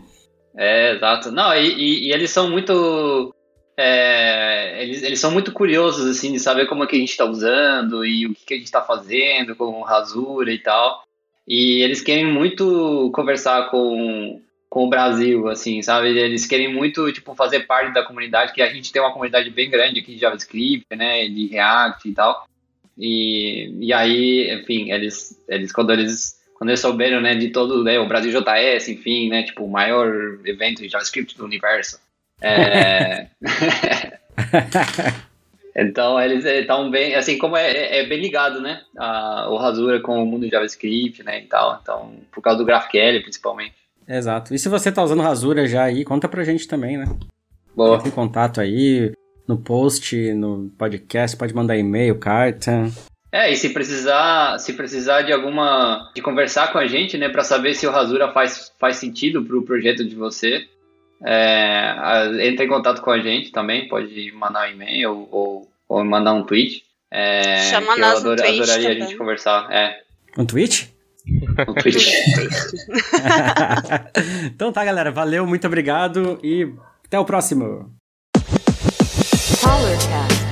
é, 0.56 0.96
exato. 0.96 1.30
Não, 1.30 1.54
e, 1.54 1.66
e- 1.72 2.08
e 2.08 2.12
eles 2.12 2.30
são 2.30 2.50
muito. 2.50 3.34
é, 3.78 4.82
eles, 4.82 5.02
eles 5.02 5.20
são 5.20 5.30
muito 5.30 5.52
curiosos, 5.52 6.08
assim, 6.10 6.32
de 6.32 6.38
saber 6.40 6.66
como 6.66 6.84
é 6.84 6.86
que 6.86 6.96
a 6.96 6.98
gente 6.98 7.16
tá 7.16 7.24
usando 7.24 8.04
e 8.04 8.26
o 8.26 8.34
que, 8.34 8.44
que 8.44 8.54
a 8.54 8.58
gente 8.58 8.70
tá 8.70 8.82
fazendo 8.82 9.56
com 9.56 9.64
o 9.80 9.82
Rasura 9.82 10.52
e 10.52 10.58
tal. 10.58 11.02
E 11.46 11.82
eles 11.82 12.00
querem 12.00 12.26
muito 12.26 13.10
conversar 13.14 13.70
com, 13.70 14.40
com 14.68 14.84
o 14.84 14.88
Brasil, 14.88 15.48
assim, 15.48 15.82
sabe? 15.82 16.08
Eles 16.08 16.46
querem 16.46 16.72
muito, 16.72 17.12
tipo, 17.12 17.34
fazer 17.34 17.60
parte 17.60 17.92
da 17.92 18.04
comunidade, 18.04 18.52
que 18.52 18.62
a 18.62 18.72
gente 18.72 18.92
tem 18.92 19.02
uma 19.02 19.12
comunidade 19.12 19.50
bem 19.50 19.70
grande 19.70 20.00
aqui 20.00 20.14
de 20.14 20.20
JavaScript, 20.20 20.86
né? 20.96 21.28
De 21.28 21.46
React 21.46 22.08
e 22.08 22.12
tal. 22.12 22.46
E, 22.96 23.74
e 23.80 23.92
aí, 23.92 24.52
enfim, 24.54 24.92
eles, 24.92 25.42
eles 25.48 25.72
quando 25.72 25.92
eles 25.92 26.40
quando 26.54 26.70
eles 26.70 26.80
souberam, 26.80 27.20
né, 27.20 27.34
de 27.34 27.48
todo, 27.48 27.82
né, 27.82 27.98
o 27.98 28.06
Brasil 28.06 28.30
JS, 28.30 28.86
enfim, 28.88 29.28
né, 29.28 29.42
tipo, 29.42 29.64
o 29.64 29.70
maior 29.70 30.38
evento 30.44 30.80
de 30.80 30.88
JavaScript 30.88 31.36
do 31.36 31.44
universo. 31.44 31.98
É... 32.40 33.26
então, 35.76 36.20
eles 36.20 36.44
estão 36.44 36.90
bem, 36.90 37.14
assim, 37.14 37.38
como 37.38 37.56
é, 37.56 37.70
é- 37.70 37.98
é 38.00 38.06
bem 38.06 38.20
ligado, 38.20 38.60
né, 38.60 38.80
a, 38.98 39.48
o 39.50 39.56
Rasura 39.56 40.00
com 40.00 40.22
o 40.22 40.26
mundo 40.26 40.44
de 40.44 40.50
JavaScript, 40.50 41.22
né, 41.22 41.40
e 41.42 41.46
tal, 41.46 41.78
então, 41.82 42.12
por 42.30 42.42
causa 42.42 42.58
do 42.58 42.64
GraphQL, 42.64 43.22
principalmente. 43.22 43.74
Exato. 44.06 44.54
E 44.54 44.58
se 44.58 44.68
você 44.68 44.90
tá 44.90 45.02
usando 45.02 45.20
o 45.20 45.22
Rasura 45.22 45.66
já 45.66 45.84
aí, 45.84 46.04
conta 46.04 46.28
pra 46.28 46.44
gente 46.44 46.66
também, 46.66 46.98
né? 46.98 47.06
Boa. 47.74 47.96
Entre 47.96 48.08
em 48.08 48.12
contato 48.12 48.60
aí, 48.60 49.12
no 49.46 49.56
post, 49.56 50.34
no 50.34 50.70
podcast, 50.76 51.36
pode 51.36 51.54
mandar 51.54 51.76
e-mail, 51.76 52.18
carta. 52.18 52.90
É, 53.30 53.50
e 53.50 53.56
se 53.56 53.70
precisar, 53.70 54.58
se 54.58 54.74
precisar 54.74 55.22
de 55.22 55.32
alguma, 55.32 56.10
de 56.14 56.20
conversar 56.20 56.70
com 56.70 56.78
a 56.78 56.86
gente, 56.86 57.16
né, 57.16 57.30
para 57.30 57.42
saber 57.42 57.74
se 57.74 57.86
o 57.86 57.90
Rasura 57.90 58.30
faz, 58.32 58.70
faz 58.78 58.96
sentido 58.96 59.42
pro 59.42 59.62
projeto 59.64 60.04
de 60.04 60.14
você, 60.14 60.66
é, 61.24 61.94
a- 61.96 62.30
entra 62.44 62.64
em 62.64 62.68
contato 62.68 63.00
com 63.02 63.10
a 63.10 63.18
gente 63.20 63.50
também, 63.52 63.88
pode 63.88 64.32
mandar 64.32 64.68
um 64.68 64.72
e-mail 64.72 65.28
ou, 65.30 65.68
ou 65.88 66.04
mandar 66.04 66.32
um 66.34 66.44
tweet. 66.44 66.82
É, 67.10 67.70
Chama 67.70 67.96
nós 67.96 68.18
eu 68.18 68.24
no 68.24 68.32
adora- 68.32 68.42
Twitch 68.42 68.60
adoraria 68.62 68.88
a 68.88 68.92
também. 68.92 69.08
gente 69.08 69.18
conversar. 69.18 69.68
É, 69.72 70.00
Um 70.38 70.46
tweet? 70.46 70.92
no 71.66 71.74
tweet. 71.74 72.10
então 74.46 74.72
tá, 74.72 74.84
galera. 74.84 75.10
Valeu, 75.10 75.46
muito 75.46 75.66
obrigado 75.66 76.38
e 76.42 76.72
até 77.06 77.18
o 77.18 77.24
próximo. 77.24 77.90
Powercast. 79.62 80.51